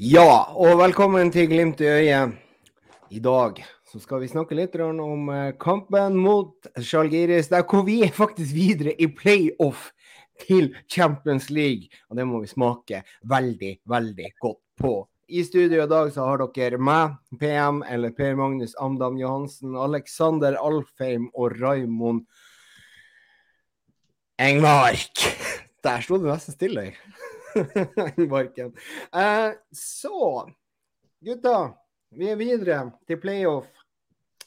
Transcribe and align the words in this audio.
Ja, 0.00 0.48
og 0.56 0.78
velkommen 0.80 1.28
til 1.28 1.50
Glimt 1.50 1.80
i 1.84 1.84
øyet. 1.84 2.36
I 3.12 3.18
dag 3.20 3.58
så 3.84 3.98
skal 4.00 4.22
vi 4.22 4.28
snakke 4.30 4.56
litt 4.56 4.72
om 4.80 5.26
eh, 5.28 5.50
kampen 5.60 6.14
mot 6.16 6.64
Zalgiris, 6.80 7.50
der 7.52 7.66
hvor 7.68 7.84
vi 7.84 7.98
er 8.06 8.14
faktisk 8.16 8.54
videre 8.56 8.94
i 8.96 9.10
playoff 9.12 9.90
til 10.46 10.70
Champions 10.88 11.50
League. 11.50 11.92
Og 12.08 12.16
det 12.16 12.24
må 12.24 12.40
vi 12.40 12.48
smake 12.48 13.02
veldig, 13.28 13.74
veldig 13.84 14.30
godt 14.40 14.62
på. 14.80 14.94
I 15.28 15.44
studio 15.44 15.84
i 15.84 15.90
dag 15.90 16.08
så 16.14 16.24
har 16.24 16.40
dere 16.40 16.80
meg, 16.80 17.18
PM, 17.36 17.82
eller 17.84 18.16
Per 18.16 18.32
Magnus 18.40 18.72
Amdam 18.80 19.20
Johansen, 19.20 19.76
Alexander 19.76 20.56
Alfheim 20.56 21.28
og 21.34 21.60
Raimond 21.60 22.24
Engmark. 24.40 25.28
Der 25.84 26.00
sto 26.00 26.16
det 26.16 26.32
nesten 26.32 26.56
stille. 26.56 26.94
Engmarken. 28.16 28.74
Eh, 29.12 29.52
så, 29.72 30.50
gutta. 31.20 31.72
Vi 32.12 32.28
er 32.28 32.36
videre 32.36 32.82
til 33.08 33.20
playoff 33.22 33.70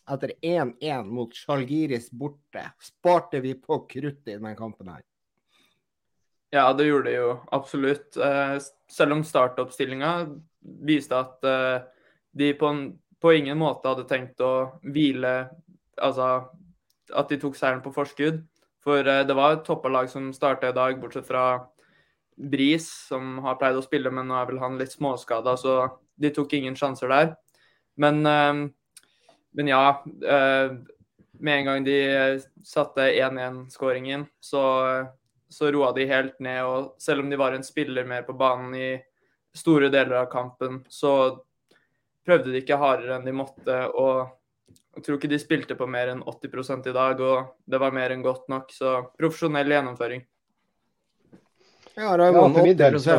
etter 0.05 0.35
1-1 0.41 1.07
mot 1.09 1.33
Sjalgiris 1.33 2.11
borte. 2.13 2.67
Sparte 2.81 3.41
vi 3.41 3.55
på 3.57 3.79
kruttet 3.89 4.35
i 4.35 4.37
denne 4.37 4.55
kampen 4.57 4.91
her? 4.93 5.01
Ja, 6.53 6.69
det 6.73 6.85
gjorde 6.87 7.09
det 7.09 7.15
jo 7.17 7.31
absolutt. 7.55 8.17
Eh, 8.17 8.57
selv 8.91 9.17
om 9.17 9.23
startoppstillinga 9.25 10.11
viste 10.85 11.17
at 11.17 11.47
eh, 11.49 11.87
de 12.37 12.51
på, 12.57 12.69
en, 12.69 12.83
på, 13.21 13.33
ingen 13.33 13.57
måte 13.59 13.89
hadde 13.89 14.07
tenkt 14.09 14.41
å 14.43 14.79
hvile 14.83 15.37
Altså 15.95 16.25
at 17.15 17.29
de 17.31 17.37
tok 17.39 17.53
seieren 17.55 17.79
på 17.79 17.93
forskudd. 17.95 18.41
For 18.83 18.99
eh, 18.99 19.23
det 19.27 19.35
var 19.37 19.55
et 19.55 19.65
toppa 19.67 19.89
lag 19.89 20.09
som 20.11 20.33
starta 20.35 20.69
i 20.69 20.75
dag, 20.75 20.99
bortsett 20.99 21.27
fra 21.27 21.45
Bris, 22.35 22.87
som 23.07 23.37
har 23.45 23.57
pleid 23.59 23.77
å 23.79 23.83
spille, 23.85 24.11
men 24.11 24.27
nå 24.27 24.37
er 24.39 24.49
vel 24.49 24.59
han 24.63 24.79
litt 24.79 24.95
småskada, 24.95 25.55
så 25.57 25.77
de 26.19 26.31
tok 26.35 26.53
ingen 26.57 26.75
sjanser 26.75 27.11
der. 27.11 27.31
Men, 27.95 28.25
eh, 28.25 28.67
men 29.55 29.71
ja. 29.71 30.03
Eh, 30.23 30.75
med 31.39 31.59
en 31.59 31.65
gang 31.65 31.83
de 31.83 31.97
satte 32.63 33.09
1-1-skåringen, 33.11 34.25
så, 34.39 34.61
så 35.49 35.71
roa 35.71 35.91
de 35.91 36.05
helt 36.07 36.39
ned. 36.39 36.61
Og 36.63 36.95
selv 37.01 37.23
om 37.23 37.29
de 37.29 37.39
var 37.39 37.51
en 37.51 37.63
spiller 37.63 38.07
mer 38.07 38.23
på 38.23 38.37
banen 38.39 38.75
i 38.75 38.89
store 39.55 39.89
deler 39.91 40.21
av 40.21 40.29
kampen, 40.31 40.83
så 40.87 41.11
prøvde 42.25 42.53
de 42.53 42.61
ikke 42.63 42.79
hardere 42.79 43.17
enn 43.17 43.27
de 43.27 43.35
måtte. 43.35 43.81
og 43.93 44.31
jeg 44.95 45.03
tror 45.03 45.17
ikke 45.19 45.29
de 45.31 45.39
spilte 45.39 45.75
på 45.75 45.87
mer 45.91 46.13
enn 46.13 46.23
80 46.23 46.87
i 46.87 46.95
dag, 46.95 47.19
og 47.19 47.55
det 47.67 47.79
var 47.83 47.91
mer 47.95 48.13
enn 48.15 48.23
godt 48.23 48.47
nok. 48.51 48.71
Så 48.71 48.95
profesjonell 49.19 49.73
gjennomføring. 49.75 50.23
Ja, 51.95 52.17
Raymond, 52.17 52.57
ja, 52.57 52.89
80 52.91 52.99
så, 52.99 53.15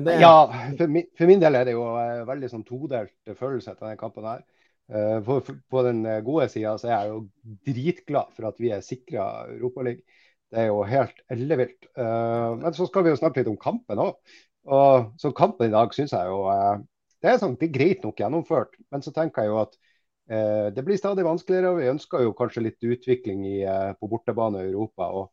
det... 0.00 0.20
Ja, 0.20 0.54
for 0.78 0.86
min, 0.90 1.06
for 1.18 1.30
min, 1.30 1.40
del 1.40 1.54
er 1.54 1.68
det 1.68 1.76
jo 1.76 1.84
uh, 1.94 2.24
veldig 2.26 2.48
sånn 2.50 2.64
todelt 2.66 3.36
følelse 3.38 3.72
etter 3.72 3.86
denne 3.86 4.00
kampen. 4.00 4.26
her. 4.26 4.42
Uh, 4.90 5.18
for, 5.26 5.44
for, 5.46 5.60
på 5.70 5.82
den 5.86 6.04
eh, 6.06 6.20
gode 6.22 6.46
sida 6.50 6.76
så 6.78 6.86
er 6.88 6.94
jeg 6.94 7.10
jo 7.10 7.20
dritglad 7.66 8.34
for 8.36 8.46
at 8.50 8.58
vi 8.62 8.72
er 8.74 8.84
sikra 8.86 9.46
Europaligaen. 9.54 10.02
Det 10.46 10.60
er 10.62 10.68
jo 10.68 10.82
helt 10.86 11.22
ellevilt. 11.34 11.88
Uh, 11.98 12.58
men 12.58 12.74
så 12.74 12.86
skal 12.86 13.06
vi 13.06 13.10
jo 13.10 13.18
snakke 13.18 13.42
litt 13.42 13.50
om 13.50 13.58
kampen 13.58 14.02
òg. 14.02 14.36
Og 14.66 15.08
så 15.22 15.30
kampen 15.34 15.70
i 15.70 15.74
dag 15.74 15.94
syns 15.94 16.14
jeg 16.14 16.30
jo 16.30 16.42
det 17.22 17.30
er, 17.30 17.38
sånn, 17.38 17.54
det 17.58 17.68
er 17.68 17.74
greit 17.74 18.06
nok 18.06 18.18
gjennomført. 18.18 18.74
Men 18.90 19.02
så 19.02 19.12
tenker 19.14 19.46
jeg 19.46 19.52
jo 19.52 19.60
at 19.62 19.76
det 20.74 20.82
blir 20.82 20.98
stadig 20.98 21.22
vanskeligere. 21.22 21.70
og 21.70 21.78
Vi 21.78 21.90
ønsker 21.92 22.24
jo 22.24 22.32
kanskje 22.34 22.64
litt 22.64 22.82
utvikling 22.82 23.44
i, 23.46 23.60
på 23.94 24.08
bortebane 24.10 24.64
i 24.64 24.72
Europa. 24.72 25.06
og 25.06 25.30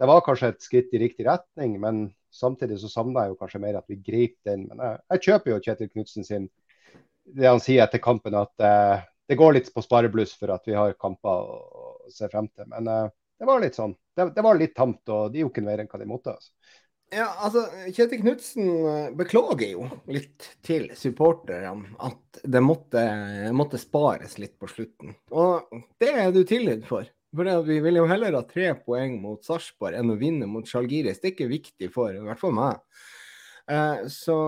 det 0.00 0.08
var 0.10 0.24
kanskje 0.26 0.52
et 0.52 0.64
skritt 0.64 0.94
i 0.94 1.00
riktig 1.02 1.26
retning, 1.28 1.78
men 1.82 2.04
samtidig 2.34 2.80
så 2.82 2.90
savna 2.90 3.24
jeg 3.24 3.34
jo 3.34 3.40
kanskje 3.40 3.62
mer 3.62 3.78
at 3.78 3.90
vi 3.90 4.00
grep 4.02 4.36
den. 4.48 4.66
Men 4.70 4.82
jeg, 4.82 5.00
jeg 5.14 5.24
kjøper 5.28 5.52
jo 5.52 5.58
Kjetil 5.68 5.90
Knutsen 5.92 6.26
sin 6.26 6.48
det 7.24 7.48
han 7.48 7.62
sier 7.62 7.84
etter 7.84 8.02
kampen, 8.04 8.36
at 8.36 8.60
eh, 8.60 9.04
det 9.28 9.38
går 9.40 9.56
litt 9.56 9.70
på 9.74 9.82
sparebluss 9.84 10.34
for 10.36 10.52
at 10.54 10.66
vi 10.68 10.76
har 10.76 10.96
kamper 11.00 11.52
å 11.54 12.12
se 12.12 12.28
frem 12.28 12.50
til. 12.52 12.68
Men 12.70 12.88
eh, 12.90 13.12
det 13.40 13.48
var 13.48 13.62
litt 13.62 13.78
sånn. 13.78 13.94
Det, 14.14 14.30
det, 14.36 14.44
var 14.44 14.58
litt 14.60 14.74
tamt, 14.76 15.02
og 15.08 15.32
de 15.32 15.42
gjorde 15.42 15.56
ikke 15.56 15.68
mer 15.68 15.82
enn 15.82 15.90
hva 15.90 16.02
de 16.02 16.10
måtte. 16.10 16.36
altså. 16.36 16.52
Ja, 17.14 17.28
altså, 17.46 17.64
Kjetil 17.94 18.22
Knutsen 18.22 18.68
eh, 18.90 19.08
beklager 19.16 19.68
jo 19.70 19.88
litt 20.10 20.48
til 20.66 20.88
supporterne 20.98 21.94
at 22.02 22.40
det 22.42 22.62
måtte, 22.64 23.02
måtte, 23.54 23.80
spares 23.80 24.38
litt 24.42 24.56
på 24.60 24.68
slutten. 24.70 25.14
Og 25.32 25.82
det 26.02 26.12
er 26.12 26.32
du 26.34 26.42
tilgitt 26.48 26.86
for. 26.88 27.08
For 27.34 27.66
Vi 27.66 27.80
vil 27.82 27.98
jo 27.98 28.06
heller 28.06 28.36
ha 28.38 28.44
tre 28.46 28.70
poeng 28.78 29.18
mot 29.22 29.42
Sarpsborg 29.44 29.98
enn 29.98 30.12
å 30.12 30.18
vinne 30.20 30.46
mot 30.50 30.68
Sjalgiris. 30.68 31.20
Det 31.20 31.30
er 31.30 31.34
ikke 31.34 31.50
viktig 31.50 31.90
for 31.94 32.14
i 32.14 32.22
hvert 32.22 32.40
fall 32.40 32.54
meg. 32.54 32.80
Eh, 33.70 34.06
så, 34.12 34.38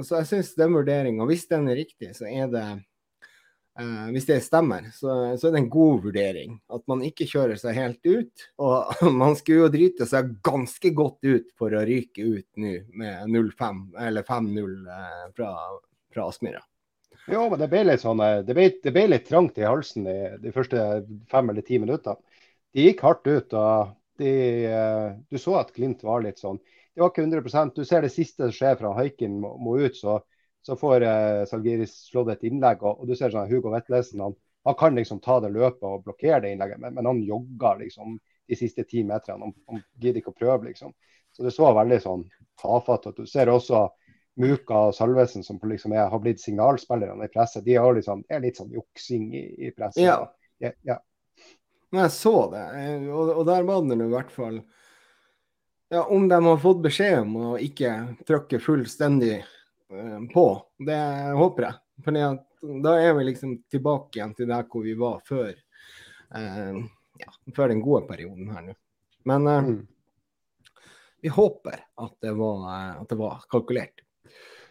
så, 0.00 0.20
jeg 0.20 0.28
syns 0.30 0.54
den 0.56 0.72
vurderinga, 0.74 1.26
hvis 1.28 1.44
den 1.50 1.68
er 1.68 1.76
riktig, 1.82 2.14
så 2.16 2.24
er 2.24 2.48
det 2.48 2.64
eh, 2.70 4.06
Hvis 4.14 4.26
det 4.30 4.38
stemmer, 4.46 4.88
så, 4.96 5.36
så, 5.36 5.48
er 5.48 5.54
det 5.54 5.62
en 5.62 5.72
god 5.72 6.06
vurdering. 6.06 6.56
At 6.72 6.86
man 6.90 7.04
ikke 7.06 7.28
kjører 7.30 7.60
seg 7.60 7.78
helt 7.78 8.00
ut. 8.08 8.48
Og 8.64 9.04
man 9.22 9.36
skulle 9.38 9.66
jo 9.66 9.74
drite 9.76 10.08
seg 10.08 10.34
ganske 10.46 10.94
godt 10.96 11.20
ut 11.28 11.54
for 11.60 11.76
å 11.76 11.84
ryke 11.86 12.26
ut 12.26 12.48
nå 12.60 12.74
med 12.90 13.30
0-5, 13.36 13.84
eller 14.08 14.26
5-0 14.26 14.74
uh, 14.88 14.98
eh, 14.98 15.30
fra, 15.36 15.54
fra 16.14 16.26
Aspmyra. 16.26 16.64
Ja, 17.28 17.42
men 17.48 17.58
det 17.60 17.68
ble 17.70 17.84
litt 17.84 18.02
sånn, 18.02 18.20
eh, 18.24 18.40
det 18.46 18.56
ble, 18.56 18.66
det 18.82 18.92
ble 18.94 19.06
litt 19.10 19.26
trangt 19.28 19.58
i 19.60 19.66
halsen 19.66 20.06
i 20.08 20.18
de, 20.40 20.52
første 20.54 20.84
fem 21.30 21.50
eller 21.52 21.66
ti 21.66 21.78
minuttene. 21.82 22.16
De 22.74 22.86
gikk 22.86 23.02
hardt 23.04 23.26
ut. 23.26 23.54
og 23.54 23.96
de, 24.20 24.32
eh, 24.66 25.16
Du 25.30 25.38
så 25.38 25.58
at 25.60 25.72
Glimt 25.74 26.02
var 26.02 26.22
litt 26.22 26.38
sånn. 26.38 26.58
Det 26.94 27.00
var 27.00 27.10
ikke 27.10 27.22
100% 27.22 27.74
Du 27.74 27.84
ser 27.84 28.02
det 28.02 28.12
siste 28.12 28.48
som 28.48 28.52
skjer 28.52 28.76
fra 28.80 28.94
Haikin 28.94 29.40
må, 29.40 29.56
må, 29.58 29.78
ut, 29.78 29.96
så, 29.96 30.20
så 30.62 30.76
får 30.76 31.02
eh, 31.02 31.44
Salgiris 31.46 31.94
slått 32.10 32.32
et 32.34 32.44
innlegg. 32.48 32.82
Og, 32.82 33.00
og 33.00 33.06
du 33.08 33.14
ser 33.16 33.30
sånn 33.30 33.48
Hugo 33.50 33.72
Vetlesen 33.74 34.20
han, 34.24 34.36
han, 34.66 34.76
kan 34.80 34.94
liksom 34.94 35.20
ta 35.24 35.40
det 35.40 35.52
løpet 35.54 35.86
og 35.86 36.04
blokkere 36.04 36.42
det 36.44 36.54
innlegget, 36.54 36.80
men, 36.80 36.94
men 36.94 37.06
han 37.06 37.22
jogger 37.24 37.80
liksom 37.84 38.18
de 38.50 38.58
siste 38.58 38.84
ti 38.84 39.04
meterne. 39.04 39.46
Han, 39.46 39.56
han 39.70 39.84
gidder 40.00 40.20
ikke 40.20 40.34
å 40.34 40.40
prøve, 40.40 40.66
liksom. 40.68 40.92
Så 41.32 41.46
det 41.46 41.54
så 41.54 41.70
veldig 41.74 42.00
sånn 42.02 42.26
tafatt 42.60 43.06
ut. 43.06 43.22
Du 43.22 43.26
ser 43.30 43.48
også 43.48 43.86
Muka 44.40 44.86
og 44.88 44.94
Salvesen, 44.94 45.44
som 45.44 45.58
liksom 45.62 45.92
er, 45.92 46.06
har 46.12 46.22
blitt 46.22 46.40
signalspillerne 46.40 47.26
i 47.26 47.32
presset, 47.32 47.64
de 47.66 47.74
har 47.76 47.94
liksom, 47.96 48.22
er 48.28 48.44
litt 48.44 48.60
sånn 48.60 48.70
juksing 48.72 49.30
i, 49.34 49.46
i 49.66 49.72
presset. 49.74 50.04
Ja. 50.04 50.20
Ja, 50.60 50.70
ja. 50.82 50.98
Men 51.90 52.04
jeg 52.04 52.12
så 52.14 52.34
det, 52.52 52.64
og, 53.10 53.32
og 53.40 53.46
der 53.48 53.64
var 53.66 53.86
det 53.88 53.96
i 53.96 54.10
hvert 54.12 54.30
fall 54.30 54.60
ja, 55.90 56.04
Om 56.04 56.28
de 56.28 56.38
har 56.44 56.60
fått 56.62 56.82
beskjed 56.84 57.16
om 57.24 57.32
å 57.40 57.54
ikke 57.58 57.94
trykke 58.28 58.60
fullstendig 58.62 59.40
uh, 59.40 60.20
på, 60.30 60.44
det 60.86 61.00
håper 61.34 61.66
jeg. 61.66 61.80
For 62.04 62.18
da 62.84 62.92
er 63.00 63.16
vi 63.18 63.24
liksom 63.26 63.56
tilbake 63.72 64.20
igjen 64.20 64.36
til 64.38 64.52
der 64.52 64.68
hvor 64.70 64.84
vi 64.86 64.94
var 65.00 65.18
før, 65.26 65.50
uh, 66.36 66.78
ja, 67.24 67.34
før 67.56 67.72
den 67.72 67.82
gode 67.82 68.04
perioden 68.06 68.52
her 68.54 68.68
nå. 68.68 68.76
Men 69.26 69.50
uh, 69.50 69.66
mm. 69.66 70.86
vi 71.26 71.34
håper 71.40 71.82
at 72.06 72.14
det 72.22 72.36
var, 72.38 72.70
at 73.00 73.10
det 73.10 73.18
var 73.18 73.42
kalkulert. 73.50 74.06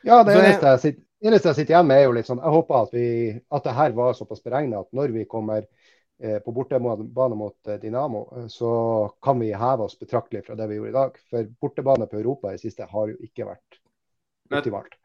Ja, 0.02 0.24
det 0.24 0.36
eneste 0.38 0.74
jeg, 0.74 0.82
sitter, 0.84 1.04
eneste 1.28 1.52
jeg 1.52 1.60
sitter 1.60 1.76
igjen 1.76 1.90
med, 1.90 2.02
er 2.02 2.08
jo 2.08 2.16
litt 2.16 2.30
sånn 2.30 2.42
Jeg 2.42 2.56
håper 2.56 2.78
at, 2.86 2.94
vi, 2.96 3.08
at 3.52 3.66
det 3.66 3.76
her 3.76 3.96
var 3.98 4.16
såpass 4.18 4.44
beregna 4.46 4.84
at 4.84 4.96
når 4.96 5.14
vi 5.16 5.26
kommer 5.30 5.66
eh, 5.66 6.38
på 6.44 6.54
bortebane 6.56 7.40
mot 7.40 7.68
eh, 7.68 7.80
Dinamo, 7.82 8.24
eh, 8.38 8.48
så 8.52 8.72
kan 9.24 9.42
vi 9.42 9.52
heve 9.52 9.90
oss 9.90 10.00
betraktelig 10.00 10.46
fra 10.48 10.56
det 10.60 10.70
vi 10.70 10.80
gjorde 10.80 10.94
i 10.94 10.98
dag. 11.00 11.20
For 11.32 11.52
bortebane 11.62 12.08
på 12.08 12.22
Europa 12.22 12.54
i 12.56 12.62
siste 12.62 12.88
har 12.88 13.12
jo 13.12 13.20
ikke 13.28 13.50
vært 13.50 13.80
optimalt. 14.54 14.96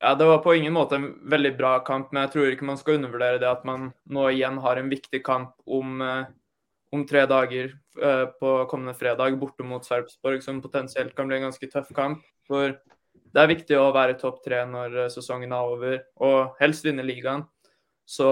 Ja, 0.00 0.14
Det 0.16 0.26
var 0.26 0.38
på 0.42 0.54
ingen 0.56 0.72
måte 0.72 0.96
en 0.96 1.10
veldig 1.28 1.56
bra 1.58 1.74
kamp, 1.84 2.10
men 2.12 2.24
jeg 2.24 2.34
tror 2.34 2.50
ikke 2.50 2.66
man 2.66 2.78
skal 2.80 2.96
undervurdere 2.96 3.40
det 3.42 3.50
at 3.50 3.66
man 3.68 3.90
nå 4.08 4.30
igjen 4.32 4.56
har 4.64 4.80
en 4.80 4.88
viktig 4.88 5.20
kamp 5.26 5.52
om, 5.66 6.00
eh, 6.02 6.30
om 6.90 7.06
tre 7.06 7.26
dager 7.30 7.76
på 8.40 8.50
kommende 8.70 8.94
fredag 8.96 9.34
borte 9.36 9.64
mot 9.66 9.84
Sarpsborg, 9.84 10.40
som 10.40 10.62
potensielt 10.62 11.12
kan 11.14 11.26
bli 11.28 11.36
en 11.36 11.50
ganske 11.50 11.66
tøff 11.68 11.90
kamp. 11.92 12.22
For 12.48 12.72
det 13.30 13.42
er 13.42 13.50
viktig 13.52 13.78
å 13.78 13.92
være 13.94 14.18
topp 14.18 14.40
tre 14.44 14.62
når 14.66 14.96
eh, 15.04 15.10
sesongen 15.12 15.54
er 15.54 15.72
over, 15.74 15.96
og 16.26 16.60
helst 16.60 16.86
vinne 16.86 17.06
ligaen. 17.06 17.44
Så 18.08 18.26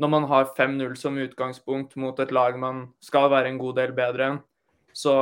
når 0.00 0.12
man 0.12 0.26
har 0.28 0.52
5-0 0.56 0.94
som 1.00 1.18
utgangspunkt 1.20 1.96
mot 2.00 2.18
et 2.20 2.32
lag 2.32 2.56
man 2.60 2.86
skal 3.04 3.30
være 3.32 3.52
en 3.52 3.60
god 3.60 3.78
del 3.80 3.92
bedre 3.96 4.28
enn, 4.28 4.38
så, 4.96 5.14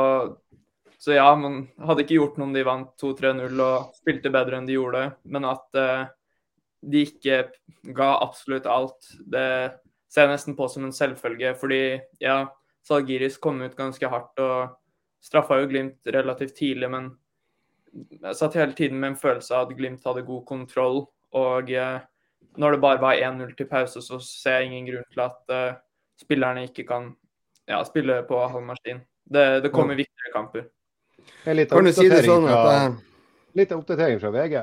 så 0.98 1.14
ja, 1.14 1.28
man 1.38 1.66
hadde 1.84 2.04
ikke 2.04 2.18
gjort 2.18 2.38
noe 2.38 2.48
om 2.48 2.54
de 2.56 2.64
vant 2.66 2.92
2-3-0 3.02 3.62
og 3.62 3.98
spilte 3.98 4.32
bedre 4.34 4.58
enn 4.58 4.68
de 4.68 4.78
gjorde, 4.78 5.02
men 5.28 5.46
at 5.46 5.78
uh, 5.78 6.06
de 6.80 7.04
ikke 7.06 7.42
ga 7.94 8.08
absolutt 8.22 8.66
alt, 8.70 9.12
det 9.26 9.48
ser 10.08 10.26
jeg 10.26 10.32
nesten 10.32 10.56
på 10.56 10.68
som 10.72 10.86
en 10.86 10.94
selvfølge. 10.94 11.52
Fordi 11.58 11.82
ja, 12.22 12.40
Salgiris 12.86 13.38
kom 13.42 13.60
ut 13.62 13.76
ganske 13.78 14.10
hardt 14.10 14.42
og 14.42 14.76
straffa 15.24 15.58
jo 15.60 15.68
Glimt 15.70 16.14
relativt 16.14 16.56
tidlig, 16.58 16.90
men 16.92 17.10
jeg 17.94 18.36
satt 18.38 18.56
hele 18.58 18.76
tiden 18.76 19.00
med 19.00 19.12
en 19.12 19.20
følelse 19.20 19.54
av 19.56 19.68
at 19.68 19.76
Glimt 19.78 20.06
hadde 20.06 20.26
god 20.26 20.44
kontroll. 20.48 21.02
Og 21.38 21.70
eh, 21.72 22.00
når 22.58 22.74
det 22.74 22.80
bare 22.82 23.02
var 23.02 23.20
1-0 23.20 23.54
til 23.56 23.68
pause, 23.70 24.02
så 24.02 24.20
ser 24.24 24.60
jeg 24.60 24.70
ingen 24.70 24.90
grunn 24.90 25.08
til 25.12 25.24
at 25.24 25.54
eh, 25.54 25.78
spillerne 26.20 26.66
ikke 26.68 26.86
kan 26.88 27.12
ja, 27.68 27.82
spille 27.84 28.22
på 28.28 28.40
halv 28.40 28.64
maskin. 28.66 29.02
Det, 29.28 29.46
det 29.64 29.72
kommer 29.72 29.98
viktigere 29.98 30.32
kamper. 30.32 30.68
Kan 31.44 31.84
du 31.84 31.92
si 31.92 32.08
det 32.08 32.24
sånn 32.24 32.46
at 32.48 32.96
litt 33.58 33.72
oppdatering 33.74 34.20
fra 34.22 34.30
VG. 34.32 34.54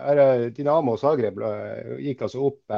Dinamo 0.55 0.95
Zagreb 0.97 1.41
gikk 2.01 2.23
altså 2.25 2.45
opp 2.47 2.73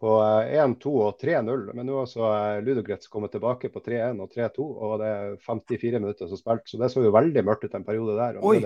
på 0.00 0.16
1-2 0.20 0.92
og 1.06 1.22
3-0. 1.22 1.70
Men 1.72 1.88
nå 1.88 1.96
har 1.96 2.04
altså 2.04 2.30
Ludogrets 2.64 3.08
kommet 3.12 3.32
tilbake 3.32 3.70
på 3.72 3.80
3-1 3.84 4.20
og 4.24 4.34
3-2, 4.34 4.66
og 4.66 4.98
det 5.00 5.12
er 5.12 5.38
54 5.46 6.02
minutter 6.02 6.30
som 6.30 6.40
spilt. 6.40 6.66
Så 6.68 6.80
det 6.80 6.90
så 6.92 7.04
jo 7.04 7.14
veldig 7.14 7.44
mørkt 7.46 7.64
ut 7.64 7.78
en 7.78 7.86
periode 7.86 8.18
der. 8.18 8.40
Oi! 8.44 8.60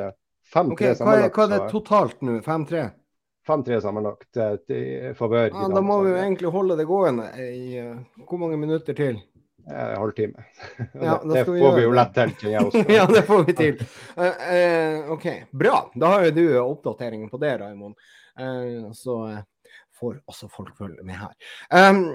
Okay, 0.50 0.94
hva, 0.98 1.14
er, 1.14 1.28
hva 1.30 1.46
er 1.46 1.52
det 1.52 1.60
totalt 1.70 2.22
nå? 2.26 2.40
5-3? 2.42 2.88
5-3 3.46 3.80
sammenlagt 3.80 4.38
i 4.74 5.12
favør. 5.18 5.50
Ja, 5.54 5.68
da 5.72 5.82
må 5.82 6.00
vi 6.04 6.12
jo 6.12 6.20
egentlig 6.20 6.52
holde 6.54 6.76
det 6.78 6.86
gående 6.88 7.28
i 7.40 7.80
uh, 7.80 8.24
hvor 8.28 8.40
mange 8.42 8.58
minutter 8.60 8.96
til? 8.96 9.20
En 9.70 9.94
halvtime. 10.00 10.44
Ja, 10.94 11.18
det, 11.30 11.44
får 11.46 11.76
vi 11.76 11.84
jo 11.84 11.92
lett 11.94 12.12
til, 12.16 12.34
kjenner 12.40 12.56
jeg 12.56 12.66
også. 12.66 12.84
ja, 12.98 13.06
det 13.10 13.22
får 13.28 13.44
vi 13.46 13.56
til. 13.60 13.84
Uh, 14.16 14.24
uh, 14.26 15.12
OK, 15.16 15.28
bra. 15.62 15.76
Da 15.94 16.12
har 16.14 16.26
jo 16.28 16.34
du 16.36 16.44
oppdateringen 16.64 17.30
på 17.30 17.40
det, 17.42 17.54
Raymond. 17.62 17.96
så 18.96 19.16
får 20.00 20.20
også 20.30 20.48
folk 20.50 20.76
følge 20.78 21.04
med 21.04 21.18
her. 21.20 21.32
Um, 21.68 22.06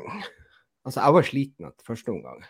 altså, 0.86 1.00
jeg 1.00 1.18
var 1.18 1.28
sliten 1.30 1.70
etter 1.70 1.88
første 1.88 2.14
omgang. 2.14 2.42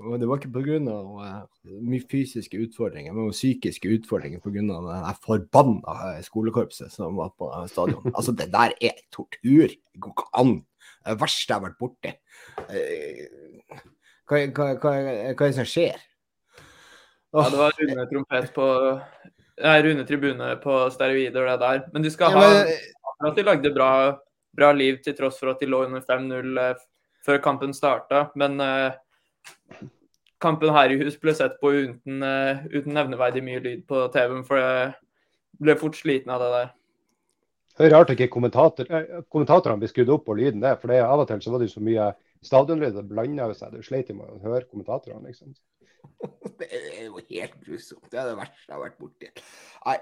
Og 0.00 0.16
det 0.20 0.28
var 0.28 0.40
ikke 0.40 0.52
pga. 0.54 0.78
Uh, 0.80 1.80
mye 1.84 2.04
fysiske 2.10 2.58
utfordringer, 2.64 3.12
men 3.12 3.32
psykiske 3.34 3.90
utfordringer 3.98 4.40
pga. 4.40 4.62
det 4.62 5.16
forbanna 5.24 5.96
eh, 6.16 6.22
skolekorpset 6.24 6.92
som 6.92 7.16
var 7.20 7.34
på 7.38 7.50
stadion. 7.68 8.12
Altså, 8.16 8.32
det 8.32 8.50
der 8.52 8.72
er 8.80 9.02
tortur. 9.12 9.68
Det 9.68 10.00
går 10.00 10.14
ikke 10.14 10.30
an. 10.40 10.54
Det 11.04 11.18
verste 11.20 11.52
jeg 11.52 11.58
har 11.58 11.66
vært 11.66 11.78
borti. 11.82 12.14
Uh, 12.70 13.82
hva, 14.30 14.40
hva, 14.48 14.70
hva, 14.80 14.94
hva, 14.94 14.96
er 14.96 15.36
det 15.36 15.54
som 15.60 15.68
skjer? 15.68 16.00
Oh. 17.32 17.42
Ja, 17.42 17.50
det 17.50 17.60
var 17.60 17.78
Rune 17.80 18.08
trompet 18.10 18.50
på 18.56 18.66
Nei, 19.62 19.78
Rune 19.84 20.04
Tribune 20.08 20.48
på 20.62 20.74
steroider, 20.92 21.46
det 21.46 21.60
der. 21.60 21.86
Men 21.92 22.04
de 22.04 22.10
skal 22.12 22.32
ha 22.34 22.48
at 23.22 23.36
de 23.36 23.44
lagde 23.46 23.70
bra, 23.74 23.90
bra 24.56 24.72
liv 24.74 24.98
til 25.04 25.14
tross 25.14 25.38
for 25.38 25.52
at 25.52 25.60
de 25.62 25.68
lå 25.70 25.84
under 25.86 26.02
5-0 26.02 26.80
før 27.26 27.40
kampen 27.44 27.74
starta. 27.76 28.24
Men 28.38 28.58
uh, 28.60 28.96
kampen 30.42 30.74
her 30.74 30.92
i 30.92 30.98
hus 31.02 31.16
ble 31.22 31.34
sett 31.36 31.58
på 31.62 31.72
uten, 31.72 32.22
uh, 32.22 32.62
uten 32.72 32.94
nevneverdig 32.96 33.42
mye 33.46 33.62
lyd 33.62 33.82
på 33.88 34.06
TV-en, 34.14 34.44
for 34.46 34.60
jeg 34.60 34.92
ble 35.62 35.76
fort 35.80 35.98
sliten 35.98 36.32
av 36.34 36.42
det 36.42 36.52
der. 36.56 36.70
Det 37.72 37.86
er 37.86 37.94
rart 37.94 38.10
ikke 38.12 38.28
kommentator, 38.32 38.88
eh, 38.92 39.20
kommentatorene 39.32 39.80
blir 39.80 39.88
skrudd 39.88 40.10
opp 40.12 40.26
på 40.26 40.36
lyden 40.36 40.60
der, 40.60 40.76
for 40.80 40.92
det, 40.92 41.00
av 41.06 41.22
og 41.22 41.28
til 41.30 41.40
så 41.40 41.54
var 41.54 41.62
det 41.62 41.70
så 41.72 41.80
mye 41.84 42.10
stadionlyd 42.44 42.98
det 42.98 43.04
blanda 43.08 43.48
seg. 43.56 43.72
Du 43.72 43.86
sleit 43.86 44.10
med 44.12 44.26
å 44.28 44.40
høre 44.42 44.66
kommentatorene, 44.68 45.30
liksom. 45.30 45.54
Det 46.60 46.68
er 46.68 47.06
jo 47.06 47.18
helt 47.18 47.54
grusomt. 47.64 48.04
Det 48.12 48.18
er 48.20 48.28
det 48.28 48.36
verste 48.38 48.68
jeg 48.68 48.74
har 48.74 48.82
vært 48.82 48.98
borti. 49.00 49.30
Nei, 49.86 49.96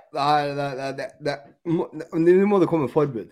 det, 0.58 0.66
det, 0.80 0.88
det, 0.98 1.06
det, 1.24 1.36
nå 1.70 2.34
må 2.50 2.58
det 2.60 2.68
komme 2.68 2.90
forbud. 2.90 3.30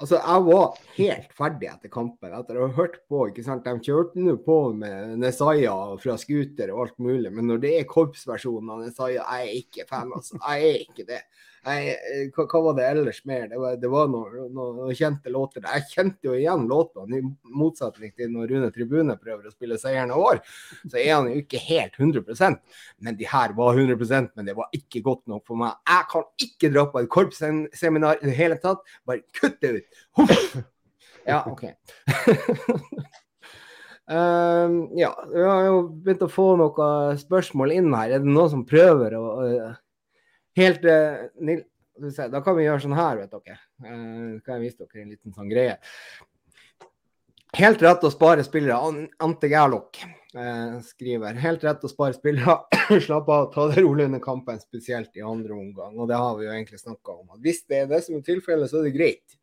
Altså, 0.00 0.16
jeg 0.16 0.44
var 0.46 0.78
helt 0.96 1.32
ferdig 1.36 1.68
etter 1.68 1.92
kampen. 1.92 2.32
Etter 2.32 2.56
å 2.56 2.68
ha 2.68 2.76
hørt 2.78 2.98
på. 3.10 3.26
ikke 3.28 3.44
sant? 3.44 3.66
De 3.66 3.84
kjørte 3.84 4.22
nå 4.24 4.38
på 4.44 4.58
med 4.76 5.18
Nesaya 5.20 5.74
fra 6.00 6.16
scooter 6.20 6.72
og 6.72 6.86
alt 6.86 6.98
mulig, 7.04 7.28
men 7.34 7.50
når 7.50 7.60
det 7.64 7.74
er 7.78 7.88
korpsversjonen 7.90 8.72
av 8.72 8.84
Nesaya, 8.86 9.26
jeg 9.26 9.50
er 9.50 9.58
ikke 9.60 9.88
fan. 9.90 10.12
altså. 10.16 10.40
Jeg 10.40 10.70
er 10.70 10.80
ikke 10.86 11.08
det. 11.10 11.20
Jeg, 11.60 11.88
eh, 11.92 12.20
hva, 12.32 12.46
hva, 12.48 12.60
var 12.64 12.76
det 12.78 12.84
ellers 12.88 13.18
mer? 13.28 13.42
Det 13.50 13.58
var, 13.60 13.74
var 13.92 14.06
noen, 14.08 14.46
noen, 14.56 14.94
kjente 14.96 15.32
låter. 15.32 15.66
Jeg 15.66 15.88
kjente 15.90 16.30
jo 16.30 16.36
igjen 16.38 16.64
låtene, 16.70 17.20
i 17.20 17.56
motsetning 17.60 18.14
til 18.16 18.30
når 18.32 18.54
Rune 18.54 18.70
Tribune 18.72 19.16
prøver 19.20 19.50
å 19.50 19.52
spille 19.52 19.76
Seieren 19.80 20.14
av 20.14 20.24
år. 20.24 20.40
Så 20.86 20.96
er 20.96 21.12
han 21.12 21.28
jo 21.28 21.42
ikke 21.42 21.60
helt 21.60 21.98
100% 22.00 22.56
Men 23.04 23.18
de 23.18 23.28
her 23.28 23.52
var 23.58 23.76
100% 23.76 24.32
men 24.38 24.48
det 24.48 24.56
var 24.56 24.72
ikke 24.76 25.02
godt 25.04 25.26
nok 25.28 25.44
for 25.48 25.60
meg. 25.60 25.76
Jeg 25.90 26.08
kan 26.14 26.26
ikke 26.46 26.72
dra 26.72 26.86
på 26.88 27.02
et 27.02 27.12
korpsseminar 27.12 28.22
i 28.22 28.30
det 28.30 28.36
hele 28.38 28.56
tatt. 28.62 28.80
Bare 29.04 29.24
kutt 29.36 29.60
det 29.60 29.74
ut! 29.76 30.02
Huff. 30.16 30.56
Ja, 31.28 31.42
OK. 31.44 31.66
Um, 34.08 34.88
ja, 35.02 35.12
vi 35.28 35.44
har 35.44 35.68
jo 35.68 35.84
begynt 35.92 36.24
å 36.24 36.32
få 36.32 36.48
noen 36.58 37.20
spørsmål 37.20 37.76
inn 37.76 37.92
her. 37.92 38.16
Er 38.16 38.24
det 38.24 38.32
noen 38.32 38.52
som 38.56 38.66
prøver 38.66 39.18
å 39.20 39.24
uh, 39.44 39.78
Helt 40.58 40.84
uh, 40.84 41.28
Da 42.30 42.40
kan 42.42 42.56
vi 42.56 42.66
gjøre 42.66 42.82
sånn 42.82 42.96
her, 42.98 43.20
vet 43.20 43.34
dere. 43.34 43.60
Uh, 43.84 44.40
kan 44.44 44.56
jeg 44.56 44.66
vise 44.66 44.82
dere 44.82 45.04
en 45.04 45.14
liten 45.14 45.36
sånn 45.36 45.50
greie. 45.52 45.76
Helt 47.58 47.82
rett 47.82 48.04
å 48.06 48.10
spare 48.12 48.44
spillere. 48.46 48.78
Ante 49.22 49.50
Gerlok 49.50 49.98
uh, 50.36 50.78
skriver. 50.86 51.34
Helt 51.42 51.64
rett 51.66 51.82
å 51.84 51.90
spare 51.90 52.14
spillere. 52.14 52.60
Slapp 53.06 53.28
av, 53.30 53.50
ta 53.54 53.66
det 53.72 53.82
rolig 53.82 54.06
under 54.06 54.22
kampen, 54.22 54.60
spesielt 54.62 55.16
i 55.18 55.24
andre 55.26 55.56
omgang. 55.58 55.96
Og 55.98 56.08
det 56.10 56.20
har 56.20 56.38
vi 56.38 56.46
jo 56.46 56.54
egentlig 56.54 56.80
snakka 56.82 57.16
om. 57.18 57.34
Hvis 57.42 57.64
det 57.66 57.82
er 57.82 57.90
det 57.90 58.04
som 58.06 58.18
er 58.18 58.24
tilfellet, 58.26 58.70
så 58.70 58.80
er 58.80 58.88
det 58.88 58.94
greit. 58.94 59.38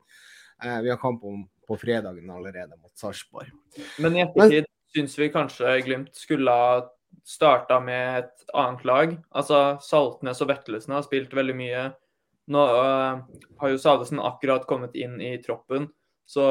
Uh, 0.63 0.80
vi 0.86 0.94
har 0.94 1.01
kamp 1.01 1.25
om, 1.27 1.44
på 1.68 1.77
fredagen 1.81 2.31
allerede 2.31 2.80
mot 2.80 2.94
Sarpsborg. 2.98 3.51
Men 4.00 4.15
i 4.15 4.24
ettertid 4.24 4.71
syns 4.95 5.18
vi 5.19 5.27
kanskje 5.33 5.74
Glimt 5.83 6.15
skulle 6.15 6.54
ha 6.54 6.80
starta 7.25 7.80
med 7.84 8.19
et 8.24 8.52
annet 8.54 8.84
lag. 8.86 9.16
Altså 9.31 9.78
Saltnes 9.84 10.42
og 10.44 10.52
Vetlesen 10.52 10.96
har 10.96 11.06
spilt 11.06 11.34
veldig 11.36 11.56
mye. 11.58 11.86
Nå 12.54 12.64
uh, 12.64 13.24
har 13.60 13.72
jo 13.74 13.80
Salvesen 13.81 14.22
akkurat 14.24 14.68
kommet 14.68 14.96
inn 14.96 15.18
i 15.19 15.34
troppen, 15.44 15.90
så 16.28 16.44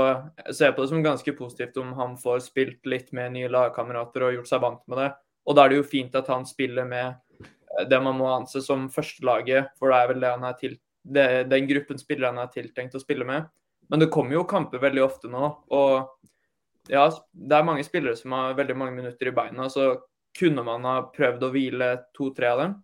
jeg 0.45 0.57
ser 0.59 0.75
på 0.77 0.85
det 0.85 0.91
som 0.91 1.05
ganske 1.05 1.33
positivt 1.37 1.77
om 1.81 1.95
han 1.97 2.17
får 2.21 2.43
spilt 2.47 2.89
litt 2.89 3.13
med 3.17 3.33
nye 3.33 3.49
lagkamerater 3.53 4.27
og 4.27 4.37
gjort 4.39 4.51
seg 4.51 4.63
vant 4.65 4.83
med 4.93 5.01
det. 5.01 5.11
Og 5.47 5.57
da 5.57 5.65
er 5.65 5.73
det 5.73 5.81
jo 5.81 5.89
fint 5.89 6.17
at 6.19 6.29
han 6.33 6.45
spiller 6.49 6.89
med 6.89 7.15
eh, 7.41 7.85
det 7.89 8.01
man 8.03 8.19
må 8.19 8.29
anse 8.33 8.61
som 8.65 8.89
førstelaget, 8.93 9.73
for 9.79 9.93
det 9.93 10.01
er 10.01 10.11
vel 10.13 10.25
det 10.25 10.33
han 10.35 10.49
er 10.49 10.59
til, 10.61 10.77
det, 11.05 11.27
den 11.53 11.69
gruppen 11.71 12.01
spillere 12.01 12.33
han 12.33 12.43
er 12.45 12.53
tiltenkt 12.53 12.97
å 12.99 13.03
spille 13.03 13.29
med. 13.29 13.49
Men 13.89 14.03
det 14.03 14.11
kommer 14.13 14.37
jo 14.37 14.49
kamper 14.49 14.83
veldig 14.83 15.05
ofte 15.05 15.31
nå, 15.31 15.53
og 15.73 16.91
ja, 16.91 17.07
det 17.33 17.57
er 17.57 17.67
mange 17.67 17.85
spillere 17.87 18.19
som 18.19 18.35
har 18.37 18.57
veldig 18.59 18.77
mange 18.79 18.97
minutter 18.97 19.31
i 19.31 19.35
beina. 19.35 19.69
så 19.71 19.95
kunne 20.37 20.65
man 20.67 20.85
ha 20.89 20.99
prøvd 21.15 21.47
å 21.47 21.53
hvile 21.55 21.91
to-tre 22.17 22.51
av 22.53 22.63
dem? 22.63 22.75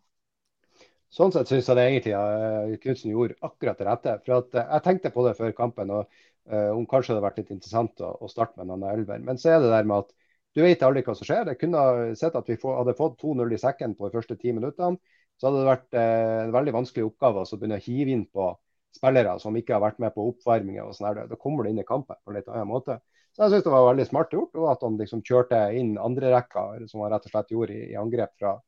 Sånn 1.13 1.33
sett 1.35 1.51
syns 1.51 1.69
jeg 1.69 1.77
det 1.77 1.85
egentlig 1.91 2.13
uh, 2.17 2.75
Knutsen 2.81 3.13
gjorde 3.13 3.37
akkurat 3.45 3.81
det 3.81 3.89
rette. 3.89 4.17
For 4.25 4.39
at, 4.39 4.55
uh, 4.57 4.65
Jeg 4.65 4.85
tenkte 4.87 5.13
på 5.13 5.27
det 5.27 5.35
før 5.37 5.53
kampen, 5.57 5.93
og 5.93 6.07
uh, 6.49 6.71
om 6.73 6.87
kanskje 6.89 7.13
det 7.13 7.19
hadde 7.19 7.27
vært 7.27 7.41
litt 7.43 7.53
interessant 7.53 8.01
å, 8.01 8.15
å 8.25 8.31
starte 8.33 8.65
med 8.65 8.73
en 8.79 8.87
elver. 8.95 9.21
Men 9.27 9.41
så 9.41 9.53
er 9.53 9.61
det 9.61 9.73
der 9.75 9.89
med 9.89 10.07
at 10.07 10.15
du 10.57 10.63
vet 10.65 10.85
aldri 10.85 11.05
hva 11.05 11.17
som 11.17 11.29
skjer. 11.29 11.53
Jeg 11.53 11.61
kunne 11.61 11.83
sett 12.17 12.37
at 12.37 12.49
vi 12.49 12.59
få, 12.61 12.75
hadde 12.79 12.97
fått 12.97 13.21
2-0 13.21 13.53
i 13.57 13.61
sekken 13.61 13.97
på 13.97 14.09
de 14.09 14.17
første 14.17 14.37
ti 14.41 14.53
minuttene. 14.57 15.01
Så 15.41 15.49
hadde 15.49 15.63
det 15.63 15.69
vært 15.69 15.97
en 15.97 16.53
veldig 16.55 16.75
vanskelig 16.77 17.07
oppgave 17.09 17.45
å 17.45 17.57
begynne 17.57 17.79
å 17.81 17.85
hive 17.85 18.13
inn 18.13 18.27
på 18.29 18.51
spillere 18.93 19.39
som 19.41 19.57
ikke 19.57 19.75
har 19.77 19.81
vært 19.85 20.03
med 20.03 20.13
på 20.15 20.27
oppvarminga. 20.29 20.85
sånn 20.93 21.23
Da 21.29 21.39
kommer 21.41 21.65
du 21.65 21.73
inn 21.73 21.81
i 21.81 21.89
kampen 21.89 22.21
på 22.21 22.33
en 22.33 22.37
litt 22.37 22.51
annen 22.53 22.69
måte. 22.69 22.99
Så 23.33 23.47
jeg 23.47 23.55
syns 23.55 23.65
det 23.65 23.73
var 23.73 23.87
veldig 23.89 24.05
smart 24.05 24.35
gjort, 24.35 24.53
og 24.61 24.69
at 24.75 24.83
han 24.85 24.99
liksom 25.01 25.23
kjørte 25.25 25.59
inn 25.79 25.95
andre 26.01 26.35
rekka, 26.35 26.67
som 26.91 27.01
han 27.01 27.15
rett 27.15 27.27
og 27.29 27.33
slett 27.33 27.53
gjorde 27.55 27.75
i, 27.77 27.87
i 27.95 27.97
angrep 27.97 28.35
fra, 28.37 28.59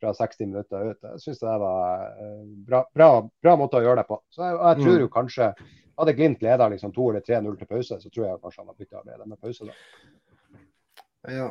fra 0.00 0.12
60 0.16 0.48
minutter 0.48 0.92
ut. 0.92 1.08
Jeg 1.10 1.20
syns 1.20 1.42
det 1.42 1.56
var 1.60 2.06
uh, 2.16 2.44
bra, 2.68 2.80
bra, 2.96 3.08
bra, 3.44 3.56
måte 3.60 3.80
å 3.80 3.84
gjøre 3.84 4.00
det 4.00 4.06
på. 4.08 4.18
Så 4.32 4.46
jeg, 4.46 4.56
jeg 4.56 4.80
tror 4.80 4.96
jo 5.02 5.08
mm. 5.10 5.14
kanskje 5.18 5.54
Hadde 5.94 6.12
Glimt 6.12 6.40
leda 6.42 6.66
liksom 6.72 6.90
2 6.90 7.04
eller 7.12 7.22
3-0 7.22 7.58
til 7.58 7.68
pause, 7.70 7.96
så 8.02 8.10
tror 8.10 8.24
jeg 8.26 8.38
kanskje 8.42 8.62
han 8.64 8.70
har 8.72 8.78
bytta 8.80 9.02
med 9.06 9.26
med 9.30 9.40
pause. 9.44 9.68
da. 9.68 11.34
Ja. 11.36 11.44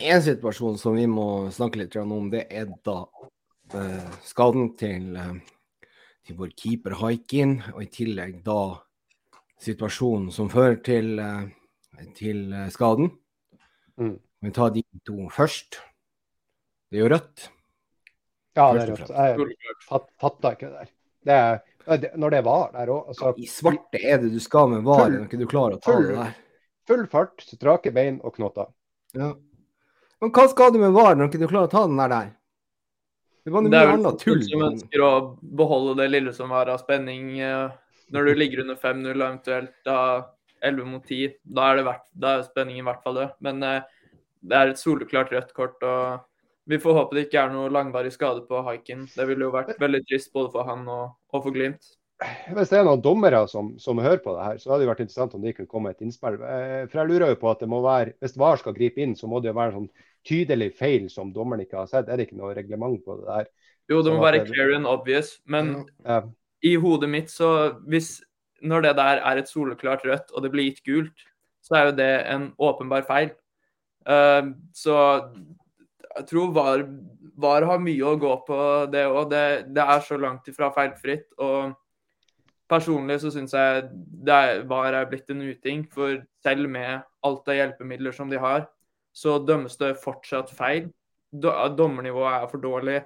En 0.00 0.22
situasjon 0.22 0.78
som 0.78 0.94
vi 0.94 1.08
må 1.10 1.50
snakke 1.50 1.80
litt 1.80 1.96
om, 1.98 2.28
det 2.30 2.44
er 2.54 2.68
da 2.86 3.00
eh, 3.74 4.12
skaden 4.24 4.70
til, 4.78 5.16
uh, 5.18 5.34
til 6.22 6.38
vår 6.38 6.52
keeper 6.54 6.94
Haikin, 7.02 7.58
og 7.74 7.82
i 7.82 7.90
tillegg 7.90 8.38
da 8.46 8.60
situasjonen 9.60 10.30
som 10.32 10.48
fører 10.48 10.78
til 10.86 11.18
uh, 11.18 11.50
til 12.16 12.52
eh, 12.52 12.68
skaden. 12.72 13.10
Mm. 14.00 14.16
Vi 14.40 14.52
tar 14.56 14.70
de 14.74 14.84
to 15.06 15.28
først. 15.32 15.80
Det 16.90 16.98
er 16.98 17.04
jo 17.04 17.10
rødt. 17.12 17.50
Ja, 18.56 18.70
det 18.74 18.82
er 18.82 18.94
rødt. 18.94 19.10
Jeg 19.10 19.76
fat, 19.88 20.08
fatta 20.20 20.54
ikke 20.56 20.70
det 20.70 20.78
der. 20.78 20.94
Det 21.20 21.36
er, 21.36 22.16
når 22.16 22.32
det 22.32 22.40
var 22.46 22.72
der 22.72 22.90
òg 22.92 23.12
altså, 23.12 23.34
I 23.36 23.46
svarte 23.50 24.00
er 24.00 24.22
det 24.22 24.32
du 24.32 24.40
skal 24.40 24.70
med 24.72 24.82
var, 24.86 25.08
når 25.12 25.28
ikke 25.28 25.40
du 25.40 25.46
klarer 25.50 25.76
å 25.76 25.82
ta 25.82 25.92
full, 25.92 26.08
det 26.08 26.16
der. 26.16 26.34
Full 26.88 27.06
fart, 27.12 27.44
strake 27.44 27.92
bein 27.94 28.18
og 28.24 28.34
knotter. 28.38 28.70
Ja. 29.16 29.34
Men 30.20 30.32
hva 30.36 30.46
skal 30.52 30.72
du 30.72 30.80
med 30.80 30.94
var 30.96 31.16
når 31.16 31.30
ikke 31.30 31.42
du 31.42 31.48
klarer 31.50 31.68
å 31.68 31.72
ta 31.72 31.84
den 31.88 32.00
der? 32.00 32.12
der? 32.12 32.32
Det 33.44 33.52
var 33.54 33.64
noe 33.64 33.76
er 33.76 33.92
annet 33.94 34.20
tull. 34.20 34.42
som 34.44 34.66
ønsker 34.66 35.04
å 35.04 35.12
beholde 35.40 35.96
det 36.02 36.10
lille 36.10 36.32
som 36.36 36.52
var 36.52 36.68
av 36.72 36.80
spenning 36.82 37.38
eh, 37.40 37.72
når 38.12 38.28
du 38.28 38.40
ligger 38.40 38.64
under 38.64 38.76
5-0 38.80 39.14
eventuelt. 39.14 39.72
da 39.84 39.98
11 40.64 40.90
mot 40.90 41.06
10. 41.06 41.36
Da 41.42 41.70
er, 41.72 41.84
verdt, 41.86 42.08
da 42.12 42.34
er 42.36 42.48
spenningen 42.48 42.84
i 42.84 42.88
hvert 42.88 43.04
fall 43.04 43.20
død. 43.20 43.38
Men 43.46 43.62
eh, 43.66 43.86
det 44.40 44.58
er 44.58 44.72
et 44.72 44.80
soleklart 44.80 45.32
rødt 45.34 45.54
kort. 45.56 45.82
og 45.82 46.26
Vi 46.70 46.80
får 46.80 46.98
håpe 46.98 47.16
det 47.16 47.28
ikke 47.28 47.44
er 47.44 47.54
noe 47.54 47.72
langvarig 47.72 48.12
skade 48.14 48.44
på 48.48 48.62
haiken. 48.66 49.06
Det 49.14 49.26
ville 49.28 49.48
jo 49.48 49.54
vært 49.54 49.80
veldig 49.80 50.04
trist 50.08 50.32
både 50.36 50.52
for 50.54 50.68
han 50.68 50.86
og, 50.88 51.16
og 51.32 51.42
for 51.42 51.56
Glimt. 51.56 51.96
Hvis 52.52 52.68
det 52.68 52.76
er 52.76 52.84
noen 52.84 53.00
dommere 53.00 53.40
som, 53.48 53.72
som, 53.80 54.00
hører 54.02 54.20
på 54.20 54.34
det 54.36 54.44
her, 54.44 54.58
så 54.60 54.72
hadde 54.72 54.84
det 54.84 54.90
vært 54.90 55.02
interessant 55.06 55.34
om 55.38 55.44
de 55.44 55.54
kunne 55.56 55.70
komme 55.70 55.88
med 55.88 55.96
et 55.96 56.04
innspill. 56.04 56.36
Eh, 56.36 56.82
for 56.90 57.00
jeg 57.00 57.08
lurer 57.08 57.32
jo 57.32 57.38
på 57.40 57.48
at 57.52 57.62
det 57.62 57.68
må 57.72 57.80
være, 57.84 58.12
Hvis 58.20 58.36
VAR 58.40 58.60
skal 58.60 58.76
gripe 58.76 59.00
inn, 59.00 59.14
så 59.16 59.30
må 59.30 59.40
det 59.40 59.48
jo 59.52 59.56
være 59.56 59.76
sånn 59.78 59.88
tydelig 60.28 60.74
feil 60.76 61.08
som 61.12 61.32
dommeren 61.32 61.64
ikke 61.64 61.80
har 61.80 61.88
sett. 61.88 62.10
Er 62.10 62.20
det 62.20 62.28
ikke 62.28 62.40
noe 62.40 62.52
reglement 62.56 63.00
på 63.06 63.16
det 63.22 63.28
der? 63.30 63.48
Jo, 63.90 64.02
det 64.04 64.12
må 64.12 64.20
sånn 64.20 64.26
være 64.26 64.42
clear 64.50 64.74
and 64.76 64.88
obvious. 64.90 65.38
Men 65.48 65.72
ja. 66.04 66.20
i 66.66 66.74
hodet 66.82 67.08
mitt 67.10 67.32
så 67.32 67.50
hvis 67.88 68.18
Når 68.62 68.84
det 68.84 68.96
der 68.98 69.22
er 69.24 69.40
et 69.40 69.48
soleklart 69.48 70.04
rødt, 70.04 70.32
og 70.34 70.42
det 70.44 70.50
blir 70.52 70.68
gitt 70.68 70.84
gult, 70.84 71.26
så 71.64 71.76
er 71.76 71.88
jo 71.88 71.96
det 71.96 72.12
en 72.32 72.50
åpenbar 72.58 73.04
feil. 73.08 73.32
Uh, 74.08 74.52
så 74.76 74.96
jeg 76.16 76.26
tror 76.26 76.52
VAR, 76.54 76.84
VAR, 77.40 77.66
har 77.68 77.82
mye 77.82 78.06
å 78.06 78.18
gå 78.20 78.32
på, 78.46 78.58
det 78.92 79.04
òg. 79.08 79.30
Det, 79.30 79.44
det, 79.76 79.84
er 79.84 80.02
så 80.04 80.18
langt 80.20 80.48
ifra 80.50 80.70
feilfritt. 80.74 81.28
Og 81.38 81.76
personlig 82.70 83.20
så 83.22 83.32
syns 83.34 83.54
jeg 83.56 83.84
er, 84.26 84.64
VAR 84.68 84.96
er 84.98 85.08
blitt 85.10 85.30
en 85.32 85.44
uting. 85.44 85.86
For 85.92 86.18
selv 86.44 86.70
med 86.72 87.06
alt 87.26 87.50
av 87.50 87.58
hjelpemidler 87.58 88.16
som 88.16 88.32
de 88.32 88.40
har, 88.42 88.66
så 89.14 89.38
dømmes 89.42 89.78
det 89.80 89.96
fortsatt 90.02 90.50
feil. 90.54 90.90
Dommernivået 91.30 92.40
er 92.40 92.50
for 92.50 92.62
dårlig, 92.62 93.00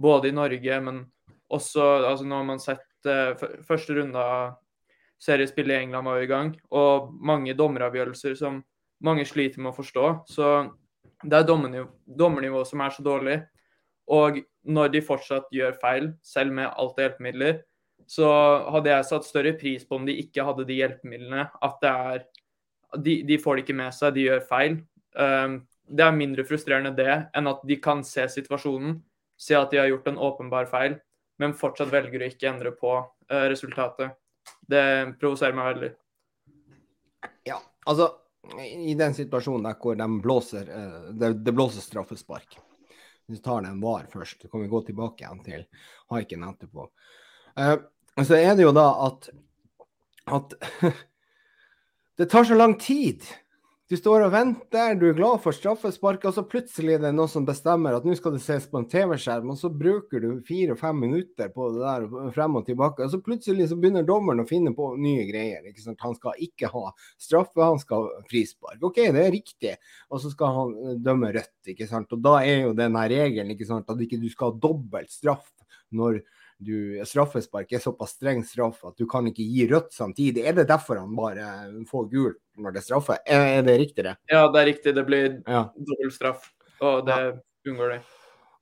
både 0.00 0.28
i 0.28 0.36
Norge, 0.36 0.80
men 0.84 1.04
også 1.52 1.84
altså 2.08 2.24
Nå 2.24 2.38
har 2.40 2.48
man 2.48 2.60
sett 2.60 3.08
uh, 3.08 3.32
første 3.66 3.96
runde 3.96 4.20
av 4.20 4.58
seriespillet 5.22 5.76
i 5.76 5.86
England 5.86 6.08
var 6.08 6.22
i 6.22 6.30
gang, 6.30 6.52
og 6.74 7.12
mange 7.14 7.54
dommeravgjørelser 7.58 8.34
som 8.38 8.62
mange 9.02 9.26
sliter 9.26 9.62
med 9.62 9.72
å 9.72 9.76
forstå. 9.76 10.06
Så 10.30 10.52
det 11.22 11.38
er 11.38 11.46
dommernivået 11.46 11.98
dommernivå 12.06 12.64
som 12.66 12.82
er 12.82 12.94
så 12.94 13.02
dårlig. 13.06 13.40
Og 14.10 14.40
når 14.62 14.90
de 14.92 15.02
fortsatt 15.04 15.50
gjør 15.54 15.76
feil, 15.82 16.12
selv 16.22 16.54
med 16.54 16.70
alt 16.70 16.98
av 16.98 17.06
hjelpemidler, 17.06 17.60
så 18.10 18.28
hadde 18.74 18.90
jeg 18.90 19.08
satt 19.08 19.26
større 19.26 19.52
pris 19.58 19.84
på 19.86 19.96
om 19.98 20.06
de 20.06 20.18
ikke 20.20 20.44
hadde 20.44 20.66
de 20.68 20.78
hjelpemidlene. 20.80 21.46
At 21.62 21.82
det 21.82 21.92
er 22.12 22.24
De, 22.92 23.22
de 23.24 23.38
får 23.40 23.56
det 23.56 23.62
ikke 23.62 23.74
med 23.78 23.94
seg, 23.96 24.10
de 24.12 24.26
gjør 24.26 24.42
feil. 24.44 24.74
Um, 25.16 25.62
det 25.88 26.04
er 26.04 26.12
mindre 26.12 26.44
frustrerende 26.44 26.90
det 26.92 27.14
enn 27.32 27.46
at 27.48 27.62
de 27.64 27.78
kan 27.80 28.02
se 28.04 28.26
situasjonen, 28.28 28.98
se 29.40 29.56
at 29.56 29.72
de 29.72 29.80
har 29.80 29.88
gjort 29.88 30.10
en 30.10 30.18
åpenbar 30.20 30.68
feil, 30.68 30.98
men 31.40 31.56
fortsatt 31.56 31.88
velger 31.88 32.20
å 32.20 32.28
ikke 32.28 32.50
endre 32.50 32.74
på 32.76 32.92
uh, 33.00 33.46
resultatet. 33.48 34.12
Det 34.72 34.84
provoserer 35.20 35.56
meg 35.56 35.68
veldig. 35.72 35.90
Ja, 37.48 37.58
altså 37.86 38.10
i 38.66 38.94
den 38.98 39.14
situasjonen 39.14 39.68
der 39.68 39.78
hvor 39.78 39.96
de 39.98 40.08
blåser, 40.22 40.68
uh, 40.68 41.10
det, 41.14 41.32
det, 41.46 41.54
blåser 41.54 41.84
straffespark. 41.84 42.58
Vi 43.30 43.38
tar 43.38 43.62
den 43.62 43.80
var 43.80 44.08
først, 44.10 44.42
så 44.42 44.50
kan 44.50 44.64
vi 44.64 44.70
gå 44.72 44.82
tilbake 44.86 45.24
igjen 45.24 45.42
til 45.46 45.66
haiken 46.12 46.46
etterpå. 46.48 46.88
Uh, 47.58 47.76
så 48.18 48.36
er 48.40 48.56
det 48.58 48.66
jo 48.66 48.74
da 48.74 48.88
at, 49.06 49.30
at 50.38 50.56
det 52.18 52.28
tar 52.32 52.48
så 52.48 52.58
lang 52.58 52.74
tid 52.80 53.24
du 53.92 53.96
står 53.98 54.22
og 54.24 54.30
venter, 54.32 54.94
du 54.96 55.02
er 55.10 55.16
glad 55.18 55.42
for 55.44 55.52
straffespark, 55.52 56.22
og 56.24 56.32
så 56.32 56.42
plutselig 56.48 56.94
er 56.94 57.02
det 57.02 57.10
noen 57.12 57.28
som 57.28 57.44
bestemmer 57.44 57.92
at 57.92 58.06
nå 58.08 58.14
skal 58.16 58.32
det 58.32 58.40
ses 58.40 58.64
på 58.70 58.80
en 58.80 58.86
TV-skjerm, 58.88 59.50
og 59.52 59.58
så 59.60 59.68
bruker 59.68 60.22
du 60.22 60.38
fire-fem 60.48 60.96
minutter 60.96 61.50
på 61.52 61.66
det 61.74 61.82
der 61.82 62.06
frem 62.32 62.56
og 62.56 62.64
tilbake. 62.64 63.04
Og 63.04 63.12
så 63.12 63.20
plutselig 63.20 63.66
så 63.68 63.76
begynner 63.76 64.06
dommeren 64.08 64.40
å 64.40 64.48
finne 64.48 64.72
på 64.72 64.94
nye 64.96 65.26
greier. 65.28 65.66
ikke 65.68 65.84
sant? 65.84 66.00
Han 66.06 66.16
skal 66.16 66.40
ikke 66.46 66.72
ha 66.72 66.86
straffe, 67.20 67.60
han 67.60 67.82
skal 67.82 68.06
ha 68.08 68.24
frispark. 68.30 68.80
OK, 68.80 69.02
det 69.12 69.26
er 69.26 69.36
riktig. 69.36 69.74
Og 70.08 70.24
så 70.24 70.32
skal 70.32 70.56
han 70.56 70.72
eh, 70.78 70.98
dømme 71.10 71.34
rødt, 71.36 71.58
ikke 71.74 71.90
sant. 71.90 72.16
Og 72.16 72.24
da 72.24 72.38
er 72.46 72.70
jo 72.70 72.76
denne 72.78 73.04
regelen 73.12 73.52
ikke 73.52 73.68
sant, 73.68 73.92
at 73.92 74.00
ikke 74.06 74.22
du 74.22 74.30
skal 74.32 74.54
ha 74.54 74.62
dobbelt 74.70 75.12
straff 75.12 75.52
når 75.92 76.22
du, 76.64 77.00
straffespark 77.08 77.72
er 77.74 77.82
såpass 77.82 78.14
streng 78.16 78.42
straff 78.46 78.84
at 78.88 78.96
du 78.98 79.06
kan 79.10 79.26
ikke 79.30 79.44
gi 79.44 79.66
rødt 79.70 79.92
samtidig. 79.94 80.44
Er 80.46 80.56
det 80.58 80.68
derfor 80.70 81.00
han 81.02 81.16
bare 81.16 81.48
får 81.90 82.06
gult 82.12 82.40
når 82.60 82.76
det 82.76 82.82
er 82.82 82.86
straffe? 82.86 83.18
Er, 83.26 83.44
er 83.58 83.66
det 83.66 83.76
riktig, 83.80 84.06
det? 84.06 84.16
Ja, 84.32 84.46
det 84.52 84.62
er 84.62 84.70
riktig. 84.70 84.94
Det 84.96 85.04
blir 85.08 85.28
ja. 85.40 85.66
dobbel 85.74 86.14
straff, 86.14 86.48
og 86.80 87.04
det 87.08 87.18
ja. 87.18 87.34
unngår 87.68 87.96
det. 87.96 88.00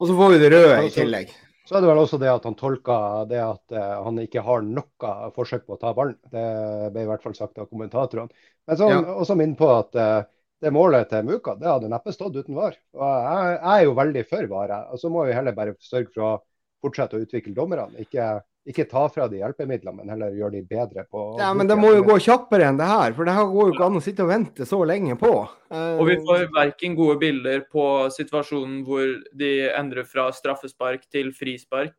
Og 0.00 0.08
så 0.08 0.16
får 0.16 0.34
vi 0.34 0.42
det 0.42 0.52
røde 0.54 0.82
i 0.86 0.92
tillegg. 0.94 1.32
Så 1.68 1.76
er 1.76 1.84
det 1.84 1.90
vel 1.92 2.00
også 2.02 2.18
det 2.18 2.30
at 2.32 2.46
han 2.48 2.56
tolka 2.58 2.94
det 3.30 3.38
at 3.44 3.74
uh, 3.76 4.00
han 4.02 4.16
ikke 4.18 4.42
har 4.42 4.64
noe 4.66 5.10
forsøk 5.36 5.68
på 5.68 5.76
å 5.76 5.78
ta 5.78 5.92
ballen. 5.94 6.16
Det 6.32 6.90
ble 6.90 7.04
i 7.04 7.08
hvert 7.10 7.22
fall 7.22 7.36
sagt 7.36 7.60
av 7.62 7.68
kommentatorene. 7.70 8.32
Men 8.66 8.78
så 8.80 8.88
ja. 8.90 9.00
også 9.12 9.36
minne 9.38 9.58
på 9.60 9.68
at 9.70 9.94
uh, 9.94 10.24
det 10.60 10.72
målet 10.74 11.08
til 11.12 11.28
Muka 11.28 11.54
det 11.60 11.68
hadde 11.70 11.90
neppe 11.92 12.12
stått 12.16 12.40
uten 12.40 12.56
VAR. 12.58 12.74
Og 12.96 13.04
jeg, 13.06 13.52
jeg 13.54 13.70
er 13.76 13.84
jo 13.86 13.94
veldig 14.00 14.24
for 14.32 14.50
VAR. 14.50 14.74
Og 14.90 15.02
så 15.02 15.12
må 15.12 15.24
vi 15.28 15.36
heller 15.36 15.56
bare 15.56 15.76
sørge 15.84 16.10
for 16.14 16.26
å 16.26 16.32
fortsette 16.80 17.18
å 17.18 17.24
utvikle 17.24 17.52
dommerne. 17.56 17.90
Ikke, 18.02 18.26
ikke, 18.68 18.86
ta 18.90 19.06
fra 19.12 19.26
de 19.30 19.40
hjelpemidlene, 19.40 19.96
men 19.98 20.12
heller 20.12 20.36
gjøre 20.36 20.56
de 20.58 20.62
bedre 20.68 21.04
på 21.10 21.24
Ja, 21.40 21.50
Men 21.56 21.70
det 21.70 21.76
må 21.80 21.92
jo 21.94 22.04
gå 22.06 22.18
kjappere 22.24 22.68
enn 22.70 22.80
det 22.80 22.88
her, 22.88 23.14
for 23.16 23.28
det 23.28 23.34
her 23.36 23.50
går 23.50 23.68
jo 23.68 23.74
ikke 23.74 23.88
an 23.90 24.00
å 24.00 24.04
sitte 24.04 24.24
og 24.26 24.32
vente 24.32 24.68
så 24.68 24.80
lenge 24.88 25.16
på. 25.20 25.32
Og 25.72 26.02
vi 26.08 26.16
får 26.24 26.48
verken 26.56 26.96
gode 26.98 27.18
bilder 27.22 27.64
på 27.72 27.86
situasjonen 28.14 28.80
hvor 28.88 29.06
de 29.42 29.52
endrer 29.68 30.08
fra 30.08 30.30
straffespark 30.34 31.06
til 31.12 31.32
frispark. 31.36 31.96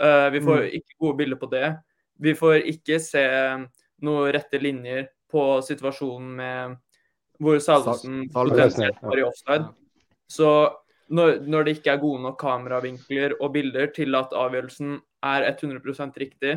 Eh, 0.00 0.28
vi 0.34 0.42
får 0.44 0.64
mm. 0.64 0.68
ikke 0.80 1.00
gode 1.04 1.20
bilder 1.22 1.40
på 1.40 1.50
det. 1.52 1.66
Vi 2.20 2.36
får 2.36 2.60
ikke 2.72 3.00
se 3.00 3.24
noen 4.04 4.32
rette 4.32 4.60
linjer 4.60 5.08
på 5.30 5.44
situasjonen 5.64 6.30
med 6.36 6.78
hvor 7.40 7.60
Salvesen 7.62 8.26
potensielt 8.32 9.00
var 9.00 9.20
i 9.20 9.24
offside. 9.24 9.68
Så 10.28 10.48
når, 11.10 11.40
når, 11.50 11.66
det 11.66 11.76
ikke 11.76 11.94
er 11.94 12.02
gode 12.02 12.22
nok 12.22 12.38
kameravinkler 12.40 13.34
og 13.40 13.52
bilder 13.54 13.90
til 13.94 14.14
at 14.14 14.34
avgjørelsen 14.36 14.98
er 15.26 15.46
100 15.50 16.12
riktig, 16.20 16.54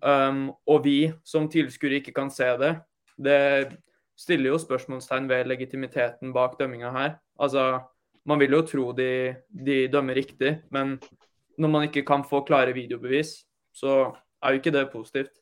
um, 0.00 0.50
og 0.66 0.84
vi 0.84 1.12
som 1.24 1.48
tilskuere 1.52 2.00
ikke 2.00 2.16
kan 2.16 2.32
se 2.32 2.48
det, 2.60 2.74
det 3.20 3.40
stiller 4.20 4.54
jo 4.54 4.60
spørsmålstegn 4.60 5.28
ved 5.28 5.48
legitimiteten 5.48 6.32
bak 6.32 6.58
dømminga 6.58 6.92
her. 6.92 7.14
Altså, 7.40 7.80
man 8.24 8.40
vil 8.40 8.56
jo 8.56 8.62
tro 8.68 8.90
de, 8.96 9.36
de 9.48 9.86
dømmer 9.92 10.16
riktig, 10.16 10.58
men 10.70 10.98
når 11.60 11.68
man 11.68 11.88
ikke 11.88 12.04
kan 12.08 12.24
få 12.24 12.42
klare 12.48 12.74
videobevis, 12.76 13.40
så 13.72 14.12
er 14.42 14.52
jo 14.52 14.60
ikke 14.60 14.72
det 14.74 14.88
positivt. 14.92 15.32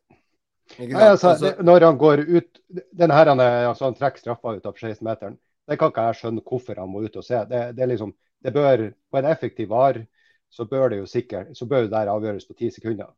Nei, 0.79 1.01
altså, 1.01 1.33
det, 1.41 1.55
når 1.65 1.87
han 1.87 1.99
går 1.99 2.23
ut 2.29 2.59
den 2.71 3.11
her, 3.15 3.31
han, 3.31 3.41
altså, 3.41 3.89
han 3.89 3.97
trekker 3.97 4.21
straffa 4.21 4.59
ut 4.59 4.67
av 4.69 4.77
16-meteren, 4.77 5.39
det 5.69 5.79
kan 5.79 5.93
ikke 5.93 6.07
jeg 6.09 6.21
skjønne 6.21 6.45
hvorfor 6.45 6.81
han 6.81 6.91
må 6.91 7.05
ut 7.05 7.17
og 7.21 7.25
se. 7.25 7.41
Det, 7.51 7.63
det, 7.77 7.85
er 7.85 7.91
liksom, 7.93 8.15
det 8.45 8.53
bør, 8.55 8.89
På 9.11 9.21
en 9.21 9.29
effektiv 9.29 9.69
var 9.73 10.01
så 10.51 10.65
bør 10.65 10.89
det 10.89 10.99
jo 10.99 11.07
sikkert, 11.07 11.57
så 11.57 11.67
bør 11.67 11.85
det 11.85 11.91
der 11.93 12.09
avgjøres 12.09 12.47
på 12.49 12.57
ti 12.57 12.71
sekunder. 12.73 13.11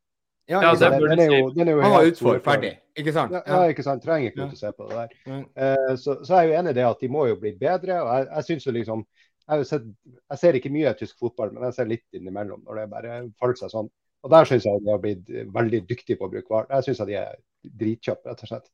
Ja, 0.50 0.62
ja 0.64 0.72
det 0.74 0.90
bør 0.98 1.12
den, 1.12 1.20
er 1.20 1.38
jo, 1.38 1.50
den 1.54 1.68
er 1.68 1.72
jo 1.72 1.80
Han 1.80 1.92
var 1.92 2.06
utfor, 2.10 2.38
ferdig, 2.44 2.72
ikke 2.98 3.12
sant? 3.14 3.32
Ja, 3.36 3.42
ja, 3.46 3.70
ikke 3.70 3.84
sant. 3.86 4.02
Trenger 4.02 4.32
ikke 4.32 4.48
ut 4.48 4.56
å 4.56 4.58
se 4.58 4.72
på 4.74 4.88
det 4.90 4.96
der. 4.98 5.12
Uh, 5.30 5.92
så, 5.94 6.16
så, 6.24 6.34
er 6.34 6.42
jeg 6.42 6.50
jo 6.50 6.56
enig 6.58 6.72
i 6.74 6.78
det 6.80 6.86
at 6.88 7.04
de 7.04 7.10
må 7.12 7.26
jo 7.30 7.38
bli 7.38 7.52
bedre. 7.60 8.00
og 8.02 8.10
jeg, 8.10 8.26
jeg 8.32 8.48
synes 8.48 8.66
jo 8.66 8.74
liksom, 8.74 9.04
jeg, 9.46 9.68
sett, 9.68 9.86
jeg, 10.16 10.40
ser 10.42 10.58
ikke 10.58 10.74
mye 10.74 10.94
tysk 10.98 11.22
fotball, 11.22 11.54
men 11.54 11.68
jeg 11.68 11.78
ser 11.78 11.90
litt 11.92 12.18
innimellom 12.18 12.64
når 12.66 12.80
det 12.80 12.88
bare 12.96 13.20
faller 13.38 13.60
seg 13.62 13.74
sånn. 13.76 13.92
Og 14.20 14.34
Der 14.34 14.50
syns 14.50 14.66
jeg 14.66 14.82
de 14.84 14.92
har 14.92 15.00
blitt 15.00 15.30
veldig 15.54 15.84
dyktige 15.88 16.18
på 16.18 16.26
å 16.26 16.32
bruke 16.32 16.52
VAR. 16.52 16.66
Jeg 16.74 16.88
syns 16.88 17.06
de 17.08 17.16
er 17.22 17.38
dritkjappe, 17.62 18.26
rett 18.28 18.42
og 18.44 18.50
slett. 18.50 18.68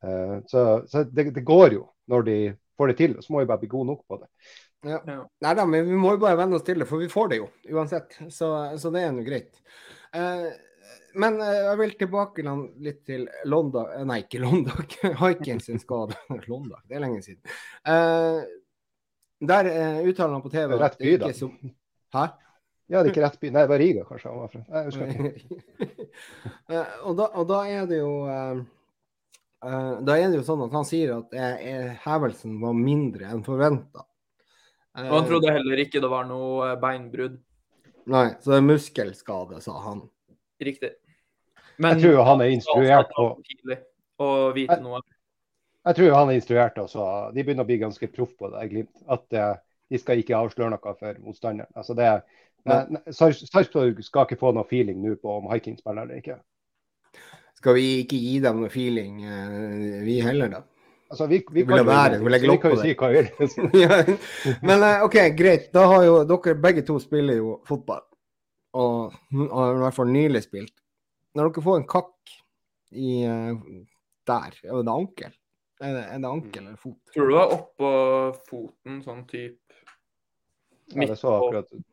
Uh, 0.00 0.40
så, 0.48 0.64
så 0.88 1.04
det, 1.04 1.28
det, 1.36 1.44
går 1.44 1.76
jo 1.76 1.84
når 2.08 2.26
de 2.30 2.38
får 2.80 2.92
det 2.92 2.98
til. 2.98 3.14
Så 3.20 3.34
må 3.34 3.44
vi 3.44 3.50
bare 3.50 3.62
bli 3.62 3.70
gode 3.70 3.92
nok 3.92 4.02
på 4.08 4.18
det. 4.22 4.30
Ja. 4.88 5.00
Nei 5.44 5.52
da, 5.58 5.66
men 5.68 5.84
vi 5.88 6.00
må 6.00 6.14
jo 6.16 6.22
bare 6.22 6.38
venne 6.40 6.56
oss 6.56 6.64
til 6.64 6.80
det, 6.80 6.88
for 6.88 7.02
vi 7.02 7.10
får 7.12 7.32
det 7.32 7.40
jo 7.42 7.50
uansett. 7.76 8.16
Så, 8.32 8.50
så 8.80 8.92
det 8.94 9.04
er 9.04 9.14
nå 9.14 9.24
greit. 9.26 9.60
Eh, 10.16 10.48
men 11.20 11.40
eh, 11.42 11.58
jeg 11.66 11.80
vil 11.80 11.96
tilbake 11.98 12.44
litt 12.84 13.02
til 13.08 13.26
London 13.50 13.90
eh, 13.96 14.06
Nei, 14.08 14.22
ikke 14.24 14.42
London. 14.42 14.86
Haiken 15.22 15.60
sin 15.64 15.82
skade. 15.82 16.16
London, 16.50 16.78
det 16.88 16.98
er 16.98 17.04
lenge 17.04 17.22
siden. 17.26 17.42
Eh, 17.84 18.40
der 19.40 19.70
eh, 19.70 20.00
uttaler 20.08 20.36
han 20.36 20.44
på 20.44 20.52
TV 20.52 20.76
Rett 20.80 20.98
by, 21.00 21.16
da. 21.20 21.32
Som... 21.36 21.54
Hæ? 22.14 22.26
Ja, 22.90 23.04
det 23.04 23.10
er 23.10 23.12
ikke 23.12 23.22
rett 23.22 23.38
by. 23.40 23.50
Nei, 23.54 23.62
det 23.62 23.70
var 23.70 23.78
Riga 23.78 24.04
kanskje 24.08 24.32
han 24.32 24.40
var 24.42 24.50
fra. 24.50 24.60
Nei, 24.66 24.80
jeg 24.80 24.90
husker 24.90 25.10
ikke. 25.30 25.90
eh, 26.74 26.94
og, 27.06 27.12
da, 27.20 27.28
og, 27.28 27.44
da, 27.50 27.60
er 27.70 27.84
det 27.90 28.00
jo 28.00 28.12
Uh, 29.60 30.00
da 30.06 30.16
er 30.16 30.30
det 30.32 30.38
jo 30.38 30.46
sånn 30.46 30.62
at 30.64 30.72
han 30.72 30.86
sier 30.88 31.18
at 31.18 31.34
uh, 31.36 31.90
hevelsen 32.06 32.56
var 32.62 32.76
mindre 32.76 33.28
enn 33.28 33.42
forventa. 33.44 34.06
Uh, 34.96 35.04
og 35.04 35.14
han 35.18 35.28
trodde 35.28 35.52
heller 35.52 35.82
ikke 35.84 36.00
det 36.00 36.10
var 36.10 36.24
noe 36.28 36.72
beinbrudd. 36.80 37.36
Nei, 38.10 38.26
så 38.40 38.54
det 38.54 38.60
er 38.62 38.66
muskelskade, 38.70 39.60
sa 39.64 39.76
han. 39.84 40.02
Riktig. 40.64 40.94
Men 41.80 41.96
jeg 41.96 42.08
tror 42.08 42.24
han 42.28 42.44
er 42.44 42.54
instruert 42.54 43.12
på 43.12 43.26
å 44.20 44.30
vite 44.56 44.78
jeg, 44.78 44.84
noe. 44.84 45.00
Jeg 45.88 45.98
tror 45.98 46.16
han 46.16 46.32
er 46.32 46.40
instruert 46.40 46.80
også. 46.80 47.04
De 47.36 47.44
begynner 47.44 47.64
å 47.64 47.68
bli 47.68 47.78
ganske 47.80 48.10
proff 48.12 48.32
på 48.40 48.50
det, 48.52 48.66
Glimt. 48.72 49.04
At 49.12 49.28
de 49.30 50.00
skal 50.00 50.20
ikke 50.20 50.36
avsløre 50.36 50.72
noe 50.74 50.94
for 50.98 51.20
motstanderen. 51.24 51.70
Altså 51.76 51.96
det, 51.96 52.10
Sarpsborg 53.16 54.02
skal 54.04 54.26
ikke 54.26 54.40
få 54.40 54.52
noe 54.56 54.68
feeling 54.68 55.00
nå 55.04 55.14
på 55.20 55.38
om 55.38 55.48
Hiking 55.52 55.78
spiller 55.80 56.04
eller 56.04 56.20
ikke 56.20 56.40
skal 57.60 57.76
vi 57.76 57.86
ikke 58.02 58.18
gi 58.18 58.36
dem 58.42 58.62
noe 58.62 58.72
feeling, 58.72 59.22
uh, 59.24 60.02
vi 60.06 60.20
heller, 60.24 60.52
da? 60.52 60.62
Altså, 61.10 61.26
vi, 61.26 61.40
vi, 61.50 61.64
vi, 61.66 61.80
være, 61.84 62.20
vi, 62.22 62.38
vi 62.46 62.56
kan 62.62 62.70
jo 62.72 62.78
si 62.78 62.92
hva 62.94 63.08
vi 63.10 63.18
vil. 63.18 63.30
Men 64.68 64.84
uh, 64.84 65.02
OK, 65.08 65.16
greit. 65.36 65.66
Da 65.74 65.82
har 65.90 66.04
jo 66.06 66.20
dere 66.30 66.54
begge 66.62 66.84
to 66.86 67.00
spiller 67.02 67.40
jo 67.40 67.56
fotball. 67.66 68.04
Og 68.78 69.16
har 69.50 69.74
i 69.74 69.82
hvert 69.82 69.96
fall 69.96 70.12
nylig 70.14 70.44
spilt. 70.44 70.76
Når 71.34 71.50
dere 71.50 71.64
får 71.66 71.80
en 71.80 71.88
kakk 71.90 72.36
i 72.94 73.16
uh, 73.26 73.58
der, 74.30 74.56
er 74.62 74.86
det 74.86 74.94
ankel? 74.94 75.34
Er 75.80 75.96
det, 75.96 76.06
er 76.14 76.22
det 76.22 76.30
ankel 76.30 76.62
eller 76.62 76.78
fot? 76.78 77.00
Tror 77.16 77.26
du 77.26 77.34
det 77.34 77.40
var 77.40 77.54
oppå 77.58 77.92
foten, 78.46 79.02
sånn 79.02 79.24
type 79.26 79.58
Ja, 80.94 81.06
det 81.06 81.18
så 81.18 81.34
akkurat 81.40 81.70
ut 81.74 81.86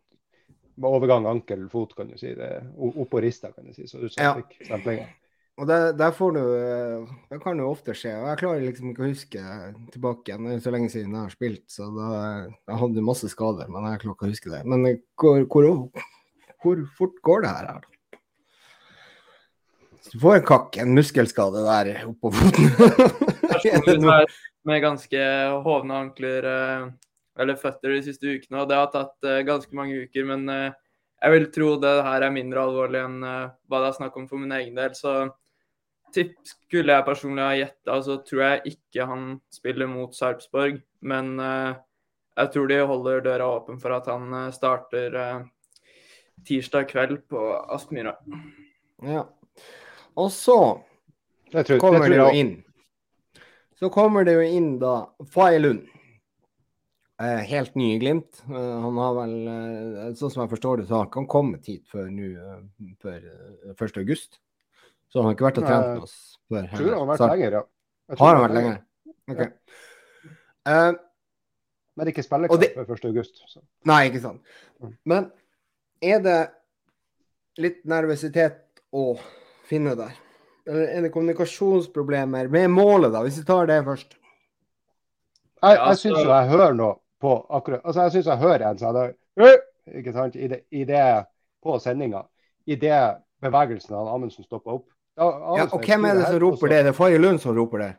overgang 0.86 1.26
ankel, 1.26 1.70
fot, 1.70 1.96
kan 1.98 2.12
du 2.12 2.18
si. 2.18 2.36
Det 2.38 2.48
er 2.60 2.68
oppå 2.78 3.22
rista, 3.22 3.50
kan 3.52 3.66
du 3.66 3.74
si. 3.74 3.88
Så 3.88 3.98
du 3.98 4.10
Ja. 4.22 4.36
fikk 4.38 4.66
stemplinger. 4.66 5.10
Og 5.58 5.66
det, 5.66 5.78
der 5.98 6.14
får 6.14 6.36
du 6.36 6.42
eh, 6.54 7.14
Det 7.32 7.40
kan 7.42 7.58
jo 7.58 7.72
ofte 7.72 7.96
skje. 7.98 8.14
Og 8.20 8.30
jeg 8.30 8.40
klarer 8.44 8.66
liksom 8.68 8.92
ikke 8.92 9.04
å 9.04 9.10
huske 9.10 9.46
tilbake 9.94 10.30
igjen. 10.30 10.46
Det 10.46 10.58
er 10.58 10.66
så 10.68 10.74
lenge 10.74 10.90
siden 10.94 11.16
jeg 11.16 11.24
har 11.24 11.34
spilt, 11.34 11.64
så 11.74 11.88
da 11.96 12.10
jeg 12.14 12.82
hadde 12.84 13.06
masse 13.06 13.30
skader. 13.34 13.72
Men 13.74 13.88
jeg 13.90 14.04
klarer 14.04 14.18
ikke 14.18 14.28
å 14.28 14.34
huske 14.36 14.52
det. 14.54 14.60
Men 14.70 14.86
eh, 14.86 15.00
hvor, 15.18 15.40
hvor, 15.50 15.70
hvor 16.62 16.84
fort 17.00 17.16
går 17.26 17.46
det 17.46 17.54
her? 17.56 17.88
Hvis 19.96 20.12
du 20.14 20.22
får 20.22 20.38
en 20.38 20.46
kakk, 20.52 20.78
en 20.84 20.94
muskelskade 20.94 21.64
der 21.66 21.90
oppå 22.06 22.32
foten 22.38 22.70
med 24.68 24.84
ganske 24.84 25.26
hovne 25.66 25.98
ankler 26.04 26.46
eh, 26.52 26.86
eller 27.42 27.58
føtter 27.58 27.96
de 27.96 28.06
siste 28.06 28.30
ukene, 28.30 28.62
og 28.62 28.70
det 28.70 28.78
har 28.78 28.94
tatt 28.94 29.28
ganske 29.46 29.74
mange 29.78 30.06
uker. 30.06 30.26
Men 30.26 30.48
jeg 30.50 31.34
vil 31.34 31.50
tro 31.54 31.74
det 31.82 31.92
her 32.06 32.26
er 32.26 32.34
mindre 32.34 32.64
alvorlig 32.66 33.04
enn 33.04 33.20
hva 33.22 33.82
det 33.84 33.92
er 33.92 33.98
snakk 34.00 34.18
om 34.18 34.26
for 34.30 34.42
min 34.42 34.56
egen 34.58 34.74
del. 34.78 34.96
Så 34.98 35.14
skulle 36.14 36.96
jeg 36.96 37.06
personlig 37.08 37.44
ha 37.44 37.58
gjetta, 37.58 37.98
så 38.06 38.18
tror 38.26 38.44
jeg 38.44 38.74
ikke 38.74 39.08
han 39.10 39.28
spiller 39.54 39.90
mot 39.92 40.16
Sarpsborg. 40.16 40.80
Men 41.02 41.36
eh, 41.40 41.76
jeg 42.38 42.54
tror 42.54 42.72
de 42.72 42.80
holder 42.92 43.26
døra 43.26 43.50
åpen 43.58 43.82
for 43.82 43.96
at 43.98 44.10
han 44.12 44.34
eh, 44.34 44.54
starter 44.56 45.18
eh, 45.22 45.42
tirsdag 46.48 46.88
kveld 46.92 47.24
på 47.32 47.44
Aspmyra. 47.76 48.16
Ja. 49.06 49.28
Og 50.18 50.32
så 50.34 50.58
tror, 51.52 51.78
kommer 51.82 52.10
det 52.10 52.22
jo 52.22 52.32
inn. 52.34 52.56
Så 53.78 53.92
kommer 53.94 54.26
det 54.26 54.34
jo 54.40 54.46
inn 54.46 54.72
da 54.82 54.96
Fay 55.34 55.60
Lund. 55.62 55.86
Eh, 57.22 57.44
helt 57.50 57.76
ny 57.76 57.96
i 57.96 58.00
Glimt. 58.02 58.44
Eh, 58.50 58.80
han 58.82 58.98
har 59.02 59.14
vel, 59.18 59.36
eh, 59.50 60.10
sånn 60.18 60.30
som 60.30 60.44
jeg 60.44 60.52
forstår 60.54 60.78
det, 60.78 60.88
så 60.90 61.00
har 61.00 61.08
ikke 61.08 61.24
han 61.24 61.30
kommet 61.30 61.66
hit 61.66 61.88
før 61.90 62.12
nå, 62.14 62.28
eh, 62.38 62.92
før 63.02 63.18
eh, 63.18 63.74
1. 63.74 63.98
august. 64.04 64.38
Så 65.10 65.20
han 65.22 65.26
har 65.30 65.36
ikke 65.36 65.48
vært 65.48 65.58
og 65.62 65.68
trent 65.68 65.88
med 65.94 66.04
oss 66.04 66.16
før. 66.50 66.64
Jeg 66.68 66.78
tror 66.78 66.90
han 66.90 67.00
har 67.00 67.08
vært 67.12 67.18
Så- 67.24 67.30
lenger, 67.32 67.52
ja. 67.52 67.64
Har 68.20 68.36
han 68.36 68.44
vært 68.50 68.56
lenger? 68.58 68.78
Ok. 69.30 69.42
Eh, 70.68 70.94
Men 71.98 72.08
ikke 72.08 72.24
spillekamp 72.24 72.60
det- 72.62 72.74
før 72.76 72.86
1. 72.96 73.06
august. 73.06 73.42
Nei, 73.86 74.10
ikke 74.10 74.22
sant. 74.22 74.42
Mm. 74.82 74.98
Men 75.06 75.32
er 76.02 76.20
det 76.20 76.50
litt 77.58 77.84
nervøsitet 77.86 78.60
å 78.94 79.20
finne 79.66 79.96
der? 79.96 80.14
Eller 80.68 80.88
er 80.98 81.02
det 81.02 81.12
kommunikasjonsproblemer 81.12 82.50
med 82.52 82.70
målet, 82.70 83.12
da, 83.12 83.24
hvis 83.24 83.40
vi 83.40 83.44
tar 83.46 83.66
det 83.66 83.84
først? 83.86 84.14
Jeg, 85.64 85.76
Ja, 85.78 85.88
jeg 85.90 85.98
syns 85.98 86.24
jo 86.24 86.30
jeg 86.30 86.50
hører 86.50 86.74
noe 86.76 87.00
på 87.20 87.48
akkurat 87.50 87.82
Altså, 87.84 88.02
jeg 88.04 88.12
syns 88.12 88.26
jeg 88.26 88.38
hører 88.38 88.70
en 88.70 88.78
sånn! 88.78 89.16
Ikke 89.96 90.14
sant? 90.14 90.36
I 90.36 90.48
det, 90.48 90.66
i 90.72 90.84
det 90.84 91.26
på 91.64 91.80
sendinga. 91.82 92.26
I 92.68 92.76
det 92.76 93.18
bevegelsen 93.42 93.96
av 93.96 94.08
Amundsen 94.14 94.44
stoppa 94.44 94.74
opp. 94.76 94.86
Da, 95.18 95.28
Ja, 95.58 95.64
og 95.74 95.82
hvem 95.82 96.06
er 96.06 96.14
det 96.20 96.28
som 96.28 96.40
roper 96.44 96.70
det? 96.70 96.84
Det 96.86 96.92
er 96.94 96.98
Faye 96.98 97.18
Lund 97.18 97.40
som 97.42 97.56
roper 97.58 97.82
det. 97.82 97.90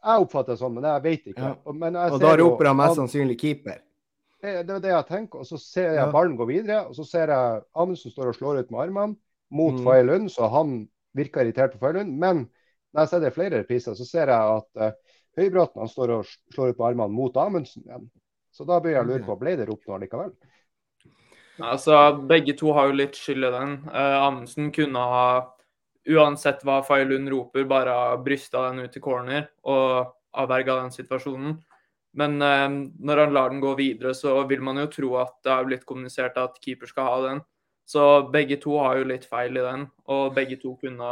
Jeg 0.00 0.22
oppfatter 0.24 0.54
det 0.54 0.60
sånn, 0.62 0.72
men 0.78 0.84
jeg 0.88 1.02
vet 1.04 1.26
ikke. 1.34 1.42
Ja. 1.44 1.54
Og, 1.68 1.74
men 1.76 1.94
jeg 1.98 2.12
Og 2.16 2.20
da 2.22 2.30
jo- 2.36 2.44
roper 2.48 2.66
han 2.70 2.76
mest 2.78 2.96
sannsynlig 2.96 3.36
keeper. 3.38 3.80
Det, 4.40 4.54
det 4.66 4.76
er 4.78 4.80
det 4.80 4.88
jeg 4.94 5.06
tenker. 5.10 5.42
Og 5.42 5.46
så 5.46 5.58
ser 5.60 5.90
jeg 5.92 6.00
Ja. 6.00 6.10
ballen 6.10 6.38
gå 6.38 6.46
videre, 6.48 6.86
og 6.88 6.94
så 6.96 7.04
ser 7.04 7.26
jeg 7.28 7.62
Amundsen 7.76 8.10
står 8.10 8.28
og 8.28 8.34
slår 8.38 8.58
ut 8.62 8.70
med 8.70 8.80
armene 8.80 9.16
mot 9.52 9.74
Mm. 9.74 9.84
Faye 9.84 10.02
Lund, 10.06 10.30
så 10.30 10.48
han 10.50 10.88
virker 11.14 11.42
irritert 11.44 11.72
på 11.74 11.78
Faye 11.80 11.92
Lund. 11.98 12.16
Men 12.18 12.48
når 12.94 13.00
jeg 13.02 13.08
ser 13.08 13.20
det 13.20 13.26
i 13.28 13.36
flere 13.36 13.60
repriser, 13.62 13.92
så 13.94 14.04
ser 14.08 14.26
jeg 14.32 14.56
at 14.56 14.68
uh, 14.80 14.92
Høybråten 15.36 15.78
han 15.78 15.88
står 15.88 16.10
og 16.18 16.24
slår 16.54 16.70
ut 16.70 16.78
med 16.78 16.86
armene 16.88 17.12
mot 17.14 17.36
Amundsen 17.36 17.82
igjen. 17.84 18.08
Så 18.52 18.64
da 18.66 18.80
begynner 18.80 19.04
jeg 19.04 19.06
å 19.06 19.10
lure 19.12 19.26
på, 19.28 19.38
ble 19.38 19.56
det 19.56 19.68
ropt 19.68 19.86
noe 19.86 20.00
likevel? 20.00 20.32
Altså, 21.60 22.26
Begge 22.26 22.56
to 22.56 22.72
har 22.72 22.88
jo 22.88 22.96
litt 22.96 23.12
skyld 23.18 23.44
i 23.44 23.50
den. 23.52 23.72
Uh, 23.92 24.26
Amundsen 24.26 24.72
kunne 24.72 24.96
ha, 24.98 25.26
uansett 26.08 26.62
hva 26.64 26.80
Faye 26.86 27.04
Lund 27.04 27.28
roper, 27.32 27.66
bare 27.68 27.94
brysta 28.24 28.68
den 28.68 28.86
ut 28.86 28.94
til 28.94 29.02
corner 29.04 29.50
og 29.68 30.14
avverga 30.40 30.78
den 30.80 30.94
situasjonen. 30.94 31.58
Men 32.18 32.42
eh, 32.42 32.68
når 32.98 33.24
han 33.24 33.34
lar 33.34 33.52
den 33.52 33.62
gå 33.62 33.74
videre, 33.78 34.14
så 34.18 34.34
vil 34.50 34.62
man 34.66 34.80
jo 34.82 34.88
tro 34.90 35.14
at 35.20 35.36
det 35.46 35.52
har 35.52 35.66
blitt 35.68 35.86
kommunisert 35.86 36.38
at 36.40 36.58
keeper 36.64 36.90
skal 36.90 37.06
ha 37.06 37.18
den. 37.28 37.42
Så 37.90 38.06
begge 38.30 38.58
to 38.62 38.76
har 38.78 39.00
jo 39.00 39.08
litt 39.10 39.26
feil 39.26 39.56
i 39.58 39.62
den, 39.64 39.86
og 40.10 40.34
begge 40.34 40.58
to 40.62 40.76
kunne, 40.78 41.10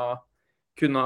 kunne 0.79 1.05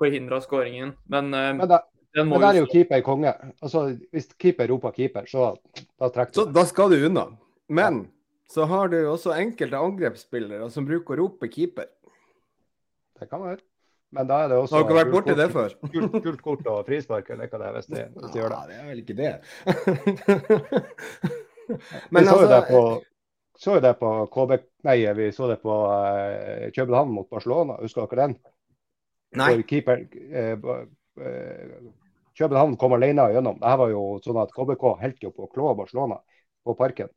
forhindra 0.00 0.40
skåringen. 0.44 0.94
Men, 1.12 1.32
eh, 1.34 1.52
Men, 1.54 1.68
da, 1.68 1.82
den 2.16 2.28
må 2.28 2.38
men 2.38 2.46
der 2.48 2.56
er 2.56 2.64
jo 2.64 2.70
keeper 2.72 3.02
konge. 3.04 3.34
Altså, 3.62 3.96
Hvis 4.12 4.32
keeper 4.38 4.68
roper 4.68 4.96
keeper, 4.96 5.28
så 5.28 5.54
da 5.98 6.08
trekker 6.08 6.34
Så 6.34 6.46
du. 6.48 6.52
da 6.52 6.64
skal 6.64 6.90
du 6.90 7.06
unna. 7.06 7.28
Men 7.68 8.08
så 8.50 8.66
har 8.66 8.88
du 8.88 8.98
også 9.06 9.36
enkelte 9.38 9.78
angrepsspillere 9.78 10.70
som 10.70 10.84
bruker 10.88 11.14
å 11.14 11.22
rope 11.22 11.48
keeper. 11.52 11.86
Det 13.20 13.28
kan 13.28 13.44
være. 13.44 13.60
Men 14.10 14.26
da 14.26 14.40
er 14.42 14.48
det 14.50 14.56
også 14.58 14.80
Har 14.80 14.88
dere 14.88 14.98
vært 14.98 15.12
borti 15.12 15.36
det 15.38 15.46
før? 15.52 15.74
Gult, 15.92 16.16
gult 16.24 16.40
kort 16.42 16.66
og 16.72 16.80
frispark, 16.88 17.28
eller 17.30 17.50
hva 17.50 17.60
det 17.60 17.68
er, 17.68 17.76
hvis 17.76 17.90
de, 17.92 18.00
hvis 18.16 18.32
de 18.32 18.40
gjør 18.40 18.50
det. 18.50 18.58
Ja, 18.58 18.66
det 18.66 18.80
er 18.80 18.88
vel 18.88 19.02
ikke 19.04 19.18
det. 19.20 19.32
vi 22.16 22.24
så 22.26 22.40
jo 22.40 22.48
det 22.50 22.62
på, 22.66 22.80
altså 22.80 23.10
så 23.60 23.76
jo 23.76 23.80
det 23.84 23.92
på 24.00 24.10
KB 24.32 24.54
Nei, 24.88 24.96
vi 25.12 25.26
så 25.36 25.50
det 25.50 25.58
på 25.60 25.74
uh, 25.92 26.70
København 26.72 27.12
mot 27.12 27.28
Barcelona. 27.28 27.76
Husker 27.82 28.08
dere 28.08 28.30
den? 28.30 28.36
Nei. 29.36 29.50
Keeper 29.68 30.00
uh, 30.00 30.78
eh, 31.20 31.74
København 32.40 32.78
kom 32.80 32.96
alene 32.96 33.28
gjennom. 33.34 33.58
Det 33.60 33.68
her 33.68 33.80
var 33.82 33.92
jo 33.92 34.04
sånn 34.24 34.40
at 34.40 34.54
KBK 34.56 34.86
holdt 35.02 35.26
jo 35.26 35.32
på 35.36 35.44
å 35.44 35.50
klå 35.52 35.74
Barcelona 35.76 36.16
på 36.64 36.74
parken. 36.78 37.12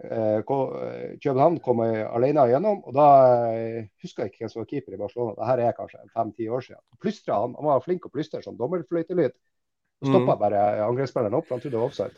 Eh, 0.00 0.38
eh, 0.40 1.18
København 1.20 1.58
kom 1.60 1.80
alene 1.84 2.46
gjennom, 2.48 2.78
og 2.88 2.94
da 2.96 3.06
eh, 3.52 3.88
husker 4.00 4.24
jeg 4.24 4.32
ikke 4.32 4.44
hvem 4.46 4.52
som 4.52 4.62
var 4.62 4.68
keeper 4.70 4.96
i 4.96 5.00
Barcelona. 5.00 5.34
Dette 5.36 5.66
er 5.68 5.76
kanskje 5.76 6.04
fem-ti 6.14 6.48
år 6.48 6.64
siden. 6.64 6.82
Plystra, 7.02 7.40
han, 7.42 7.54
han 7.58 7.68
var 7.68 7.82
flink 7.84 8.06
å 8.08 8.12
plystre 8.14 8.40
som 8.44 8.56
dommerfløytelyd. 8.56 9.36
Så 10.00 10.08
stoppa 10.08 10.32
Mm. 10.32 10.40
bare 10.40 10.60
angrepsspilleren 10.86 11.34
opp, 11.36 11.44
for 11.46 11.56
han 11.58 11.60
trodde 11.60 11.74
det 11.76 11.80
var 11.82 11.90
offside. 11.90 12.14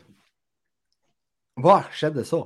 Hva 1.59 1.77
skjedde 1.91 2.23
så? 2.25 2.45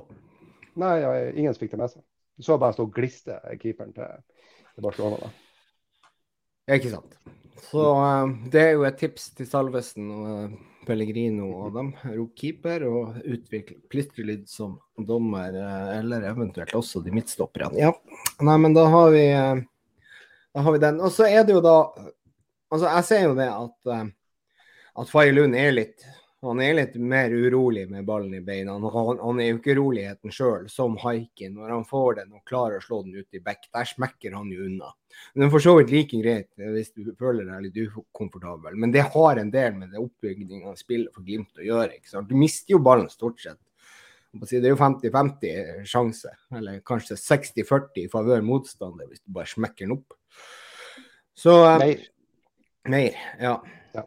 Nei, 0.78 0.96
ja, 1.00 1.12
ingen 1.30 1.54
fikk 1.54 1.70
det 1.76 1.78
med 1.78 1.92
seg. 1.92 2.02
Du 2.38 2.42
så 2.46 2.58
bare 2.58 2.74
stå 2.74 2.88
og 2.88 2.94
gliste 2.94 3.38
keeperen 3.62 3.92
til, 3.94 4.10
Barcelona. 4.82 5.16
da. 5.22 5.30
Ja, 6.68 6.74
ikke 6.80 6.90
sant. 6.90 7.14
Så 7.70 7.84
det 8.50 8.60
er 8.62 8.74
jo 8.76 8.84
et 8.86 8.98
tips 8.98 9.30
til 9.38 9.46
Salvesen 9.46 10.10
og 10.10 10.58
Pellegrino 10.88 11.48
og 11.62 11.72
dem. 11.76 11.92
Rop 12.16 12.34
keeper 12.38 12.84
og 12.88 13.18
utvikle 13.22 13.78
plystrelyd 13.92 14.46
som 14.50 14.78
dommer, 14.96 15.54
eh, 15.54 15.88
eller 16.00 16.26
eventuelt 16.32 16.74
også 16.74 17.04
de 17.04 17.12
midtstopperne. 17.14 17.76
Ja, 17.78 17.92
nei, 18.40 18.56
men 18.64 18.76
da 18.76 18.88
har 18.90 19.10
vi 19.14 19.26
eh, 19.30 19.66
Da 20.56 20.62
har 20.64 20.74
vi 20.74 20.80
den. 20.82 21.02
Og 21.04 21.12
så 21.14 21.28
er 21.28 21.44
det 21.44 21.54
jo 21.54 21.64
da 21.64 21.80
Altså, 22.68 22.84
jeg 22.84 23.04
ser 23.08 23.22
jo 23.24 23.36
det 23.36 23.46
at 23.48 23.92
eh, 23.94 24.08
at 24.98 25.10
Faye 25.12 25.32
Lund 25.34 25.56
er 25.56 25.74
litt 25.74 26.06
han 26.40 26.60
er 26.62 26.76
litt 26.78 26.94
mer 27.02 27.32
urolig 27.34 27.88
med 27.90 28.06
ballen 28.06 28.36
i 28.38 28.40
beina. 28.46 28.76
Han, 28.78 29.18
han 29.18 29.40
er 29.42 29.48
jo 29.48 29.56
ikke 29.58 29.74
uroligheten 29.74 30.30
sjøl, 30.34 30.68
som 30.70 30.94
haiken. 31.02 31.56
Når 31.58 31.72
han 31.74 31.86
får 31.88 32.20
den 32.20 32.36
og 32.36 32.44
klarer 32.46 32.78
å 32.78 32.84
slå 32.84 33.00
den 33.02 33.16
ut 33.18 33.34
i 33.34 33.42
bekk, 33.42 33.66
der 33.74 33.88
smekker 33.90 34.36
han 34.38 34.52
jo 34.54 34.68
unna. 34.68 34.92
Men 35.32 35.42
det 35.42 35.48
er 35.48 35.54
for 35.56 35.64
så 35.64 35.72
vidt 35.80 35.90
like 35.90 36.20
greit 36.22 36.62
eh, 36.62 36.68
hvis 36.76 36.92
du 36.94 37.08
føler 37.18 37.48
deg 37.48 37.64
litt 37.64 37.96
ukomfortabel. 37.96 38.76
Men 38.78 38.94
det 38.94 39.08
har 39.16 39.40
en 39.40 39.50
del 39.50 39.74
med 39.80 39.90
det 39.90 40.02
oppbygninga 40.02 40.70
av 40.70 40.76
spillet 40.78 41.10
for 41.14 41.26
Glimt 41.26 41.58
å 41.58 41.66
gjøre. 41.66 41.98
ikke 41.98 42.12
sant? 42.12 42.30
Du 42.30 42.38
mister 42.38 42.76
jo 42.76 42.84
ballen 42.86 43.10
stort 43.10 43.42
sett. 43.42 43.58
Det 44.38 44.60
er 44.60 44.70
jo 44.70 44.78
50-50 44.78 45.88
sjanse, 45.88 46.30
eller 46.54 46.82
kanskje 46.86 47.16
60-40 47.18 48.04
i 48.04 48.10
favør 48.12 48.44
motstander 48.44 49.08
hvis 49.08 49.24
du 49.24 49.32
bare 49.34 49.50
smekker 49.50 49.88
den 49.88 49.96
opp. 49.96 50.14
Så 51.34 51.56
Mer. 51.80 52.04
Mer, 52.88 53.18
ja. 53.40 53.56
Ja. 53.96 54.04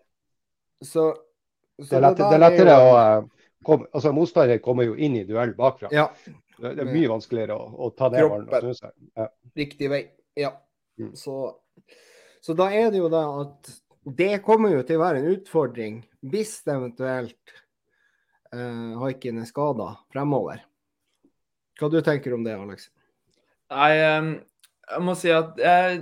Så 0.85 1.09
det 1.89 1.97
er, 1.97 2.03
lett, 2.05 2.17
det 2.21 2.37
er 2.37 2.41
lettere 2.43 2.77
jo- 2.77 2.87
å 2.87 2.95
eh, 3.01 3.49
komme, 3.65 3.89
altså 3.93 4.13
Motstander 4.15 4.61
kommer 4.63 4.87
jo 4.87 4.95
inn 4.95 5.15
i 5.19 5.25
duell 5.27 5.53
bakfra. 5.57 5.91
Ja, 5.93 6.09
Det 6.61 6.77
er 6.77 6.89
mye 6.93 7.09
vanskeligere 7.09 7.55
å, 7.57 7.69
å 7.87 7.89
ta 7.97 8.09
det 8.13 8.21
ballen. 8.29 8.75
Ja. 9.17 9.27
riktig 9.57 9.89
vei. 9.89 10.03
Ja. 10.37 10.51
Mm. 11.01 11.15
Så, 11.17 11.55
så 12.41 12.53
da 12.53 12.69
er 12.69 12.91
det 12.93 13.01
jo 13.01 13.09
det 13.09 13.21
at 13.25 13.71
det 14.21 14.31
kommer 14.45 14.73
jo 14.73 14.83
til 14.85 14.99
å 14.99 15.03
være 15.03 15.21
en 15.21 15.31
utfordring 15.33 15.97
hvis 16.21 16.59
eventuelt 16.69 17.55
uh, 18.53 18.97
haiken 19.01 19.41
er 19.41 19.49
skada 19.49 19.95
fremover. 20.13 20.61
Hva 21.79 21.89
du 21.89 21.97
tenker 22.05 22.35
om 22.37 22.45
det, 22.45 22.53
Alex? 22.53 22.91
Nei, 23.71 23.91
eh, 23.97 24.31
jeg 24.91 25.05
må 25.07 25.15
si 25.17 25.31
at 25.33 25.57
jeg 25.57 26.01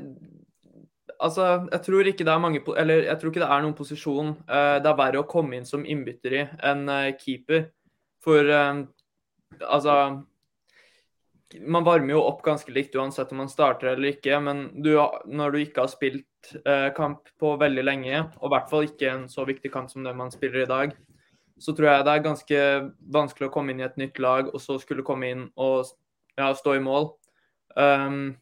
Altså, 1.20 1.46
jeg 1.68 1.84
tror 1.84 2.08
ikke 2.08 2.24
det 2.24 2.32
er 2.32 2.40
mange 2.40 2.62
Eller 2.80 3.04
jeg 3.10 3.20
tror 3.20 3.34
ikke 3.34 3.44
det 3.44 3.52
er 3.52 3.64
noen 3.64 3.76
posisjon 3.76 4.32
uh, 4.48 4.78
det 4.80 4.88
er 4.88 5.00
verre 5.00 5.20
å 5.20 5.28
komme 5.28 5.58
inn 5.58 5.68
som 5.68 5.84
innbytter 5.84 6.36
i 6.38 6.46
enn 6.70 6.86
uh, 6.88 7.12
keeper. 7.20 7.68
For 8.24 8.48
uh, 8.48 8.86
altså 9.68 9.96
Man 11.60 11.84
varmer 11.88 12.14
jo 12.16 12.24
opp 12.24 12.44
ganske 12.46 12.72
likt 12.72 12.96
uansett 12.96 13.34
om 13.34 13.44
man 13.44 13.52
starter 13.52 13.92
eller 13.92 14.14
ikke, 14.14 14.40
men 14.46 14.70
du, 14.86 14.94
når 15.26 15.52
du 15.52 15.62
ikke 15.64 15.82
har 15.82 15.92
spilt 15.92 16.26
kamp 16.96 17.26
på 17.42 17.50
veldig 17.60 17.84
lenge, 17.84 18.20
og 18.38 18.46
i 18.48 18.52
hvert 18.54 18.70
fall 18.70 18.86
ikke 18.86 19.10
en 19.10 19.24
så 19.28 19.44
viktig 19.50 19.72
kamp 19.74 19.90
som 19.92 20.06
den 20.06 20.16
man 20.16 20.30
spiller 20.32 20.62
i 20.62 20.70
dag, 20.70 20.94
så 21.60 21.74
tror 21.76 21.90
jeg 21.90 22.06
det 22.06 22.14
er 22.14 22.24
ganske 22.28 22.60
vanskelig 23.18 23.50
å 23.50 23.54
komme 23.54 23.74
inn 23.74 23.82
i 23.82 23.88
et 23.88 23.98
nytt 24.00 24.22
lag 24.24 24.54
og 24.54 24.62
så 24.64 24.78
skulle 24.80 25.04
komme 25.04 25.34
inn 25.34 25.44
og 25.60 25.90
ja, 26.40 26.54
stå 26.56 26.78
i 26.78 26.84
mål. 26.86 27.10
Um, 27.76 28.38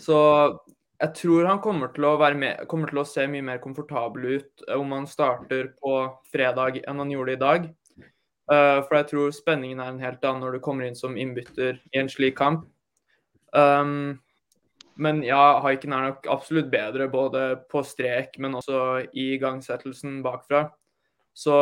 så 0.00 0.18
jeg 1.04 1.12
tror 1.18 1.48
han 1.48 1.60
kommer 1.60 1.90
til, 1.92 2.06
med, 2.38 2.64
kommer 2.70 2.88
til, 2.88 3.00
å 3.02 3.08
se 3.08 3.26
mye 3.28 3.44
mer 3.44 3.60
komfortabel 3.60 4.38
ut 4.38 4.64
om 4.72 4.92
han 4.96 5.08
starter 5.10 5.74
på 5.82 5.96
fredag 6.32 6.80
enn 6.84 7.02
han 7.02 7.12
gjorde 7.12 7.34
i 7.34 7.40
dag. 7.40 7.66
Uh, 8.44 8.80
for 8.84 8.98
jeg 8.98 9.08
tror 9.10 9.32
spenningen 9.32 9.80
er 9.80 9.92
en 9.92 10.02
helt 10.04 10.24
annen 10.24 10.44
når 10.44 10.56
du 10.56 10.62
kommer 10.64 10.86
inn 10.86 10.96
som 10.96 11.16
innbytter 11.16 11.80
i 11.92 12.00
en 12.00 12.10
slik 12.12 12.36
kamp. 12.40 12.66
Um, 13.52 14.20
men 15.00 15.22
ja, 15.26 15.60
Haiken 15.64 15.92
er 15.92 16.10
nok 16.10 16.28
absolutt 16.30 16.70
bedre 16.72 17.08
både 17.10 17.44
på 17.72 17.82
strek, 17.84 18.38
men 18.38 18.56
også 18.60 19.04
i 19.10 19.32
igangsettelsen 19.34 20.20
bakfra. 20.24 20.68
Så 21.34 21.54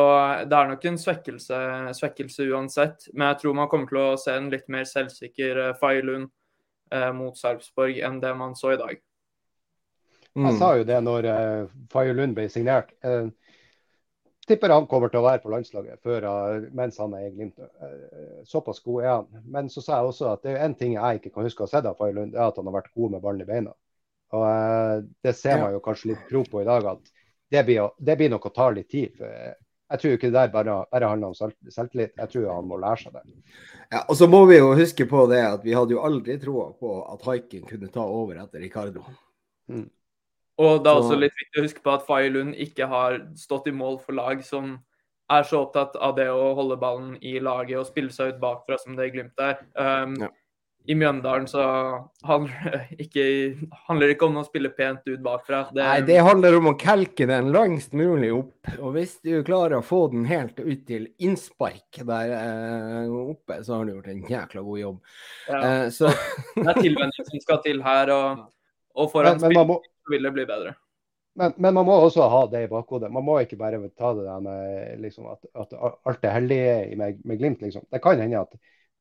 det 0.50 0.59
er 0.59 0.68
nok 0.68 0.85
en 0.85 0.98
svekkelse, 1.00 1.61
svekkelse, 1.96 2.44
uansett. 2.52 3.09
Men 3.14 3.31
jeg 3.31 3.40
tror 3.40 3.57
man 3.57 3.70
kommer 3.72 3.88
til 3.88 4.02
å 4.02 4.18
se 4.20 4.35
en 4.37 4.50
litt 4.52 4.68
mer 4.70 4.85
selvsikker 4.87 5.64
Failund 5.81 6.28
uh, 6.92 7.11
mot 7.16 7.38
Sarpsborg 7.38 8.02
enn 8.05 8.20
det 8.22 8.35
man 8.38 8.59
så 8.59 8.76
i 8.76 8.83
dag. 8.83 9.00
Mm. 10.37 10.49
Jeg 10.49 10.59
sa 10.59 10.73
jo 10.79 10.85
det 10.88 10.99
når 11.05 11.29
uh, 11.29 11.71
Faye 11.92 12.12
Lund 12.16 12.37
ble 12.37 12.49
signert. 12.53 12.92
Uh, 13.05 13.29
tipper 14.49 14.73
han 14.73 14.88
kommer 14.90 15.12
til 15.12 15.21
å 15.21 15.27
være 15.27 15.42
på 15.42 15.53
landslaget 15.53 16.01
før, 16.05 16.27
uh, 16.29 16.68
mens 16.77 17.01
han 17.03 17.16
er 17.18 17.27
i 17.27 17.33
Glimt. 17.35 17.59
Uh, 17.61 18.45
såpass 18.49 18.81
god 18.85 19.03
er 19.03 19.11
han. 19.12 19.42
Men 19.45 19.68
så 19.73 19.85
sa 19.85 19.99
jeg 19.99 20.12
også 20.12 20.31
at 20.33 20.45
det 20.47 20.57
er 20.57 20.66
en 20.66 20.77
ting 20.79 20.97
jeg 20.97 21.21
ikke 21.21 21.35
kan 21.35 21.49
huske 21.49 21.64
å 21.64 21.68
ha 21.68 21.75
sett 21.75 21.88
av 21.88 21.99
Faye 22.01 22.16
Lund, 22.16 22.33
det 22.33 22.40
er 22.40 22.49
at 22.49 22.61
han 22.61 22.71
har 22.71 22.79
vært 22.81 22.95
god 22.97 23.16
med 23.16 23.25
ballen 23.25 23.45
i 23.45 23.49
beina. 23.49 23.75
Og 24.33 25.11
Det 25.21 25.35
ser 25.37 25.61
man 25.61 25.75
jo 25.75 25.83
kanskje 25.85 26.14
litt 26.14 26.23
tro 26.31 26.40
på 26.49 26.62
i 26.62 26.64
dag, 26.64 26.87
at 26.95 27.11
det 27.53 27.66
blir, 27.68 27.90
det 28.01 28.16
blir 28.16 28.31
nok 28.33 28.47
å 28.49 28.55
ta 28.57 28.71
litt 28.73 28.88
tid. 28.88 29.12
for 29.18 29.29
jeg 29.92 30.01
tror 30.01 30.14
ikke 30.16 30.29
det 30.31 30.38
der 30.38 30.53
bare, 30.53 30.75
bare 30.88 31.09
handler 31.11 31.33
om 31.33 31.35
selvtillit. 31.68 32.14
Jeg 32.16 32.29
tror 32.33 32.47
han 32.55 32.68
må 32.68 32.79
lære 32.81 33.03
seg 33.03 33.16
det. 33.18 33.23
Ja, 33.92 34.01
og 34.07 34.16
så 34.16 34.29
må 34.31 34.47
vi 34.49 34.57
jo 34.57 34.71
huske 34.79 35.05
på 35.09 35.27
det 35.29 35.42
at 35.45 35.66
vi 35.66 35.75
hadde 35.77 35.92
jo 35.92 36.05
aldri 36.07 36.38
troa 36.40 36.71
på 36.73 36.95
at 37.12 37.27
Haiken 37.29 37.66
kunne 37.68 37.90
ta 37.92 38.05
over 38.09 38.40
etter 38.40 38.64
Ricardo. 38.64 39.05
Mm. 39.68 39.90
Og 40.60 40.82
det 40.84 40.90
er 40.90 41.00
også 41.00 41.16
litt 41.16 41.36
viktig 41.38 41.60
å 41.60 41.64
huske 41.64 41.84
på 41.84 41.94
at 41.94 42.04
Faye 42.06 42.32
Lund 42.32 42.56
ikke 42.60 42.88
har 42.90 43.22
stått 43.40 43.70
i 43.70 43.76
mål 43.76 43.98
for 44.02 44.16
lag 44.16 44.42
som 44.44 44.76
er 45.32 45.48
så 45.48 45.62
opptatt 45.64 45.96
av 45.96 46.14
det 46.18 46.28
å 46.28 46.52
holde 46.58 46.76
ballen 46.80 47.16
i 47.24 47.38
laget 47.40 47.80
og 47.80 47.88
spille 47.88 48.12
seg 48.12 48.34
ut 48.34 48.42
bakfra 48.42 48.76
som 48.80 48.98
det 48.98 49.12
Glimt 49.14 49.40
er. 49.40 49.62
Um, 49.72 50.18
ja. 50.20 50.28
I 50.90 50.96
Mjøndalen 50.98 51.44
så 51.46 51.62
handler 52.26 52.64
det 52.66 53.04
ikke, 53.04 53.24
handler 53.86 54.12
ikke 54.12 54.26
om 54.26 54.40
å 54.40 54.42
spille 54.44 54.72
pent 54.74 55.06
ut 55.06 55.20
bakfra. 55.22 55.60
Det, 55.70 55.78
Nei, 55.78 56.00
det 56.08 56.16
handler 56.26 56.56
om 56.58 56.72
å 56.72 56.74
kelke 56.78 57.28
den 57.30 57.52
langst 57.54 57.94
mulig 57.94 58.32
opp. 58.34 58.72
Og 58.80 58.96
hvis 58.96 59.14
du 59.22 59.36
klarer 59.46 59.78
å 59.78 59.86
få 59.86 60.08
den 60.12 60.26
helt 60.26 60.58
ut 60.58 60.82
til 60.90 61.06
innspark 61.22 62.02
der 62.02 62.34
eh, 62.34 63.14
oppe, 63.14 63.60
så 63.62 63.78
har 63.78 63.86
du 63.86 63.94
gjort 63.94 64.10
en 64.10 64.26
jækla 64.26 64.66
god 64.66 64.82
jobb. 64.82 64.98
Ja. 65.46 65.62
Eh, 65.62 65.86
så... 65.94 66.10
det 66.58 66.66
er 66.66 66.82
tilvenning 66.82 67.30
som 67.30 67.46
skal 67.46 67.62
til 67.62 67.86
her. 67.86 68.10
og 68.16 68.42
og 68.92 69.08
foran 69.12 69.40
men, 69.40 69.54
men 69.56 69.68
må, 69.70 69.78
vil 70.10 70.26
det 70.26 70.32
bli 70.34 70.46
bedre. 70.48 70.74
Men, 71.34 71.52
men, 71.56 71.74
man 71.74 71.86
må 71.88 71.94
også 71.96 72.26
ha 72.28 72.42
det 72.52 72.66
i 72.66 72.68
bakhodet. 72.68 73.08
Man 73.12 73.24
må 73.24 73.38
ikke 73.40 73.56
bare 73.60 73.80
ta 73.96 74.12
det 74.16 74.26
der 74.26 75.00
liksom, 75.00 75.30
at, 75.32 75.46
at, 75.56 75.72
alt 75.80 76.28
er 76.28 76.36
hellig 76.36 76.60
med, 77.00 77.22
med 77.24 77.40
Glimt. 77.40 77.64
Liksom. 77.64 77.86
Det 77.90 78.02
kan 78.04 78.20
hende 78.20 78.42
at 78.42 78.52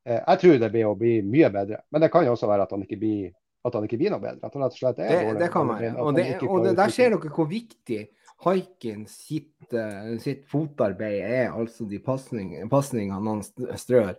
eh, 0.05 0.21
Jeg 0.21 0.39
tror 0.43 0.61
det 0.61 0.71
blir 0.71 0.87
å 0.87 0.95
bli 0.99 1.17
mye 1.27 1.51
bedre. 1.51 1.81
Men 1.91 2.05
det 2.05 2.11
kan 2.13 2.25
jo 2.25 2.37
også 2.37 2.49
være 2.51 2.69
at 2.69 2.73
han 2.75 2.85
ikke 2.87 3.01
blir, 3.01 3.33
at 3.67 3.75
han 3.75 3.87
ikke 3.87 3.99
blir 3.99 4.15
noe 4.15 4.23
bedre. 4.23 4.39
At 4.47 4.55
han 4.55 4.63
rett 4.63 4.79
og 4.79 4.83
slett 4.83 5.03
er 5.03 5.11
det, 5.11 5.19
dårlig. 5.25 5.43
Det 5.43 5.51
kan 5.57 5.71
være. 5.73 5.91
Og, 5.97 6.15
det, 6.15 6.27
og 6.47 6.65
det, 6.65 6.75
der 6.79 6.95
ser 6.95 7.15
dere 7.15 7.35
hvor 7.35 7.51
viktig 7.51 8.01
Haiken 8.41 9.03
sitt, 9.05 9.67
uh, 9.75 10.15
sitt 10.17 10.47
fotarbeid 10.49 11.19
er, 11.21 11.51
altså 11.51 11.85
de 11.85 11.99
pasningene 12.01 13.21
han 13.27 13.43
strør. 13.77 14.15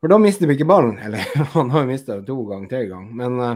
For 0.00 0.08
da 0.08 0.16
mister 0.22 0.48
vi 0.48 0.56
ikke 0.56 0.70
ballen. 0.70 0.94
Eller 1.02 1.26
han 1.58 1.74
har 1.74 1.84
jo 1.84 1.90
mista 1.90 2.22
to 2.22 2.38
ganger, 2.48 2.70
tre 2.70 2.86
ganger. 2.86 3.18
Men 3.18 3.42
uh, 3.42 3.52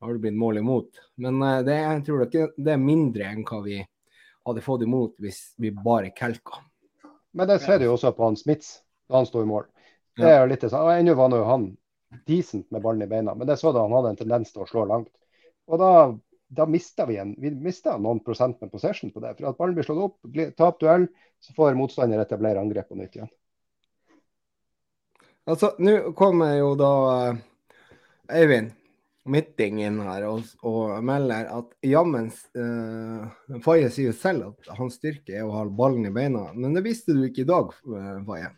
har 0.00 0.12
det 0.12 0.22
blitt 0.24 0.38
mål 0.38 0.60
imot. 0.62 1.00
Men 1.20 1.42
uh, 1.42 1.60
det, 1.66 1.76
jeg 1.76 2.04
tror 2.06 2.24
ikke 2.26 2.48
det 2.56 2.74
er 2.74 2.82
mindre 2.82 3.28
enn 3.30 3.44
hva 3.48 3.60
vi 3.64 3.80
hadde 4.48 4.64
fått 4.64 4.86
imot 4.86 5.16
hvis 5.20 5.42
vi 5.60 5.72
bare 5.76 6.12
kelka. 6.16 6.62
Men 7.36 7.48
det 7.50 7.60
ser 7.62 7.78
du 7.78 7.86
jo 7.86 7.94
også 7.94 8.14
på 8.16 8.26
han 8.26 8.38
Smits 8.38 8.80
da 9.10 9.20
han 9.20 9.28
sto 9.28 9.42
i 9.42 9.48
mål. 9.48 9.68
Det 10.18 10.26
er 10.28 10.40
jo 10.42 10.50
litt 10.50 10.64
sånn, 10.66 10.82
og 10.82 10.92
Ennå 10.92 11.14
var 11.18 11.30
nå 11.32 11.38
han 11.46 11.68
decent 12.26 12.66
med 12.74 12.82
ballen 12.82 13.04
i 13.06 13.10
beina, 13.10 13.34
men 13.38 13.46
det 13.46 13.56
så 13.60 13.70
da 13.72 13.84
han 13.84 13.94
hadde 13.94 14.12
en 14.14 14.18
tendens 14.18 14.50
til 14.52 14.64
å 14.64 14.68
slå 14.68 14.84
langt. 14.90 15.10
Og 15.70 15.78
da, 15.80 15.90
da 16.50 16.66
mista 16.66 17.06
vi 17.06 17.20
en, 17.22 17.36
vi 17.38 17.52
noen 17.54 18.22
prosent 18.26 18.58
med 18.60 18.72
possession 18.72 19.12
på 19.14 19.22
det. 19.22 19.36
For 19.38 19.50
at 19.50 19.58
ballen 19.60 19.76
blir 19.78 19.86
slått 19.86 20.02
opp, 20.08 20.32
tap 20.58 20.80
duell, 20.82 21.06
så 21.40 21.54
får 21.56 21.78
motstander 21.78 22.22
etablere 22.22 22.60
angrep 22.60 22.90
på 22.90 22.98
nytt 22.98 23.16
igjen. 23.16 23.30
Altså, 25.50 25.72
nå 25.82 26.12
kommer 26.18 26.58
jo 26.58 26.74
da 26.78 26.92
Øyvind 28.30 28.74
Midting 29.28 29.82
inn 29.84 29.98
her 30.00 30.24
og, 30.30 30.46
og 30.64 30.94
melder 31.04 31.50
at 31.52 31.74
jammen 31.84 32.30
uh, 32.56 33.58
Faye 33.60 33.90
sier 33.92 34.08
jo 34.08 34.14
selv 34.16 34.46
at 34.48 34.70
hans 34.78 34.96
styrke 34.96 35.34
er 35.36 35.44
å 35.44 35.52
ha 35.58 35.66
ballen 35.68 36.08
i 36.08 36.12
beina, 36.14 36.46
men 36.56 36.72
det 36.72 36.86
visste 36.86 37.12
du 37.12 37.26
ikke 37.26 37.44
i 37.44 37.50
dag, 37.50 37.74
uh, 37.84 38.14
Faye. 38.24 38.48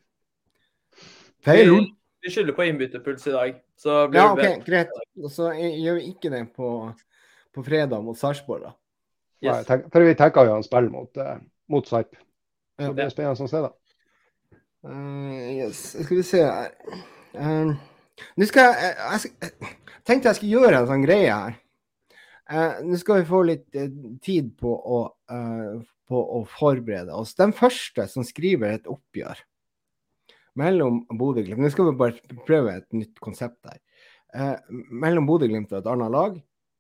Feil. 1.43 1.73
Vi, 1.73 1.89
vi 2.23 2.31
skylder 2.31 2.55
på 2.55 2.69
innbytterpuls 2.69 3.27
i 3.27 3.35
dag. 3.35 3.59
Så 3.83 4.05
blir 4.13 4.23
ja, 4.23 4.29
OK, 4.37 4.63
greit. 4.69 4.95
Og 5.19 5.35
så 5.35 5.51
gjør 5.59 5.99
vi 5.99 6.13
ikke 6.13 6.31
det 6.31 6.45
på, 6.55 6.69
på 7.51 7.67
fredag 7.67 8.07
mot 8.07 8.19
Sarpsborg, 8.19 8.69
da. 8.69 8.77
Yes. 9.43 9.67
Nei, 9.67 9.79
for 9.91 10.07
vi 10.07 10.15
tenker 10.19 10.47
jo 10.47 10.55
han 10.55 10.67
spiller 10.67 10.93
mot, 10.95 11.19
uh, 11.19 11.41
mot 11.75 11.89
Sarp. 11.91 12.15
Så 12.79 12.93
blir 12.93 12.93
det 12.93 12.99
blir 13.01 13.15
spennende 13.17 13.49
å 13.49 13.51
se, 13.51 13.63
da. 13.65 13.73
Uh, 14.87 15.49
yes. 15.59 15.81
Skal 15.97 16.21
vi 16.21 16.27
se 16.27 16.45
her. 16.47 16.71
Uh, 17.35 17.75
nå 18.37 18.49
skal 18.49 18.73
jeg, 18.77 18.97
jeg, 18.99 19.33
jeg 19.43 20.03
tenkte 20.09 20.31
jeg 20.31 20.41
skulle 20.41 20.61
gjøre 20.61 20.83
en 20.83 20.91
sånn 20.91 21.07
greie 21.07 21.33
her. 21.33 21.59
Eh, 22.53 22.83
Nå 22.85 22.99
skal 23.01 23.23
vi 23.23 23.29
få 23.29 23.43
litt 23.49 23.79
eh, 23.79 23.89
tid 24.25 24.53
på 24.61 24.73
å, 24.73 25.01
eh, 25.33 25.79
på 26.09 26.23
å, 26.37 26.43
forberede 26.59 27.15
oss. 27.17 27.37
Den 27.39 27.55
første 27.57 28.09
som 28.11 28.27
skriver 28.27 28.77
et 28.77 28.91
oppgjør 28.91 29.41
mellom 30.61 30.99
Bodø-Glimt 31.17 31.63
Nå 31.63 31.71
skal 31.73 31.89
vi 31.89 31.99
bare 32.03 32.41
prøve 32.49 32.75
et 32.77 32.89
nytt 32.97 33.17
konsept 33.25 33.71
her. 33.71 33.81
Eh, 34.35 34.57
mellom 34.91 35.29
Bodø-Glimt 35.29 35.73
og 35.73 35.81
et 35.81 35.91
annet 35.95 36.13
lag, 36.13 36.39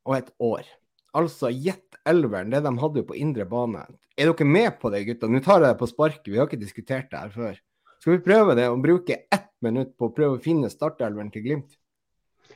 og 0.09 0.17
et 0.19 0.31
år. 0.43 0.69
Altså 1.17 1.53
gjett 1.53 2.01
elveren, 2.09 2.51
det 2.53 2.63
de 2.65 2.73
hadde 2.81 3.05
på 3.07 3.17
indre 3.21 3.47
bane. 3.49 3.85
Er 4.17 4.29
dere 4.29 4.49
med 4.49 4.79
på 4.81 4.91
det, 4.93 5.05
gutta? 5.09 5.29
Nå 5.31 5.41
tar 5.45 5.61
jeg 5.61 5.71
det 5.71 5.81
på 5.81 5.89
sparket, 5.89 6.29
vi 6.33 6.41
har 6.41 6.49
ikke 6.49 6.61
diskutert 6.61 7.09
det 7.13 7.21
her 7.21 7.33
før. 7.33 7.57
Skal 8.03 8.17
vi 8.17 8.25
prøve 8.25 8.57
det 8.59 8.67
og 8.69 8.83
bruke 8.83 9.21
ett 9.31 9.52
minutt 9.65 9.95
på 9.99 10.09
å 10.09 10.15
prøve 10.15 10.39
å 10.39 10.43
finne 10.43 10.71
startelveren 10.73 11.31
til 11.35 11.47
Glimt? 11.47 11.79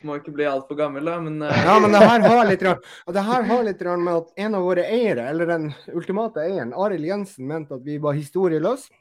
Må 0.04 0.18
ikke 0.20 0.34
bli 0.34 0.44
altfor 0.48 0.76
gammel, 0.78 1.06
da, 1.08 1.16
men 1.22 1.40
uh... 1.42 1.52
Ja, 1.66 1.78
men 1.80 1.94
det 1.94 2.02
her 2.02 2.26
har 2.26 2.48
litt 2.48 2.64
rart. 2.66 2.84
Og 3.06 3.16
det 3.16 3.24
her 3.26 3.46
har 3.48 3.64
litt 3.66 3.86
rart 3.86 4.02
med 4.02 4.20
at 4.20 4.44
en 4.46 4.58
av 4.58 4.66
våre 4.66 4.84
eiere, 4.84 5.28
eller 5.30 5.50
den 5.50 5.70
ultimate 5.94 6.44
eieren, 6.44 6.74
Arild 6.76 7.08
Jensen, 7.08 7.46
mente 7.48 7.78
at 7.78 7.86
vi 7.86 7.96
var 8.02 8.18
historieløse. 8.18 8.92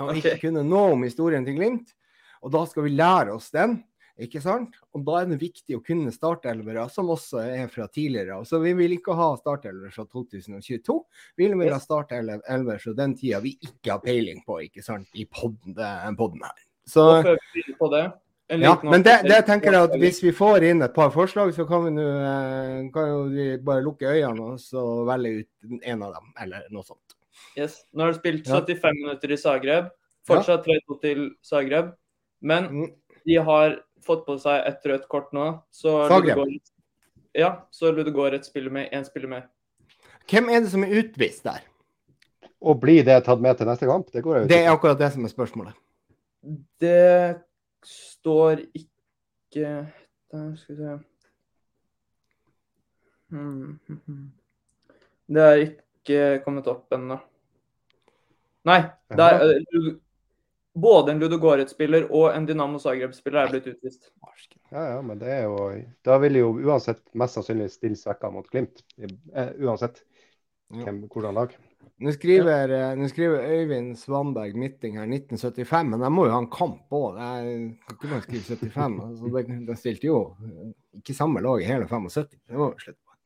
Og 0.00 0.08
okay. 0.10 0.22
ikke 0.22 0.48
kunne 0.48 0.64
noe 0.66 0.94
om 0.94 1.04
historien 1.06 1.44
til 1.46 1.58
Glimt. 1.58 1.92
Og 2.44 2.52
da 2.54 2.64
skal 2.68 2.86
vi 2.86 2.96
lære 2.96 3.36
oss 3.36 3.50
den. 3.54 3.78
Ikke 4.16 4.40
sant? 4.40 4.78
Og 4.96 5.02
da 5.04 5.18
er 5.20 5.26
det 5.28 5.36
viktig 5.42 5.76
å 5.76 5.82
kunne 5.84 6.12
startelvere 6.14 6.86
som 6.92 7.10
også 7.12 7.42
er 7.42 7.66
fra 7.72 7.84
tidligere. 7.92 8.38
Så 8.48 8.62
vi 8.62 8.72
vil 8.78 8.94
ikke 8.96 9.16
ha 9.16 9.28
startelvere 9.36 9.92
fra 9.92 10.06
2022. 10.08 10.96
Vi 11.36 11.50
vil 11.52 11.74
ha 11.74 11.80
startelvere 11.82 12.78
fra 12.80 12.94
den 12.96 13.16
tida 13.18 13.42
vi 13.44 13.58
ikke 13.60 13.92
har 13.92 14.00
peiling 14.04 14.40
på, 14.46 14.62
ikke 14.70 14.84
sant, 14.84 15.10
i 15.12 15.28
podden, 15.28 15.76
podden 16.16 16.48
her. 16.48 16.65
Så, 16.86 17.02
på 17.78 17.88
det, 17.90 18.04
ja, 18.48 18.80
men 18.82 19.02
det, 19.02 19.16
det, 19.26 19.40
tenker 19.48 19.74
jeg 19.74 19.88
at 19.88 19.94
hvis 19.98 20.20
vi 20.22 20.30
får 20.34 20.64
inn 20.68 20.84
et 20.86 20.94
par 20.94 21.10
forslag, 21.10 21.50
så 21.54 21.64
kan 21.66 21.82
vi, 21.82 21.90
nu, 21.96 22.04
eh, 22.06 22.84
kan 22.94 23.32
vi 23.32 23.46
bare 23.58 23.82
lukke 23.82 24.06
øynene 24.06 24.52
og 24.52 24.60
så 24.62 24.82
velge 25.08 25.42
ut 25.42 25.80
en 25.82 26.04
av 26.06 26.12
dem, 26.14 26.28
eller 26.44 26.68
noe 26.70 26.86
sånt. 26.86 27.16
Yes. 27.58 27.80
Nå 27.90 28.04
har 28.04 28.14
du 28.14 28.20
spilt 28.20 28.46
75 28.46 28.86
ja. 28.86 28.92
minutter 29.00 29.34
i 29.34 29.38
Zagreb. 29.40 29.88
Fortsatt 30.26 30.66
3-2 30.66 30.98
til 31.02 31.24
Zagreb. 31.42 31.90
Men 32.46 32.68
mm. 32.70 32.92
de 33.26 33.38
har 33.48 33.80
fått 34.06 34.22
på 34.28 34.36
seg 34.38 34.62
et 34.68 34.86
rødt 34.92 35.08
kort 35.10 35.34
nå. 35.34 35.48
Så 35.74 35.96
Zagreb. 36.12 36.44
ja, 37.34 37.50
så 37.74 37.90
Ludogorets 37.90 38.52
spiller 38.52 38.70
med 38.70 38.94
én 38.94 39.06
spiller 39.08 39.32
med. 39.32 39.48
Hvem 40.30 40.52
er 40.54 40.62
det 40.62 40.70
som 40.70 40.86
er 40.86 40.94
utvist 41.00 41.42
der? 41.46 41.66
Og 42.62 42.78
blir 42.82 43.02
det 43.06 43.18
tatt 43.26 43.42
med 43.42 43.58
til 43.58 43.66
neste 43.66 43.90
kamp? 43.90 44.06
Det, 44.14 44.22
det 44.46 44.62
er 44.62 44.70
akkurat 44.70 45.02
det 45.02 45.10
som 45.16 45.26
er 45.26 45.34
spørsmålet. 45.34 45.74
Det 46.80 47.40
står 47.86 48.62
ikke 48.74 49.92
Der 50.32 50.56
skal 50.58 50.76
vi 50.76 50.82
se 50.82 50.96
hmm, 53.30 53.78
hmm, 53.86 54.00
hmm. 54.06 54.26
Det 55.26 55.42
er 55.42 55.62
ikke 55.62 56.18
kommet 56.44 56.68
opp 56.70 56.92
ennå. 56.94 57.16
Nei. 58.66 58.80
Det 59.10 59.24
er, 59.26 59.42
eh, 59.58 59.88
både 60.76 61.12
en 61.12 61.22
Ludogorets-spiller 61.22 62.06
og 62.14 62.28
en 62.30 62.46
Dynamo 62.46 62.78
Zagreb-spiller 62.82 63.42
er 63.42 63.50
blitt 63.54 63.66
utvist. 63.72 64.10
Ja, 64.70 64.84
ja, 64.92 65.00
men 65.02 65.18
det 65.18 65.30
er 65.32 65.42
jo 65.46 65.70
Da 66.04 66.18
vil 66.22 66.38
jo 66.38 66.52
uansett 66.52 67.02
mest 67.14 67.38
sannsynlig 67.38 67.70
stille 67.74 67.98
svekka 67.98 68.30
mot 68.30 68.46
Glimt. 68.50 68.84
Eh, 68.98 69.52
uansett. 69.58 70.04
hvem, 70.68 71.06
hvordan 71.08 71.34
lag. 71.34 71.56
Nå 71.96 72.12
skriver, 72.12 72.68
ja. 72.76 72.88
nå 72.98 73.06
skriver 73.08 73.46
Øyvind 73.56 73.94
Svanberg 73.96 74.56
Midting 74.60 74.98
her 75.00 75.06
1975, 75.08 75.86
men 75.94 76.02
jeg 76.04 76.12
må 76.12 76.26
jo 76.26 76.34
ha 76.34 76.40
en 76.42 76.50
kamp 76.52 76.92
òg. 76.92 77.16
Kan 77.16 77.94
ikke 77.96 78.10
bare 78.10 78.24
skrive 78.26 78.58
75. 78.58 78.98
Altså, 79.06 79.30
de, 79.48 79.56
de 79.70 79.76
stilte 79.80 80.10
jo 80.10 80.18
eh, 80.44 80.74
ikke 81.00 81.16
samme 81.16 81.40
lag 81.40 81.62
i 81.64 81.70
hele 81.70 81.88
75. 81.88 82.28
Det 82.36 82.60
må 82.60 82.68
vi 82.74 82.84
slutte 82.84 83.00
på. 83.00 83.12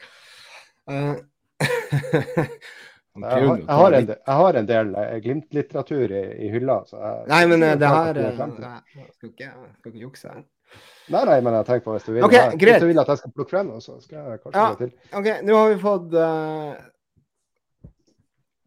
Uh, 0.90 1.16
Jeg 3.20 3.46
har, 3.46 3.56
jeg 3.58 3.76
har, 3.76 3.92
en, 3.92 4.06
jeg 4.08 4.34
har 4.38 4.56
en 4.60 4.66
del 4.68 4.92
eh, 4.96 5.16
Glimt-litteratur 5.24 6.12
i, 6.14 6.22
i 6.46 6.50
hylla. 6.52 6.76
Så 6.86 6.96
jeg, 7.00 7.24
Nei, 7.32 7.40
men 7.50 7.64
eh, 7.66 7.74
det 7.78 7.90
her 7.90 8.20
eh, 8.22 8.28
Jeg 8.30 9.08
skal 9.16 9.32
ikke, 9.32 9.48
jeg 9.48 9.72
skal 9.80 9.90
ikke 9.92 10.02
jukse 10.04 10.30
her. 10.30 10.44
Nei, 11.10 11.24
nei, 11.26 11.36
men 11.42 11.56
jeg 11.58 11.66
tenker 11.66 11.84
på 11.88 11.96
hvis 11.96 12.06
du 12.06 12.12
vil, 12.14 12.22
okay, 12.24 12.54
hvis 12.54 12.78
du 12.84 12.86
vil 12.86 13.02
at 13.02 13.10
jeg 13.10 13.20
skal 13.20 13.32
plukke 13.34 13.50
frem 13.50 13.72
noe, 13.72 13.82
så 13.82 13.96
skal 13.98 14.30
jeg 14.30 14.42
kanskje 14.44 14.62
Ja. 14.62 14.68
gå 14.70 14.84
til. 14.84 14.92
OK, 15.18 15.28
nå 15.48 15.58
har 15.58 15.72
vi 15.72 15.78
fått 15.82 16.14
eh, 16.22 16.84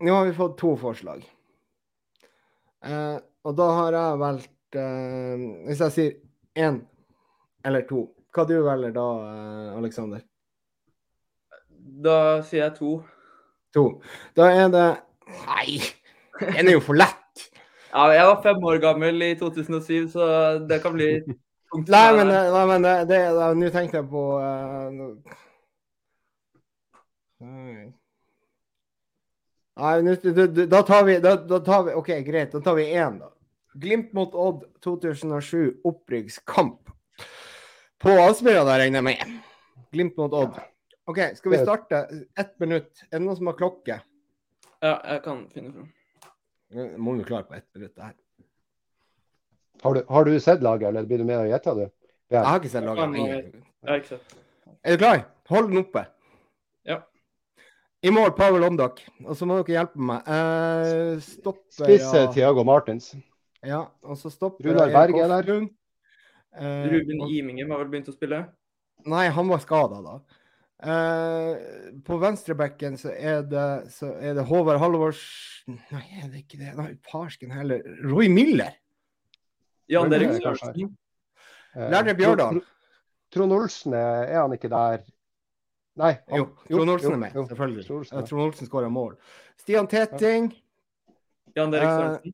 Nå 0.04 0.12
har 0.12 0.26
vi 0.26 0.34
fått 0.34 0.58
to 0.60 0.74
forslag. 0.76 1.22
Eh, 2.84 3.16
og 3.48 3.54
da 3.56 3.68
har 3.78 3.96
jeg 3.96 4.18
valgt 4.20 4.76
eh, 4.76 5.44
Hvis 5.70 5.80
jeg 5.86 5.94
sier 5.96 6.12
én 6.60 6.82
eller 7.64 7.86
to, 7.88 8.12
hva 8.36 8.44
du 8.44 8.58
velger 8.66 8.92
da, 8.92 9.06
eh, 9.30 9.78
Aleksander? 9.78 10.20
Da 12.04 12.44
sier 12.44 12.66
jeg 12.66 12.76
to. 12.82 12.98
To. 13.78 13.86
Da 14.36 14.50
er 14.52 14.68
det 14.74 14.90
Nei, 15.46 15.80
den 16.42 16.68
er 16.68 16.76
jo 16.76 16.84
for 16.84 17.00
lett. 17.00 17.24
Ja, 17.94 18.08
jeg 18.10 18.26
var 18.26 18.40
fem 18.42 18.64
år 18.66 18.80
gammel 18.82 19.22
i 19.22 19.36
2007, 19.38 20.08
så 20.16 20.26
det 20.66 20.80
kan 20.82 20.96
bli 20.96 21.22
tungt. 21.22 21.92
Nei, 21.94 22.08
men, 22.18 22.32
nei, 22.34 22.64
men 22.72 22.88
det, 22.88 22.94
det, 23.12 23.20
nå 23.60 23.68
tenkte 23.70 24.00
jeg 24.00 24.08
på 24.10 24.24
uh... 24.42 25.38
Nei. 29.78 30.16
Da- 30.16 30.48
da- 30.48 30.66
da 30.66 30.82
tar 30.84 31.04
vi 31.08 31.20
da, 31.20 31.36
da 31.36 31.60
tar 31.60 31.84
vi 31.84 31.94
OK, 31.98 32.08
greit. 32.26 32.52
Da 32.52 32.60
tar 32.62 32.76
vi 32.76 32.84
én, 32.94 33.20
da. 33.20 33.30
Glimt 33.76 34.14
mot 34.14 34.34
Odd 34.36 34.66
2007, 34.82 35.80
opprykkskamp. 35.84 36.90
På 38.04 38.10
Aspmyra, 38.22 38.64
der 38.68 38.80
regner 38.84 39.00
jeg 39.02 39.04
med. 39.04 39.40
Glimt 39.92 40.18
mot 40.18 40.34
Odd. 40.34 40.60
OK, 41.08 41.18
skal 41.36 41.52
vi 41.52 41.58
starte? 41.58 42.04
Ett 42.38 42.54
minutt. 42.60 43.02
Er 43.12 43.18
det 43.20 43.26
noen 43.26 43.36
som 43.40 43.48
har 43.50 43.54
klokke? 43.58 43.98
Ja, 44.84 45.00
jeg 45.10 45.24
kan 45.24 45.48
finne 45.50 45.72
fram. 45.74 45.90
Må 47.02 47.16
jo 47.18 47.24
klare 47.26 47.44
på 47.48 47.56
ett 47.58 47.68
minutt, 47.76 47.96
det 47.96 48.04
her. 48.04 48.14
Har 49.84 49.94
du, 49.94 50.04
har 50.10 50.24
du 50.26 50.40
sett 50.40 50.62
laget, 50.64 50.88
eller 50.90 51.04
blir 51.06 51.18
du 51.18 51.24
med 51.28 51.38
og 51.42 51.50
gjetter, 51.50 51.76
du? 51.76 51.90
Jeg 52.32 52.46
har 52.46 52.60
ikke 52.60 52.70
sett 52.72 52.86
laget. 52.86 53.18
Ja. 53.18 53.26
Jeg 53.36 53.90
har 53.90 53.98
ikke 54.00 54.08
sett. 54.14 54.36
Er 54.84 54.92
du 54.98 54.98
klar? 55.04 55.24
Hold 55.50 55.68
den 55.70 55.82
oppe. 55.84 56.06
Ja. 58.04 58.10
I 58.10 58.12
mål, 58.12 58.34
Pavel 58.36 58.60
Lomdok. 58.62 59.00
Og 59.24 59.38
så 59.40 59.48
må 59.48 59.62
dere 59.62 59.78
hjelpe 59.78 60.02
meg. 60.12 60.26
Eh, 60.28 61.22
stopper 61.24 61.72
Spisse 61.72 62.26
ja. 62.26 62.32
Tiago 62.36 62.66
Martins. 62.68 63.14
ja, 63.64 63.86
og 64.04 64.18
så 64.20 64.32
stopper 64.32 64.68
Runar 64.68 64.92
Berg 64.92 65.22
er 65.24 65.32
der. 65.32 65.52
Eh, 66.54 66.86
Ruben 66.92 67.24
Imingen 67.32 67.72
var 67.72 67.80
vel 67.80 67.94
begynt 67.94 68.12
å 68.12 68.16
spille? 68.16 68.44
Nei, 69.08 69.28
han 69.32 69.48
var 69.48 69.64
skada 69.64 70.02
da. 70.04 70.18
Eh, 70.84 72.02
på 72.04 72.20
venstrebekken 72.20 73.00
så 73.00 73.14
det, 73.48 73.68
så 73.96 74.12
er 74.20 74.36
det 74.36 74.44
Håvard 74.50 74.82
Halvors 74.82 75.22
Nei, 75.72 76.04
er 76.20 76.28
det 76.28 76.42
ikke 76.44 76.60
det? 76.60 76.74
Nei, 76.76 76.90
Parsken 77.08 77.54
heller. 77.56 77.86
Roy 78.04 78.28
Miller. 78.28 78.76
Jan 79.88 80.12
Erik 80.12 80.34
er. 80.34 80.42
Sørensen? 80.44 80.92
Eh, 81.76 82.14
Bjørdal. 82.20 82.60
Trond 83.34 83.56
Olsen, 83.56 83.96
er 83.96 84.28
er 84.28 84.42
han 84.42 84.54
ikke 84.54 84.70
der? 84.70 85.06
Nei. 85.96 86.14
han- 86.30 86.40
Jo, 86.40 86.78
Trond 86.78 86.90
Olsen 86.90 87.14
er 87.14 87.18
med, 87.18 87.34
jo, 87.36 87.46
selvfølgelig. 87.46 87.86
Trond 87.86 88.00
Olsen, 88.00 88.18
Eh. 88.18 88.26
Trond 88.26 88.44
Olsen 88.44 88.68
skåra 88.68 88.90
mål. 88.90 89.16
Stian 89.58 89.88
Tetting. 89.88 90.52
Jan 91.56 91.74
Erik 91.74 92.26
Eh, 92.26 92.32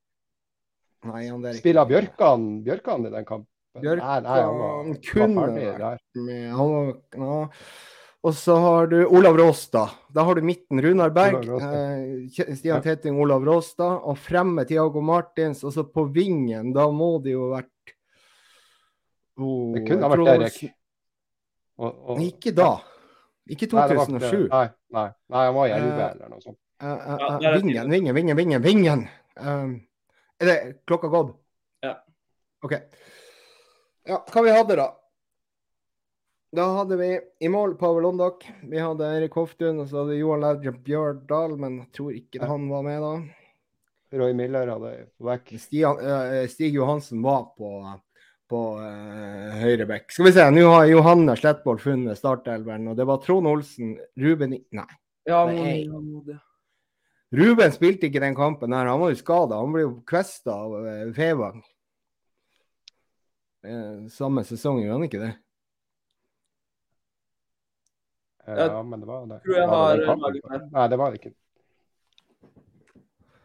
Nei, 1.03 1.25
Jan 1.27 1.41
der 1.41 1.53
Spiller 1.53 1.85
Bjørkan, 1.85 2.63
Bjørkan 2.63 3.05
i 3.05 3.09
den 3.09 3.25
kampen? 3.25 3.47
Bjørkan 3.79 4.07
nei, 4.07 4.19
nei, 4.21 4.41
han 4.41 4.57
var, 4.59 4.97
kunne 5.11 5.35
var 5.35 5.49
vært 5.49 5.99
med 6.15 6.51
han 6.51 6.69
var, 6.69 6.95
ja. 7.15 7.49
Og 8.21 8.33
så 8.35 8.55
har 8.59 8.87
du 8.91 8.97
Olav 9.07 9.37
Råstad. 9.39 9.93
Da 10.11 10.25
har 10.27 10.35
du 10.35 10.41
midten 10.43 10.81
Runar 10.83 11.09
Berg, 11.15 11.45
eh, 11.47 12.27
Stian 12.27 12.81
Teting 12.81 12.83
Tetting, 12.83 13.19
Olav 13.21 13.45
Råstad. 13.47 14.01
Og 14.03 14.17
fremme 14.19 14.65
Tiago 14.67 14.99
Martins. 14.99 15.63
Og 15.63 15.71
så 15.71 15.85
på 15.87 16.03
vingen, 16.11 16.73
da 16.73 16.89
må 16.91 17.23
det 17.23 17.31
jo 17.31 17.47
vært 17.53 17.93
oh, 19.39 19.71
Det 19.73 19.85
kunne 19.87 20.03
ha 20.03 20.09
vært 20.11 20.33
Erik. 20.33 20.73
Og, 21.79 22.09
og, 22.09 22.19
Ikke 22.19 22.51
da. 22.51 22.73
Ikke 23.49 23.67
Nei, 23.73 23.85
ikke 23.89 24.05
2007. 24.05 24.47
Nei, 24.51 24.65
nei, 24.93 25.05
nei, 25.33 25.45
han 25.45 25.55
var 25.55 25.67
i 25.67 25.71
Eh, 25.71 25.77
11 25.83 26.09
eller 26.11 26.29
noe 26.29 26.41
sånt. 26.43 26.57
Uh, 26.81 26.87
uh, 26.87 27.17
Ja, 27.19 27.49
eh, 27.49 27.49
er 27.49 27.57
vingen, 27.59 27.89
vingen, 27.91 28.15
vingen, 28.15 28.37
vingen. 28.37 28.61
vingen. 28.63 29.07
Um, 29.39 29.73
er 30.39 30.45
det 30.45 30.57
klokka 30.87 31.09
gått? 31.11 31.33
Ja. 31.83 31.95
OK. 32.63 32.75
Ja, 34.07 34.21
hva 34.31 34.43
vi 34.45 34.53
hadde 34.55 34.75
da? 34.79 34.87
Da 36.55 36.65
hadde 36.79 36.95
vi 36.97 37.09
i 37.45 37.49
mål 37.49 37.75
Pavel 37.77 38.05
Ondak, 38.09 38.47
Vi 38.63 38.79
hadde 38.79 39.05
Erik 39.17 39.35
Hoftun, 39.37 39.79
og 39.83 39.89
så 39.89 40.01
hadde 40.01 40.15
Johan 40.17 40.41
Laudrup 40.41 40.79
Bjørdal, 40.85 41.57
men 41.61 41.75
jeg 41.83 41.91
tror 41.93 42.11
ikke 42.15 42.39
Ja. 42.41 42.47
han 42.47 42.69
var 42.69 42.81
med 42.83 43.01
da. 43.01 43.11
Roy 44.17 44.33
Miller 44.33 44.67
hadde 44.67 44.93
vekk. 45.21 45.59
Stian, 45.59 45.99
eh, 46.01 46.47
Stig 46.49 46.73
Johansen 46.73 47.21
var 47.21 47.51
på, 47.57 47.69
på 48.49 48.61
uh, 48.81 49.55
høyreback. 49.61 50.09
Skal 50.11 50.29
vi 50.29 50.33
se, 50.35 50.45
nå 50.53 50.65
har 50.71 50.89
Johanne 50.89 51.35
Slettvold 51.37 51.81
funnet 51.83 52.19
startelveren, 52.19 52.87
og 52.91 52.97
det 52.97 53.05
var 53.09 53.21
Trond 53.23 53.49
Olsen, 53.49 53.97
Ruben 54.19 54.57
Nei. 54.57 54.87
Ja, 55.29 55.43
det 55.45 56.39
Ruben 57.29 57.73
spilte 57.75 58.07
ikke 58.09 58.23
den 58.23 58.37
kampen 58.37 58.73
her, 58.73 58.87
han 58.89 59.01
var 59.03 59.11
jo 59.13 59.19
skada. 59.19 59.59
Han 59.61 59.75
ble 59.75 59.83
jo 59.83 59.91
kvesta 60.09 60.55
av 60.65 60.87
eh, 60.89 61.03
Fevang. 61.13 61.59
Eh, 63.61 64.07
samme 64.09 64.41
sesong, 64.47 64.79
gjorde 64.81 64.95
han 64.97 65.05
ikke 65.05 65.21
det? 65.21 65.35
Ja, 68.49 68.81
men 68.81 69.03
det 69.03 69.05
var 69.05 69.27
det. 69.29 69.43
tror 69.45 69.59
jeg 69.59 69.67
har. 69.69 69.99
Nei, 70.73 70.87
det 70.89 70.97
var 70.97 71.13
det 71.13 71.19
ikke. 71.21 71.35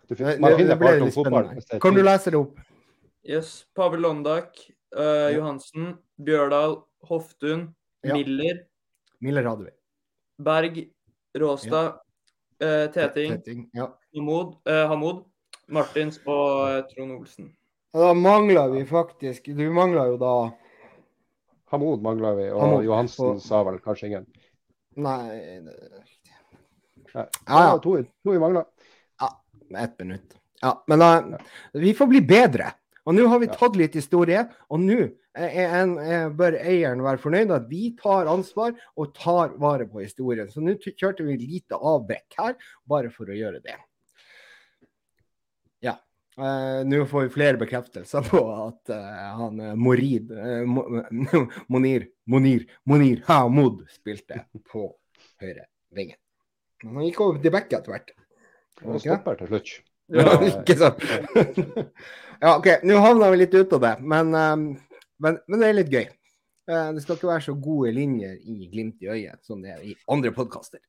Du 0.08 0.14
finner, 0.14 0.38
Man 0.40 0.56
finner 0.56 0.70
det 0.70 0.78
ble 0.80 0.88
part 0.88 1.02
litt 1.02 1.16
spennende. 1.16 1.60
det 1.60 1.76
er 1.76 1.82
Kan 1.84 1.96
du 1.96 2.02
lese 2.04 2.32
det 2.32 2.40
opp? 2.40 2.56
Yes. 3.24 3.52
Pavel 3.76 4.04
Londak, 4.04 4.60
eh, 4.96 5.34
Johansen, 5.36 5.96
Bjørdal, 6.20 6.82
Hoftun, 7.08 7.74
Ja. 8.04 8.14
Miller, 8.14 8.64
Miller 9.20 9.44
hadde 9.48 9.64
vi. 9.64 9.70
Berg, 10.44 10.80
Råstad, 11.36 12.00
eh, 12.60 12.86
Teting, 12.92 13.32
Teting 13.38 13.70
Ja. 13.74 13.88
Hamod, 14.14 14.54
uh, 14.68 14.86
Hamod, 14.88 15.24
Martins 15.68 16.18
og 16.26 16.88
Trond 16.90 17.12
Olsen. 17.12 17.52
Da 17.94 18.12
mangla 18.14 18.68
vi 18.68 18.84
faktisk 18.84 19.44
Du 19.56 19.70
mangla 19.72 20.06
jo 20.06 20.16
da 20.18 20.52
Hamod 21.70 22.02
mangla 22.02 22.34
vi, 22.34 22.50
og 22.50 22.60
Hamod, 22.60 22.84
Johansen 22.84 23.26
og- 23.26 23.40
sa 23.42 23.62
vel 23.64 23.78
kanskje 23.78 24.06
ingen. 24.06 24.26
Nei 24.96 25.28
det- 25.60 26.04
Nei. 27.14 27.26
Ja, 27.46 27.60
ja. 27.72 27.78
To, 27.78 27.96
to 28.02 28.30
vi 28.32 28.38
mangla. 28.38 28.64
Ett 29.76 29.98
minutt. 29.98 30.36
Ja, 30.62 30.84
men 30.86 30.98
da, 30.98 31.38
vi 31.72 31.94
får 31.94 32.06
bli 32.06 32.20
bedre. 32.20 32.72
Og 33.04 33.16
nå 33.16 33.26
har 33.28 33.40
vi 33.42 33.50
tatt 33.52 33.76
litt 33.76 33.96
historie, 33.98 34.46
og 34.72 34.80
nå 34.80 34.98
en, 35.34 35.96
er, 35.98 36.28
bør 36.32 36.56
eieren 36.60 37.02
være 37.04 37.20
fornøyd 37.20 37.52
at 37.52 37.66
vi 37.68 37.88
tar 37.98 38.30
ansvar 38.30 38.72
og 38.96 39.10
tar 39.18 39.56
vare 39.60 39.86
på 39.90 40.00
historien. 40.04 40.48
Så 40.50 40.62
nå 40.64 40.76
kjørte 40.80 41.26
vi 41.26 41.36
lite 41.40 41.76
avbrekk 41.76 42.38
her, 42.38 42.56
bare 42.88 43.10
for 43.12 43.28
å 43.28 43.36
gjøre 43.36 43.60
det. 43.64 43.76
Ja. 45.84 45.98
Eh, 46.38 46.80
nå 46.88 47.02
får 47.10 47.26
vi 47.26 47.34
flere 47.34 47.60
bekreftelser 47.60 48.24
på 48.30 48.42
at 48.54 48.94
eh, 48.94 49.24
han 49.40 49.60
eh, 49.60 49.76
Morid 49.78 50.32
eh, 50.34 50.64
Monir 51.72 52.08
Monir 52.30 52.64
Monir 52.88 53.24
Hamod 53.28 53.84
spilte 53.92 54.46
på 54.70 54.88
høyre 55.42 55.68
vingen. 55.94 56.18
Men 56.84 57.02
han 57.02 57.10
gikk 57.10 57.20
over 57.26 57.42
til 57.42 57.54
back 57.54 57.72
etter 57.72 57.94
hvert. 57.94 58.14
Og 58.84 59.02
stopper 59.02 59.38
til 59.42 59.52
slutt. 59.52 59.74
Ja, 60.14 60.34
ikke 60.46 60.76
sant? 60.78 61.00
ja, 62.44 62.56
OK, 62.56 62.68
nå 62.86 63.00
havna 63.02 63.30
vi 63.34 63.40
litt 63.42 63.54
ut 63.56 63.72
av 63.78 63.86
det, 63.86 63.94
men, 64.00 64.34
um, 64.34 64.68
men, 65.22 65.40
men 65.48 65.62
det 65.62 65.70
er 65.70 65.78
litt 65.80 65.92
gøy. 65.94 66.06
Eh, 66.64 66.90
det 66.96 67.02
skal 67.04 67.18
ikke 67.18 67.28
være 67.28 67.44
så 67.44 67.54
gode 67.60 67.92
linjer 67.92 68.36
i 68.40 68.68
glimt 68.72 69.02
i 69.04 69.10
øyet 69.12 69.40
som 69.44 69.60
det 69.60 69.74
er 69.74 69.82
i 69.84 69.94
andre 70.08 70.32
podkaster. 70.32 70.80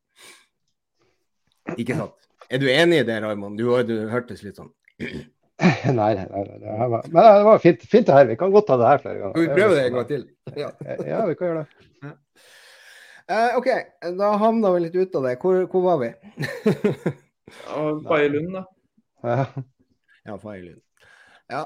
Ikke 1.76 1.98
sant? 1.98 2.28
Er 2.48 2.62
du 2.62 2.68
enig 2.70 3.02
i 3.02 3.08
det, 3.08 3.18
Raymond? 3.24 3.58
Du, 3.60 3.68
du 3.88 3.96
hørtes 4.12 4.44
litt 4.46 4.60
sånn 4.60 4.72
Nei, 5.56 5.94
nei, 5.96 6.14
nei, 6.14 6.28
nei. 6.30 6.58
Det 6.60 6.88
var, 6.92 7.06
men 7.08 7.26
det 7.26 7.44
var 7.48 7.60
fint, 7.64 7.84
fint 7.88 8.08
det 8.08 8.16
her. 8.16 8.28
Vi 8.28 8.36
kan 8.40 8.52
godt 8.52 8.68
ta 8.68 8.76
det 8.80 8.88
her 8.90 9.00
flere 9.00 9.20
ganger. 9.22 9.36
Skal 9.36 9.46
vi 9.46 9.60
prøve 9.60 9.76
det 9.78 9.84
en 9.86 9.98
gang 9.98 10.08
til? 10.10 10.24
Ja. 10.62 10.70
Ja, 11.08 11.20
vi 11.30 11.36
kan 11.40 11.48
gjøre 11.48 11.62
det. 11.64 12.14
Eh, 13.26 13.56
OK, 13.58 13.70
da 14.20 14.32
havna 14.38 14.72
vi 14.76 14.82
litt 14.84 14.98
ut 15.00 15.16
av 15.16 15.30
det. 15.30 15.38
Hvor, 15.42 15.62
hvor 15.72 15.86
var 15.86 16.02
vi? 16.04 16.10
Bayer 17.72 18.02
Baye 18.10 18.28
Lund, 18.34 18.52
da. 18.58 18.66
Ja. 19.26 19.46
ja, 20.30 20.38
Feilund. 20.38 20.82
Ja. 21.52 21.66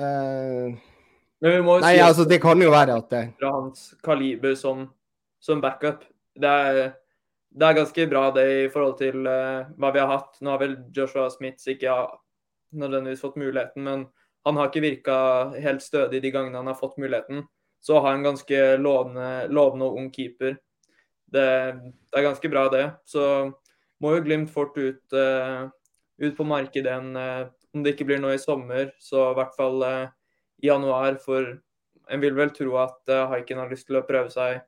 Uh... 0.00 0.78
Men 1.42 1.56
vi 1.56 1.62
må 1.66 1.76
jo 1.78 1.82
nei, 1.82 1.96
si 1.96 2.00
at 2.00 2.12
altså, 2.12 2.24
det 2.30 2.38
kan 2.42 2.60
jo 2.62 2.70
være 2.70 2.96
at 3.00 3.08
det 3.10 3.22
fra 3.40 3.48
hans 3.56 3.86
kaliber 4.06 4.54
som, 4.58 4.84
som 5.42 5.62
backup. 5.62 6.04
Det 6.38 6.48
er, 6.48 6.92
det 7.50 7.66
er 7.66 7.78
ganske 7.80 8.06
bra 8.12 8.28
det 8.36 8.44
i 8.60 8.68
forhold 8.70 8.94
til 9.00 9.26
uh, 9.26 9.66
hva 9.74 9.90
vi 9.90 10.02
har 10.02 10.12
hatt. 10.12 10.38
Nå 10.38 10.54
har 10.54 10.62
vel 10.62 10.76
Joshua 10.94 11.26
Smiths 11.34 11.66
ikke 11.72 11.96
nødvendigvis 12.78 13.24
fått 13.24 13.40
muligheten, 13.42 13.82
men 13.84 14.06
han 14.46 14.58
har 14.58 14.70
ikke 14.70 14.84
virka 14.84 15.16
helt 15.62 15.82
stødig 15.82 16.22
de 16.22 16.30
gangene 16.34 16.62
han 16.62 16.70
har 16.70 16.78
fått 16.78 16.94
muligheten. 17.02 17.42
Så 17.82 17.98
har 17.98 18.14
han 18.14 18.22
ganske 18.22 18.62
lovende, 18.78 19.48
lovende 19.50 19.90
og 19.90 19.98
ung 19.98 20.08
keeper. 20.14 20.54
Det, 21.26 21.46
det, 21.74 22.16
er 22.18 22.26
ganske 22.28 22.50
bra, 22.54 22.68
det. 22.70 22.86
Så 23.04 23.50
må 24.02 24.14
jo 24.14 24.22
Glimt 24.22 24.50
fort 24.54 24.78
ut, 24.78 25.02
uh, 25.10 25.66
ut 26.20 26.36
på 26.36 26.46
markedet 26.48 26.90
igjen. 26.90 27.14
Uh, 27.16 27.52
om 27.72 27.84
det 27.84 27.94
ikke 27.94 28.08
blir 28.10 28.20
nå 28.20 28.34
i 28.34 28.40
sommer, 28.40 28.90
så 29.00 29.30
i 29.30 29.36
hvert 29.38 29.54
fall 29.56 29.80
i 29.86 30.66
januar. 30.66 31.16
For 31.24 31.54
en 32.12 32.20
vil 32.20 32.36
vel 32.36 32.52
tro 32.52 32.76
at 32.82 33.08
Haiken 33.30 33.62
har 33.62 33.72
lyst 33.72 33.88
til 33.88 33.96
å 33.96 34.04
prøve 34.04 34.28
seg 34.34 34.60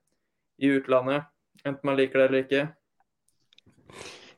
i 0.64 0.70
utlandet. 0.72 1.26
Enten 1.64 1.84
man 1.84 1.98
liker 1.98 2.22
det 2.22 2.28
eller 2.30 2.46
ikke. 2.46 2.62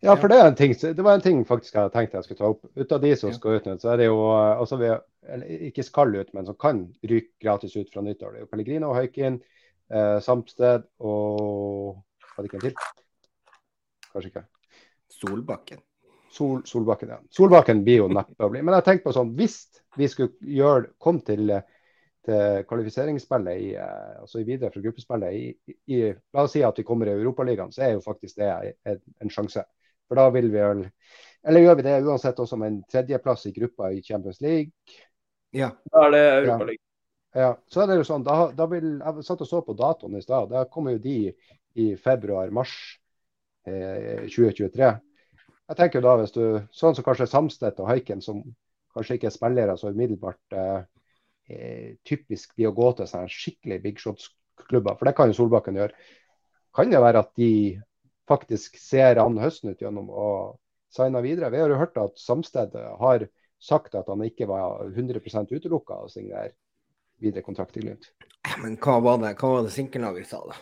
Ja, 0.04 0.14
for 0.14 0.28
det, 0.28 0.36
er 0.38 0.50
en 0.50 0.56
ting, 0.58 0.74
det 0.76 1.02
var 1.02 1.16
en 1.16 1.24
ting 1.24 1.40
faktisk 1.48 1.74
jeg 1.74 1.92
tenkte 1.94 2.18
jeg 2.18 2.26
skulle 2.26 2.40
ta 2.40 2.50
opp. 2.52 2.66
Ut 2.76 2.92
av 2.92 3.02
de 3.02 3.12
som 3.18 3.32
skal 3.34 3.56
ut 3.56 3.68
nå, 3.68 3.76
så 3.80 3.94
er 3.94 4.02
det 4.02 4.08
jo 4.10 4.18
altså 4.28 4.78
vi, 4.80 4.90
ikke 5.70 5.84
skal 5.86 6.14
ut, 6.14 6.32
men 6.36 6.46
som 6.46 6.58
kan 6.60 6.84
ryke 7.02 7.32
gratis 7.42 7.74
ut 7.78 7.90
fra 7.92 8.04
nyttår. 8.04 8.34
Det 8.34 8.42
er 8.42 8.44
jo 8.44 8.50
Pellegrino, 8.52 8.92
Haikin, 8.96 9.40
eh, 9.90 10.18
Samsted 10.22 10.86
og 11.00 12.02
Hva 12.34 12.44
det 12.44 12.50
ikke 12.50 12.60
en 12.60 12.66
til? 12.66 12.80
Kanskje 14.12 14.32
ikke. 14.34 14.46
Solbakken. 15.16 15.80
Sol, 16.36 16.60
Solbakken, 16.68 17.14
ja. 17.14 17.20
Solbakken 17.32 17.80
blir 17.86 18.02
jo 18.02 18.10
neppe 18.12 18.44
å 18.44 18.52
bli. 18.52 18.60
Men 18.64 18.76
jeg 18.78 18.86
tenkte 18.90 19.08
på 19.08 19.16
sånn, 19.16 19.32
hvis 19.38 19.60
vi 19.96 20.08
skulle 20.12 20.52
gjøre, 20.56 20.92
komme 21.00 21.24
til 21.24 21.56
til 22.26 22.64
kvalifiseringsspillet 22.66 23.60
i, 23.62 23.68
eh, 23.78 24.20
altså 24.20 24.42
videre 24.44 24.72
fra 24.74 24.82
gruppespillet 24.82 25.34
i, 25.36 25.74
i, 25.94 26.00
La 26.34 26.46
oss 26.46 26.56
si 26.56 26.62
at 26.66 26.78
vi 26.78 26.84
kommer 26.86 27.10
i 27.10 27.14
Europaligaen, 27.14 27.72
så 27.72 27.86
er 27.86 27.92
jo 27.94 28.04
faktisk 28.04 28.40
det 28.40 28.50
en, 28.90 29.02
en 29.22 29.32
sjanse. 29.32 29.62
For 30.06 30.18
da 30.18 30.28
vil 30.34 30.50
vi 30.52 30.62
vel 30.62 30.84
Eller 31.46 31.62
gjør 31.62 31.76
vi 31.78 31.84
det 31.86 32.00
uansett 32.02 32.40
også 32.42 32.56
med 32.58 32.72
en 32.72 32.82
tredjeplass 32.90 33.46
i 33.46 33.52
gruppa 33.54 33.92
i 33.94 34.02
Champions 34.02 34.40
League? 34.42 34.72
Ja. 35.54 35.70
Da 35.92 36.06
er 36.06 36.14
det 36.14 36.22
Europaligaen. 36.26 36.82
Ja. 37.34 37.40
ja. 37.40 37.50
Så 37.70 37.82
er 37.82 37.90
det 37.90 38.00
jo 38.00 38.06
sånn, 38.08 38.26
da, 38.26 38.50
da 38.54 38.66
vil, 38.70 38.96
Jeg 38.98 39.26
satt 39.26 39.44
og 39.46 39.50
så 39.50 39.62
på 39.62 39.76
datoen 39.78 40.18
i 40.18 40.22
stad. 40.24 40.50
Da 40.50 40.64
kommer 40.70 40.96
jo 40.96 41.02
de 41.06 41.18
i 41.78 41.88
februar-mars 42.02 42.74
eh, 43.68 44.26
2023. 44.26 44.90
Jeg 45.66 45.78
tenker 45.80 46.04
da 46.04 46.14
hvis 46.20 46.34
du, 46.34 46.42
Sånn 46.74 46.94
som 46.94 47.06
kanskje 47.06 47.28
Samstedt 47.30 47.80
og 47.82 47.90
Haiken, 47.90 48.22
som 48.22 48.42
kanskje 48.94 49.18
ikke 49.18 49.30
er 49.30 49.34
spillere 49.34 49.74
så 49.78 49.90
umiddelbart 49.92 50.56
eh, 50.56 50.84
eh, 51.50 51.88
typisk 52.06 52.54
blir 52.56 52.70
å 52.70 52.76
gå 52.76 52.92
til 52.96 53.08
sånne 53.10 53.32
skikkelig 53.32 53.80
big 53.82 53.98
shots-klubber, 54.00 54.96
for 54.96 55.08
det 55.08 55.16
kan 55.18 55.30
jo 55.30 55.36
Solbakken 55.36 55.78
gjøre. 55.80 56.06
Kan 56.76 56.92
det 56.92 57.02
være 57.02 57.24
at 57.24 57.32
de 57.38 57.50
faktisk 58.28 58.78
ser 58.80 59.20
an 59.22 59.38
høsten 59.40 59.72
ut 59.72 59.82
gjennom 59.82 60.08
å 60.10 60.28
signe 60.92 61.22
videre? 61.24 61.50
Vi 61.52 61.60
har 61.60 61.72
jo 61.72 61.80
hørt 61.80 61.98
at 62.00 62.20
Samstedt 62.20 62.76
har 62.76 63.26
sagt 63.62 63.96
at 63.98 64.08
han 64.12 64.22
ikke 64.24 64.48
var 64.48 64.86
100 64.92 65.20
utelukka 65.50 66.02
å 66.04 66.12
signere 66.12 66.54
videre 67.20 67.44
kontrakt 67.44 67.76
i 67.76 67.82
Glimt. 67.84 68.12
Men 68.62 68.76
hva 68.78 69.00
var 69.02 69.18
det, 69.22 69.34
hva 69.40 69.56
var 69.56 69.66
det 69.66 69.74
Sinkenlager 69.74 70.26
sa, 70.28 70.42
da? 70.46 70.58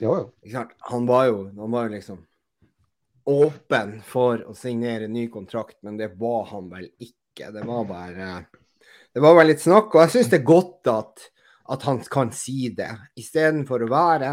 Jo, 0.00 0.14
jo. 0.16 0.64
Han 0.88 1.08
var 1.08 1.26
jo, 1.28 1.40
han 1.58 1.74
var 1.74 1.88
jo 1.88 1.94
liksom 1.96 2.22
åpen 3.26 3.98
for 4.06 4.42
å 4.46 4.54
signere 4.54 5.08
ny 5.10 5.26
kontrakt, 5.32 5.78
men 5.82 5.98
det 5.98 6.12
var 6.20 6.46
han 6.52 6.70
vel 6.70 6.88
ikke. 7.02 7.50
Det 7.52 7.64
var 7.66 7.84
bare 7.88 8.30
det 9.16 9.22
var 9.24 9.32
vel 9.38 9.48
litt 9.48 9.62
snakk, 9.64 9.94
og 9.94 10.02
jeg 10.04 10.12
syns 10.12 10.28
det 10.28 10.38
er 10.42 10.48
godt 10.48 10.88
at, 10.92 11.22
at 11.72 11.84
han 11.88 12.02
kan 12.12 12.28
si 12.36 12.68
det, 12.76 12.90
istedenfor 13.16 13.86
å 13.86 13.88
være 13.88 14.32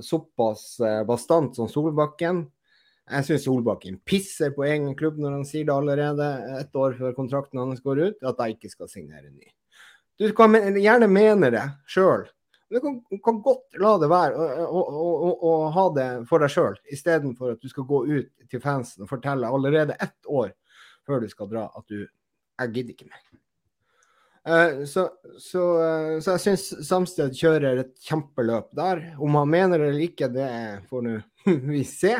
såpass 0.00 0.80
eh, 0.80 1.02
bastant 1.04 1.58
som 1.58 1.68
Solbakken. 1.68 2.46
Jeg 3.12 3.26
syns 3.28 3.44
Solbakken 3.44 3.98
pisser 4.08 4.54
på 4.56 4.64
egen 4.66 4.94
klubb 4.96 5.20
når 5.20 5.36
han 5.36 5.44
sier 5.44 5.68
det 5.68 5.74
allerede 5.74 6.30
ett 6.62 6.80
år 6.80 6.96
før 6.98 7.12
kontrakten 7.18 7.60
hans 7.60 7.84
går 7.84 8.00
ut, 8.06 8.24
at 8.24 8.40
jeg 8.40 8.56
ikke 8.56 8.72
skal 8.72 8.90
signere 8.90 9.28
ny. 9.28 9.52
Du 10.16 10.30
kan 10.32 10.56
gjerne 10.56 11.10
mene 11.12 11.52
det 11.52 11.66
sjøl. 11.92 12.24
Du 12.68 12.80
kan, 12.80 13.00
kan, 13.24 13.40
godt 13.42 13.76
la 13.78 13.92
det 14.02 14.08
være 14.10 14.46
og, 14.66 15.58
ha 15.74 15.84
det 15.94 16.06
for 16.26 16.42
deg 16.42 16.50
sjøl, 16.50 16.74
istedenfor 16.90 17.54
at 17.54 17.62
du 17.62 17.70
skal 17.70 17.86
gå 17.86 18.00
ut 18.08 18.46
til 18.50 18.62
fansen 18.62 19.04
og 19.06 19.10
fortelle 19.10 19.46
allerede 19.46 19.94
ett 20.02 20.26
år 20.26 20.50
før 21.06 21.22
du 21.22 21.28
skal 21.30 21.50
dra 21.52 21.68
at 21.70 21.86
du 21.86 22.00
Jeg 22.56 22.72
gidder 22.72 22.94
ikke 22.94 23.10
mer. 23.10 23.24
Uh, 24.46 24.84
så, 24.88 25.02
så, 25.42 25.62
uh, 25.76 26.14
så, 26.24 26.36
jeg 26.36 26.40
syns 26.40 26.86
Samsted 26.88 27.34
kjører 27.36 27.82
et 27.82 27.90
kjempeløp 28.00 28.70
der. 28.78 29.02
Om 29.20 29.36
han 29.42 29.50
mener 29.52 29.82
det 29.82 29.90
eller 29.90 30.04
ikke, 30.06 30.30
det 30.32 30.48
får 30.88 31.04
nå 31.04 31.16
vi 31.74 31.82
se. 31.84 32.14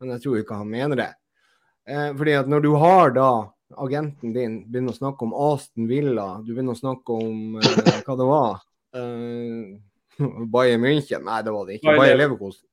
Men 0.00 0.16
jeg 0.16 0.24
tror 0.24 0.40
ikke 0.40 0.58
han 0.58 0.72
mener 0.72 0.98
det. 0.98 1.10
Uh, 1.86 2.10
fordi 2.18 2.34
at 2.40 2.50
når 2.50 2.66
du 2.66 2.72
har 2.82 3.14
da 3.14 3.28
agenten 3.86 4.34
din 4.34 4.58
begynner 4.66 4.90
å 4.90 4.98
snakke 4.98 5.28
om 5.28 5.38
Aston 5.52 5.86
Villa, 5.86 6.26
du 6.42 6.50
begynner 6.50 6.74
å 6.74 6.82
snakke 6.82 7.20
om 7.22 7.60
hva 7.62 8.18
det 8.18 8.28
var 8.32 8.58
Bayern 10.54 10.82
München? 10.84 11.24
Nei, 11.26 11.40
det 11.42 11.54
var 11.54 11.66
det 11.66 11.80
ikke. 11.80 11.96
Bayern 11.98 12.20
Leverkosen. 12.20 12.68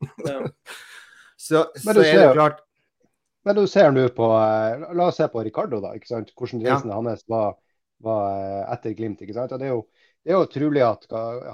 så, 1.47 1.65
så 1.73 1.95
er 1.95 2.01
det 2.03 2.33
klart 2.35 2.61
Men 3.45 3.57
du 3.57 3.63
ser 3.67 3.89
nå 3.95 4.03
på 4.13 4.27
La 4.29 5.07
oss 5.07 5.17
se 5.17 5.25
på 5.31 5.41
Ricardo, 5.41 5.79
da. 5.81 5.95
ikke 5.97 6.11
sant? 6.11 6.29
Hvordan 6.37 6.61
reisen 6.61 6.93
ja. 6.93 6.99
hans 6.99 7.25
var 7.31 7.55
var 8.01 8.37
eh, 8.37 8.73
etter 8.73 8.95
Glimt. 8.97 9.21
ikke 9.21 9.35
sant? 9.37 9.51
Og 9.53 9.61
det 9.61 9.69
er 9.69 9.75
jo, 9.75 9.81
det 10.25 10.33
er 10.33 10.39
jo 10.39 10.49
trolig 10.53 10.83
at 10.85 11.05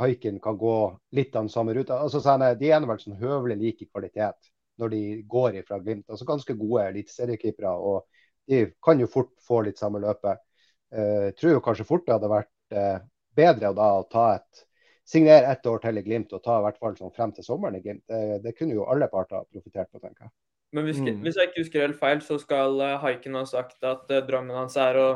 haiken 0.01 0.39
kan 0.43 0.59
gå 0.59 0.77
litt 1.17 1.35
av 1.35 1.47
den 1.47 1.53
samme 1.53 1.75
ruta. 1.75 1.99
Altså, 2.03 2.21
de 2.59 2.71
er 2.71 2.87
vel 2.87 3.01
sånn 3.01 3.19
høvelig 3.21 3.59
like 3.61 3.85
i 3.85 3.89
kvalitet 3.89 4.51
når 4.77 4.93
de 4.93 5.03
går 5.29 5.61
ifra 5.61 5.79
Glimt. 5.81 6.05
Altså 6.09 6.27
Ganske 6.27 6.55
gode 6.57 6.87
eliteseriekeepere. 6.91 7.73
Og 7.73 8.05
de 8.47 8.67
kan 8.83 8.99
jo 9.01 9.09
fort 9.11 9.33
få 9.43 9.63
litt 9.65 9.79
samme 9.79 10.01
løpet. 10.03 10.43
Uh, 10.87 11.33
tror 11.35 11.57
jo 11.57 11.63
kanskje 11.63 11.83
fort 11.87 12.05
det 12.07 12.13
hadde 12.15 12.29
vært 12.31 12.75
uh, 12.77 12.99
bedre 13.37 13.71
da 13.77 13.91
å 13.99 14.07
ta 14.09 14.31
et 14.39 14.65
signere 15.07 15.53
ett 15.53 15.69
år 15.69 15.79
til 15.85 16.01
i 16.01 16.03
Glimt 16.03 16.33
og 16.35 16.43
ta 16.43 16.57
i 16.59 16.65
hvert 16.65 16.81
fall 16.81 16.97
sånn 16.97 17.13
frem 17.15 17.31
til 17.35 17.45
sommeren 17.45 17.77
i 17.77 17.83
Glimt. 17.85 18.03
Det, 18.09 18.41
det 18.43 18.57
kunne 18.57 18.75
jo 18.75 18.89
alle 18.91 19.07
parter 19.11 19.47
profitert 19.53 19.91
på, 19.93 20.01
tenker 20.01 20.27
jeg. 20.27 20.33
Men 20.75 20.83
hvis, 20.83 20.99
mm. 20.99 21.21
hvis, 21.23 21.37
jeg 21.39 21.47
ikke 21.47 21.61
husker 21.63 21.85
helt 21.85 21.99
feil, 22.01 22.19
så 22.25 22.35
skal 22.41 22.81
uh, 22.81 22.97
Haiken 22.99 23.37
ha 23.39 23.45
sagt 23.47 23.85
at 23.87 24.09
uh, 24.11 24.19
drømmen 24.27 24.57
hans 24.57 24.75
er 24.83 24.99
å 24.99 25.09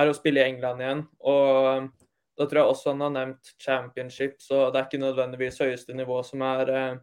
er 0.00 0.10
å 0.10 0.16
spille 0.16 0.42
i 0.42 0.52
England 0.52 0.82
igjen. 0.82 1.02
Og 1.28 1.68
um, 1.68 1.88
da 2.38 2.46
tror 2.48 2.62
jeg 2.62 2.74
også 2.74 2.92
han 2.92 3.04
har 3.04 3.14
nevnt 3.16 3.54
championship, 3.60 4.38
så 4.42 4.68
det 4.72 4.80
er 4.80 4.86
ikke 4.88 5.02
nødvendigvis 5.02 5.60
høyeste 5.62 5.96
nivå 5.96 6.22
som 6.24 6.40
er 6.46 6.70
eh, 6.72 6.94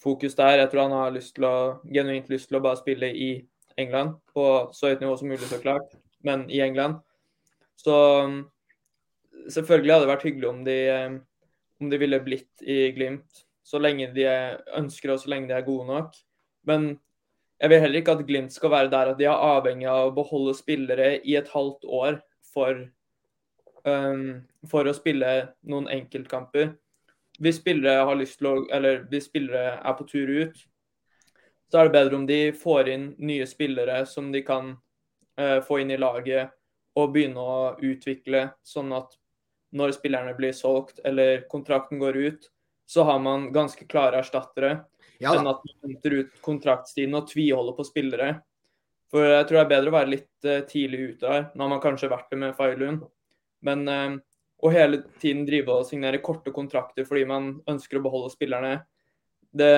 fokus 0.00 0.32
der. 0.38 0.62
Jeg 0.62 0.70
tror 0.72 0.86
han 0.86 0.94
har 0.96 1.12
lyst 1.12 1.34
til 1.36 1.44
å, 1.44 1.56
genuint 1.92 2.30
lyst 2.32 2.48
til 2.48 2.58
å 2.58 2.62
bare 2.64 2.80
spille 2.80 3.10
i 3.12 3.28
England, 3.76 4.16
på 4.32 4.46
så 4.72 4.88
høyt 4.88 5.04
nivå 5.04 5.18
som 5.20 5.28
mulig, 5.28 5.44
så 5.50 5.60
klart, 5.60 5.92
men 6.24 6.46
i 6.48 6.62
England. 6.64 7.02
Så 7.76 7.94
um, 8.24 8.38
selvfølgelig 9.50 9.94
hadde 9.94 10.06
det 10.06 10.12
vært 10.12 10.26
hyggelig 10.28 10.50
om 10.50 10.60
de, 10.66 10.76
um, 11.06 11.16
om 11.82 11.90
de 11.90 12.00
ville 12.00 12.20
blitt 12.24 12.64
i 12.64 12.78
Glimt, 12.96 13.44
så 13.64 13.80
lenge 13.80 14.10
de 14.14 14.26
ønsker 14.76 15.14
og 15.14 15.22
så 15.22 15.32
lenge 15.32 15.50
de 15.50 15.56
er 15.56 15.66
gode 15.66 15.88
nok. 15.88 16.16
Men 16.68 16.94
jeg 17.60 17.70
vil 17.70 17.80
heller 17.80 18.00
ikke 18.00 18.16
at 18.18 18.26
Glimt 18.28 18.52
skal 18.52 18.72
være 18.74 18.92
der 18.92 19.12
at 19.12 19.18
de 19.20 19.28
er 19.30 19.46
avhengig 19.48 19.88
av 19.88 20.10
å 20.10 20.14
beholde 20.16 20.56
spillere 20.58 21.10
i 21.22 21.36
et 21.38 21.48
halvt 21.54 21.86
år 21.86 22.18
for, 22.52 22.82
um, 23.88 24.42
for 24.70 24.88
å 24.88 24.96
spille 24.96 25.34
noen 25.70 25.88
enkeltkamper. 25.92 26.74
Hvis 27.42 27.58
spillere 27.62 28.04
har 28.06 28.18
lyst 28.18 28.38
til 28.38 28.50
å, 28.50 28.54
eller 28.74 29.06
hvis 29.10 29.28
spillere 29.30 29.78
er 29.80 29.98
på 29.98 30.06
tur 30.10 30.30
ut, 30.30 30.58
så 31.70 31.80
er 31.80 31.88
det 31.88 31.96
bedre 31.96 32.18
om 32.20 32.26
de 32.28 32.40
får 32.54 32.90
inn 32.92 33.06
nye 33.18 33.46
spillere 33.50 34.04
som 34.06 34.28
de 34.32 34.44
kan 34.46 34.74
uh, 35.40 35.60
få 35.64 35.80
inn 35.82 35.90
i 35.90 35.98
laget 35.98 36.52
og 36.94 37.10
begynne 37.16 37.42
å 37.42 37.74
utvikle, 37.82 38.48
sånn 38.62 38.92
at 38.94 39.16
når 39.74 39.94
spillerne 39.96 40.34
blir 40.38 40.54
solgt 40.56 41.00
eller 41.04 41.44
kontrakten 41.50 41.98
går 41.98 42.16
ut, 42.16 42.50
så 42.86 43.04
har 43.08 43.18
man 43.22 43.48
ganske 43.52 43.86
klare 43.88 44.20
erstattere 44.20 44.74
ja, 45.18 45.32
enn 45.32 45.48
at 45.48 45.62
man 45.64 45.88
henter 45.88 46.18
ut 46.20 46.34
kontraktstiden 46.44 47.16
og 47.16 47.30
tviholder 47.30 47.76
på 47.76 47.86
spillere. 47.86 48.28
For 49.10 49.24
jeg 49.24 49.46
tror 49.48 49.60
det 49.60 49.64
er 49.64 49.72
bedre 49.72 49.92
å 49.92 49.96
være 49.96 50.12
litt 50.12 50.48
uh, 50.48 50.60
tidlig 50.68 51.00
ute 51.14 51.30
her. 51.30 51.46
Nå 51.54 51.64
har 51.64 51.72
man 51.76 51.82
kanskje 51.82 52.10
vært 52.12 52.32
det 52.32 52.40
med 52.42 52.56
Failun. 52.58 53.00
Men 53.64 53.84
uh, 53.88 54.16
å 54.64 54.72
hele 54.74 55.02
tiden 55.22 55.44
drive 55.48 55.78
og 55.80 55.88
signere 55.88 56.22
korte 56.24 56.52
kontrakter 56.54 57.06
fordi 57.08 57.24
man 57.28 57.50
ønsker 57.70 58.00
å 58.00 58.04
beholde 58.04 58.32
spillerne, 58.34 58.78
det, 59.54 59.72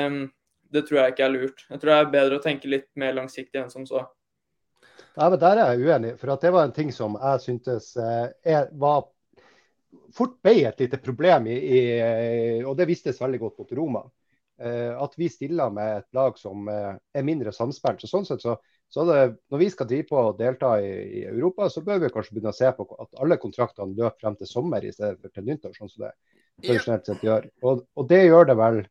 det 0.72 0.84
tror 0.88 1.02
jeg 1.02 1.14
ikke 1.14 1.26
er 1.26 1.34
lurt. 1.34 1.66
Jeg 1.68 1.82
tror 1.82 1.92
det 1.92 1.98
er 1.98 2.14
bedre 2.14 2.38
å 2.38 2.44
tenke 2.44 2.70
litt 2.70 2.88
mer 2.98 3.16
langsiktig 3.16 3.60
enn 3.60 3.72
som 3.72 3.86
så. 3.88 4.06
Ja, 5.16 5.28
men 5.30 5.40
Der 5.40 5.60
er 5.60 5.72
jeg 5.72 5.88
uenig, 5.88 6.14
for 6.20 6.36
det 6.36 6.52
var 6.52 6.66
en 6.66 6.76
ting 6.76 6.92
som 6.92 7.16
jeg 7.16 7.44
syntes 7.44 7.94
eh, 7.96 8.64
var 8.76 9.06
fort 10.14 10.38
ble 10.44 10.58
et 10.68 10.80
lite 10.80 11.00
problem, 11.02 11.48
i, 11.50 11.56
i, 11.56 11.80
og 12.64 12.76
det 12.78 12.88
vistes 12.88 13.20
veldig 13.20 13.42
godt 13.42 13.60
mot 13.62 13.74
Roma. 13.78 14.04
Eh, 14.58 15.02
at 15.02 15.12
vi 15.20 15.28
stiller 15.28 15.70
med 15.70 15.98
et 15.98 16.06
lag 16.16 16.38
som 16.40 16.68
eh, 16.72 16.94
er 17.12 17.26
mindre 17.28 17.52
samspilt. 17.52 18.00
Så 18.00 18.08
sånn 18.08 18.24
sett 18.24 18.40
så, 18.44 18.56
så 18.88 19.04
det, 19.04 19.20
Når 19.52 19.60
vi 19.60 19.68
skal 19.72 19.88
drive 19.90 20.08
på 20.08 20.16
og 20.16 20.38
delta 20.38 20.78
i, 20.80 20.92
i, 21.20 21.24
Europa, 21.28 21.68
så 21.68 21.82
bør 21.84 22.00
vi 22.06 22.12
kanskje 22.14 22.36
begynne 22.36 22.54
å 22.54 22.56
se 22.56 22.70
på 22.72 22.86
at 22.96 23.20
alle 23.20 23.36
kontraktene 23.42 23.96
løper 23.96 24.22
frem 24.22 24.38
til 24.40 24.48
sommer 24.48 24.84
i 24.84 24.94
stedet 24.94 25.20
for 25.20 25.34
til 25.34 25.48
nyttår, 25.50 25.76
sånn 25.76 25.92
som 25.92 26.06
det 26.06 26.14
tradisjonelt 26.64 27.10
sett 27.10 27.26
gjør. 27.26 27.50
Og, 27.68 27.82
og, 27.92 28.06
det 28.08 28.22
gjør 28.24 28.48
det 28.48 28.56
vel 28.62 28.84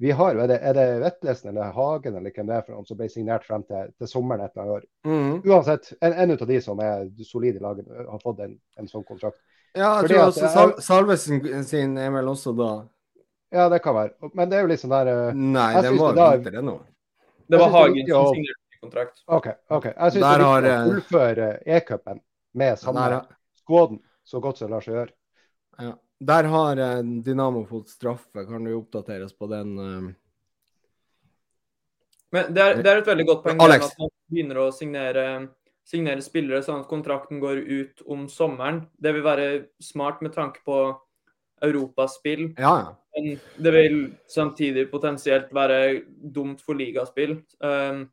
vi 0.00 0.14
har, 0.16 0.38
er 0.40 0.48
det, 0.48 0.56
er 0.64 0.76
det 0.78 0.84
Vetlesen 1.02 1.50
eller 1.50 1.74
Hagen 1.76 2.14
eller 2.16 2.32
hvem 2.32 2.46
det 2.48 2.54
er 2.56 2.62
for 2.64 2.72
noen 2.72 2.86
som 2.88 2.96
ble 2.96 3.10
signert 3.12 3.44
frem 3.44 3.66
til, 3.68 3.90
til 4.00 4.08
sommeren 4.08 4.46
et 4.46 4.54
eller 4.54 4.62
annet 4.62 4.76
år. 4.78 4.86
Mm. 5.04 5.34
Uansett, 5.44 5.90
en, 6.00 6.14
en 6.24 6.32
av 6.38 6.44
de 6.48 6.60
som 6.64 6.80
er 6.80 7.10
solide 7.28 7.60
i 7.60 7.64
laget, 7.66 7.90
har 8.08 8.22
fått 8.22 8.40
en, 8.46 8.54
en 8.80 8.88
sånn 8.88 9.04
kontrakt. 9.04 9.36
Ja, 9.72 10.00
jeg 10.00 10.02
Fordi 10.02 10.14
tror 10.14 10.24
også 10.26 10.48
Sal 10.50 10.72
Salvesen 10.82 11.64
sin 11.64 11.98
er 12.00 12.10
vel 12.14 12.30
også 12.32 12.52
da 12.58 12.70
Ja, 13.54 13.68
det 13.70 13.80
kan 13.84 13.94
være. 13.94 14.30
Men 14.34 14.50
det 14.50 14.58
er 14.58 14.66
jo 14.66 14.78
sånn 14.78 14.94
der 14.94 15.10
eh, 15.12 15.34
Nei, 15.34 15.68
Jeg 15.76 15.86
det 15.86 15.92
var 15.98 16.16
det 16.16 16.22
der, 16.22 16.36
vinter, 16.38 16.56
det 16.56 16.64
nå. 16.66 16.76
Det 17.50 17.60
var 17.60 17.72
Hagen 17.74 18.10
som 18.10 18.34
signerte 18.34 18.80
kontrakt. 18.80 19.22
OK. 19.26 19.48
ok. 19.68 19.86
Jeg 19.90 20.12
syns 20.12 20.14
det 20.14 20.20
skal 20.20 20.40
er 20.40 20.46
har, 20.46 20.66
viktig 20.66 20.74
eh, 20.74 20.82
å 20.82 20.92
fullføre 20.92 21.48
e-cupen 21.78 22.22
med 22.60 22.78
samme 22.80 23.08
skåden 23.60 24.00
så 24.26 24.40
godt 24.42 24.60
som 24.60 24.68
det 24.68 24.74
lar 24.74 24.86
seg 24.86 24.96
gjøre. 24.98 25.12
ja. 25.86 25.96
Der 26.20 26.44
har 26.52 26.76
eh, 26.76 26.98
Dynamo 27.24 27.64
fått 27.64 27.88
straffe. 27.88 28.44
Kan 28.44 28.64
du 28.64 28.74
oppdatere 28.76 29.24
oss 29.24 29.36
på 29.36 29.48
den? 29.48 29.78
Uh... 29.78 30.10
Men 32.30 32.52
det 32.54 32.62
er, 32.62 32.82
det 32.82 32.90
er 32.92 33.00
et 33.00 33.08
veldig 33.08 33.26
godt 33.26 33.46
poeng 33.46 33.62
Alex. 33.64 33.86
at 33.88 34.02
man 34.02 34.12
begynner 34.30 34.60
å 34.62 34.66
signere, 34.74 35.24
signere 35.86 36.22
spillere 36.22 36.62
sånn 36.62 36.82
at 36.84 36.88
kontrakten 36.90 37.40
går 37.42 37.62
ut 37.66 38.02
om 38.06 38.26
sommeren. 38.30 38.84
Det 39.00 39.12
vil 39.16 39.24
være 39.26 39.46
smart 39.82 40.20
med 40.22 40.32
tanke 40.36 40.62
på 40.66 40.80
europaspill. 41.62 42.54
Ja, 42.58 42.74
ja. 42.84 42.96
Men 43.16 43.40
det 43.58 43.72
vil 43.74 43.96
samtidig 44.30 44.86
potensielt 44.92 45.50
være 45.52 46.02
dumt 46.06 46.60
for 46.62 46.78
ligaspill. 46.78 47.40
Um, 47.60 48.08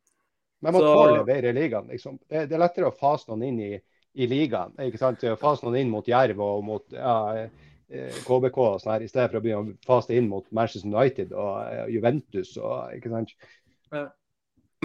Men 0.60 0.72
man 0.72 0.82
Så- 0.82 0.94
tåle 0.94 1.24
bedre 1.24 1.48
i 1.50 1.52
ligaen. 1.52 1.86
Liksom. 1.86 2.18
Det, 2.28 2.48
det 2.48 2.56
er 2.56 2.58
lettere 2.58 2.88
å 2.90 2.98
fase 2.98 3.28
noen 3.30 3.44
inn 3.46 3.60
i, 3.60 3.80
i 4.16 4.26
ligaen. 4.26 4.72
ikke 4.82 4.98
sant? 4.98 5.20
Fase 5.38 5.62
noen 5.64 5.76
inn 5.78 5.90
mot 5.90 6.04
Jerv 6.04 6.40
og 6.42 6.64
mot 6.64 6.84
ja, 6.90 7.46
eh, 7.88 8.10
KBK 8.26 8.58
og 8.58 8.80
sånn 8.82 8.92
her, 8.96 9.04
i 9.06 9.08
stedet 9.08 9.30
for 9.30 9.38
å 9.38 9.44
begynne 9.44 9.76
å 9.76 9.86
fase 9.86 10.16
inn 10.18 10.26
mot 10.28 10.44
Manchester 10.50 10.90
United 10.90 11.30
og 11.32 11.62
eh, 11.62 11.84
Juventus. 11.94 12.56
og 12.58 12.90
ikke 12.96 13.08
sant? 13.14 13.36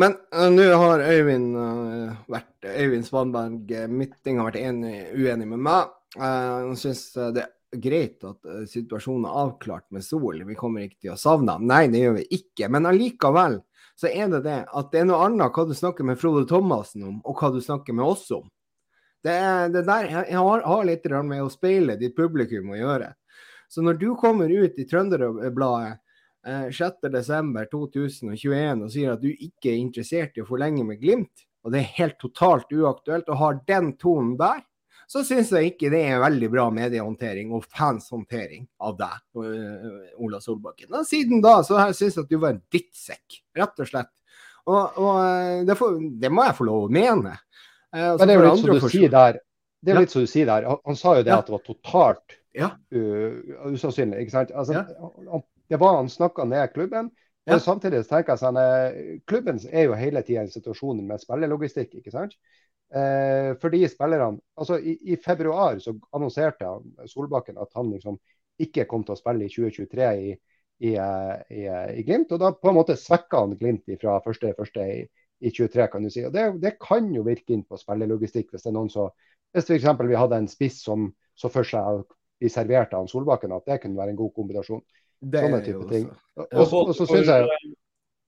Men 0.02 0.16
uh, 0.34 0.50
nå 0.50 0.70
har 0.82 1.04
Øyvind 1.06 1.58
uh, 1.58 2.14
vært 2.32 2.66
Øyvind 2.66 3.06
Svanberg 3.06 3.74
uh, 3.78 3.90
Midting 3.92 4.40
har 4.42 4.50
vært 4.50 4.64
enig, 4.64 4.96
uenig 5.14 5.50
med 5.52 5.62
meg. 5.68 5.92
Han 6.20 6.78
syns 6.78 7.18
eh, 7.18 7.32
det 7.34 7.44
er 7.44 7.82
greit 7.82 8.24
at 8.28 8.46
eh, 8.46 8.66
situasjonen 8.70 9.28
er 9.28 9.38
avklart 9.46 9.88
med 9.94 10.06
Sol. 10.06 10.44
Vi 10.46 10.58
kommer 10.58 10.86
ikke 10.86 11.08
til 11.08 11.14
å 11.16 11.20
savne 11.20 11.56
ham. 11.58 11.66
Nei, 11.70 11.88
det 11.92 12.04
gjør 12.04 12.20
vi 12.20 12.28
ikke. 12.38 12.70
Men 12.74 12.90
allikevel 12.90 13.60
så 14.00 14.10
er 14.10 14.30
det 14.30 14.44
det 14.48 14.60
at 14.66 14.92
det 14.94 15.04
er 15.04 15.10
noe 15.10 15.24
annet 15.28 15.54
hva 15.54 15.66
du 15.70 15.74
snakker 15.78 16.06
med 16.08 16.20
Frode 16.22 16.46
Thomassen 16.50 17.06
om, 17.08 17.18
og 17.26 17.42
hva 17.42 17.52
du 17.54 17.60
snakker 17.62 17.98
med 17.98 18.06
oss 18.06 18.30
om. 18.34 18.46
Det, 19.24 19.34
det 19.72 19.86
der 19.88 20.10
jeg 20.10 20.36
har, 20.36 20.64
har 20.68 20.88
litt 20.88 21.06
med 21.24 21.44
å 21.46 21.52
speile 21.52 21.96
ditt 22.00 22.16
publikum 22.18 22.74
å 22.74 22.80
gjøre. 22.80 23.14
Så 23.72 23.82
når 23.82 23.98
du 24.02 24.10
kommer 24.20 24.52
ut 24.52 24.78
i 24.78 24.86
Trønderbladet 24.90 25.94
eh, 25.94 26.00
6.12.2021 26.46 28.84
og 28.84 28.92
sier 28.92 29.14
at 29.16 29.22
du 29.24 29.30
ikke 29.32 29.70
er 29.72 29.78
interessert 29.80 30.36
i 30.38 30.42
å 30.44 30.48
forlenge 30.50 30.84
med 30.88 31.00
Glimt, 31.02 31.46
og 31.64 31.72
det 31.74 31.80
er 31.82 31.94
helt 32.02 32.18
totalt 32.20 32.68
uaktuelt, 32.76 33.30
og 33.32 33.38
har 33.40 33.54
den 33.70 33.94
tonen 34.02 34.34
der, 34.40 34.60
så 35.08 35.20
syns 35.28 35.52
jeg 35.54 35.64
ikke 35.74 35.92
det 35.94 36.02
er 36.10 36.22
veldig 36.24 36.50
bra 36.52 36.66
mediehåndtering 36.74 37.48
og 37.56 37.66
fanshåndtering 37.72 38.64
av 38.82 38.94
deg, 39.00 39.16
øh, 39.38 40.02
Ola 40.24 40.40
Solbakken. 40.42 40.90
Og 40.96 41.06
siden 41.08 41.42
da 41.44 41.58
så 41.68 41.74
har 41.78 41.88
jeg 41.92 41.98
syntes 42.00 42.22
at 42.24 42.30
du 42.32 42.38
var 42.42 42.52
en 42.56 42.62
drittsekk, 42.74 43.28
rett 43.60 43.78
og 43.84 43.88
slett. 43.92 44.12
Og, 44.64 44.84
og 44.98 45.14
øh, 45.20 45.60
det, 45.68 45.76
får, 45.78 45.90
det 46.24 46.32
må 46.32 46.42
jeg 46.48 46.56
få 46.58 46.64
lov 46.70 46.80
å 46.88 46.94
mene. 46.96 47.34
Eh, 47.94 48.10
Men 48.16 48.24
det 48.24 48.32
er 48.32 48.38
jo 48.40 48.46
litt 48.48 48.64
som 48.64 48.72
du 48.80 48.88
sier 48.96 49.12
der. 49.14 49.34
Det 49.84 49.92
er 49.92 49.96
Ja. 50.00 50.04
litt 50.06 50.14
som 50.16 50.24
du 50.24 50.30
sier 50.32 50.48
der. 50.48 50.62
Han, 50.72 50.80
han 50.88 50.96
sa 50.96 51.10
jo 51.20 51.24
det 51.28 51.34
Ja. 51.34 51.40
at 51.44 51.48
det 51.52 51.56
var 51.58 51.66
totalt 51.68 52.28
Ja. 52.56 52.70
uh, 52.96 53.32
usannsynlig. 53.76 54.24
ikke 54.24 54.32
sant? 54.38 54.52
Altså, 54.56 54.72
han, 54.88 55.44
det 55.70 55.80
var 55.82 55.96
Han 55.98 56.10
snakka 56.10 56.46
ned 56.46 56.74
klubben. 56.74 57.12
Ja. 57.44 57.54
Men 57.54 57.60
samtidig 57.60 58.04
så 58.06 58.16
tenker 58.16 58.34
jeg 58.34 58.40
sånn, 58.40 58.58
eh, 58.60 59.20
klubben 59.28 59.60
er 59.72 59.88
jo 59.90 59.98
hele 60.00 60.22
tida 60.24 60.46
i 60.48 60.52
situasjonen 60.52 61.08
med 61.08 61.22
spillerlogistikk. 61.22 61.96
ikke 62.00 62.12
sant? 62.12 62.36
Eh, 62.94 63.56
fordi 63.58 63.88
spillerne 63.90 64.38
altså 64.60 64.78
i, 64.78 64.94
I 65.14 65.16
februar 65.18 65.80
så 65.82 65.96
annonserte 66.14 66.68
han 66.68 67.08
Solbakken 67.10 67.58
at 67.58 67.72
han 67.74 67.90
liksom 67.90 68.20
ikke 68.62 68.86
kom 68.86 69.02
til 69.04 69.16
å 69.16 69.18
spille 69.18 69.48
i 69.48 69.50
2023 69.50 70.10
i, 70.14 70.34
i, 70.86 70.92
eh, 70.94 71.34
i, 71.50 71.66
eh, 71.66 71.92
i 71.98 72.04
Glimt. 72.06 72.32
Og 72.32 72.40
da 72.44 72.54
på 72.54 72.70
en 72.70 72.78
måte 72.78 72.98
svekka 73.00 73.42
han 73.44 73.58
Glimt 73.58 73.90
fra 74.02 74.20
første 74.24 74.54
første 74.58 74.86
i, 74.86 75.00
i 75.42 75.52
23, 75.52 75.88
kan 75.90 76.06
du 76.06 76.12
si. 76.14 76.24
Og 76.28 76.36
det, 76.36 76.46
det 76.62 76.76
kan 76.82 77.10
jo 77.16 77.26
virke 77.26 77.56
inn 77.56 77.66
på 77.66 77.80
spillerlogistikk 77.82 78.54
hvis 78.54 78.68
det 78.68 78.72
er 78.72 78.78
noen 78.78 78.94
så 78.94 79.10
Hvis 79.54 79.68
f.eks. 79.70 79.84
vi 80.10 80.18
hadde 80.18 80.38
en 80.42 80.50
spiss 80.50 80.80
som 80.82 81.12
så 81.38 81.50
for 81.54 81.68
seg 81.68 81.86
å 81.86 82.06
bli 82.42 82.50
servert 82.50 82.94
av 82.94 83.04
han 83.04 83.10
Solbakken, 83.10 83.52
at 83.54 83.68
det 83.70 83.82
kunne 83.84 84.00
være 84.00 84.14
en 84.14 84.18
god 84.18 84.32
kombinasjon. 84.34 84.82
Det 85.24 85.42
Sånne 85.46 85.64
type 85.64 85.88
ting. 85.90 86.10
Og, 86.36 86.46
og 86.46 86.62
og, 86.66 86.92
og 86.92 86.96
så 86.98 87.08
syns 87.08 87.30
jeg 87.32 87.48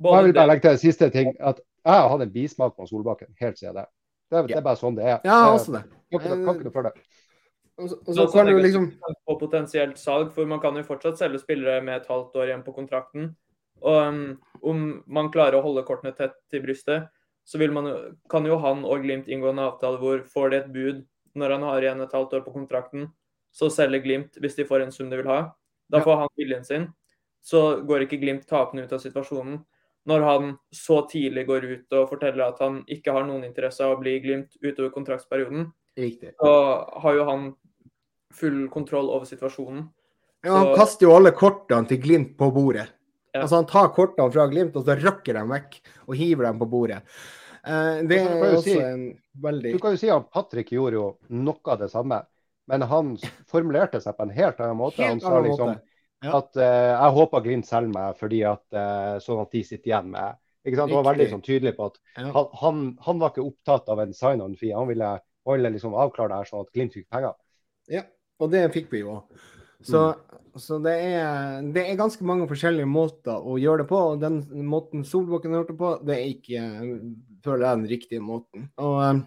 og 0.04 0.16
jeg 0.16 0.24
vil 0.26 0.34
bare 0.36 0.50
legge 0.50 0.66
til 0.66 0.76
en 0.76 0.82
siste 0.82 1.10
ting. 1.10 1.36
at 1.40 1.62
Jeg 1.86 1.94
har 1.94 2.10
hatt 2.10 2.22
en 2.22 2.32
bismak 2.34 2.76
på 2.76 2.88
Solbakken 2.90 3.36
helt 3.40 3.60
siden 3.60 3.76
det. 3.76 3.86
Det, 4.32 4.48
det 4.50 4.58
er 4.58 4.66
bare 4.66 4.80
sånn 4.80 4.98
det 4.98 5.06
er. 5.06 5.20
Ja, 5.24 5.54
også 5.54 5.76
det. 5.78 5.84
Kan 6.12 6.22
ikke, 6.22 6.38
kan 6.46 6.60
ikke 6.60 6.74
for 6.74 6.88
det. 6.88 6.94
Og 7.78 7.90
så, 7.90 7.96
og 7.96 8.14
Så 8.16 8.26
så 8.26 8.38
kan 8.38 8.48
du 8.48 8.60
liksom 8.60 8.88
på 9.28 9.36
potensielt 9.40 10.00
salg, 10.00 10.32
for 10.34 10.48
man 10.48 10.60
kan 10.64 10.76
jo 10.76 10.84
fortsatt 10.88 11.20
selge 11.20 11.40
spillere 11.44 11.84
med 11.84 12.02
et 12.02 12.08
halvt 12.08 12.36
år 12.36 12.50
igjen 12.50 12.64
på 12.64 12.74
kontrakten. 12.76 13.36
Og 13.84 14.08
um, 14.08 14.38
om 14.64 14.86
man 15.08 15.30
klarer 15.32 15.60
å 15.60 15.64
holde 15.64 15.84
kortene 15.88 16.16
tett 16.16 16.36
til 16.52 16.64
brystet, 16.64 17.10
så 17.46 17.60
vil 17.62 17.76
man, 17.76 17.92
kan 18.32 18.48
jo 18.48 18.58
han 18.64 18.86
og 18.88 19.04
Glimt 19.04 19.28
inngå 19.30 19.52
en 19.52 19.62
avtale 19.68 20.00
hvor 20.02 20.24
får 20.32 20.50
de 20.50 20.58
et 20.58 20.72
bud 20.74 21.04
når 21.36 21.58
han 21.58 21.68
har 21.68 21.84
igjen 21.84 22.02
et 22.02 22.16
halvt 22.16 22.40
år 22.40 22.46
på 22.48 22.56
kontrakten, 22.56 23.10
så 23.54 23.70
selger 23.70 24.02
Glimt 24.02 24.40
hvis 24.42 24.56
de 24.58 24.66
får 24.66 24.88
en 24.88 24.96
sum 24.96 25.12
de 25.12 25.20
vil 25.20 25.30
ha. 25.30 25.52
Da 25.90 26.02
får 26.02 26.16
han 26.18 26.30
viljen 26.38 26.66
sin. 26.66 26.88
Så 27.46 27.82
går 27.86 28.06
ikke 28.08 28.20
Glimt 28.22 28.48
tapende 28.50 28.84
ut 28.86 28.94
av 28.94 29.00
situasjonen. 29.00 29.60
Når 30.06 30.22
han 30.24 30.58
så 30.74 31.02
tidlig 31.10 31.48
går 31.48 31.64
ut 31.66 31.94
og 31.98 32.10
forteller 32.10 32.48
at 32.48 32.60
han 32.62 32.84
ikke 32.88 33.12
har 33.14 33.24
noen 33.26 33.44
interesse 33.44 33.82
av 33.86 33.96
å 33.98 34.02
bli 34.02 34.16
i 34.16 34.20
Glimt 34.22 34.58
utover 34.62 34.92
kontraktsperioden, 34.94 35.72
Riktig. 35.98 36.34
så 36.42 36.52
har 37.02 37.16
jo 37.16 37.26
han 37.26 37.56
full 38.34 38.68
kontroll 38.70 39.10
over 39.10 39.26
situasjonen. 39.26 39.88
Ja, 40.44 40.54
han 40.58 40.68
Så- 40.68 40.76
kaster 40.76 41.08
jo 41.08 41.16
alle 41.16 41.32
kortene 41.32 41.88
til 41.88 41.98
Glimt 42.02 42.38
på 42.38 42.52
bordet. 42.54 42.88
Ja. 43.34 43.42
Altså 43.42 43.56
Han 43.58 43.66
tar 43.66 43.90
kortene 43.90 44.32
fra 44.32 44.48
Glimt 44.48 44.76
og 44.76 44.86
så 44.86 44.96
røkker 44.96 45.34
dem 45.34 45.50
vekk 45.50 45.80
og 46.08 46.16
hiver 46.16 46.44
dem 46.46 46.60
på 46.60 46.70
bordet. 46.70 47.02
Eh, 47.66 48.04
det 48.04 48.20
er 48.22 48.54
også 48.56 48.64
si- 48.64 48.78
en 48.80 49.20
veldig 49.42 49.72
Du 49.74 49.80
kan 49.80 49.92
jo 49.92 49.98
si 49.98 50.10
at 50.10 50.30
Patrick 50.32 50.70
gjorde 50.70 50.94
jo 50.94 51.18
noe 51.30 51.58
av 51.66 51.80
det 51.80 51.90
samme, 51.90 52.24
men 52.68 52.82
han 52.90 53.12
formulerte 53.52 54.02
seg 54.02 54.16
på 54.18 54.26
en 54.26 54.34
helt 54.36 54.60
annen 54.60 54.80
måte. 54.80 55.04
han 55.06 55.22
sa 55.22 55.40
liksom. 55.46 55.76
Ja. 56.24 56.38
at 56.40 56.56
uh, 56.58 56.64
jeg 56.96 57.14
håper 57.20 57.42
Glimt 57.46 57.68
selger 57.68 57.92
meg 57.94 58.16
fordi 58.18 58.40
at 58.48 58.64
uh, 58.74 59.18
sånn 59.22 59.42
at 59.44 59.52
de 59.54 59.62
sitter 59.68 59.92
igjen 59.92 60.08
med 60.14 60.40
ikke 60.66 60.80
sant? 60.80 60.90
Han 60.90 61.04
var 61.04 61.12
veldig 61.12 61.28
sånn 61.30 61.44
tydelig 61.46 61.76
på 61.78 61.90
at 61.92 62.00
Ja. 62.18 62.30
han, 62.34 62.48
han, 62.62 62.80
han 63.06 63.20
var 63.22 63.34
ikke 63.34 63.44
opptatt 63.46 63.92
av 63.94 64.00
en 64.02 64.16
sign-on-fee. 64.18 64.72
Han 64.74 64.88
ville, 64.90 65.10
han 65.46 65.54
ville 65.60 65.70
liksom 65.76 65.94
avklare 65.94 66.32
det 66.32 66.40
her 66.42 66.50
sånn 66.50 66.64
at 66.66 66.72
Glimt 66.74 66.96
fikk 66.98 67.06
penger. 67.14 67.36
Ja, 67.94 68.02
og 68.42 68.50
det 68.56 68.64
fikk 68.74 68.90
vi 68.96 69.04
jo. 69.04 69.20
Så, 69.86 70.02
Mm. 70.16 70.40
så 70.58 70.80
det, 70.82 70.96
er, 71.12 71.62
det 71.76 71.84
er 71.86 72.00
ganske 72.00 72.26
mange 72.26 72.48
forskjellige 72.50 72.90
måter 72.90 73.38
å 73.38 73.60
gjøre 73.62 73.84
det 73.84 73.90
på. 73.92 74.00
Og 74.16 74.22
den 74.24 74.40
måten 74.66 75.04
Solbakken 75.06 75.54
har 75.54 75.62
gjort 75.62 75.74
det 75.76 75.78
på, 75.84 75.92
det 76.08 76.16
er 76.16 76.32
ikke 76.32 76.64
føler 77.46 77.68
jeg 77.68 77.78
den 77.84 77.90
riktige 77.92 78.24
måten. 78.26 78.66
Og, 78.82 78.98
eh, 79.04 79.20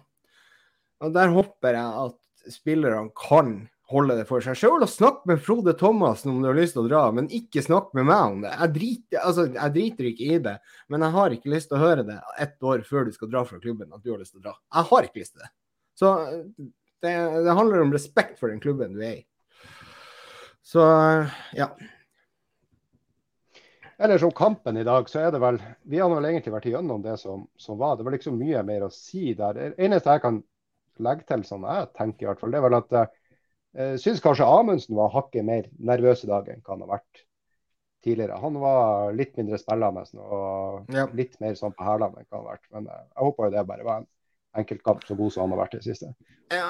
og 1.07 1.13
der 1.15 1.31
håper 1.37 1.77
jeg 1.79 2.03
at 2.03 2.18
spillerne 2.51 3.11
kan 3.17 3.67
holde 3.89 4.19
det 4.19 4.25
for 4.29 4.43
seg 4.45 4.57
sjøl 4.57 4.83
og 4.85 4.91
snakke 4.91 5.29
med 5.31 5.41
Frode 5.41 5.73
Thomassen 5.77 6.31
om 6.31 6.43
du 6.43 6.49
har 6.51 6.57
lyst 6.57 6.75
til 6.75 6.83
å 6.83 6.89
dra, 6.89 7.03
men 7.15 7.29
ikke 7.33 7.63
snakk 7.65 7.89
med 7.97 8.05
meg 8.09 8.35
om 8.35 8.43
det. 8.45 8.51
Jeg 8.53 8.73
driter, 8.75 9.21
altså, 9.23 9.45
jeg 9.55 9.75
driter 9.75 10.09
ikke 10.11 10.27
i 10.27 10.41
det, 10.45 10.55
men 10.93 11.05
jeg 11.05 11.15
har 11.15 11.35
ikke 11.35 11.53
lyst 11.55 11.71
til 11.71 11.79
å 11.79 11.83
høre 11.83 12.05
det 12.05 12.19
ett 12.45 12.69
år 12.69 12.83
før 12.85 13.07
du 13.07 13.15
skal 13.15 13.31
dra 13.33 13.41
fra 13.49 13.61
klubben 13.61 13.89
at 13.95 14.03
du 14.03 14.11
har 14.13 14.21
lyst 14.21 14.35
til 14.35 14.43
å 14.43 14.49
dra. 14.51 14.53
Jeg 14.77 14.91
har 14.91 15.07
ikke 15.07 15.23
lyst 15.23 15.33
til 15.35 15.45
det. 15.45 15.51
Så 15.99 16.11
det, 17.01 17.15
det 17.47 17.55
handler 17.57 17.81
om 17.81 17.95
respekt 17.95 18.37
for 18.39 18.53
den 18.53 18.61
klubben 18.61 18.93
du 18.93 19.01
er 19.01 19.23
i. 19.23 19.23
Så 20.69 20.85
ja. 21.57 21.71
Ellers 23.99 24.23
om 24.23 24.31
kampen 24.31 24.77
i 24.77 24.85
dag, 24.87 25.09
så 25.09 25.25
er 25.25 25.33
det 25.33 25.41
vel 25.43 25.57
Vi 25.89 25.99
har 25.99 26.11
vel 26.13 26.29
egentlig 26.29 26.53
vært 26.53 26.69
igjennom 26.69 27.01
det 27.03 27.17
som, 27.19 27.47
som 27.57 27.79
var. 27.81 27.97
Det 27.97 28.05
var 28.05 28.15
liksom 28.15 28.37
mye 28.39 28.61
mer 28.67 28.85
å 28.85 28.93
si 28.93 29.33
der. 29.33 29.57
Det 29.57 29.87
eneste 29.89 30.13
jeg 30.13 30.23
kan 30.23 30.43
legge 31.05 31.25
til, 31.29 31.43
sånn 31.47 31.65
jeg 31.67 31.89
tenker 31.97 32.25
i 32.25 32.29
hvert 32.29 32.43
fall, 32.43 32.51
det 32.53 32.59
er 32.59 32.65
vel 32.67 32.77
at 32.79 32.95
jeg 32.97 33.09
eh, 33.77 33.95
syns 34.01 34.21
kanskje 34.23 34.47
Amundsen 34.47 34.97
var 34.99 35.11
hakket 35.15 35.45
mer 35.47 35.67
nervøs 35.79 36.23
i 36.25 36.31
dag 36.31 36.47
enn 36.51 36.61
hva 36.63 36.75
han 36.75 36.85
har 36.85 36.93
vært 36.97 37.25
tidligere. 38.05 38.39
Han 38.39 38.59
var 38.61 39.11
litt 39.15 39.35
mindre 39.37 39.59
spillende 39.59 40.05
og 40.23 40.95
Ja. 40.95 41.05
litt 41.13 41.39
mer 41.43 41.57
sånn 41.59 41.75
på 41.75 41.83
hælene 41.83 42.21
enn 42.21 42.27
hva 42.29 42.37
han 42.37 42.45
har 42.45 42.53
vært. 42.53 42.67
Men 42.71 42.87
eh, 42.87 43.03
jeg 43.15 43.27
håper 43.27 43.45
jo 43.49 43.55
det 43.57 43.67
bare 43.67 43.87
var 43.87 44.01
en 44.01 44.07
enkeltkamp 44.61 45.03
så 45.05 45.17
god 45.19 45.33
som 45.35 45.43
han 45.45 45.55
har 45.55 45.65
vært 45.65 45.75
i 45.75 45.81
det 45.81 45.89
siste. 45.89 46.13
Ja, 46.49 46.65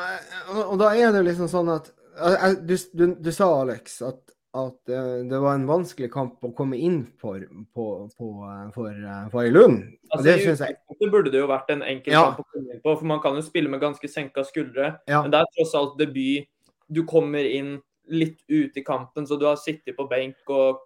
og, 0.49 0.63
og 0.73 0.79
da 0.81 0.89
er 0.97 1.13
det 1.15 1.23
liksom 1.27 1.47
sånn 1.51 1.69
at 1.71 1.91
eh, 2.19 2.57
Du, 2.59 2.75
du, 2.93 3.05
du 3.15 3.31
sa, 3.31 3.47
Alex, 3.61 4.01
at, 4.01 4.19
at 4.57 4.89
eh, 4.89 5.25
det 5.29 5.39
var 5.39 5.55
en 5.55 5.67
vanskelig 5.69 6.09
kamp 6.13 6.45
å 6.45 6.51
komme 6.57 6.77
inn 6.81 7.03
for 7.21 7.43
på, 7.75 7.85
på, 8.17 8.29
eh, 8.49 8.63
for, 8.73 8.89
eh, 8.89 9.27
for 9.33 9.45
i 9.45 9.51
Lund. 9.53 9.83
Altså, 10.09 10.23
det 10.25 10.37
syns 10.41 10.63
jeg 10.65 10.77
Det 10.99 11.09
burde 11.11 11.31
det 11.33 11.41
jo 11.41 11.49
vært 11.51 11.69
en 11.69 11.83
enkel 11.85 12.13
Ja. 12.13 12.23
kamp 12.29 12.41
å 12.41 12.47
komme 12.53 12.73
inn 12.73 12.81
på, 12.81 12.95
for 12.97 13.05
man 13.05 13.21
kan 13.21 13.37
jo 13.37 13.45
spille 13.45 13.69
med 13.69 13.81
ganske 13.81 14.09
senka 14.09 14.43
skuldre. 14.47 14.99
Ja. 15.07 15.21
Men 15.21 15.31
det 15.31 15.41
er 15.41 15.53
tross 15.57 15.75
alt 15.77 15.97
debut. 15.99 16.47
Du 16.91 17.03
kommer 17.05 17.45
inn 17.45 17.77
litt 18.09 18.41
ute 18.49 18.81
i 18.81 18.83
kampen, 18.83 19.27
så 19.27 19.37
du 19.37 19.45
har 19.45 19.55
sittet 19.55 19.95
på 19.95 20.09
benk 20.09 20.37
og, 20.49 20.79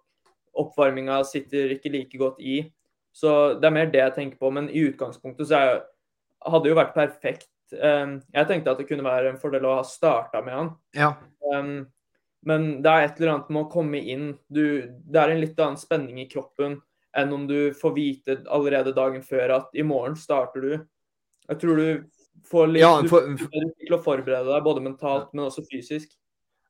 oppvarminga 0.54 1.24
sitter 1.26 1.72
ikke 1.74 1.90
like 1.90 2.18
godt 2.18 2.38
i. 2.38 2.60
Så 3.14 3.60
det 3.60 3.68
er 3.68 3.74
mer 3.74 3.90
det 3.90 3.98
jeg 3.98 4.14
tenker 4.14 4.38
på. 4.38 4.52
Men 4.54 4.68
i 4.70 4.84
utgangspunktet 4.88 5.48
så 5.50 5.58
er, 5.58 5.82
hadde 6.46 6.62
det 6.66 6.70
jo 6.70 6.78
vært 6.78 6.94
perfekt. 6.94 7.50
Um, 7.74 8.20
jeg 8.34 8.46
tenkte 8.46 8.70
at 8.70 8.78
det 8.78 8.86
kunne 8.86 9.06
være 9.06 9.32
en 9.32 9.40
fordel 9.40 9.66
å 9.66 9.78
ha 9.80 9.84
starta 9.88 10.42
med 10.44 10.54
han. 10.54 10.70
Ja. 10.94 11.14
Um, 11.50 11.86
men 12.44 12.82
det 12.84 12.90
er 12.92 13.06
et 13.08 13.20
eller 13.20 13.34
annet 13.34 13.52
med 13.56 13.62
å 13.66 13.70
komme 13.72 14.00
inn. 14.00 14.26
Du, 14.52 14.64
det 15.04 15.20
er 15.20 15.32
en 15.34 15.40
litt 15.42 15.60
annen 15.60 15.80
spenning 15.80 16.18
i 16.22 16.28
kroppen 16.30 16.80
enn 17.16 17.32
om 17.32 17.46
du 17.46 17.70
får 17.78 17.92
vite 17.94 18.38
allerede 18.50 18.92
dagen 18.96 19.22
før 19.22 19.52
at 19.60 19.70
i 19.78 19.84
morgen 19.86 20.16
starter 20.18 20.60
du. 20.64 20.72
Jeg 21.48 21.60
tror 21.62 21.76
du 21.78 21.88
får 22.50 22.68
litt 22.72 22.82
Ja, 22.82 22.96
for, 23.08 23.28
for- 23.38 23.72
til 23.84 23.94
å 23.96 24.02
forberede 24.02 24.50
deg, 24.50 24.64
både 24.66 24.82
mentalt, 24.82 25.32
men 25.32 25.46
også 25.46 25.62
fysisk. 25.70 26.10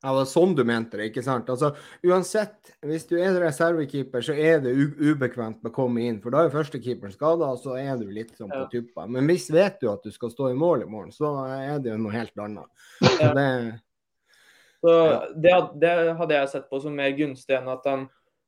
Ja, 0.03 0.11
det 0.11 0.19
var 0.19 0.27
sånn 0.29 0.51
du 0.53 0.61
mente 0.67 0.99
det, 0.99 1.07
ikke 1.09 1.23
sant? 1.25 1.47
Altså, 1.49 1.71
uansett, 2.05 2.75
hvis 2.85 3.07
du 3.09 3.15
er 3.17 3.33
reservekeeper, 3.41 4.21
så 4.21 4.35
er 4.37 4.59
det 4.61 4.73
ubekvemt 5.01 5.63
med 5.63 5.71
å 5.71 5.73
komme 5.73 6.03
inn. 6.05 6.19
For 6.21 6.29
da 6.35 6.43
er 6.45 6.51
førstekeeperen 6.53 7.15
skada, 7.15 7.47
og 7.55 7.57
så 7.63 7.73
er 7.79 7.95
du 7.97 8.03
litt 8.13 8.35
sånn 8.37 8.51
på 8.53 8.67
tuppa. 8.69 9.07
Men 9.09 9.25
hvis 9.31 9.47
vet 9.55 9.79
du 9.81 9.87
at 9.89 10.05
du 10.05 10.11
skal 10.13 10.29
stå 10.29 10.51
i 10.51 10.59
mål 10.59 10.83
i 10.85 10.89
morgen, 10.91 11.09
så 11.15 11.31
er 11.47 11.79
det 11.81 11.95
jo 11.95 11.97
noe 12.03 12.13
helt 12.13 12.37
annet. 12.37 12.69
Så 13.01 13.15
Ja. 13.23 13.33
det, 13.33 13.47
Så 14.85 14.95
det, 15.41 15.53
det 15.81 15.93
hadde 16.19 16.37
jeg 16.37 16.51
sett 16.51 16.67
på 16.69 16.79
som 16.83 16.93
mer 16.93 17.13
gunstig 17.17 17.57
enn 17.57 17.71
at 17.73 17.87
han 17.89 18.05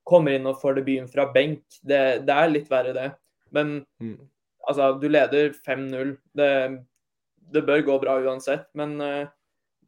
kommer 0.07 0.37
inn 0.37 0.45
og 0.47 0.59
får 0.61 0.77
debuten 0.77 1.09
fra 1.09 1.25
benk. 1.33 1.63
Det, 1.81 2.01
det 2.27 2.35
er 2.35 2.51
litt 2.51 2.69
verre, 2.71 2.93
det. 2.93 3.07
Men 3.55 3.79
mm. 4.03 4.17
altså, 4.69 4.91
du 5.01 5.07
leder 5.09 5.49
5-0. 5.65 6.13
Det, 6.37 6.51
det 7.55 7.63
bør 7.65 7.85
gå 7.89 7.97
bra 8.05 8.19
uansett. 8.21 8.67
Men, 8.77 8.99
eh, 9.01 9.31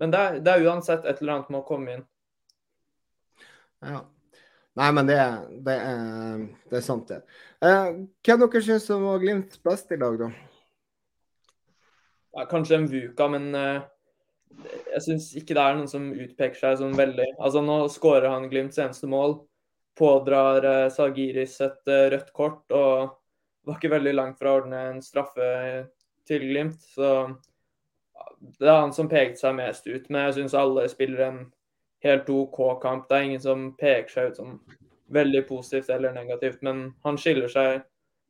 men 0.01 0.15
det, 0.15 0.23
er, 0.23 0.39
det 0.43 0.55
er 0.55 0.65
uansett 0.71 1.05
et 1.05 1.21
eller 1.21 1.37
annet 1.37 1.51
med 1.53 1.61
å 1.61 1.67
komme 1.67 1.97
inn. 1.97 2.07
ja. 3.85 4.07
Nei, 4.79 4.91
men 4.95 5.07
det, 5.09 5.15
det, 5.65 5.73
er, 5.75 6.43
det 6.71 6.77
er 6.77 6.83
sant, 6.85 7.09
det. 7.09 7.17
Eh, 7.65 7.87
hvem 8.23 8.43
dere 8.45 8.61
syns 8.63 8.85
var 8.93 9.17
Glimts 9.19 9.59
best 9.65 9.89
i 9.91 9.97
dag, 9.99 10.15
da? 10.21 10.29
Ja, 12.37 12.45
kanskje 12.47 12.77
en 12.77 12.85
Vuka, 12.87 13.27
men 13.33 13.49
eh, 13.57 13.81
jeg 14.93 15.03
syns 15.05 15.29
ikke 15.37 15.55
det 15.55 15.63
er 15.63 15.77
noen 15.77 15.91
som 15.91 16.09
utpeker 16.13 16.57
seg 16.59 16.79
sånn 16.81 16.97
veldig. 16.97 17.27
Altså, 17.37 17.61
nå 17.65 17.81
skårer 17.91 18.29
han 18.31 18.49
Glimts 18.51 18.79
eneste 18.81 19.09
mål. 19.09 19.37
Pådrar 19.99 20.65
eh, 20.65 20.87
Salgiris 20.93 21.59
et 21.65 21.91
eh, 21.91 22.07
rødt 22.13 22.33
kort 22.35 22.75
og 22.75 23.15
var 23.67 23.77
ikke 23.77 23.93
veldig 23.93 24.15
langt 24.15 24.39
fra 24.39 24.53
å 24.53 24.61
ordne 24.61 24.81
en 24.93 25.01
straffe 25.03 25.49
til 26.27 26.45
Glimt. 26.49 26.81
Så 26.95 27.11
det 28.59 28.67
er 28.67 28.81
han 28.81 28.95
som 28.95 29.09
pekte 29.11 29.41
seg 29.43 29.57
mest 29.59 29.87
ut. 29.87 30.09
Men 30.09 30.27
jeg 30.27 30.39
syns 30.39 30.57
alle 30.57 30.87
spiller 30.91 31.25
en 31.27 31.39
helt 32.05 32.29
OK 32.31 32.59
kamp. 32.81 33.07
Det 33.09 33.17
er 33.17 33.29
ingen 33.29 33.43
som 33.43 33.69
peker 33.79 34.13
seg 34.13 34.31
ut 34.31 34.41
som 34.41 34.59
veldig 35.09 35.47
positivt 35.47 35.89
eller 35.89 36.13
negativt, 36.13 36.61
men 36.61 36.91
han 37.03 37.17
skiller 37.17 37.49
seg, 37.49 37.81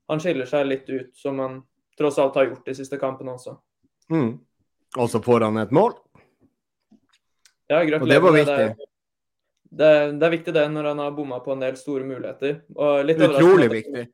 han 0.07 0.21
skiller 0.23 0.47
seg 0.47 0.67
litt 0.67 0.89
ut, 0.89 1.09
som 1.17 1.39
han 1.43 1.57
tross 1.99 2.19
alt 2.23 2.37
har 2.39 2.47
gjort 2.47 2.69
de 2.69 2.75
siste 2.77 2.99
kampene 3.01 3.35
også. 3.35 3.57
Mm. 4.13 4.37
Og 4.97 5.09
så 5.11 5.19
får 5.21 5.43
han 5.45 5.59
et 5.61 5.73
mål. 5.75 5.93
Ja, 7.69 7.83
gratulerer. 7.85 8.09
det 8.15 8.19
var 8.25 8.33
viktig. 8.37 8.87
Det, 9.69 9.85
er- 9.85 10.13
det 10.17 10.25
er 10.25 10.33
viktig 10.33 10.53
det 10.55 10.63
når 10.73 10.87
han 10.93 11.01
har 11.03 11.11
bomma 11.13 11.37
på 11.45 11.53
en 11.53 11.61
del 11.61 11.75
store 11.77 12.03
muligheter. 12.07 12.61
Utrolig 12.73 13.69
viktig. 13.69 14.07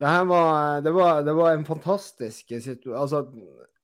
Det 0.00 0.12
var, 0.30 0.80
det 0.80 0.92
var, 0.96 1.18
det 1.26 1.32
var 1.36 1.50
en 1.52 1.64
fantastisk 1.68 2.48
situasjon. 2.48 2.96
Altså, 2.96 3.18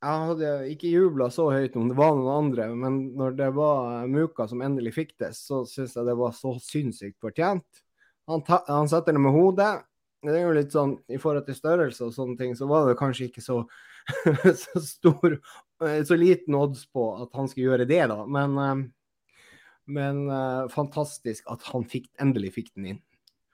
jeg 0.00 0.28
hadde 0.30 0.52
ikke 0.72 0.92
jubla 0.92 1.26
så 1.32 1.50
høyt 1.52 1.76
om 1.76 1.90
det 1.90 1.96
var 1.98 2.14
noen 2.16 2.30
andre, 2.46 2.70
men 2.72 2.96
når 3.18 3.34
det 3.36 3.50
var 3.57 4.07
Muka 4.09 4.46
som 4.48 4.62
endelig 4.64 4.94
fikk 4.96 5.12
det, 5.20 5.34
så 5.36 5.64
syns 5.68 5.96
jeg 5.96 6.09
det 6.09 6.14
var 6.16 6.32
så 6.36 6.54
sinnssykt 6.62 7.18
fortjent. 7.20 7.82
Han, 8.30 8.40
ta, 8.46 8.62
han 8.68 8.88
setter 8.88 9.12
det 9.16 9.20
med 9.26 9.36
hodet. 9.36 9.74
Det 10.24 10.32
er 10.34 10.46
jo 10.46 10.54
litt 10.57 10.72
sånn 10.72 10.96
i 11.12 11.20
forhold 11.20 11.44
til 11.46 11.54
størrelse 11.59 12.09
og 12.09 12.14
sånne 12.16 12.38
ting, 12.40 12.57
så 12.59 12.66
var 12.70 12.88
det 12.88 12.96
kanskje 12.98 13.28
ikke 13.28 13.44
så, 13.44 13.61
så 14.64 14.80
stor 14.82 15.36
Så 15.79 16.16
liten 16.16 16.55
odds 16.57 16.87
på 16.89 17.09
at 17.22 17.35
han 17.37 17.49
skulle 17.49 17.68
gjøre 17.70 17.87
det, 17.89 18.03
da. 18.09 18.22
Men, 18.27 18.57
eh, 18.59 18.85
men 19.87 20.22
eh, 20.33 20.68
fantastisk 20.72 21.45
at 21.53 21.62
han 21.72 21.85
fikk, 21.85 22.09
endelig 22.22 22.55
fikk 22.57 22.70
den 22.74 22.87
inn. 22.95 23.03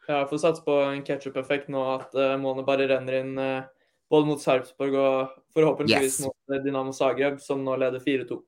Ja, 0.08 0.24
får 0.26 0.38
satse 0.42 0.64
på 0.66 0.76
en 0.82 1.02
ketsjup-effekt 1.06 1.68
nå, 1.70 1.82
at 2.00 2.14
målene 2.42 2.64
bare 2.66 2.88
renner 2.90 3.20
inn 3.20 3.36
eh, 3.38 3.64
både 4.10 4.26
mot 4.28 4.42
Sarpsborg 4.42 4.96
og 4.98 5.36
forhåpentligvis 5.56 6.18
Yes. 6.20 6.26
mot 6.26 6.54
eh, 6.56 6.62
Dinamo 6.64 6.92
Zagreb, 6.92 7.40
som 7.40 7.62
nå 7.64 7.76
leder 7.80 8.02
4-2. 8.02 8.38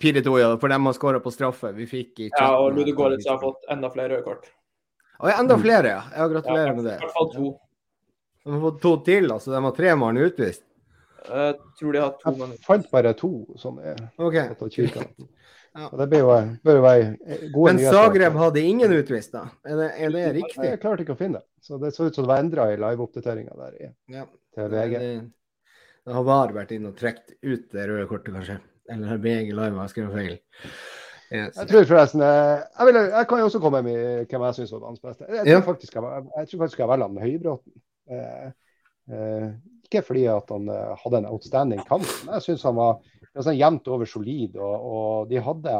4-2, 0.00 0.40
ja. 0.40 0.50
For 0.58 0.68
dem 0.68 0.86
har 0.88 0.92
skåra 0.96 1.20
på 1.22 1.30
straffe. 1.30 1.70
Vi 1.76 1.86
fikk 1.86 2.20
i 2.20 2.30
Ja, 2.32 2.56
og 2.58 2.72
chatten- 2.72 2.78
Ludo 2.80 2.92
Golic 2.98 3.28
har 3.28 3.38
fått 3.38 3.68
enda 3.70 3.90
flere 3.94 4.08
røde 4.16 4.24
kort. 4.26 4.48
Å, 5.20 5.30
enda 5.38 5.56
flere, 5.58 5.86
ja. 5.86 6.02
ja 6.10 6.26
Ja, 6.26 6.74
med 6.74 6.84
det. 6.84 6.96
I 6.98 7.04
hvert 7.04 7.12
fall 7.14 7.30
to. 7.32 7.58
De 8.44 8.50
har 8.52 8.60
fått 8.60 8.80
to 8.82 8.96
til, 9.06 9.30
altså. 9.30 9.52
De 9.54 9.62
har 9.62 9.72
tre 9.76 9.94
mann 9.96 10.16
utvist. 10.18 10.64
Jeg 11.24 11.54
tror 11.78 11.92
de 11.96 12.00
har 12.02 12.12
to 12.20 12.32
Jeg 12.40 12.58
fant 12.66 12.90
bare 12.92 13.12
to 13.16 13.30
sånne. 13.60 13.94
Okay. 14.18 14.26
OK. 14.26 14.36
tatt 14.52 14.62
av 14.66 14.72
kikeren. 14.74 15.28
Ja. 15.74 15.88
Og 15.90 15.98
det 15.98 16.06
bør 16.12 16.20
jo, 16.20 16.34
bør 16.62 16.76
jo 16.78 16.82
være 16.84 17.06
gode 17.50 17.64
Men 17.72 17.78
nyheter. 17.80 17.96
Zagreb 17.96 18.36
hadde 18.38 18.60
ingen 18.62 18.92
utvist, 18.94 19.32
da? 19.34 19.46
Er 19.66 19.80
det, 19.80 19.88
er 20.06 20.12
det 20.14 20.26
riktig? 20.36 20.66
Jeg 20.68 20.80
klarte 20.84 21.02
ikke 21.02 21.16
å 21.16 21.18
finne 21.18 21.40
det. 21.40 21.48
Så 21.64 21.78
det 21.82 21.90
så 21.96 22.06
ut 22.06 22.14
som 22.14 22.26
det 22.26 22.30
var 22.30 22.42
endra 22.44 22.66
i 22.70 22.76
liveoppdateringa 22.78 23.56
der 23.58 23.80
i, 23.80 23.88
Ja. 24.14 24.26
til 24.54 24.68
VG. 24.70 24.92
Det, 25.00 25.08
det 26.06 26.14
har 26.14 26.26
VAR 26.28 26.52
vært 26.54 26.76
inne 26.76 26.92
og 26.92 26.98
trukket 27.00 27.34
ut 27.42 27.64
det 27.74 27.88
røde 27.90 28.06
kortet, 28.06 28.34
kanskje. 28.36 28.60
Eller 28.92 29.08
har 29.14 29.18
VG 29.24 29.50
Live 29.56 29.80
har 29.80 29.90
skrevet 29.90 30.14
feil. 30.14 30.38
Yes. 31.34 31.56
Jeg 31.56 31.66
tror 31.72 31.86
forresten 31.88 32.20
eh, 32.22 32.60
jeg, 32.78 32.86
vil, 32.86 32.98
jeg 33.16 33.26
kan 33.30 33.40
jo 33.40 33.46
også 33.48 33.58
komme 33.64 33.80
med 33.82 34.00
hvem 34.30 34.42
jeg 34.46 34.56
syns 34.60 34.74
var 34.76 34.82
banens 34.84 35.00
beste. 35.02 35.26
Jeg, 35.26 35.46
Ja. 35.48 35.56
tror 35.58 35.66
faktisk 35.72 35.94
jeg, 35.96 36.26
jeg 36.36 36.48
tror 36.52 36.60
faktisk 36.66 36.82
jeg 36.84 36.90
velger 36.92 37.08
han 37.08 37.22
Høybråten. 37.24 37.78
Eh, 38.14 38.50
eh, 39.10 39.48
ikke 39.94 40.06
fordi 40.10 40.24
han 40.28 40.70
eh, 40.74 40.94
hadde 41.02 41.20
en 41.22 41.28
outstanding 41.32 41.84
kamp, 41.88 42.06
men 42.24 42.36
jeg 42.38 42.48
syns 42.48 42.66
han 42.68 42.78
var, 42.78 42.98
sånn 43.34 43.58
jevnt 43.58 43.90
over 43.90 44.08
solid. 44.08 44.58
Og, 44.58 44.88
og 44.94 45.30
de 45.30 45.40
hadde 45.42 45.78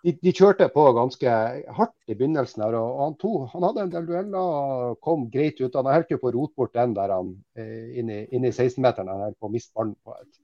de, 0.00 0.14
de 0.16 0.32
kjørte 0.32 0.68
på 0.72 0.84
ganske 0.96 1.32
hardt 1.76 2.12
i 2.12 2.16
begynnelsen. 2.16 2.62
her, 2.64 2.76
og, 2.78 3.00
han, 3.04 3.16
to, 3.20 3.32
han 3.52 3.66
hadde 3.68 3.86
en 3.86 3.94
del 3.94 4.06
dueller 4.08 4.38
og 4.40 5.00
kom 5.04 5.26
greit 5.32 5.60
ut. 5.60 5.76
Han 5.76 5.90
holdt 5.92 6.14
jo 6.14 6.20
på 6.22 6.30
å 6.30 6.36
rote 6.36 6.56
bort 6.56 6.76
den 6.76 6.94
der 6.96 7.12
han 7.12 7.34
eh, 7.58 7.98
inn 8.00 8.12
i, 8.12 8.22
inn 8.32 8.46
i 8.48 8.52
16-meteren. 8.54 9.10
Han 9.12 9.26
holdt 9.28 9.40
på 9.40 9.50
å 9.50 9.52
miste 9.52 9.76
ballen 9.76 9.98
på 10.00 10.16
et 10.16 10.40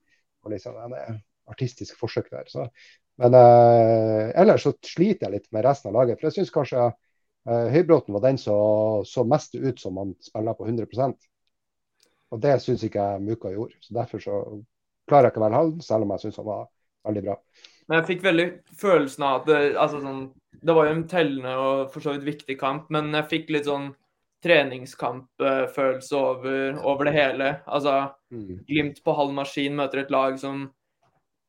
på 0.46 0.52
liksom, 0.52 0.76
en 0.78 0.94
eh, 0.94 1.18
artistisk 1.50 1.98
forsøk 1.98 2.30
der. 2.30 2.46
Så, 2.50 2.68
men 3.22 3.34
eh, 3.34 4.30
ellers 4.38 4.66
så 4.66 4.74
sliter 4.86 5.26
jeg 5.26 5.34
litt 5.34 5.50
med 5.56 5.66
resten 5.66 5.90
av 5.90 5.98
laget. 5.98 6.20
For 6.20 6.28
jeg 6.28 6.38
syns 6.38 6.54
kanskje 6.54 6.84
eh, 6.86 7.66
Høybråten 7.74 8.14
var 8.14 8.26
den 8.28 8.38
som 8.40 9.02
så 9.08 9.26
mest 9.26 9.56
ut 9.58 9.82
som 9.82 9.98
han 10.02 10.14
spiller 10.22 10.58
på 10.58 10.68
100 10.68 10.86
Og 12.34 12.42
det 12.42 12.56
syns 12.62 12.82
ikke 12.86 13.02
jeg 13.02 13.24
Muka 13.24 13.52
gjorde. 13.54 13.78
Så 13.84 13.94
Derfor 13.94 14.22
så 14.22 14.40
klarer 15.06 15.28
jeg 15.28 15.34
ikke 15.34 15.42
å 15.42 15.46
være 15.46 15.60
han, 15.60 15.76
selv 15.84 16.06
om 16.06 16.14
jeg 16.14 16.24
syns 16.24 16.40
han 16.40 16.48
var 16.48 16.64
veldig 17.06 17.22
bra. 17.28 17.36
Men 17.86 18.00
jeg 18.00 18.08
fikk 18.08 18.24
veldig 18.24 18.46
følelsen 18.80 19.26
av 19.26 19.36
at 19.40 19.46
det, 19.50 19.60
altså 19.78 20.00
sånn, 20.02 20.24
det 20.66 20.74
var 20.74 20.88
jo 20.88 20.96
en 20.96 21.06
tellende 21.10 21.52
og 21.62 21.92
for 21.92 22.02
så 22.02 22.16
vidt 22.16 22.26
viktig 22.26 22.56
kamp, 22.58 22.88
men 22.94 23.12
jeg 23.14 23.30
fikk 23.30 23.52
litt 23.54 23.68
sånn 23.68 23.92
treningskampfølelse 24.46 26.16
over, 26.18 26.80
over 26.86 27.08
det 27.08 27.14
hele. 27.16 27.52
Altså 27.66 28.10
Glimt 28.66 28.98
på 29.04 29.14
halv 29.16 29.32
maskin 29.34 29.76
møter 29.78 30.02
et 30.02 30.10
lag 30.12 30.36
som, 30.40 30.66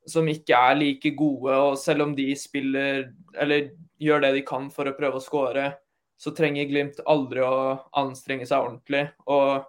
som 0.07 0.29
ikke 0.29 0.61
er 0.69 0.77
like 0.79 1.11
gode. 1.17 1.57
Og 1.57 1.77
selv 1.81 2.05
om 2.07 2.13
de 2.17 2.29
spiller 2.37 3.09
eller 3.37 3.71
gjør 4.01 4.23
det 4.23 4.33
de 4.37 4.45
kan 4.47 4.69
for 4.73 4.89
å 4.89 4.95
prøve 4.97 5.19
å 5.19 5.25
skåre, 5.25 5.71
så 6.17 6.33
trenger 6.37 6.69
Glimt 6.69 7.01
aldri 7.09 7.43
å 7.45 7.77
anstrenge 7.97 8.47
seg 8.49 8.61
ordentlig. 8.69 9.03
Og 9.29 9.65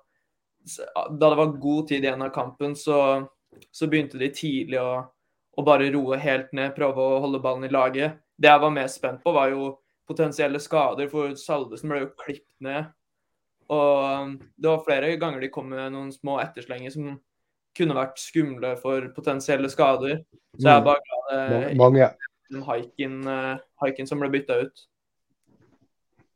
da 0.76 1.30
det 1.30 1.36
var 1.40 1.56
god 1.60 1.88
tid 1.88 2.04
igjen 2.04 2.22
av 2.24 2.32
kampen, 2.34 2.76
så, 2.76 2.98
så 3.72 3.88
begynte 3.90 4.20
de 4.20 4.30
tidlig 4.34 4.80
å, 4.82 5.02
å 5.56 5.64
bare 5.66 5.90
roe 5.94 6.18
helt 6.20 6.52
ned, 6.56 6.74
prøve 6.76 7.04
å 7.04 7.20
holde 7.24 7.42
ballen 7.44 7.68
i 7.68 7.72
laget. 7.72 8.20
Det 8.38 8.50
jeg 8.50 8.62
var 8.62 8.74
mest 8.74 9.00
spent 9.00 9.22
på, 9.24 9.34
var 9.34 9.52
jo 9.54 9.72
potensielle 10.08 10.60
skader, 10.62 11.10
for 11.12 11.34
Salvesen 11.36 11.92
ble 11.92 12.04
jo 12.04 12.12
klippet 12.20 12.64
ned. 12.64 12.92
Og 13.68 14.04
um, 14.24 14.36
det 14.56 14.70
var 14.70 14.84
flere 14.86 15.16
ganger 15.20 15.44
de 15.44 15.50
kom 15.52 15.66
med 15.68 15.92
noen 15.92 16.12
små 16.14 16.38
etterslenger 16.40 16.94
som 16.94 17.18
kunne 17.76 17.96
vært 17.98 18.20
skumle 18.20 18.72
for 18.80 19.10
potensielle 19.16 19.68
skader. 19.70 20.22
Så 20.56 20.64
jeg 20.64 20.72
er 20.72 20.86
bare 20.86 21.04
glad 21.04 21.28
det 21.28 21.58
er 21.58 21.76
Mange. 21.78 22.08
Haiken 22.64 23.18
eh, 23.28 24.06
som 24.08 24.22
ble 24.22 24.30
bytta 24.32 24.56
ut. 24.64 24.86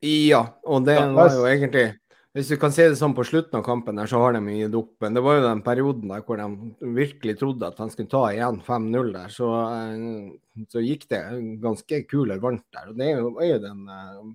Ja, 0.03 0.43
og 0.67 0.85
det 0.85 0.99
var 1.15 1.31
jo 1.33 1.47
egentlig 1.49 1.87
Hvis 2.33 2.49
du 2.49 2.57
kan 2.57 2.73
si 2.73 2.85
det 2.89 2.97
sånn 2.97 3.13
på 3.13 3.27
slutten 3.29 3.59
av 3.59 3.65
kampen, 3.67 3.99
der, 4.01 4.09
så 4.09 4.21
har 4.23 4.33
de 4.33 4.55
gitt 4.57 4.77
opp. 4.79 4.95
Men 5.05 5.17
det 5.19 5.23
var 5.25 5.37
jo 5.37 5.45
den 5.45 5.65
perioden 5.67 6.13
der 6.15 6.23
hvor 6.25 6.41
de 6.41 6.93
virkelig 6.97 7.35
trodde 7.43 7.69
at 7.69 7.77
de 7.77 7.89
skulle 7.93 8.13
ta 8.13 8.23
igjen 8.33 8.63
5-0 8.65 9.11
der. 9.19 9.35
Så, 9.35 9.49
eh, 9.69 10.63
så 10.73 10.85
gikk 10.85 11.05
det 11.13 11.21
ganske 11.61 12.01
kulere 12.09 12.41
varmt 12.41 12.65
der. 12.73 12.89
Og 12.89 12.97
det 12.97 13.11
er 13.11 13.21
jo, 13.21 13.61
den 13.67 13.85
uh, 13.85 14.33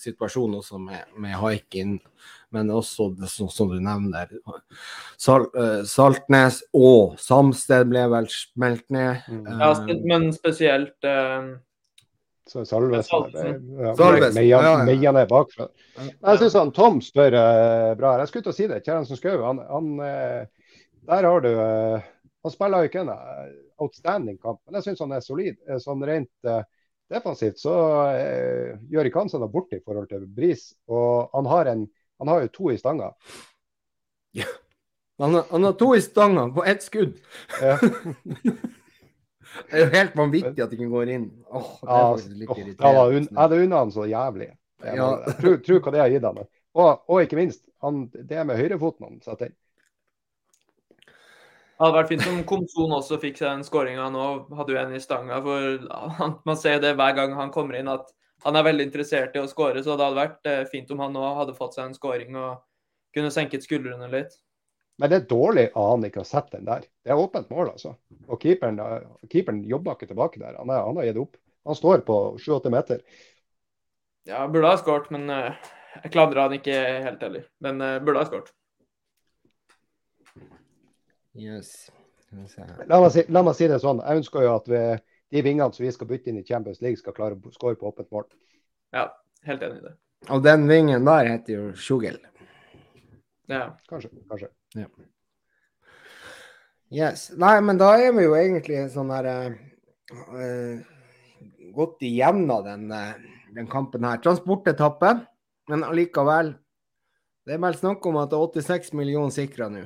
situasjonen 0.00 0.62
også 0.62 0.80
med, 0.80 1.12
med 1.20 1.36
Haikin, 1.36 1.98
men 2.56 2.72
også 2.72 3.10
det 3.20 3.28
som, 3.28 3.68
du 3.68 3.84
nevner. 3.84 4.32
Sal, 5.20 5.44
uh, 5.52 5.84
Saltnes 5.84 6.62
og 6.72 7.20
Samsted 7.20 7.92
ble 7.92 8.08
vel 8.16 8.32
smelt 8.32 8.88
ned. 8.88 9.28
Eh, 9.28 9.60
Ja, 9.60 9.74
men 10.08 10.30
spesielt 10.32 10.96
Så 11.04 11.65
Salvesen. 12.46 13.32
Ja, 13.80 13.96
Salvesen, 13.96 14.34
Meia 14.38 14.62
ja, 14.62 14.74
ja. 14.94 15.12
Ned 15.12 15.28
bakfra. 15.28 15.66
Jeg 15.98 16.38
syns 16.42 16.56
Tom 16.76 17.00
spør 17.02 17.34
uh, 17.34 17.94
bra. 17.98 18.12
Jeg 18.20 18.30
skulle 18.30 18.46
til 18.46 18.52
å 18.54 18.56
si 18.56 18.68
det. 18.70 18.82
Kjerransen 18.86 19.18
Skau, 19.18 19.40
han, 19.42 19.62
han 19.66 19.88
uh, 19.98 20.70
Der 21.10 21.26
har 21.26 21.42
du 21.42 21.50
uh, 21.50 22.06
Han 22.46 22.54
spiller 22.54 22.84
jo 22.84 22.90
ikke 22.92 23.02
en 23.02 23.12
outstanding 23.82 24.38
kamp, 24.38 24.60
men 24.64 24.78
jeg 24.78 24.86
syns 24.86 25.02
han 25.02 25.16
er 25.16 25.24
solid. 25.24 25.58
Sånn 25.82 26.04
rent 26.06 26.30
defensivt 27.10 27.58
så 27.60 27.74
gjør 28.88 29.08
ikke 29.10 29.24
han 29.24 29.30
seg 29.32 29.42
noe 29.42 29.50
bort 29.50 29.74
i 29.74 29.80
forhold 29.82 30.06
til 30.12 30.22
Bris. 30.30 30.68
Og 30.86 31.26
han 31.34 31.50
har, 31.50 31.72
en, 31.74 31.82
han 32.22 32.30
har 32.30 32.46
jo 32.46 32.52
to 32.54 32.70
i 32.70 32.78
stanga. 32.78 33.10
Han, 35.18 35.34
har- 35.34 35.50
han 35.50 35.66
har 35.66 35.74
to 35.82 35.90
i 35.98 36.00
stanga 36.06 36.46
på 36.54 36.64
ett 36.70 36.86
skudd. 36.86 37.18
Ja. 37.58 37.76
Det 39.70 39.74
er 39.80 39.84
jo 39.84 39.90
helt 39.94 40.14
vanvittig 40.18 40.62
at 40.64 40.70
de 40.70 40.76
ikke 40.78 40.90
går 40.92 41.08
inn. 41.14 41.26
Åh, 41.50 41.68
det 41.80 41.88
er 41.88 41.92
Ja, 41.96 42.12
faktisk 42.12 42.30
litt 42.38 42.40
jeg 42.56 42.94
un- 42.96 43.28
jeg 43.28 43.38
hadde 43.38 43.62
unna 43.64 43.76
han 43.82 43.90
så 43.90 44.04
jævlig. 44.10 44.48
Jeg 44.84 44.96
Ja. 44.96 45.06
må- 45.10 45.40
Tror, 45.40 45.56
tror 45.64 45.80
hva 45.80 45.92
det 45.92 46.00
har 46.00 46.08
gitt 46.10 46.22
han. 46.24 46.38
Og, 46.74 47.02
og 47.08 47.20
ikke 47.24 47.36
minst, 47.36 47.62
han, 47.82 48.06
det 48.12 48.46
med 48.46 48.56
høyrefoten 48.58 49.06
han 49.08 49.20
setter 49.24 49.46
inn. 49.46 49.54
Det 51.76 51.84
hadde 51.84 51.96
vært 51.98 52.08
fint 52.08 52.26
om 52.30 52.38
Komson 52.48 52.92
også 52.96 53.18
fikk 53.20 53.36
seg 53.36 53.50
den 53.52 53.64
skåringa 53.66 54.06
nå. 54.12 54.26
Hadde 54.56 54.72
jo 54.72 54.78
en 54.80 54.94
i 54.96 55.00
stanga. 55.02 55.42
For 55.44 56.38
man 56.48 56.56
ser 56.56 56.78
det 56.80 56.94
hver 56.96 57.14
gang 57.18 57.34
han 57.36 57.50
kommer 57.52 57.76
inn, 57.78 57.88
at 57.92 58.08
han 58.44 58.56
er 58.56 58.62
veldig 58.64 58.86
interessert 58.88 59.36
i 59.36 59.42
å 59.42 59.48
skåre. 59.50 59.82
Så 59.84 59.96
det 59.96 60.06
hadde 60.06 60.16
vært 60.22 60.48
eh, 60.48 60.64
fint 60.72 60.90
om 60.94 60.98
han 61.04 61.12
nå 61.12 61.34
hadde 61.36 61.56
fått 61.56 61.74
seg 61.76 61.84
en 61.90 61.94
skåring 61.96 62.36
og 62.36 62.62
kunne 63.16 63.30
senket 63.32 63.64
skuldrene 63.66 64.08
litt. 64.12 64.32
Men 64.98 65.12
det 65.12 65.16
er 65.16 65.28
dårlig 65.28 65.66
av 65.74 65.90
han 65.90 66.04
ikke 66.08 66.22
har 66.22 66.28
sett 66.28 66.52
den 66.54 66.68
der. 66.68 66.84
Det 67.04 67.12
er 67.12 67.20
åpent 67.20 67.50
mål, 67.52 67.74
altså. 67.74 67.94
Og 68.26 68.40
keeperen, 68.40 68.78
eh, 68.80 69.08
keeperen 69.28 69.64
jobber 69.68 69.96
ikke 69.96 70.08
tilbake 70.12 70.40
der. 70.40 70.56
Han, 70.56 70.72
er, 70.72 70.84
han 70.86 71.00
har 71.00 71.08
gitt 71.08 71.20
opp. 71.20 71.36
Han 71.68 71.76
står 71.76 72.04
på 72.06 72.16
7-8 72.40 72.72
meter. 72.72 73.02
Ja, 74.26 74.46
burde 74.48 74.70
ha 74.72 74.78
skåret, 74.80 75.10
men 75.14 75.28
eh, 75.30 75.58
jeg 76.02 76.14
kladra 76.14 76.46
han 76.46 76.56
ikke 76.56 76.78
helt 77.04 77.26
heller. 77.26 77.44
Men 77.64 77.84
eh, 77.84 77.98
burde 78.04 78.22
ha 78.22 78.30
skåret. 78.30 78.48
Yes. 81.36 81.90
La 82.88 82.98
meg, 83.02 83.10
si, 83.12 83.26
la 83.28 83.42
meg 83.44 83.54
si 83.58 83.68
det 83.68 83.78
sånn. 83.82 84.00
Jeg 84.00 84.22
ønsker 84.22 84.46
jo 84.46 84.54
at 84.56 84.70
vi, 84.70 84.82
de 85.36 85.44
vingene 85.44 85.76
som 85.76 85.84
vi 85.84 85.92
skal 85.92 86.08
bytte 86.08 86.32
inn 86.32 86.40
i 86.40 86.46
Champions 86.48 86.80
League, 86.80 86.98
skal 87.00 87.14
klare 87.16 87.36
å 87.36 87.52
skåre 87.52 87.76
på 87.76 87.92
åpent 87.92 88.08
mål. 88.14 88.24
Ja, 88.96 89.10
helt 89.46 89.62
enig 89.62 89.82
i 89.82 89.86
det. 89.90 89.94
Og 90.32 90.40
den 90.42 90.64
vingen 90.70 91.04
der 91.06 91.28
heter 91.28 91.52
jo 91.52 91.66
Sjugel. 91.76 92.16
Ja. 93.52 93.76
Kanskje. 93.90 94.10
kanskje. 94.30 94.48
Yes. 96.92 97.30
Nei, 97.34 97.56
men 97.66 97.80
da 97.80 97.94
er 97.98 98.12
vi 98.14 98.26
jo 98.26 98.36
egentlig 98.38 98.84
sånn 98.92 99.10
her 99.10 99.26
uh, 99.26 99.56
eh, 100.38 100.84
Godt 101.76 102.04
igjennom 102.06 102.62
den, 102.64 102.86
uh, 102.92 103.16
den 103.56 103.66
kampen 103.70 104.06
her. 104.06 104.20
Transportetappe, 104.22 105.16
men 105.72 105.82
allikevel 105.84 106.54
Det 107.46 107.56
er 107.56 107.62
vel 107.62 107.78
snakk 107.78 108.06
om 108.06 108.20
at 108.22 108.30
det 108.30 108.38
er 108.38 108.62
86 108.62 108.94
millioner 108.98 109.34
sikra 109.34 109.68
nå. 109.72 109.84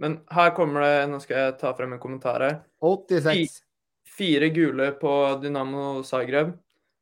Men 0.00 0.20
her 0.32 0.54
kommer 0.56 0.86
det 0.86 1.08
Nå 1.12 1.20
skal 1.22 1.44
jeg 1.44 1.56
ta 1.60 1.74
frem 1.78 1.94
en 1.94 2.02
kommentar 2.02 2.42
her. 2.42 2.58
86. 2.82 3.60
Fire 4.10 4.50
gule 4.52 4.90
på 4.98 5.12
Dynamo 5.40 6.02
Zagreb. 6.04 6.56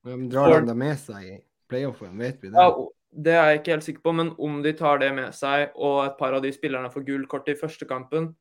Men 0.07 0.29
Drar 0.31 0.63
de 0.67 0.75
med 0.77 0.99
seg 1.01 1.25
i 1.25 1.37
playoffen, 1.69 2.13
vet 2.21 2.43
vi 2.43 2.53
det? 2.53 2.61
Ja, 2.61 2.89
det 3.11 3.35
er 3.35 3.51
jeg 3.51 3.61
ikke 3.61 3.73
helt 3.73 3.87
sikker 3.87 4.05
på, 4.05 4.13
men 4.21 4.33
om 4.39 4.59
de 4.65 4.73
tar 4.77 5.01
det 5.03 5.09
med 5.17 5.33
seg, 5.37 5.73
og 5.77 6.03
et 6.05 6.19
par 6.19 6.37
av 6.37 6.45
de 6.45 6.53
spillerne 6.53 6.91
får 6.93 7.07
gult 7.07 7.29
kort 7.31 7.49
i 7.49 7.57
første 7.59 7.89
kampen, 7.89 8.33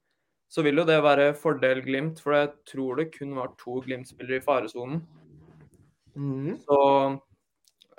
så 0.52 0.64
vil 0.64 0.80
jo 0.80 0.88
det 0.88 0.98
være 1.04 1.34
fordel 1.36 1.82
Glimt, 1.84 2.22
for 2.24 2.36
jeg 2.36 2.52
tror 2.70 3.00
det 3.00 3.12
kun 3.16 3.34
var 3.36 3.54
to 3.60 3.82
Glimt-spillere 3.84 4.40
i 4.40 4.44
faresonen. 4.44 5.02
Mm. 6.16 6.56
Så 6.64 6.78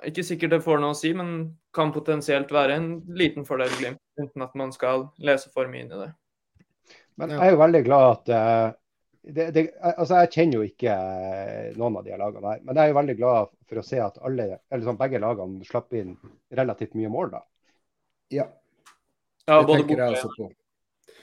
ikke 0.09 0.25
sikkert 0.25 0.55
det 0.55 0.63
får 0.65 0.81
noe 0.81 0.95
å 0.95 0.97
si, 0.97 1.11
men 1.17 1.51
kan 1.75 1.93
potensielt 1.93 2.51
være 2.53 2.79
en 2.79 2.89
liten 3.17 3.45
fordel 3.45 3.73
Glimt, 3.77 4.01
uten 4.21 4.45
at 4.45 4.57
man 4.57 4.73
skal 4.75 5.09
lese 5.21 5.51
for 5.53 5.69
mye 5.69 5.85
inn 5.85 5.93
i 5.93 6.03
det. 6.05 6.09
Men 7.19 7.35
jeg 7.35 7.45
er 7.45 7.53
jo 7.53 7.61
veldig 7.61 7.81
glad 7.85 8.09
at 8.13 8.29
uh, 8.31 8.77
det, 9.29 9.49
det, 9.53 9.63
altså 9.91 10.21
Jeg 10.23 10.31
kjenner 10.31 10.61
jo 10.61 10.65
ikke 10.65 10.93
eh, 10.95 11.65
noen 11.77 11.97
av 11.99 12.05
de 12.05 12.15
lagene 12.17 12.53
her, 12.53 12.61
men 12.63 12.77
jeg 12.77 12.83
er 12.85 12.93
jo 12.93 12.97
veldig 12.97 13.15
glad 13.19 13.49
for 13.69 13.81
å 13.81 13.85
se 13.85 13.99
at 14.03 14.17
alle, 14.25 14.47
eller 14.69 14.85
sånn, 14.85 14.99
begge 14.99 15.21
lagene 15.21 15.67
slapp 15.67 15.93
inn 15.97 16.15
relativt 16.57 16.97
mye 16.97 17.11
mål. 17.13 17.35
da. 17.37 17.43
Ja, 18.33 18.47
Ja, 19.45 19.59
det 19.61 19.67
både 19.67 19.83
tenker 19.83 20.03
jeg 20.03 20.17
også 20.17 20.33
på. 20.37 20.49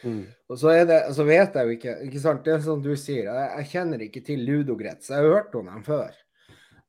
Mm. 0.02 0.22
Og 0.50 0.58
så, 0.58 0.70
er 0.74 0.86
det, 0.86 1.00
så 1.14 1.24
vet 1.26 1.54
jeg 1.56 1.66
jo 1.66 1.74
ikke 1.76 1.92
ikke 2.06 2.22
sant? 2.22 2.44
Det 2.44 2.54
er 2.54 2.62
som 2.64 2.80
du 2.82 2.92
sier, 2.98 3.28
jeg, 3.30 3.50
jeg 3.60 3.68
kjenner 3.72 4.02
ikke 4.06 4.22
til 4.26 4.42
Ludogrets. 4.46 5.10
Jeg 5.10 5.22
har 5.22 5.36
hørt 5.38 5.54
om 5.58 5.70
dem 5.70 5.84
før. 5.86 6.14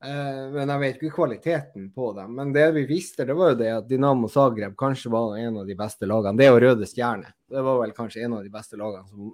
Eh, 0.03 0.43
men 0.53 0.69
jeg 0.69 0.81
vet 0.81 0.99
ikke 0.99 1.15
kvaliteten 1.15 1.89
på 1.95 2.11
dem. 2.17 2.35
Men 2.37 2.53
det 2.53 2.67
vi 2.75 2.85
visste, 2.89 3.25
det 3.25 3.37
var 3.37 3.53
jo 3.53 3.59
det 3.63 3.71
at 3.79 3.89
Dinamo 3.89 4.29
Zagreb 4.29 4.75
kanskje 4.77 5.11
var 5.13 5.37
en 5.39 5.61
av 5.63 5.69
de 5.69 5.77
beste 5.77 6.09
lagene. 6.09 6.37
Det 6.37 6.49
og 6.53 6.61
Røde 6.61 6.89
Stjerne. 6.89 7.33
Det 7.49 7.63
var 7.65 7.81
vel 7.81 7.95
kanskje 7.97 8.25
en 8.27 8.37
av 8.37 8.45
de 8.45 8.53
beste 8.53 8.77
lagene 8.77 9.07
som, 9.09 9.31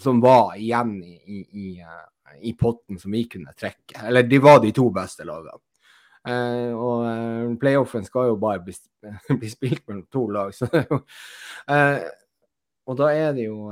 som 0.00 0.22
var 0.24 0.56
igjen 0.56 0.96
i, 1.04 1.16
i, 1.20 1.42
i, 1.44 1.68
eh, 1.84 2.04
i 2.40 2.52
potten 2.58 2.98
som 2.98 3.12
vi 3.12 3.24
kunne 3.30 3.54
trekke. 3.56 4.00
Eller 4.06 4.26
de 4.26 4.38
var 4.42 4.60
de 4.62 4.72
to 4.76 4.88
beste 4.94 5.26
lagene. 5.26 5.60
Uh, 6.26 6.72
og 6.74 7.04
uh, 7.06 7.52
playoffen 7.60 8.02
skal 8.06 8.32
jo 8.32 8.38
bare 8.42 8.64
bli, 8.66 8.74
bli 9.40 9.50
spilt 9.50 9.84
mellom 9.86 10.06
to 10.10 10.24
lag. 10.34 10.54
Så 10.54 10.66
eh, 10.74 12.02
og 12.86 12.98
da 12.98 13.12
er 13.14 13.32
det 13.34 13.46
jo 13.46 13.70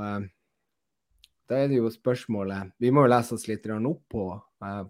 da 1.45 1.59
er 1.61 1.69
det 1.69 1.77
jo 1.77 1.91
spørsmålet 1.93 2.73
Vi 2.81 2.89
må 2.91 3.05
jo 3.05 3.11
lese 3.11 3.35
oss 3.37 3.45
litt 3.47 3.67
opp 3.69 4.01
på, 4.11 4.23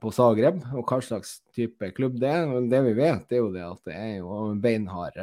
på 0.01 0.11
Zagreb 0.15 0.61
og 0.71 0.85
hva 0.87 1.01
slags 1.03 1.41
type 1.53 1.91
klubb 1.97 2.15
det 2.21 2.31
er. 2.31 2.47
Men 2.49 2.69
det 2.71 2.81
vi 2.87 2.93
vet, 2.97 3.27
det 3.29 3.37
er 3.37 3.43
jo 3.43 3.51
det 3.53 3.65
at 3.67 3.81
det 3.89 3.97
er 3.97 4.13
jo 4.21 4.39
beinhard, 4.63 5.19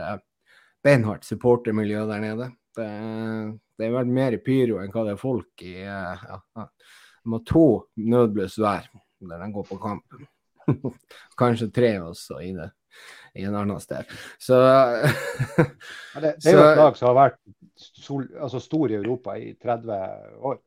beinhardt 0.85 1.27
supportermiljø 1.27 2.05
der 2.11 2.23
nede. 2.23 2.51
Det, 2.77 2.89
det 3.79 3.89
er 3.89 3.97
vel 3.97 4.13
mer 4.13 4.37
pyro 4.45 4.79
enn 4.83 4.93
hva 4.95 5.07
det 5.09 5.17
er 5.17 5.21
folk 5.21 5.67
i 5.67 5.75
ja. 5.83 6.69
De 7.23 7.33
har 7.33 7.43
to 7.47 7.65
nødbløs 7.97 8.57
hver 8.59 8.89
når 9.23 9.39
de 9.45 9.53
går 9.55 9.67
på 9.69 9.79
kamp. 9.79 10.05
Kanskje 11.39 11.71
tre 11.75 11.93
også 12.03 12.41
i 12.43 12.53
det 12.57 12.71
i 13.39 13.47
en 13.49 13.55
annen 13.57 13.81
sted. 13.81 14.05
Så 14.43 14.59
det, 16.21 16.35
det 16.43 16.51
er 16.51 16.57
jo 16.59 16.65
et 16.67 16.77
lag 16.83 16.97
som 16.99 17.09
har 17.09 17.17
vært 17.17 17.39
sol, 17.81 18.27
altså 18.37 18.61
stor 18.61 18.91
i 18.93 18.99
Europa 18.99 19.37
i 19.41 19.55
30 19.57 19.97
år. 20.45 20.59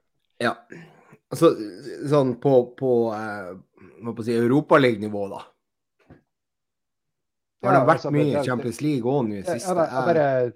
Ja. 0.41 0.55
Så, 1.35 1.51
sånn 2.09 2.33
på, 2.41 2.53
på, 2.79 2.89
eh, 3.13 3.51
på 4.07 4.25
si, 4.25 4.33
Europaliga-nivå, 4.39 5.27
da. 5.35 5.43
Har 7.65 7.71
det 7.71 7.79
Ja, 7.79 7.85
vært 7.85 7.95
altså, 7.99 8.11
mye 8.13 8.25
det- 8.31 8.41
i 8.41 8.45
Champions 8.49 8.81
League 8.81 9.11
òg 9.11 9.27
nå 9.29 9.35
i 9.35 9.43
Ja, 9.43 9.53
siste? 9.55 9.73
Ja, 9.75 10.01
bare- 10.05 10.53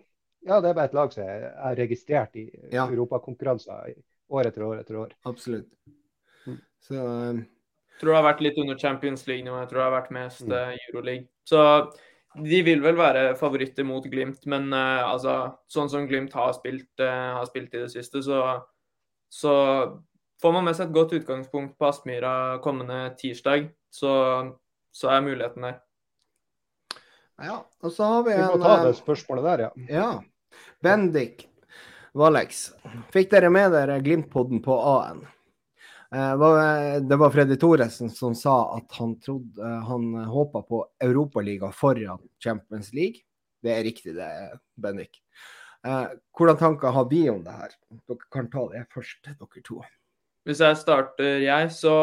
ja, 0.49 0.59
det 0.61 0.69
er 0.69 0.73
bare 0.77 0.85
et 0.89 0.93
lag 0.97 1.13
som 1.13 1.23
er, 1.23 1.47
er 1.69 1.75
registrert 1.75 2.35
i 2.35 2.47
Ja. 2.71 2.87
europakonkurranser 2.87 3.93
år 4.29 4.49
etter 4.49 4.65
år 4.65 4.81
etter 4.81 4.99
år. 5.01 5.15
Absolutt. 5.29 5.71
Mm. 6.45 6.59
Så 6.87 6.99
um... 6.99 7.39
Jeg 7.89 8.03
tror 8.03 8.13
det 8.13 8.19
har 8.21 8.29
vært 8.29 8.43
litt 8.45 8.59
under 8.61 8.77
Champions 8.79 9.25
League 9.27 9.43
nå. 9.43 9.57
Jeg 9.59 9.67
tror 9.71 9.81
det 9.81 9.87
har 9.89 9.97
vært 10.01 10.13
mest 10.15 10.45
Mm. 10.47 10.53
eh, 10.55 10.77
Euroleague. 10.87 11.27
Så 11.43 11.63
de 12.45 12.61
vil 12.63 12.79
vel 12.83 12.95
være 12.95 13.33
favoritter 13.35 13.83
mot 13.83 14.05
Glimt, 14.05 14.45
men 14.45 14.69
uh, 14.71 15.01
altså, 15.09 15.33
sånn 15.67 15.89
som 15.91 16.05
Glimt 16.07 16.31
har 16.37 16.53
spilt, 16.55 16.87
uh, 17.01 17.39
har 17.39 17.49
spilt 17.49 17.73
i 17.73 17.81
det 17.81 17.89
siste, 17.91 18.21
så, 18.23 18.61
så 19.33 19.53
får 20.39 20.53
man 20.55 20.69
med 20.69 20.77
seg 20.77 20.87
et 20.87 20.95
godt 20.95 21.15
utgangspunkt 21.17 21.75
på 21.75 21.89
Aspmyra 21.89 22.33
kommende 22.63 23.01
tirsdag. 23.19 23.71
Så, 23.91 24.13
så 24.93 25.09
er 25.11 25.25
muligheten 25.25 25.65
der. 25.65 25.79
ja. 27.41 27.57
Og 27.81 27.91
så 27.91 28.05
har 28.05 28.23
vi 28.27 28.35
Vi 28.37 28.45
må 28.45 28.59
en 28.59 28.61
ta 28.61 28.75
det 28.85 28.95
spørsmålet 29.01 29.43
der, 29.49 29.65
ja. 29.65 29.71
Ja. 29.89 30.09
Bendik 30.85 31.47
Valex. 32.13 32.71
Fikk 33.13 33.31
dere 33.31 33.49
med 33.53 33.71
dere 33.71 33.99
Glimt-podden 34.01 34.63
på 34.65 34.77
A-en? 34.95 35.21
Eh, 36.15 37.01
Det 37.01 37.15
var 37.15 37.29
Freddy 37.29 37.55
Thoresen 37.55 38.09
som 38.09 38.35
sa 38.35 38.77
at 38.77 38.91
han 38.97 39.19
trodde 39.19 39.61
eh, 39.61 39.83
han 39.85 40.13
håpa 40.25 40.61
på 40.61 40.85
Europaliga 41.03 41.71
foran 41.71 42.19
Champions 42.43 42.93
League. 42.93 43.21
Det 43.61 43.75
er 43.75 43.83
riktig, 43.83 44.15
det, 44.15 44.29
Bendik. 44.75 45.21
Eh, 45.85 46.07
Hvordan 46.37 46.57
tanker 46.57 46.87
har 46.95 47.09
vi 47.09 47.29
om 47.29 47.43
det 47.43 47.51
her? 47.51 47.75
Dere 48.07 48.31
kan 48.31 48.49
ta 48.49 48.65
det 48.73 48.87
først, 48.93 49.21
dere 49.27 49.63
to. 49.65 49.81
Hvis 50.47 50.63
jeg 50.65 50.77
starter, 50.77 51.43
jeg, 51.43 51.71
så 51.71 51.93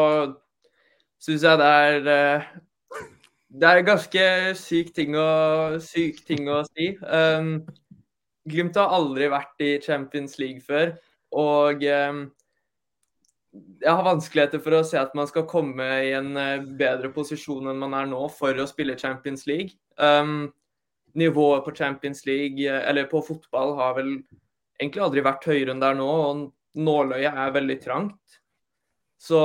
syns 1.19 1.43
jeg 1.43 1.57
det 1.59 1.67
er 1.67 2.47
Det 3.47 3.67
er 3.67 3.81
ganske 3.81 4.23
syk 4.59 4.93
ting 4.95 5.15
å, 5.15 5.79
syk 5.79 6.19
ting 6.27 6.49
å 6.51 6.61
si. 6.67 6.93
Um, 7.01 7.65
Glimt 8.47 8.79
har 8.79 8.93
aldri 8.95 9.29
vært 9.31 9.63
i 9.63 9.71
Champions 9.83 10.37
League 10.41 10.63
før, 10.63 10.93
og 11.35 11.83
um, 11.83 12.21
jeg 13.81 13.89
har 13.89 14.05
vanskeligheter 14.05 14.61
for 14.63 14.77
å 14.77 14.83
se 14.85 14.99
at 14.99 15.15
man 15.17 15.27
skal 15.29 15.47
komme 15.49 15.85
i 16.05 16.11
en 16.17 16.35
eh, 16.39 16.65
bedre 16.79 17.09
posisjon 17.15 17.71
enn 17.71 17.81
man 17.81 17.95
er 17.97 18.09
nå 18.09 18.27
for 18.33 18.57
å 18.59 18.67
spille 18.69 18.97
Champions 18.99 19.47
League. 19.49 19.77
Um, 19.97 20.51
nivået 21.17 21.65
på 21.65 21.73
Champions 21.75 22.25
League, 22.29 22.61
eh, 22.61 22.83
eller 22.89 23.09
på 23.09 23.23
fotball, 23.25 23.75
har 23.79 23.97
vel 23.97 24.13
egentlig 24.77 25.03
aldri 25.03 25.25
vært 25.25 25.49
høyere 25.49 25.73
enn 25.73 25.81
det 25.81 25.91
er 25.91 25.99
nå. 25.99 26.11
og 26.29 26.45
nåløyet 26.77 27.33
er 27.33 27.53
veldig 27.55 27.77
trangt. 27.81 28.39
Så 29.17 29.39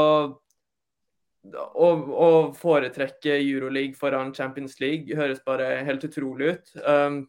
å, 1.48 1.88
å 1.88 2.28
foretrekke 2.54 3.38
Euroleague 3.38 3.96
foran 3.96 4.34
Champions 4.36 4.76
League 4.82 5.16
høres 5.16 5.40
bare 5.46 5.78
helt 5.86 6.04
utrolig 6.04 6.52
ut. 6.52 6.74
Um, 6.84 7.22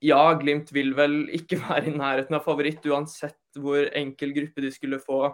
ja, 0.00 0.22
Glimt 0.40 0.72
vil 0.72 0.94
vel 0.96 1.22
ikke 1.36 1.60
være 1.66 1.90
i 1.90 1.96
nærheten 1.96 2.38
av 2.38 2.46
favoritt 2.46 2.86
uansett 2.88 3.38
hvor 3.58 3.88
enkel 3.96 4.34
gruppe 4.36 4.64
de 4.64 4.72
skulle 4.72 5.00
få 5.02 5.26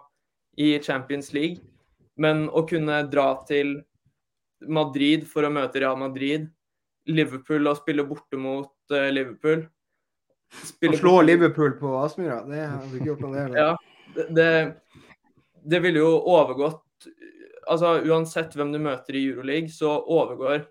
i 0.56 0.74
Champions 0.82 1.32
League. 1.36 1.62
Men 2.16 2.46
å 2.48 2.64
kunne 2.68 3.02
dra 3.12 3.28
til 3.48 3.76
Madrid 4.66 5.26
for 5.28 5.44
å 5.44 5.52
møte 5.52 5.82
Real 5.82 5.98
Madrid, 6.00 6.48
Liverpool 7.06 7.68
og 7.68 7.76
spille 7.78 8.06
borte 8.08 8.38
mot 8.40 8.72
Liverpool 8.90 9.66
Liverpool 10.54 10.94
Å 10.94 10.98
slå 11.00 11.14
Liverpool 11.26 11.76
på 11.80 11.92
Aspmyra, 12.00 12.40
det 12.48 12.62
hadde 12.64 12.88
du 12.90 12.96
ikke 12.98 13.10
gjort 13.12 13.22
noe 13.24 13.34
det? 13.36 13.60
Ja, 13.60 14.26
det, 14.38 14.50
det 15.66 15.80
ville 15.84 16.02
jo 16.02 16.12
overgått 16.32 16.82
altså 17.66 17.96
Uansett 18.06 18.54
hvem 18.56 18.72
du 18.74 18.78
møter 18.82 19.18
i 19.18 19.26
Euroleague, 19.32 19.72
så 19.74 19.98
overgår 20.00 20.68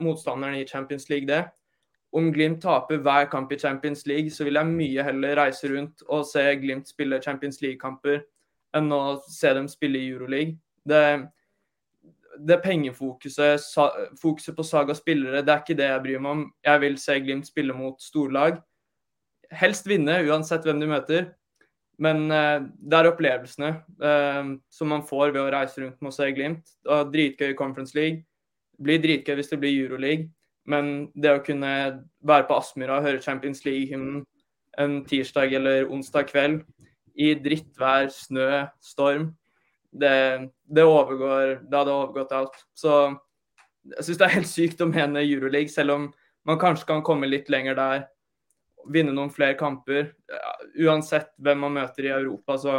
motstanderen 0.00 0.56
i 0.60 0.66
Champions 0.66 1.08
League 1.10 1.26
det. 1.28 1.42
Om 2.14 2.30
Glimt 2.32 2.60
taper 2.62 3.00
hver 3.02 3.26
kamp 3.30 3.50
i 3.52 3.58
Champions 3.58 4.06
League, 4.06 4.30
så 4.30 4.46
vil 4.46 4.58
jeg 4.58 4.70
mye 4.70 5.04
heller 5.04 5.36
reise 5.40 5.68
rundt 5.72 6.04
og 6.06 6.26
se 6.28 6.44
Glimt 6.60 6.88
spille 6.88 7.20
Champions 7.22 7.60
League-kamper 7.64 8.22
enn 8.76 8.92
å 8.92 9.18
se 9.28 9.52
dem 9.56 9.66
spille 9.68 9.98
i 9.98 10.10
Euroleague. 10.12 10.56
Det, 10.86 11.02
det 12.46 12.60
pengefokuset, 12.64 13.64
fokuset 14.20 14.56
på 14.56 14.66
salg 14.66 14.92
av 14.92 15.00
spillere, 15.00 15.42
det 15.44 15.52
er 15.52 15.64
ikke 15.64 15.78
det 15.78 15.90
jeg 15.90 16.04
bryr 16.04 16.22
meg 16.22 16.36
om. 16.36 16.44
Jeg 16.64 16.84
vil 16.84 17.00
se 17.00 17.18
Glimt 17.24 17.48
spille 17.48 17.76
mot 17.76 18.00
storlag. 18.02 18.60
Helst 19.54 19.86
vinne, 19.88 20.20
uansett 20.26 20.64
hvem 20.66 20.80
de 20.82 20.90
møter. 20.90 21.28
Men 22.02 22.26
eh, 22.28 22.60
det 22.60 22.96
er 22.98 23.08
opplevelsene 23.08 23.70
eh, 24.04 24.48
som 24.72 24.90
man 24.92 25.04
får 25.08 25.30
ved 25.32 25.40
å 25.40 25.52
reise 25.54 25.80
rundt 25.80 26.00
med 26.04 26.12
å 26.12 26.16
se 26.16 26.28
Glimt. 26.36 26.74
Dritgøy 26.84 27.54
i 27.54 27.58
Conference 27.58 27.96
League. 27.96 28.24
Blir 28.76 29.00
dritgøy 29.00 29.38
hvis 29.38 29.52
det 29.52 29.60
blir 29.62 29.86
Euroleague. 29.86 30.28
Men 30.66 31.10
det 31.14 31.32
å 31.32 31.42
kunne 31.46 31.72
være 32.26 32.46
på 32.48 32.56
Aspmyra 32.58 32.98
og 32.98 33.06
høre 33.06 33.22
Champions 33.22 33.62
League-hymnen 33.66 34.24
en 34.78 34.98
tirsdag 35.08 35.54
eller 35.56 35.86
onsdag 35.92 36.28
kveld 36.28 36.60
i 37.16 37.32
drittvær, 37.40 38.10
snø, 38.12 38.66
storm, 38.84 39.30
det, 39.96 40.50
det, 40.68 40.84
overgår 40.84 41.62
Det 41.64 41.78
hadde 41.78 41.94
overgått 41.94 42.34
alt. 42.36 42.58
Så 42.76 42.92
jeg 43.94 44.04
syns 44.04 44.18
det 44.20 44.26
er 44.26 44.34
helt 44.34 44.50
sykt 44.50 44.82
å 44.84 44.90
mene 44.90 45.24
Euroleague, 45.24 45.72
selv 45.72 45.94
om 45.94 46.10
man 46.46 46.60
kanskje 46.60 46.90
kan 46.90 47.02
komme 47.06 47.30
litt 47.30 47.48
lenger 47.50 47.78
der 47.78 48.04
vinne 48.92 49.14
noen 49.14 49.32
flere 49.34 49.56
kamper. 49.58 50.12
Uansett 50.78 51.32
hvem 51.42 51.64
man 51.64 51.74
møter 51.78 52.06
i 52.06 52.12
Europa, 52.14 52.58
så, 52.60 52.76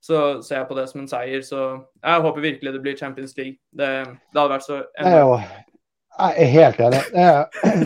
så 0.00 0.42
ser 0.44 0.62
jeg 0.62 0.68
på 0.68 0.76
det 0.78 0.88
som 0.90 1.02
en 1.02 1.10
seier. 1.10 1.44
Så 1.46 1.62
jeg 2.02 2.26
håper 2.26 2.44
virkelig 2.44 2.74
det 2.74 2.82
blir 2.84 2.98
Champions 2.98 3.36
League. 3.38 3.60
Det, 3.70 3.88
det 4.04 4.40
hadde 4.40 4.54
vært 4.56 4.68
så 4.68 4.82
enda... 4.98 5.14
Jeg 6.18 6.42
er 6.42 6.50
helt 6.50 6.80
enig. 6.82 7.00
Det, 7.14 7.26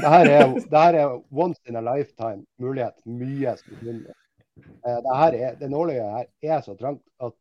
det, 0.01 0.09
her 0.09 0.31
er, 0.31 0.53
det, 0.57 0.79
her 0.79 0.99
er, 1.03 1.17
once 1.31 1.61
in 1.69 1.77
a 1.77 1.83
lifetime 1.85 2.45
mulighet. 2.63 2.95
Mye 3.05 3.53
sekunder. 3.61 4.15
Eh, 4.57 4.99
det, 5.05 5.17
her 5.21 5.37
er, 5.37 5.59
det 5.61 5.69
nåløyet 5.73 6.15
her 6.17 6.55
er 6.55 6.63
så 6.65 6.77
trangt 6.79 7.03
at 7.21 7.37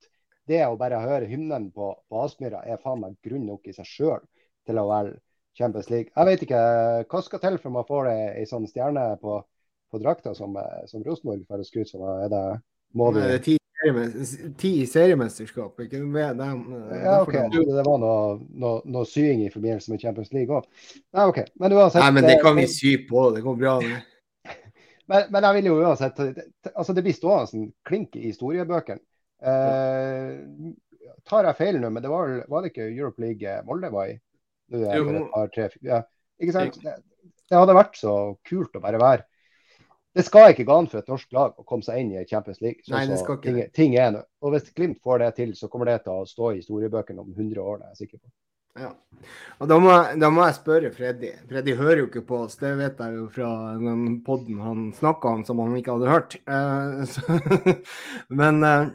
det 0.51 0.59
å 0.65 0.75
bare 0.79 0.99
høre 0.99 1.29
hymnen 1.29 1.69
på, 1.71 1.93
på 2.09 2.23
Aspmyra 2.25 2.65
er 2.67 2.81
faen 2.81 2.99
meg 3.03 3.15
grunn 3.23 3.45
nok 3.47 3.69
i 3.69 3.75
seg 3.75 3.87
sjøl 3.87 4.25
til 4.67 4.81
å 4.81 4.87
være 4.89 5.15
Champions 5.57 5.87
League. 5.93 6.11
Jeg 6.11 6.27
vet 6.27 6.43
ikke 6.47 6.65
hva 7.07 7.23
skal 7.23 7.43
til 7.43 7.57
for 7.61 7.75
man 7.77 7.87
får 7.87 8.11
ei 8.11 8.45
sånn 8.49 8.67
stjerne 8.67 9.05
på, 9.23 9.39
på 9.91 10.03
drakta 10.03 10.35
som, 10.35 10.59
eh, 10.59 10.83
som 10.91 11.07
Rosenborg 11.07 11.47
for 11.47 11.63
å 11.63 11.67
skryte 11.67 11.93
som 11.93 12.03
er 12.17 12.27
det 12.31 12.45
må 12.99 13.13
du... 13.15 13.23
Ti, 13.39 13.60
ti 14.57 14.71
seriemesterskap, 14.87 15.79
ikke 15.85 16.01
med 16.05 16.37
dem? 16.37 16.61
Eh, 16.91 17.03
ja, 17.03 17.15
OK. 17.23 17.33
Det, 17.33 17.63
det 17.65 17.85
var 17.87 17.97
noe, 18.01 18.37
noe, 18.61 18.81
noe, 18.85 19.07
sying 19.09 19.41
i 19.45 19.51
forbindelse 19.53 19.93
med 19.93 20.03
Champions 20.03 20.31
League 20.35 20.53
òg. 20.53 20.67
Nei, 21.17 21.25
OK. 21.31 21.41
Men 21.61 21.75
uansett 21.77 22.03
Nei, 22.03 22.11
men 22.17 22.27
det 22.29 22.37
kan 22.43 22.57
vi 22.59 22.67
sy 22.69 22.95
på. 23.09 23.29
Det 23.35 23.43
går 23.45 23.57
bra, 23.59 23.75
det. 23.81 24.01
men, 25.11 25.27
men, 25.33 25.47
jeg 25.47 25.57
vil 25.57 25.71
jo 25.71 25.79
uansett 25.81 26.21
Altså, 26.75 26.93
det 26.97 27.05
blir 27.07 27.17
stående 27.17 27.57
en 27.57 27.69
klink 27.87 28.17
i 28.19 28.27
historiebøkene. 28.29 29.01
Eh, 29.41 30.35
tar 31.25 31.49
jeg 31.49 31.57
feil 31.57 31.81
nå, 31.81 31.89
men 31.89 32.03
det 32.03 32.11
var, 32.11 32.35
var 32.51 32.61
det 32.61 32.73
ikke 32.73 32.91
Europe 32.91 33.23
League 33.23 33.55
Molde 33.65 33.89
var 33.93 34.13
i? 34.13 34.19
Nå 34.71 34.85
det 34.85 35.25
par, 35.33 35.49
tre, 35.51 35.67
ja. 35.83 36.03
Ikke 36.41 36.53
sant? 36.55 36.77
Det, 36.83 36.93
det 37.51 37.59
hadde 37.59 37.75
vært 37.75 37.97
så 37.99 38.13
kult 38.47 38.77
å 38.77 38.83
bare 38.83 39.01
være 39.01 39.25
det 40.17 40.25
skal 40.27 40.51
ikke 40.51 40.65
gå 40.67 40.75
an 40.75 40.89
for 40.91 40.99
et 40.99 41.09
norsk 41.11 41.31
lag 41.35 41.55
å 41.55 41.65
komme 41.67 41.85
seg 41.85 42.01
inn 42.01 42.11
i 42.19 42.25
Champions 42.27 42.59
League. 42.63 42.83
Sånn 42.83 42.97
Nei, 42.97 43.07
det 43.07 43.19
skal 43.21 43.37
ikke. 43.39 43.53
Ting, 43.55 43.73
ting 43.77 43.97
er 44.01 44.11
nå. 44.17 44.23
Og 44.43 44.55
hvis 44.55 44.71
Glimt 44.75 44.99
får 45.05 45.23
det 45.23 45.29
til, 45.39 45.53
så 45.55 45.69
kommer 45.71 45.87
det 45.87 46.01
til 46.05 46.19
å 46.19 46.27
stå 46.27 46.51
i 46.51 46.59
historiebøkene 46.59 47.23
om 47.23 47.31
100 47.31 47.61
år. 47.63 47.79
Det 47.79 47.87
er 47.87 47.93
jeg 47.93 48.01
sikker 48.03 48.21
på. 48.23 48.33
Ja. 48.79 48.89
Og 49.59 49.67
da 49.67 49.77
må, 49.83 49.93
da 50.19 50.29
må, 50.31 50.43
jeg 50.47 50.57
spørre 50.57 50.91
Freddy. 50.95 51.31
Freddy 51.49 51.75
hører 51.79 52.03
jo 52.03 52.09
ikke 52.09 52.23
på 52.27 52.43
oss, 52.45 52.55
det 52.59 52.71
vet 52.79 52.99
jeg 53.03 53.17
jo 53.17 53.25
fra 53.33 53.49
den 53.79 54.21
poden 54.25 54.61
han 54.63 54.85
snakka 54.95 55.35
om 55.35 55.43
som 55.47 55.59
han 55.63 55.75
ikke 55.79 55.97
hadde 55.97 56.11
hørt. 56.11 56.37
Uh, 56.47 57.03
så, 57.07 57.39
men 58.41 58.63
uh, 58.63 58.87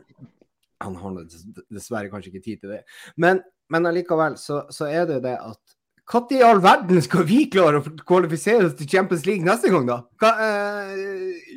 han 0.85 0.99
har 1.03 1.21
dessverre 1.21 2.11
kanskje 2.13 2.33
ikke 2.33 2.47
tid 2.49 2.65
til 2.65 2.77
det. 2.77 2.83
Men, 3.21 3.43
men 3.73 3.89
allikevel 3.89 4.39
så, 4.41 4.65
så 4.73 4.89
er 4.89 5.09
det 5.09 5.21
jo 5.21 5.27
det 5.29 5.37
at 5.37 5.76
når 6.13 6.33
i 6.33 6.43
all 6.47 6.61
verden 6.63 7.03
skal 7.03 7.25
vi 7.27 7.45
klare 7.51 7.81
å 7.81 7.95
kvalifisere 8.07 8.69
oss 8.69 8.77
til 8.79 8.89
Champions 8.91 9.27
League 9.27 9.47
neste 9.47 9.73
gang, 9.73 9.87
da? 9.89 10.03
Hva, 10.23 10.33
eh, 10.45 11.57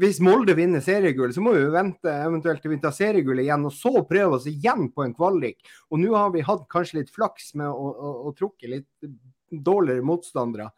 hvis 0.00 0.18
Molde 0.24 0.54
vinner 0.56 0.80
seriegull, 0.80 1.32
så 1.34 1.42
må 1.44 1.52
vi 1.54 1.66
vente 1.70 2.08
eventuelt 2.10 2.62
til 2.62 2.72
vi 2.72 2.80
tar 2.82 2.94
seriegull 2.96 3.42
igjen, 3.42 3.66
og 3.68 3.74
så 3.76 4.02
prøve 4.08 4.38
oss 4.38 4.48
igjen 4.50 4.88
på 4.94 5.04
en 5.04 5.14
kvalik. 5.14 5.60
Og 5.92 6.00
nå 6.02 6.14
har 6.16 6.32
vi 6.34 6.46
hatt 6.46 6.64
kanskje 6.72 7.02
litt 7.02 7.12
flaks 7.14 7.52
med 7.60 7.68
å, 7.68 7.92
å, 7.92 8.14
å 8.30 8.34
trukke 8.38 8.72
litt 8.72 9.12
dårligere 9.50 10.06
motstandere. 10.06 10.70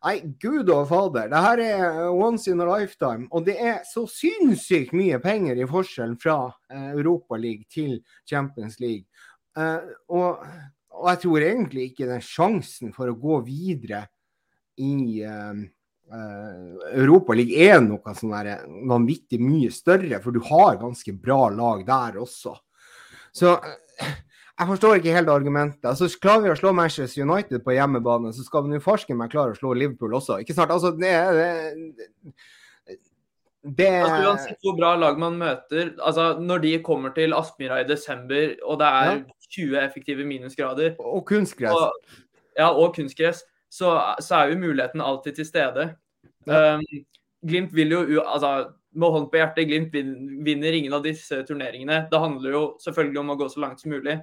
Nei, 0.00 0.14
gud 0.40 0.70
og 0.72 0.86
fader. 0.88 1.28
Det 1.28 1.40
her 1.44 1.60
er 1.60 1.98
once 2.08 2.48
in 2.48 2.62
a 2.64 2.68
lifetime. 2.70 3.26
Og 3.36 3.44
det 3.44 3.58
er 3.60 3.82
så 3.84 4.06
sinnssykt 4.08 4.94
mye 4.96 5.18
penger 5.20 5.60
i 5.60 5.68
forskjellen 5.68 6.16
fra 6.22 6.38
eh, 6.72 6.92
Europa 6.94 7.36
League 7.36 7.68
til 7.68 7.98
Champions 8.24 8.78
League. 8.80 9.04
Eh, 9.58 9.90
og 10.08 10.40
og 10.90 11.10
jeg 11.12 11.20
tror 11.24 11.44
egentlig 11.46 11.90
ikke 11.90 12.08
den 12.10 12.24
sjansen 12.24 12.94
for 12.96 13.10
å 13.10 13.18
gå 13.18 13.40
videre 13.46 14.04
i 14.80 15.22
uh, 15.24 15.60
Europa 16.10 16.96
Europaligaen 16.98 17.84
er 17.84 17.86
noe 17.86 18.14
sånn 18.18 18.88
vanvittig 18.90 19.38
mye 19.38 19.70
større, 19.70 20.18
for 20.24 20.34
du 20.34 20.40
har 20.48 20.80
ganske 20.80 21.14
bra 21.14 21.44
lag 21.54 21.84
der 21.86 22.18
også. 22.24 22.56
Så 23.36 23.54
uh, 23.54 24.16
jeg 24.60 24.68
forstår 24.68 24.98
ikke 24.98 25.14
helt 25.14 25.30
argumentet. 25.32 25.84
Altså, 25.88 26.08
klarer 26.20 26.44
vi 26.44 26.52
å 26.52 26.58
slå 26.58 26.74
Manchester 26.76 27.24
United 27.24 27.62
på 27.64 27.72
hjemmebane, 27.72 28.32
så 28.36 28.44
skal 28.44 28.66
vi 28.66 28.74
nå 28.74 28.80
farsken 28.84 29.16
meg 29.16 29.32
klare 29.32 29.54
å 29.54 29.56
slå 29.56 29.72
Liverpool 29.72 30.18
også. 30.18 30.40
Ikke 30.42 30.56
sant? 30.56 30.72
Altså, 30.74 30.90
det, 30.98 31.12
det, 31.38 32.34
det... 33.64 33.88
Altså, 34.02 34.18
uansett 34.28 34.66
hvor 34.66 34.76
bra 34.76 34.90
lag 35.00 35.16
man 35.22 35.38
møter, 35.40 35.94
altså 35.96 36.34
når 36.44 36.64
de 36.66 36.74
kommer 36.84 37.14
til 37.16 37.32
Aspmyra 37.36 37.80
i 37.80 37.88
desember 37.88 38.52
og 38.66 38.82
det 38.82 38.90
er 38.98 39.14
ja. 39.14 39.16
20 39.50 39.78
effektive 39.82 40.24
minusgrader 40.26 40.96
Og 40.98 41.24
kunstgress. 41.26 41.74
Og, 41.74 42.18
ja, 42.58 42.68
og 42.70 42.94
kunstgress. 42.94 43.44
Så, 43.70 43.92
så, 44.20 44.34
er 44.36 44.50
jo 44.50 44.58
muligheten 44.58 45.00
alltid 45.00 45.38
til 45.38 45.46
stede. 45.46 45.94
Ja. 46.46 46.76
Um, 46.76 46.84
Glimt 47.46 47.74
vil 47.74 47.92
jo 47.92 48.20
altså, 48.20 48.72
Med 48.92 49.14
hånd 49.14 49.28
på 49.30 49.38
hjertet, 49.38 49.68
Glimt 49.68 49.94
vinner 50.44 50.74
ingen 50.74 50.92
av 50.92 51.04
disse 51.04 51.42
turneringene. 51.46 52.06
Det 52.10 52.20
handler 52.20 52.56
jo 52.56 52.62
selvfølgelig 52.82 53.20
om 53.20 53.30
å 53.30 53.38
gå 53.38 53.48
så 53.52 53.62
langt 53.62 53.80
som 53.80 53.92
mulig. 53.94 54.18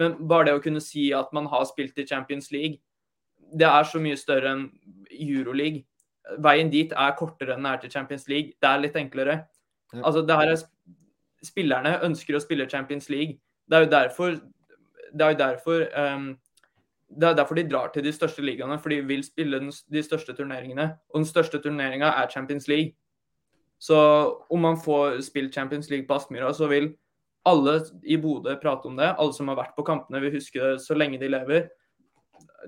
Men 0.00 0.16
bare 0.28 0.48
det 0.48 0.56
å 0.56 0.62
kunne 0.64 0.80
si 0.80 1.10
at 1.16 1.28
man 1.36 1.48
har 1.52 1.66
spilt 1.68 1.98
i 2.00 2.06
Champions 2.08 2.48
League, 2.52 2.80
det 3.56 3.68
er 3.68 3.84
så 3.84 4.00
mye 4.02 4.16
større 4.18 4.54
enn 4.54 4.64
Euroleague 5.12 5.84
veien 6.42 6.70
dit 6.72 6.92
er 6.92 7.14
kortere 7.18 7.54
enn 7.54 7.62
den 7.62 7.70
er 7.70 7.80
til 7.82 7.92
Champions 7.92 8.26
League. 8.30 8.56
Det 8.60 8.68
er 8.68 8.82
litt 8.82 8.98
enklere. 8.98 9.38
Altså, 10.02 10.22
det 10.26 10.38
her 10.38 10.54
er 10.54 10.64
Spillerne 11.44 11.92
ønsker 12.02 12.34
å 12.34 12.42
spille 12.42 12.64
Champions 12.66 13.06
League. 13.12 13.36
Det 13.70 13.76
er 13.76 13.84
jo 13.84 13.90
derfor 13.92 14.32
det 15.16 15.24
er 15.24 15.32
jo 15.34 15.38
derfor 15.40 15.86
um, 15.96 16.28
det 17.08 17.28
er 17.28 17.34
derfor 17.38 17.54
de 17.54 17.68
drar 17.70 17.90
til 17.94 18.04
de 18.04 18.12
største 18.12 18.42
ligaene, 18.42 18.78
for 18.78 18.88
de 18.88 19.00
vil 19.06 19.24
spille 19.24 19.58
den, 19.60 19.72
de 19.92 20.02
største 20.02 20.34
turneringene. 20.34 20.96
Og 21.14 21.20
den 21.20 21.26
største 21.26 21.60
turneringa 21.62 22.06
er 22.06 22.30
Champions 22.30 22.68
League. 22.68 22.92
Så 23.78 23.96
om 24.50 24.60
man 24.60 24.78
får 24.84 25.20
spilt 25.20 25.54
Champions 25.54 25.90
League 25.90 26.06
på 26.06 26.14
Aspmyra, 26.14 26.52
så 26.54 26.66
vil 26.66 26.94
alle 27.46 27.80
i 28.02 28.16
Bodø 28.16 28.56
prate 28.62 28.86
om 28.86 28.96
det. 28.96 29.14
Alle 29.18 29.34
som 29.34 29.48
har 29.48 29.56
vært 29.56 29.76
på 29.76 29.84
kampene, 29.86 30.20
vil 30.20 30.34
huske 30.34 30.60
det 30.60 30.80
så 30.82 30.94
lenge 30.94 31.20
de 31.20 31.28
lever. 31.28 31.68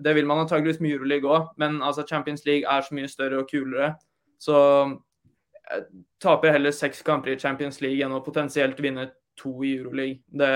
Det 0.04 0.14
vil 0.14 0.26
man 0.26 0.38
antageligvis 0.38 0.80
med 0.80 0.94
Euroleague 0.94 1.30
òg, 1.30 1.48
men 1.58 1.82
altså 1.82 2.04
Champions 2.08 2.46
League 2.46 2.68
er 2.76 2.80
så 2.80 2.94
mye 2.94 3.08
større 3.08 3.42
og 3.42 3.48
kulere. 3.50 3.94
Så 4.38 4.54
jeg 5.70 5.82
taper 6.20 6.52
heller 6.52 6.70
seks 6.70 7.02
kamper 7.02 7.32
i 7.32 7.38
Champions 7.38 7.80
League 7.80 8.04
enn 8.04 8.14
å 8.14 8.22
potensielt 8.24 8.78
vinne 8.80 9.10
to 9.36 9.56
i 9.64 9.74
Euroleague. 9.80 10.22
Det 10.30 10.52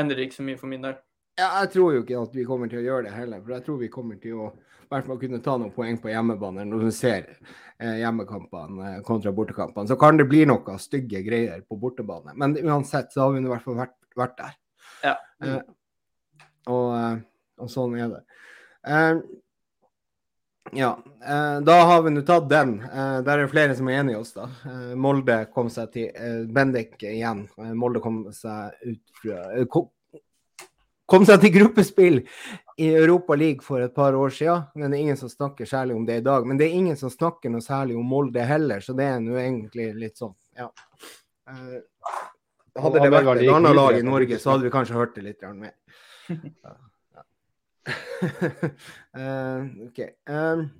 endrer 0.00 0.24
ikke 0.24 0.38
så 0.40 0.46
mye 0.46 0.60
for 0.60 0.70
min 0.70 0.84
del. 0.84 0.98
Ja, 1.40 1.48
jeg 1.62 1.72
tror 1.74 1.94
jo 1.94 2.02
ikke 2.04 2.20
at 2.20 2.34
vi 2.36 2.44
kommer 2.44 2.68
til 2.68 2.82
å 2.82 2.86
gjøre 2.86 3.06
det 3.08 3.16
heller. 3.16 3.40
For 3.40 3.56
jeg 3.56 3.66
tror 3.66 3.80
vi 3.80 3.92
kommer 3.92 4.20
til 4.20 4.40
å 4.40 4.52
hvert 4.92 5.08
fall 5.08 5.20
kunne 5.20 5.40
ta 5.44 5.56
noen 5.58 5.72
poeng 5.74 5.98
på 6.00 6.10
hjemmebane 6.12 6.64
når 6.68 6.86
du 6.86 6.94
ser 6.94 7.28
eh, 7.32 7.98
hjemmekampene 8.02 8.88
eh, 8.88 8.98
kontra 9.06 9.32
bortekampene. 9.34 9.88
Så 9.90 9.98
kan 10.00 10.20
det 10.20 10.28
bli 10.30 10.44
noe 10.48 10.78
stygge 10.82 11.22
greier 11.26 11.62
på 11.68 11.78
bortebane. 11.80 12.34
Men 12.38 12.56
uansett 12.60 13.14
så 13.14 13.26
har 13.26 13.36
vi 13.36 13.42
i 13.42 13.52
hvert 13.52 13.64
fall 13.64 13.78
vært, 13.80 13.96
vært 14.18 14.36
der. 14.40 14.58
Ja. 15.02 15.14
Eh, 15.44 15.60
og, 16.70 16.88
eh, 16.98 17.22
og, 17.60 17.70
sånn 17.72 17.96
er 17.98 18.12
det. 18.16 18.22
Uh, 18.82 19.20
ja, 20.70 20.98
uh, 21.28 21.58
da 21.64 21.78
har 21.88 22.02
vi 22.02 22.12
nå 22.14 22.22
tatt 22.26 22.46
den. 22.50 22.76
Uh, 22.84 23.18
der 23.24 23.32
er 23.34 23.42
det 23.44 23.52
flere 23.52 23.74
som 23.76 23.88
er 23.90 23.98
enig 24.00 24.14
i 24.14 24.20
oss, 24.20 24.34
da. 24.36 24.46
Molde 24.98 25.42
kom 25.54 25.70
seg 25.72 25.90
til 25.96 26.46
Bendik 26.54 27.02
igjen. 27.02 27.46
Molde 27.78 28.02
kom 28.04 28.22
seg 28.36 28.76
ut 28.86 29.22
fra 29.22 29.64
kom, 29.72 29.88
kom 31.10 31.26
seg 31.28 31.42
til 31.42 31.52
gruppespill 31.58 32.20
i 32.80 32.88
Europa 32.88 33.36
League 33.36 33.66
for 33.66 33.82
et 33.84 33.94
par 33.94 34.16
år 34.16 34.32
siden. 34.32 34.68
Men 34.78 34.92
det 34.92 35.00
er 35.00 35.08
ingen 35.08 35.20
som 35.20 35.32
snakker 35.32 35.68
særlig 35.68 35.98
om 35.98 36.06
det 36.08 36.20
i 36.22 36.26
dag. 36.28 36.46
Men 36.46 36.60
det 36.60 36.68
er 36.70 36.78
ingen 36.78 37.00
som 37.00 37.12
snakker 37.12 37.52
noe 37.52 37.64
særlig 37.64 37.98
om 37.98 38.06
Molde 38.08 38.46
heller, 38.46 38.80
så 38.80 38.94
det 38.96 39.10
er 39.10 39.20
nå 39.24 39.36
egentlig 39.40 39.90
litt 39.98 40.22
sånn, 40.22 40.36
ja. 40.56 40.70
Hadde 42.72 43.02
det 43.02 43.10
vært 43.12 43.42
et 43.42 43.50
annet 43.52 43.76
lag 43.76 43.98
i 43.98 44.06
Norge, 44.06 44.38
så 44.40 44.54
hadde 44.54 44.70
vi 44.70 44.72
kanskje 44.72 44.96
hørt 44.96 45.18
det 45.18 45.26
litt 45.26 45.44
mer. 45.52 45.76
Uh, 47.88 49.66
OK. 49.88 50.00
Um, 50.26 50.70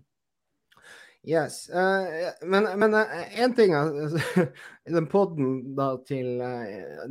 yes. 1.27 1.69
Uh, 1.71 2.31
men, 2.43 2.69
men 2.79 2.95
uh, 2.95 3.55
ting 3.57 3.75
altså, 3.75 4.47
Den 4.99 5.09
podden 5.11 5.75
da 5.79 5.97
til 6.07 6.41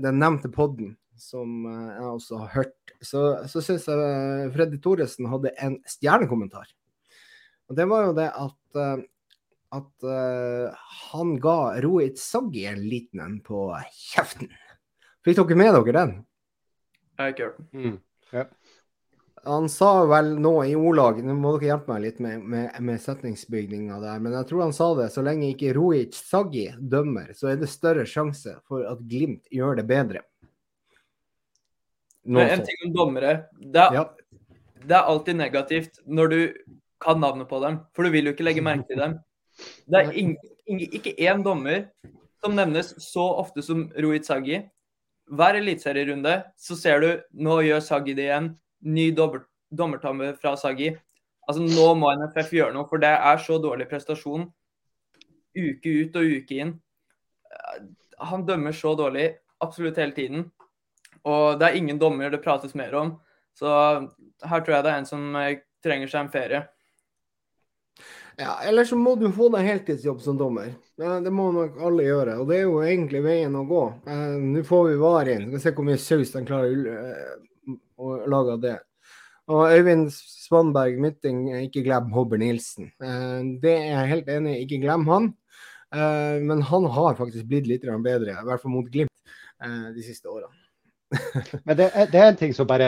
den 0.02 0.20
nevnte 0.20 0.52
podden 0.52 0.96
som 1.22 1.68
jeg 1.70 2.08
også 2.10 2.38
har 2.42 2.54
hørt, 2.56 2.94
så, 3.06 3.44
så 3.46 3.62
syns 3.62 3.84
jeg 3.86 4.48
Freddy 4.56 4.80
Thoresen 4.82 5.28
hadde 5.30 5.52
en 5.62 5.76
stjernekommentar. 5.86 6.66
Og 7.70 7.78
det 7.78 7.86
var 7.92 8.08
jo 8.08 8.16
det 8.18 8.26
at 8.34 8.82
at 9.72 10.08
han 11.14 11.36
ga 11.40 11.56
Rohit 11.86 12.18
Saggi 12.20 12.66
en 12.68 12.82
liten 12.90 13.22
en 13.24 13.38
på 13.46 13.70
kjeften. 13.94 14.50
Fikk 15.24 15.44
dere 15.44 15.60
med 15.62 15.78
dere 15.78 15.94
den? 16.00 16.18
Jeg 17.14 17.22
har 17.22 17.36
ikke 17.36 17.48
hørt 17.52 17.62
den. 17.62 17.86
Mm. 17.86 17.96
Ja. 18.34 18.46
Han 19.44 19.70
sa 19.70 20.06
vel 20.06 20.36
nå 20.38 20.54
i 20.70 20.74
ordlag, 20.78 21.24
nå 21.26 21.34
må 21.34 21.56
dere 21.56 21.72
hjelpe 21.72 21.90
meg 21.90 22.04
litt 22.04 22.20
med, 22.22 22.44
med, 22.46 22.76
med 22.86 23.02
setningsbygninga 23.02 23.98
der, 24.04 24.20
men 24.22 24.36
jeg 24.38 24.50
tror 24.52 24.68
han 24.68 24.76
sa 24.78 24.92
det. 25.00 25.08
Så 25.14 25.24
lenge 25.26 25.50
ikke 25.50 25.74
Roic 25.78 26.18
Saggi 26.18 26.68
dømmer, 26.78 27.32
så 27.38 27.50
er 27.50 27.58
det 27.62 27.72
større 27.72 28.06
sjanse 28.10 28.54
for 28.70 28.86
at 28.86 29.02
Glimt 29.10 29.50
gjør 29.50 29.80
det 29.82 29.88
bedre. 29.90 30.22
Nå 32.22 32.38
men 32.38 32.54
en 32.54 32.66
ting 32.68 32.86
om 32.86 32.94
dommere. 32.94 33.34
Det 33.58 33.82
er, 33.82 33.98
ja. 33.98 34.06
det 34.86 34.98
er 35.00 35.10
alltid 35.10 35.40
negativt 35.40 35.98
når 36.06 36.34
du 36.34 36.40
kan 37.02 37.18
navnet 37.18 37.50
på 37.50 37.58
dem, 37.64 37.80
for 37.98 38.06
du 38.06 38.14
vil 38.14 38.30
jo 38.30 38.36
ikke 38.36 38.46
legge 38.46 38.66
merke 38.66 38.86
til 38.92 39.02
dem. 39.02 39.18
Det 39.90 40.04
er 40.04 40.14
ing, 40.22 40.36
ing, 40.70 40.84
ikke 40.86 41.16
én 41.18 41.42
dommer 41.42 41.88
som 42.42 42.54
nevnes 42.58 42.94
så 43.02 43.26
ofte 43.42 43.66
som 43.66 43.88
Rohit 43.98 44.30
Saggi 44.30 44.62
hver 45.32 45.58
eliteserierunde 45.60 46.34
så 46.60 46.76
ser 46.76 47.02
du 47.02 47.10
nå 47.46 47.62
gjør 47.66 47.84
Saggi 47.84 48.16
det 48.18 48.28
igjen. 48.28 48.52
Ny 48.82 49.12
dommertabbe 49.16 50.34
fra 50.42 50.56
Sagi. 50.58 50.92
Altså 51.48 51.64
Nå 51.66 51.88
må 52.00 52.12
NFF 52.16 52.54
gjøre 52.56 52.76
noe, 52.76 52.88
for 52.90 53.02
det 53.02 53.12
er 53.12 53.42
så 53.42 53.58
dårlig 53.62 53.90
prestasjon 53.90 54.48
uke 55.58 55.94
ut 56.06 56.16
og 56.16 56.36
uke 56.40 56.60
inn. 56.64 56.76
Han 58.32 58.46
dømmer 58.48 58.76
så 58.76 58.94
dårlig 58.96 59.32
absolutt 59.64 60.00
hele 60.00 60.16
tiden. 60.16 60.46
Og 61.28 61.60
det 61.60 61.68
er 61.68 61.80
ingen 61.80 62.00
dommer 62.02 62.32
det 62.32 62.44
prates 62.44 62.76
mer 62.78 62.94
om. 62.98 63.16
Så 63.58 63.68
her 63.68 64.62
tror 64.64 64.78
jeg 64.78 64.86
det 64.86 64.94
er 64.94 65.02
en 65.02 65.10
som 65.10 65.26
trenger 65.84 66.12
seg 66.12 66.24
en 66.24 66.32
ferie. 66.34 66.62
Ja, 68.40 68.56
Eller 68.64 68.88
så 68.88 68.96
må 68.96 69.16
du 69.20 69.28
få 69.36 69.50
deg 69.54 69.68
heltidsjobb 69.68 70.22
som 70.24 70.38
dommer. 70.40 70.72
Det 70.98 71.34
må 71.34 71.50
nok 71.54 71.78
alle 71.84 72.08
gjøre. 72.08 72.38
Og 72.42 72.48
det 72.50 72.62
er 72.62 72.64
jo 72.64 72.80
egentlig 72.82 73.22
veien 73.26 73.58
å 73.60 73.66
gå. 73.68 73.84
Eh, 74.08 74.38
Nå 74.56 74.64
får 74.66 74.88
vi 74.88 75.00
VAR 75.02 75.30
inn. 75.34 75.50
Skal 75.52 75.64
se 75.66 75.74
hvor 75.78 75.88
mye 75.90 76.00
saus 76.02 76.32
de 76.34 76.44
klarer 76.48 77.42
lage 78.32 78.56
av 78.56 78.64
det. 78.64 78.78
Og 79.52 79.74
Øyvind 79.74 80.08
Svanberg 80.14 81.00
Mytting, 81.02 81.44
ikke 81.66 81.84
glem 81.86 82.12
Hobber 82.16 82.40
Nilsen. 82.40 82.92
Uh, 83.02 83.60
det 83.64 83.76
er 83.76 83.88
jeg 83.90 84.12
helt 84.16 84.34
enig 84.38 84.56
i, 84.56 84.66
ikke 84.66 84.82
glem 84.86 85.08
han. 85.12 85.32
Uh, 85.92 86.40
men 86.40 86.62
han 86.64 86.88
har 86.96 87.18
faktisk 87.20 87.50
blitt 87.50 87.68
litt 87.68 87.88
bedre, 88.04 88.38
i 88.38 88.48
hvert 88.48 88.64
fall 88.64 88.76
mot 88.78 88.92
Glimt, 88.92 89.10
de 89.62 90.02
siste 90.02 90.30
årene. 90.30 90.56
Men 91.68 91.78
det 91.78 91.90
er, 91.94 92.06
det 92.12 92.20
er, 92.20 92.30
en 92.30 92.38
ting 92.40 92.54
som 92.56 92.68
bare 92.68 92.88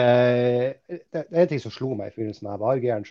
det 0.88 1.20
er 1.20 1.42
en 1.42 1.48
ting 1.48 1.60
som 1.60 1.72
slo 1.72 1.92
meg 1.94 2.12
i 2.12 2.14
begynnelsen 2.16 2.48
av 2.50 2.62
Vargeren. 2.62 3.04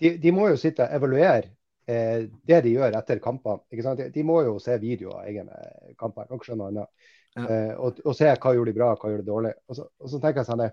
De, 0.00 0.12
de 0.20 0.32
må 0.34 0.50
jo 0.52 0.58
sitte 0.60 0.84
og 0.84 0.96
evaluere 0.98 1.48
eh, 1.88 2.26
det 2.48 2.60
de 2.66 2.74
gjør 2.76 2.98
etter 3.00 3.22
kampene. 3.24 3.62
De, 3.72 4.10
de, 4.14 4.26
må 4.26 4.42
jo 4.46 4.58
se 4.62 4.76
videoer 4.82 5.22
av 5.22 5.30
egne 5.30 5.62
kamper. 6.00 6.28
ikke 6.28 6.50
skjønner 6.50 6.72
annet. 6.72 7.08
Ja. 7.38 7.46
Eh, 7.46 7.72
og, 7.78 8.02
og, 8.04 8.12
se 8.18 8.28
hva 8.34 8.54
gjorde 8.56 8.72
de 8.72 8.78
bra, 8.80 8.92
hva 8.94 9.12
gjorde 9.12 9.24
de 9.24 9.32
dårlig. 9.32 9.54
Og 9.68 9.78
så, 9.78 9.88
og 10.02 10.12
så 10.12 10.20
tenker 10.20 10.42
jeg 10.42 10.50
sånn 10.50 10.66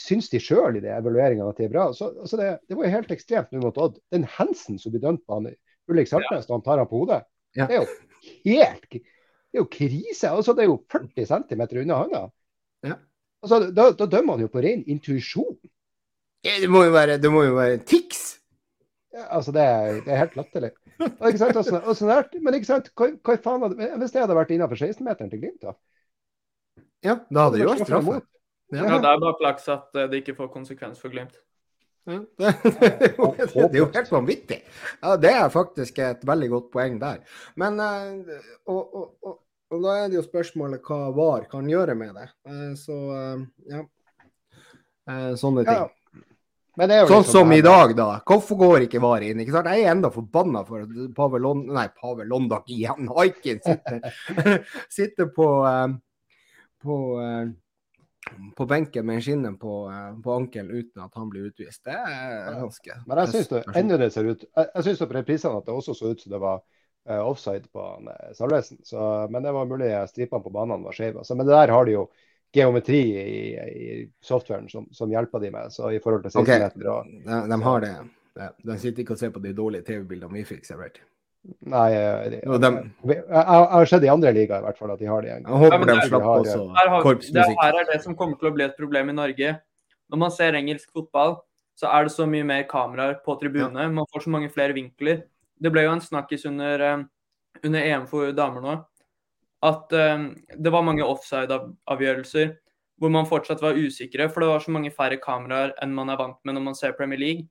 Syns 0.00 0.30
de 0.32 0.40
sjøl 0.40 0.78
i 0.78 0.82
de 0.84 0.88
evalueringene 0.94 1.50
at 1.52 1.58
de 1.60 1.66
er 1.66 1.72
bra? 1.72 1.90
Så, 1.96 2.08
altså 2.22 2.38
det, 2.40 2.48
det, 2.68 2.76
var 2.78 2.88
jo 2.88 2.94
helt 2.94 3.12
ekstremt 3.12 3.52
nå 3.52 3.60
mot 3.64 3.80
Odd. 3.82 3.98
Den 4.14 4.24
Hansen 4.36 4.80
som 4.80 4.94
blir 4.94 5.04
dømt 5.04 5.24
på 5.26 5.38
han 5.38 5.50
Ulrik 5.90 6.08
Saltnes 6.10 6.48
ja. 6.48 6.54
han 6.54 6.64
tar 6.64 6.80
han 6.80 6.88
på 6.90 7.02
hodet, 7.02 7.20
ja. 7.54 7.68
det 7.68 7.76
er 7.76 7.84
jo 7.84 7.90
helt 8.48 8.96
det 9.56 9.60
er 9.60 9.62
jo 9.62 9.68
krise. 9.72 10.28
Altså, 10.28 10.52
det 10.52 10.64
er 10.64 10.68
jo 10.68 10.80
40 10.92 11.28
cm 11.30 11.62
unna 11.80 12.00
hånda. 12.02 12.22
Ja. 12.84 12.96
Altså, 13.40 13.60
da, 13.72 13.86
da, 13.96 14.08
dømmer 14.10 14.36
han 14.36 14.44
jo 14.44 14.50
på 14.52 14.60
ren 14.64 14.82
intuisjon. 14.84 15.54
Det 16.44 16.68
må 16.68 16.82
jo 16.84 16.92
være, 16.92 17.16
det 17.22 17.30
må 17.32 17.46
jo 17.46 17.54
være 17.56 17.78
tics. 17.88 18.24
Altså, 19.30 19.54
det 19.56 19.62
er, 19.64 20.02
det 20.04 20.12
er 20.12 20.20
helt 20.20 20.36
latterlig. 20.36 20.72
Ikke 21.00 21.40
sant? 21.40 21.56
Altså, 21.56 21.80
altså, 21.80 22.40
men 22.42 22.58
ikke 22.58 22.68
sant? 22.68 22.90
Hva, 22.92 23.08
hva 23.24 23.38
faen 23.46 23.64
hadde, 23.64 23.88
hvis 24.02 24.12
det 24.12 24.24
hadde 24.26 24.36
vært 24.36 24.52
innenfor 24.52 24.82
16-meteren 24.82 25.32
til 25.32 25.40
Glimt, 25.40 25.64
da? 25.64 25.72
Ja, 27.06 27.16
da 27.30 27.46
hadde 27.46 27.56
det 27.56 27.64
jo 27.64 27.72
vært 27.72 27.86
straffe. 27.86 28.20
Ja. 28.68 28.82
ja, 28.82 28.98
det 28.98 29.10
er 29.10 29.20
bare 29.22 29.38
flaks 29.38 29.68
at 29.70 29.94
eh, 29.94 30.08
det 30.10 30.22
ikke 30.22 30.36
får 30.40 30.50
konsekvens 30.54 31.02
for 31.02 31.12
Glimt. 31.14 31.38
Ja, 32.06 32.20
det, 32.38 32.52
det, 32.62 33.64
er 33.64 33.78
jo 33.78 33.88
helt 33.94 34.12
vanvittig. 34.12 34.60
Ja, 35.02 35.16
det 35.18 35.32
er 35.34 35.50
faktisk 35.54 35.98
et 36.02 36.22
veldig 36.26 36.48
godt 36.50 36.70
poeng 36.74 37.00
der. 37.02 37.20
Men 37.58 37.78
eh, 37.82 38.40
og, 38.66 38.80
og, 38.82 39.04
og, 39.22 39.36
og 39.74 39.84
da 39.84 39.98
er 40.00 40.08
det 40.10 40.18
jo 40.18 40.24
spørsmålet 40.26 40.82
hva 40.86 41.12
VAR 41.14 41.46
kan 41.50 41.68
gjøre 41.70 41.94
med 41.98 42.18
det. 42.18 42.30
Eh, 42.50 42.72
så 42.78 42.96
ja. 43.70 43.84
Sånne 45.38 45.62
ting. 45.62 45.76
Ja. 45.78 45.86
sånn 46.74 46.90
liksom 46.90 47.26
som 47.30 47.52
i 47.54 47.60
dag, 47.62 47.92
da. 47.98 48.08
Hvorfor 48.26 48.58
går 48.58 48.86
ikke 48.88 49.02
VAR 49.04 49.22
inn? 49.22 49.44
ikke 49.44 49.54
sant? 49.54 49.70
Jeg 49.70 49.84
er 49.84 49.92
enda 49.94 50.10
forbanna 50.10 50.64
for 50.66 50.82
at 50.82 50.96
Pavel 51.14 51.46
Lond... 51.46 51.70
Nei, 51.74 51.86
Pavel 51.94 52.26
Londak 52.26 52.66
igjen. 52.74 53.06
Haikin 53.14 53.62
sitter, 53.62 54.02
sitter 54.98 55.30
på, 55.36 55.46
på 56.82 56.98
på 58.56 58.66
benken 58.66 59.06
med 59.06 59.18
en 59.18 59.22
skinne 59.22 59.52
på, 59.60 59.74
på 60.24 60.32
ankelen 60.32 60.70
uten 60.70 61.02
at 61.02 61.14
han 61.14 61.28
blir 61.30 61.50
utvist. 61.50 61.84
Det 61.84 61.94
er 61.94 62.56
ganske 62.60 62.98
Men 63.06 63.20
jeg 63.22 63.32
syns 63.34 63.52
det 63.52 63.62
enda 63.78 63.98
det 64.00 64.10
ser 64.14 64.30
ut 64.30 64.44
Jeg, 64.44 64.70
jeg 64.74 64.86
syns 64.86 65.02
på 65.02 65.16
reprisene 65.16 65.60
at 65.60 65.68
det 65.68 65.76
også 65.76 65.94
så 65.94 66.12
ut 66.12 66.22
som 66.22 66.34
det 66.34 66.40
var 66.42 66.62
uh, 67.10 67.22
offside 67.22 67.70
på 67.72 67.84
han 67.86 68.10
uh, 68.10 68.32
Salvesen. 68.38 68.80
Men 69.30 69.42
det 69.46 69.54
var 69.56 69.70
mulig 69.70 69.92
stripene 70.10 70.42
på 70.42 70.54
banene 70.54 70.84
var 70.84 70.96
skeive. 70.96 71.24
Men 71.34 71.46
det 71.46 71.54
der 71.54 71.74
har 71.74 71.86
de 71.86 71.98
jo 71.98 72.06
geometri 72.56 73.00
i, 73.20 73.40
i 73.56 73.88
softwaren 74.22 74.68
som, 74.68 74.86
som, 74.92 75.10
hjelper 75.10 75.42
de 75.42 75.50
med. 75.50 75.72
Så 75.72 75.90
i 75.92 76.00
forhold 76.00 76.24
til 76.26 76.32
16 76.32 76.42
okay. 76.42 76.70
de, 76.74 77.42
de, 77.50 77.62
har 77.62 77.84
det. 77.84 77.94
De 78.64 78.78
sitter 78.78 79.04
ikke 79.04 79.16
og 79.16 79.20
ser 79.20 79.34
på 79.34 79.42
de 79.44 79.52
dårlige 79.56 79.86
TV-bildene 79.86 80.40
vi 80.40 80.46
fikk 80.48 80.64
servert. 80.66 81.02
Nei, 81.70 81.86
eh, 81.94 82.24
de, 82.32 82.40
de, 82.62 82.70
jeg, 83.14 83.44
har 83.72 83.90
sett 83.90 84.06
i 84.06 84.10
andre 84.10 84.32
ligaer 84.34 84.62
i 84.62 84.66
hvert 84.66 84.80
fall 84.80 84.92
at 84.94 85.02
de 85.02 85.10
har 85.10 85.22
det. 85.22 85.34
Jeg 85.34 85.60
håper 85.62 85.90
de 85.90 85.96
slapp 86.08 86.28
også 86.32 86.64
korpsmusikk. 87.04 87.60
Her 87.62 87.80
er 87.82 87.88
det 87.92 88.00
som 88.04 88.16
kommer 88.18 88.40
til 88.40 88.50
å 88.50 88.54
bli 88.56 88.66
et 88.66 88.78
problem 88.78 89.12
i 89.12 89.16
Norge. 89.16 89.52
Når 90.10 90.22
man 90.22 90.34
ser 90.34 90.58
engelsk 90.58 90.90
fotball, 90.94 91.38
så 91.76 91.90
er 91.92 92.06
det 92.06 92.14
så 92.14 92.26
mye 92.30 92.46
mer 92.46 92.66
kameraer 92.70 93.18
på 93.24 93.36
tribunene. 93.40 93.86
Ja. 93.86 93.94
Man 93.94 94.08
får 94.12 94.26
så 94.26 94.32
mange 94.32 94.50
flere 94.54 94.76
vinkler. 94.76 95.24
Det 95.60 95.72
ble 95.72 95.86
jo 95.86 95.94
en 95.94 96.04
snakkis 96.04 96.46
under, 96.48 96.86
eh, 96.86 97.06
under 97.62 97.90
EM 97.94 98.06
for 98.10 98.34
damer 98.36 98.64
nå 98.64 98.76
at 99.64 99.92
um, 99.92 100.30
det 100.58 100.72
var 100.72 100.84
mange 100.84 101.04
offside-avgjørelser 101.04 102.54
hvor 103.00 103.12
man 103.12 103.28
fortsatt 103.28 103.60
var 103.60 103.76
usikre, 103.76 104.28
for 104.32 104.40
det 104.40 104.48
var 104.48 104.62
så 104.64 104.72
mange 104.72 104.92
færre 104.94 105.18
kameraer 105.20 105.74
enn 105.84 105.94
man 105.96 106.08
er 106.12 106.20
vant 106.20 106.38
med 106.44 106.56
når 106.56 106.64
man 106.70 106.76
ser 106.78 106.96
Premier 106.96 107.20
League. 107.20 107.46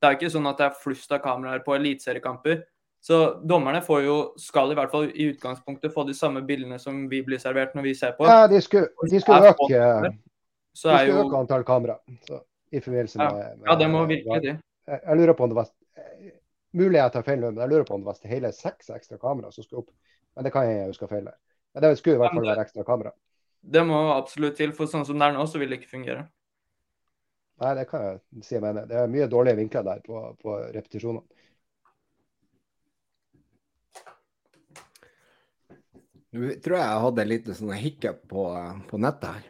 Det 0.00 0.08
er 0.08 0.16
ikke 0.16 0.32
sånn 0.32 0.48
at 0.50 0.58
det 0.58 0.66
er 0.66 0.80
flust 0.82 1.12
av 1.14 1.20
kameraer 1.22 1.62
på 1.62 1.76
eliteseriekamper. 1.76 2.64
Så 3.00 3.40
dommerne 3.48 3.80
får 3.82 4.02
jo, 4.04 4.16
skal 4.36 4.72
i 4.72 4.76
hvert 4.76 4.92
fall 4.92 5.06
i 5.08 5.30
utgangspunktet 5.32 5.92
få 5.94 6.04
de 6.04 6.14
samme 6.14 6.42
bildene 6.44 6.76
som 6.78 7.06
vi 7.08 7.22
blir 7.24 7.40
servert 7.40 7.72
når 7.74 7.86
vi 7.88 7.94
ser 7.96 8.12
på. 8.18 8.26
Ja, 8.28 8.44
de 8.50 8.60
skulle, 8.60 8.90
de 9.08 9.20
skulle 9.22 9.54
øke, 9.54 9.68
de 9.70 10.10
skulle 10.76 10.98
jo... 11.08 11.22
øke 11.22 11.38
antall 11.38 11.64
kamera. 11.64 11.96
Så, 12.28 12.42
i 12.70 12.80
forbindelse 12.80 13.18
med, 13.18 13.38
ja. 13.40 13.54
ja, 13.70 13.78
det 13.80 13.88
må 13.90 14.04
virkelig 14.06 14.42
de. 14.44 14.52
Jeg, 14.86 15.00
jeg 15.06 15.16
lurer 15.16 15.32
på 15.38 15.46
om 15.46 15.54
det 15.54 15.58
var 15.62 15.70
Mulig 16.70 17.00
jeg 17.00 17.10
tar 17.10 17.24
feil, 17.26 17.40
men 17.42 17.56
jeg 17.58 17.66
lurer 17.66 17.82
på 17.82 17.96
om 17.96 18.04
det 18.04 18.06
var 18.12 18.30
hele 18.30 18.52
seks 18.54 18.92
ekstra 18.94 19.16
kamera 19.18 19.48
som 19.50 19.64
skulle 19.64 19.80
opp. 19.82 19.88
Men 20.36 20.46
det 20.46 20.52
kan 20.54 20.68
jeg 20.68 20.84
huske 20.92 21.08
feil. 21.10 21.24
Men 21.74 21.82
det 21.82 21.96
skulle 21.98 22.20
i 22.20 22.20
hvert 22.20 22.36
fall 22.36 22.46
være 22.46 22.62
ekstra 22.62 22.84
kamera. 22.86 23.10
Det 23.60 23.82
må 23.88 23.98
absolutt 24.14 24.54
til, 24.60 24.70
for 24.76 24.86
sånn 24.86 25.02
som 25.08 25.18
det 25.18 25.26
er 25.26 25.34
nå, 25.34 25.48
så 25.50 25.58
vil 25.58 25.72
det 25.72 25.80
ikke 25.80 25.90
fungere. 25.96 26.28
Nei, 27.60 27.72
det 27.76 27.88
kan 27.90 28.04
jeg 28.06 28.44
si 28.46 28.54
jeg 28.54 28.62
mener. 28.62 28.86
Det 28.88 28.96
er 28.96 29.10
mye 29.10 29.26
dårlige 29.32 29.58
vinkler 29.58 29.84
der 29.88 30.04
på, 30.04 30.22
på 30.40 30.54
repetisjonene. 30.76 31.39
Nå 36.30 36.50
tror 36.62 36.76
jeg 36.76 36.86
jeg 36.86 37.04
hadde 37.04 37.26
litt 37.26 37.48
sånn 37.58 37.72
hiccup 37.74 38.20
på, 38.30 38.44
på 38.90 39.00
nettet 39.02 39.32
her. 39.34 39.48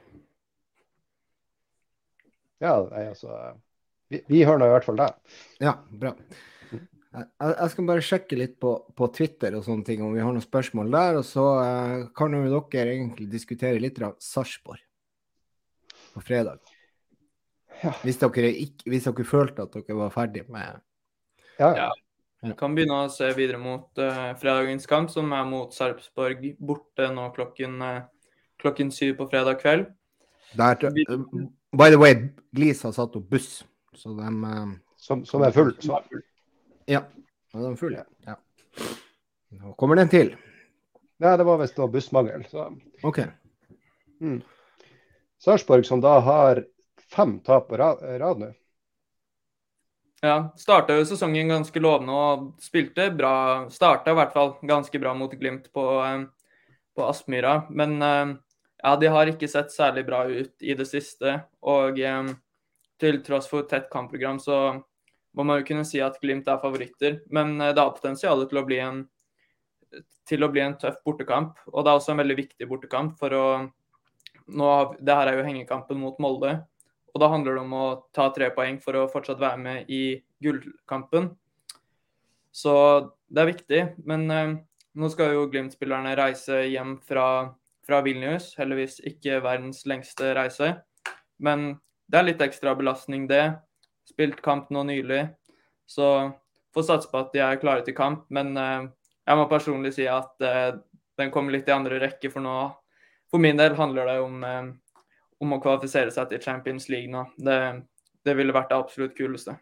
Ja, 2.61 2.73
nei, 2.91 3.07
altså 3.09 3.35
vi, 4.11 4.21
vi 4.29 4.41
hører 4.45 4.61
nå 4.61 4.69
i 4.69 4.73
hvert 4.75 4.87
fall 4.89 5.01
deg. 5.01 5.37
Ja, 5.63 5.77
bra. 6.03 6.15
Jeg, 7.11 7.27
jeg 7.43 7.71
skal 7.73 7.87
bare 7.89 8.05
sjekke 8.07 8.39
litt 8.39 8.59
på, 8.63 8.75
på, 8.97 9.09
Twitter 9.15 9.57
og 9.59 9.65
sånne 9.67 9.87
ting, 9.87 10.03
om 10.05 10.13
vi 10.15 10.23
har 10.23 10.31
noen 10.35 10.45
spørsmål 10.45 10.93
der. 10.95 11.21
Og 11.21 11.27
så 11.27 11.47
eh, 11.63 11.97
kan 12.17 12.37
jo 12.37 12.61
dere 12.71 12.95
egentlig 12.97 13.31
diskutere 13.33 13.83
litt 13.83 13.99
av 14.05 14.19
Sarpsborg 14.23 14.83
på 16.15 16.23
fredag. 16.27 16.61
Ja. 17.81 17.95
Hvis, 18.05 18.21
dere 18.21 18.53
ikke, 18.53 18.91
hvis, 18.93 19.07
dere 19.09 19.27
følte 19.27 19.67
at 19.67 19.77
dere 19.79 19.99
var 20.03 20.15
ferdig 20.15 20.47
med 20.53 20.81
Ja. 21.61 21.71
ja. 21.77 21.91
Ja. 22.41 22.55
Kan 22.57 22.75
begynne 22.77 23.03
å 23.05 23.09
se 23.13 23.29
videre 23.37 23.61
mot 23.61 24.01
uh, 24.01 24.31
fredagens 24.41 24.89
kamp, 24.89 25.11
som 25.13 25.33
er 25.37 25.49
mot 25.49 25.75
Sarpsborg 25.77 26.55
borte 26.57 27.11
nå 27.13 27.27
klokken, 27.37 27.77
uh, 27.85 28.37
klokken 28.63 28.93
syv 28.95 29.19
på 29.19 29.29
fredag 29.33 29.61
kveld. 29.61 29.91
Der, 30.57 30.81
by 31.77 31.91
the 31.93 31.99
way, 32.01 32.17
Glis 32.57 32.81
har 32.87 32.95
satt 32.97 33.19
opp 33.19 33.29
buss, 33.31 33.61
så 33.95 34.15
de 34.17 34.31
som, 34.97 35.25
som, 35.25 35.45
er 35.45 35.53
full. 35.55 35.75
Som 35.85 35.99
er 35.99 36.07
full. 36.09 36.25
Ja. 36.91 37.05
ja 37.53 37.61
de 37.61 37.69
er 37.73 37.77
full, 37.79 37.99
ja. 38.01 38.39
Nå 39.61 39.75
kommer 39.79 40.01
den 40.01 40.11
til. 40.11 40.33
Ja, 41.21 41.37
det 41.37 41.45
var 41.45 41.61
visst 41.61 41.77
bussmangel. 41.77 42.45
Så. 42.49 42.71
OK. 43.03 43.21
Mm. 44.21 44.41
Sarpsborg 45.45 45.85
som 45.87 46.01
da 46.01 46.19
har 46.25 46.65
fem 47.13 47.39
tap 47.45 47.69
på 47.69 47.77
rad, 47.77 48.03
rad 48.21 48.41
nå. 48.41 48.51
Ja, 50.21 50.53
starta 50.57 50.99
jo 50.99 51.05
sesongen 51.09 51.49
ganske 51.49 51.81
lovende 51.81 52.13
og 52.13 52.43
spilte 52.61 53.07
bra. 53.17 53.33
Starta 53.73 54.13
i 54.13 54.19
hvert 54.19 54.35
fall 54.35 54.53
ganske 54.69 55.01
bra 55.01 55.15
mot 55.17 55.33
Glimt 55.33 55.71
på, 55.73 55.85
eh, 56.05 56.27
på 56.97 57.07
Aspmyra. 57.09 57.55
Men 57.71 58.03
eh, 58.03 58.35
ja, 58.83 58.97
de 59.01 59.09
har 59.09 59.31
ikke 59.33 59.49
sett 59.49 59.73
særlig 59.73 60.05
bra 60.11 60.27
ut 60.29 60.53
i 60.61 60.77
det 60.77 60.85
siste. 60.91 61.39
Og 61.65 62.01
eh, 62.05 62.35
til 63.01 63.23
tross 63.25 63.49
for 63.49 63.65
tett 63.71 63.89
kampprogram 63.93 64.37
så 64.45 64.61
må 65.33 65.47
man 65.47 65.63
jo 65.63 65.69
kunne 65.71 65.87
si 65.89 66.03
at 66.05 66.21
Glimt 66.21 66.53
er 66.53 66.61
favoritter. 66.61 67.23
Men 67.33 67.57
det 67.57 67.81
har 67.81 67.97
potensial 67.97 68.45
til 68.45 68.61
å 68.61 68.67
bli 68.69 68.83
en 68.85 69.07
til 70.29 70.45
å 70.45 70.51
bli 70.53 70.61
en 70.63 70.77
tøff 70.79 71.01
bortekamp. 71.07 71.57
Og 71.73 71.83
det 71.83 71.91
er 71.91 71.97
også 71.99 72.13
en 72.13 72.21
veldig 72.21 72.37
viktig 72.39 72.69
bortekamp 72.71 73.17
for 73.19 73.35
å 73.35 73.47
nå, 74.51 74.69
Det 75.01 75.15
her 75.15 75.31
er 75.31 75.39
jo 75.39 75.47
hengekampen 75.47 75.99
mot 75.99 76.19
Molde. 76.23 76.59
Og 77.15 77.23
da 77.23 77.31
handler 77.33 77.57
det 77.57 77.63
om 77.65 77.77
å 77.77 77.87
ta 78.15 78.29
tre 78.35 78.51
poeng 78.55 78.79
for 78.83 78.99
å 78.99 79.09
fortsatt 79.11 79.41
være 79.41 79.61
med 79.63 79.91
i 79.91 80.21
gullkampen. 80.43 81.31
Så 82.51 82.75
det 83.31 83.43
er 83.43 83.51
viktig. 83.51 83.81
Men 84.07 84.27
eh, 84.35 84.59
nå 84.99 85.11
skal 85.13 85.35
jo 85.37 85.49
Glimt-spillerne 85.51 86.17
reise 86.19 86.65
hjem 86.69 86.97
fra, 87.07 87.27
fra 87.87 88.03
Vilnius. 88.07 88.53
Heldigvis 88.59 89.01
ikke 89.07 89.41
verdens 89.45 89.85
lengste 89.91 90.35
reise. 90.39 90.75
Men 91.39 91.73
det 92.11 92.19
er 92.19 92.27
litt 92.27 92.43
ekstra 92.45 92.75
belastning, 92.79 93.29
det 93.31 93.45
spilt 94.11 94.41
kamp 94.43 94.71
nå 94.75 94.83
nylig. 94.89 95.29
Så 95.87 96.31
får 96.75 96.87
satse 96.87 97.11
på 97.11 97.21
at 97.23 97.33
de 97.35 97.43
er 97.45 97.61
klare 97.63 97.85
til 97.87 97.97
kamp. 97.97 98.27
Men 98.35 98.55
eh, 98.59 98.91
jeg 99.27 99.39
må 99.39 99.49
personlig 99.51 99.95
si 99.97 100.07
at 100.11 100.47
eh, 100.47 100.75
den 101.21 101.33
kommer 101.35 101.55
litt 101.55 101.69
i 101.69 101.75
andre 101.75 102.01
rekke 102.03 102.33
for 102.33 102.45
nå. 102.45 102.57
For 103.31 103.43
min 103.43 103.59
del 103.61 103.77
handler 103.79 104.11
det 104.11 104.19
om, 104.25 104.45
eh, 104.45 104.71
om 105.41 105.57
å 105.57 105.61
kvalifisere 105.63 106.13
seg 106.13 106.29
til 106.31 106.43
Champions 106.45 106.89
League 106.93 107.11
nå. 107.11 107.25
Det, 107.41 107.59
det 108.27 108.37
ville 108.37 108.55
vært 108.55 108.73
det 108.73 108.79
absolutt 108.79 109.17
kuleste. 109.17 109.57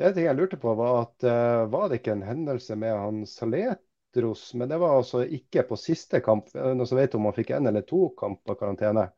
Det 0.00 0.14
ting 0.16 0.24
jeg 0.24 0.36
lurte 0.38 0.56
på, 0.56 0.72
var 0.78 1.02
at 1.02 1.28
uh, 1.28 1.68
var 1.68 1.90
det 1.90 2.00
ikke 2.00 2.14
en 2.16 2.24
hendelse 2.24 2.76
med 2.80 2.94
han 2.96 3.24
Saletros, 3.28 4.46
men 4.56 4.70
det 4.70 4.78
var 4.80 4.96
altså 4.96 5.26
ikke 5.28 5.66
på 5.68 5.76
siste 5.76 6.22
kamp. 6.24 6.48
Noen 6.56 6.88
som 6.88 6.96
vet 6.96 7.16
om 7.18 7.28
han 7.28 7.36
fikk 7.36 7.52
en 7.58 7.68
eller 7.68 7.84
to 7.84 8.06
kamp 8.16 8.40
på 8.48 8.56
karantene? 8.56 9.10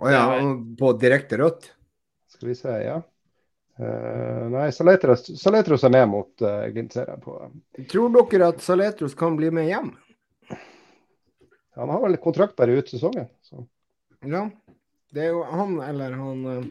Å 0.00 0.10
ja, 0.10 0.22
på 0.80 0.94
direkte 0.98 1.36
rødt? 1.38 1.68
Skal 2.32 2.48
vi 2.50 2.56
se, 2.58 2.72
ja. 2.82 2.96
Uh, 3.80 4.50
nei, 4.50 4.72
Saletros, 4.72 5.40
Saletros, 5.40 5.82
er 5.84 5.90
med 5.90 6.08
mot 6.08 6.42
uh, 6.42 6.66
Glimt, 6.70 6.92
ser 6.94 7.08
jeg 7.10 7.22
på. 7.24 7.34
Tror 7.90 8.12
dere 8.14 8.52
at 8.52 8.62
Saletros 8.62 9.16
kan 9.18 9.34
bli 9.34 9.50
med 9.50 9.66
hjem? 9.66 9.90
Han 11.74 11.90
har 11.90 12.04
vel 12.04 12.14
kontrakt 12.22 12.54
bare 12.56 12.76
ut 12.78 12.92
sesongen. 12.92 13.26
Så. 13.42 13.64
Ja. 14.22 14.44
Det 15.10 15.26
er 15.26 15.34
jo 15.34 15.42
han 15.50 15.74
eller 15.82 16.14
han 16.20 16.46
uh, 16.46 16.70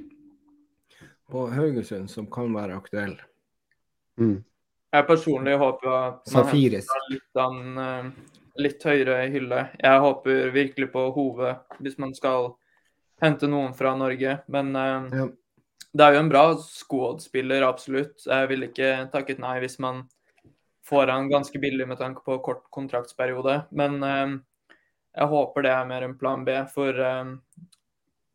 på 1.31 1.43
Haugesund 1.51 2.07
som 2.11 2.29
kan 2.31 2.55
være 2.55 2.79
aktuell. 2.79 3.17
Mm. 4.19 4.39
Jeg 4.93 5.07
personlig 5.09 5.59
håper 5.59 5.91
at 5.91 6.33
man 6.35 6.49
henter 6.53 7.05
litt, 7.09 7.39
an, 7.41 8.11
litt 8.61 8.83
høyere 8.85 9.23
hylle. 9.33 9.63
Jeg 9.81 10.01
håper 10.05 10.51
virkelig 10.53 10.91
på 10.93 11.07
Hove 11.15 11.55
hvis 11.81 11.97
man 11.97 12.13
skal 12.13 12.51
hente 13.23 13.49
noen 13.49 13.73
fra 13.73 13.95
Norge. 13.97 14.35
Men 14.53 14.69
ja. 14.77 15.25
Det 15.93 16.05
er 16.05 16.15
jo 16.15 16.23
en 16.23 16.31
bra 16.31 16.43
squad-spiller, 16.57 17.65
absolutt. 17.67 18.25
Jeg 18.25 18.49
ville 18.49 18.69
ikke 18.71 18.91
takket 19.13 19.41
nei 19.41 19.59
hvis 19.61 19.77
man 19.83 20.03
får 20.89 21.11
han 21.13 21.29
ganske 21.29 21.59
billig 21.61 21.87
med 21.87 21.99
tanke 22.01 22.23
på 22.25 22.39
kort 22.43 22.65
kontraktsperiode. 22.73 23.59
Men 23.71 23.99
eh, 24.03 24.33
jeg 25.13 25.29
håper 25.29 25.65
det 25.65 25.71
er 25.75 25.87
mer 25.89 26.07
en 26.07 26.17
plan 26.17 26.43
B, 26.45 26.57
for 26.73 26.97
eh, 26.97 27.31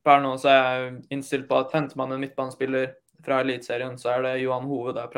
per 0.07 0.23
nå 0.25 0.37
så 0.41 0.53
er 0.53 0.63
jeg 0.63 0.97
innstilt 1.17 1.49
på 1.51 1.59
at 1.59 1.75
henter 1.75 1.99
man 2.01 2.15
en 2.15 2.23
midtbanespiller 2.23 2.93
fra 3.27 3.41
Eliteserien, 3.43 3.99
så 3.99 4.15
er 4.15 4.25
det 4.25 4.37
Johan 4.45 4.69
Hove 4.71 4.95
det 4.95 5.09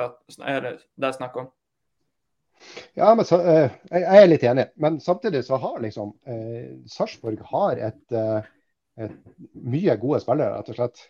er, 0.41 1.13
snakk 1.13 1.37
om. 1.37 1.51
Ja, 2.97 3.13
men 3.15 3.29
så, 3.29 3.37
eh, 3.45 3.77
jeg 3.93 4.23
er 4.23 4.33
litt 4.33 4.49
enig. 4.49 4.71
Men 4.81 4.97
samtidig 5.01 5.45
så 5.45 5.61
har 5.61 5.77
liksom 5.85 6.17
uh, 6.29 6.73
Sarpsborg 6.89 7.45
har 7.53 7.85
et 7.91 8.19
et, 9.01 9.17
mye 9.55 9.97
gode 10.01 10.21
spillere, 10.21 10.59
rett 10.59 10.71
og 10.73 10.79
slett. 10.79 11.03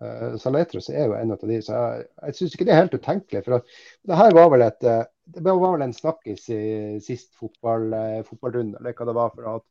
Uh, 0.00 0.36
Saletros 0.40 0.88
er 0.88 1.10
jo 1.10 1.16
en 1.16 1.34
av 1.34 1.42
de, 1.44 1.58
så 1.64 1.76
jeg, 1.76 2.04
jeg 2.24 2.36
syns 2.38 2.54
ikke 2.56 2.66
det 2.68 2.72
er 2.72 2.82
helt 2.82 2.94
utenkelig. 2.96 3.42
for 3.44 3.64
Det 4.08 4.20
her 4.20 4.36
var 4.36 4.48
vel 4.54 4.64
et, 4.64 4.86
eh, 4.88 5.02
det 5.36 5.42
var 5.44 5.60
vel 5.60 5.84
en 5.84 5.92
snakkis 5.96 6.46
i 6.56 6.62
sist 7.04 7.34
fotball, 7.36 7.90
uh, 7.92 8.22
fotballrunde, 8.24 8.80
eller 8.80 8.96
hva 8.96 9.08
det 9.10 9.16
var. 9.18 9.34
for 9.34 9.50
at, 9.52 9.66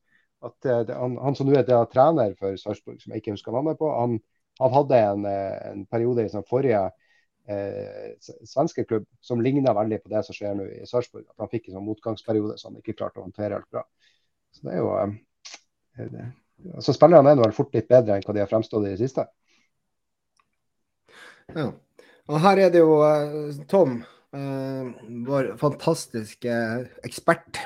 at 0.46 0.68
det, 0.86 0.94
han, 0.94 1.16
han, 1.20 1.36
som 1.38 1.50
nå 1.50 1.58
er 1.58 1.88
trener 1.90 2.36
for 2.38 2.54
Sarpsborg, 2.60 3.00
som 3.02 3.12
jeg 3.12 3.24
ikke 3.24 3.34
husker 3.34 3.56
navnet 3.56 3.80
på, 3.80 3.90
han, 3.90 4.20
han 4.60 4.74
hadde 4.76 5.02
en, 5.08 5.26
en, 5.26 5.84
periode 5.90 6.24
i 6.24 6.30
sin 6.30 6.46
forrige 6.46 6.84
eh, 7.50 8.14
svenske 8.46 8.84
klubb 8.84 9.06
som 9.20 9.42
ligna 9.42 9.74
veldig 9.76 9.98
på 10.02 10.12
det 10.12 10.22
som 10.26 10.36
skjer 10.36 10.54
nå 10.56 10.68
i 10.78 10.86
Sarpsborg. 10.86 11.26
At 11.26 11.42
han 11.42 11.50
fikk 11.50 11.68
en 11.68 11.78
sånn 11.78 11.88
motgangsperiode 11.88 12.58
som 12.60 12.70
han 12.70 12.84
ikke 12.84 12.98
klarte 13.02 13.22
å 13.22 13.26
håndtere 13.26 13.58
helt 13.58 13.70
bra. 13.72 13.84
Så 14.54 14.66
det 14.68 14.76
er 14.76 14.82
jo 14.82 14.94
eh, 14.94 15.18
det, 16.14 16.26
altså 16.76 16.94
spillerne 16.94 17.34
er 17.34 17.40
vel 17.40 17.56
fort 17.56 17.74
litt 17.74 17.88
bedre 17.90 18.16
enn 18.16 18.26
hva 18.26 18.36
de 18.36 18.44
har 18.44 18.50
fremstått 18.50 18.86
i 18.86 18.94
det 18.94 19.00
siste. 19.02 19.26
Ja. 21.54 21.70
Og 22.30 22.40
her 22.44 22.60
er 22.66 22.72
det 22.72 22.82
jo 22.82 22.98
uh, 23.02 23.50
Tom, 23.70 24.00
uh, 24.36 24.90
vår 25.26 25.54
fantastiske 25.60 26.58
ekspert. 27.06 27.58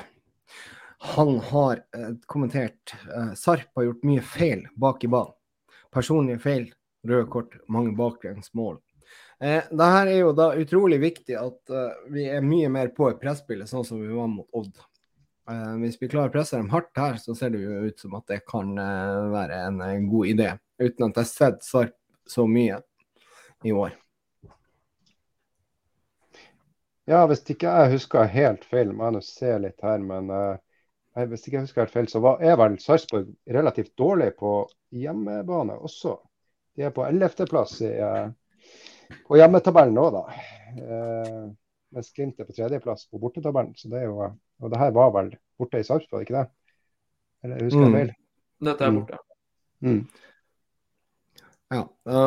Han 1.15 1.37
har 1.51 1.83
uh, 1.97 2.15
kommentert 2.25 2.95
Sarp 3.37 3.69
har 3.77 3.89
gjort 3.89 4.07
mye 4.07 4.23
feil 4.25 4.65
bak 4.73 5.05
i 5.05 5.11
banen. 5.11 5.35
Personlige 5.93 6.41
feil, 6.43 6.65
røde 7.07 7.29
kort, 7.31 7.53
mange 7.71 7.93
baklengsmål. 7.95 8.81
Eh, 9.39 9.63
det 9.69 9.91
her 9.91 10.09
er 10.09 10.17
jo 10.17 10.33
da 10.35 10.49
utrolig 10.59 10.97
viktig 10.99 11.37
at 11.39 11.71
vi 12.11 12.25
er 12.31 12.43
mye 12.43 12.67
mer 12.71 12.89
på 12.95 13.09
i 13.11 13.17
presspillet, 13.19 13.69
sånn 13.69 13.85
som 13.87 14.01
vi 14.01 14.11
var 14.11 14.27
mot 14.31 14.47
Odd. 14.55 14.73
Uh, 15.45 15.75
hvis 15.77 15.99
vi 16.01 16.07
klarer 16.09 16.31
å 16.31 16.33
presse 16.33 16.57
dem 16.57 16.71
hardt 16.71 16.97
her, 16.97 17.19
så 17.21 17.35
ser 17.37 17.51
det 17.53 17.59
jo 17.61 17.83
ut 17.85 17.99
som 18.01 18.15
at 18.17 18.25
det 18.31 18.39
kan 18.49 18.71
uh, 18.81 19.27
være 19.29 19.59
en, 19.67 20.07
god 20.09 20.31
idé. 20.31 20.47
Uten 20.81 21.05
at 21.05 21.19
jeg 21.19 21.21
har 21.21 21.29
sett 21.29 21.67
Sarp 21.67 21.93
så 22.25 22.47
mye 22.49 22.79
i 23.65 23.73
år. 23.75 23.95
Ja, 27.05 27.25
hvis 27.29 27.43
ikke 27.53 27.69
jeg 27.69 27.91
husker 27.97 28.29
helt 28.33 28.63
feil, 28.65 28.93
må 28.93 29.09
jeg 29.09 29.17
nå 29.17 29.23
se 29.25 29.51
litt 29.61 29.83
her, 29.85 30.01
men 30.01 30.31
uh, 30.33 31.25
hvis 31.29 31.45
ikke 31.45 31.59
jeg 31.59 31.67
husker 31.67 31.83
helt 31.83 31.93
feil, 31.93 32.07
så 32.09 32.21
var, 32.23 32.41
er 32.41 32.57
vel 32.61 32.79
Sarpsborg 32.81 33.29
relativt 33.57 33.93
dårlig 33.97 34.31
på 34.39 34.55
hjemmebane 34.95 35.77
også. 35.77 36.15
De 36.75 36.87
er 36.87 36.95
på 36.95 37.05
11.-plass 37.05 37.77
på 39.27 39.37
hjemmetabellen 39.37 40.01
òg, 40.01 40.15
da. 40.17 40.23
mens 41.93 42.09
Glimt 42.11 42.41
er 42.41 42.49
på 42.49 42.55
tredjeplass 42.57 43.05
på 43.07 43.21
bortetabellen. 43.21 43.75
Så 43.77 43.91
det 43.91 44.01
er 44.01 44.09
jo 44.09 44.25
og 44.59 44.71
det 44.71 44.79
her 44.79 44.93
var 44.95 45.11
vel 45.15 45.33
borte 45.59 45.79
i 45.79 45.87
Sarpsborg, 45.87 46.23
ikke 46.23 46.37
det? 46.37 46.45
Eller 47.43 47.63
husker 47.63 47.81
jeg 47.81 47.91
mm. 47.91 47.97
feil? 47.97 48.11
Dette 48.69 48.85
er 48.85 48.91
mm. 48.91 48.99
borte. 49.01 49.19
Mm. 49.85 49.99
Ja, 51.75 51.81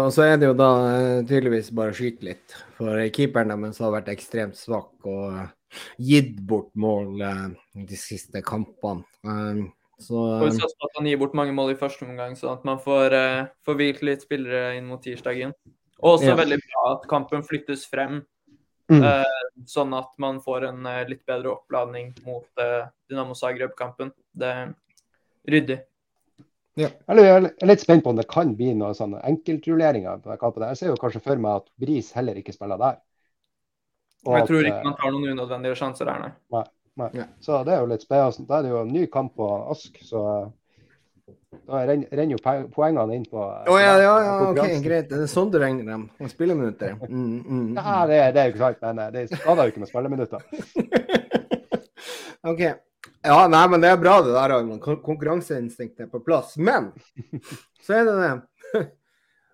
og 0.04 0.10
så 0.12 0.26
er 0.26 0.36
det 0.40 0.50
jo 0.50 0.56
da 0.56 0.68
eh, 0.90 1.22
tydeligvis 1.28 1.70
bare 1.76 1.94
å 1.94 1.96
skyte 1.96 2.26
litt. 2.26 2.54
For 2.76 3.00
keeperen 3.14 3.54
deres 3.54 3.80
har 3.80 3.94
vært 3.94 4.10
ekstremt 4.12 4.58
svak 4.58 5.08
og 5.08 5.38
eh, 5.40 5.48
gitt 6.10 6.38
bort 6.48 6.70
mål 6.78 7.24
eh, 7.24 7.44
de 7.88 7.98
siste 8.00 8.42
kampene. 8.44 9.06
Så 9.98 10.14
Får 10.14 10.52
satse 10.54 10.76
på 10.78 10.88
at 10.90 10.98
han 11.00 11.08
gir 11.10 11.18
bort 11.18 11.34
mange 11.38 11.54
mål 11.56 11.72
i 11.72 11.78
første 11.78 12.06
omgang, 12.06 12.36
sånn 12.38 12.52
at 12.54 12.66
man 12.68 12.78
får, 12.78 13.16
får 13.66 13.78
hvilt 13.80 14.04
litt 14.06 14.22
spillere 14.22 14.76
inn 14.78 14.86
mot 14.86 15.00
tirsdagen. 15.02 15.50
Og 15.98 16.12
også 16.12 16.28
ja. 16.30 16.36
veldig 16.38 16.58
bra 16.62 16.82
at 16.92 17.08
kampen 17.10 17.46
flyttes 17.46 17.86
frem 17.90 18.24
Mm. 18.88 19.02
Sånn 19.68 19.90
at 19.92 20.14
man 20.16 20.38
får 20.40 20.64
en 20.64 20.86
litt 21.10 21.20
bedre 21.28 21.50
oppladning 21.50 22.14
mot 22.24 22.46
Dynamo 22.56 23.34
Zagreb-kampen. 23.36 24.14
Det, 24.32 24.52
ryddig. 25.44 25.82
Ja. 26.78 26.88
Jeg 27.10 27.28
er 27.34 27.66
litt 27.66 27.82
spent 27.82 28.04
på 28.04 28.12
om 28.12 28.18
det 28.18 28.28
kan 28.30 28.52
bli 28.58 28.70
noen 28.78 28.94
sånne 28.94 29.20
enkeltrulleringer 29.26 30.20
på 30.22 30.36
kampen. 30.40 30.68
Jeg 30.70 30.78
ser 30.80 30.92
jo 30.92 30.98
kanskje 31.00 31.22
for 31.24 31.40
meg 31.42 31.62
at 31.62 31.70
Bris 31.80 32.12
heller 32.14 32.38
ikke 32.38 32.54
spiller 32.54 32.78
der. 32.80 33.00
Og 34.26 34.36
jeg 34.36 34.48
tror 34.50 34.68
ikke 34.68 34.84
man 34.86 34.96
tar 34.98 35.14
noen 35.14 35.34
unødvendige 35.34 35.78
sjanser 35.78 36.08
der, 36.10 36.22
nei. 36.22 36.30
nei, 36.54 36.64
nei. 37.02 37.10
Ja. 37.20 37.26
Så 37.42 37.60
det 37.66 37.74
er 37.74 37.82
jo 37.82 37.90
litt 37.90 38.06
spennende. 38.06 38.46
Da 38.48 38.58
er 38.58 38.66
det 38.66 38.72
jo 38.72 38.80
en 38.84 38.94
ny 38.94 39.04
kamp 39.10 39.34
på 39.38 39.50
Ask, 39.72 39.98
så 40.06 40.22
da 41.68 41.82
renner 41.84 42.32
jo 42.32 42.38
poengene 42.72 43.16
inn 43.16 43.24
på 43.28 43.40
Å 43.40 43.68
oh, 43.68 43.78
ja, 43.80 43.94
ja, 44.00 44.12
ja, 44.24 44.34
ok, 44.48 44.62
greit. 44.84 45.08
Det 45.10 45.22
er 45.24 45.30
sånn 45.30 45.50
du 45.52 45.58
regner 45.60 45.88
dem? 45.88 46.08
Spilleminutter? 46.30 46.96
Mm, 47.08 47.24
mm, 47.24 47.44
mm. 47.44 47.70
Nei, 47.78 48.00
det, 48.10 48.18
det 48.36 48.42
er 48.42 48.48
jo 48.48 48.54
ikke 48.54 48.64
sant, 48.64 48.82
men 48.84 49.00
eh, 49.02 49.10
det 49.14 49.24
skader 49.32 49.66
jo 49.66 49.72
ikke 49.72 49.82
med 49.82 49.90
spilleminutter. 49.90 50.40
OK. 52.52 52.62
Ja, 53.26 53.48
nei, 53.50 53.64
men 53.70 53.82
det 53.82 53.90
er 53.90 53.98
bra 54.00 54.20
det 54.22 54.34
der, 54.34 54.54
Arman. 54.54 54.78
Konkurranseinstinktet 54.80 56.06
er 56.06 56.12
på 56.12 56.20
plass. 56.24 56.54
Men 56.56 56.92
så 57.84 57.98
er 57.98 58.08
det 58.08 58.16
det. 58.20 58.30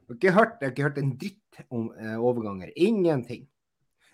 Jeg 0.04 0.10
har 0.10 0.16
ikke 0.18 0.32
hørt, 0.36 0.56
har 0.60 0.72
ikke 0.74 0.84
hørt 0.84 0.98
en 1.00 1.14
dritt 1.16 1.60
om 1.72 1.86
eh, 1.96 2.16
overganger. 2.20 2.72
Ingenting. 2.76 3.46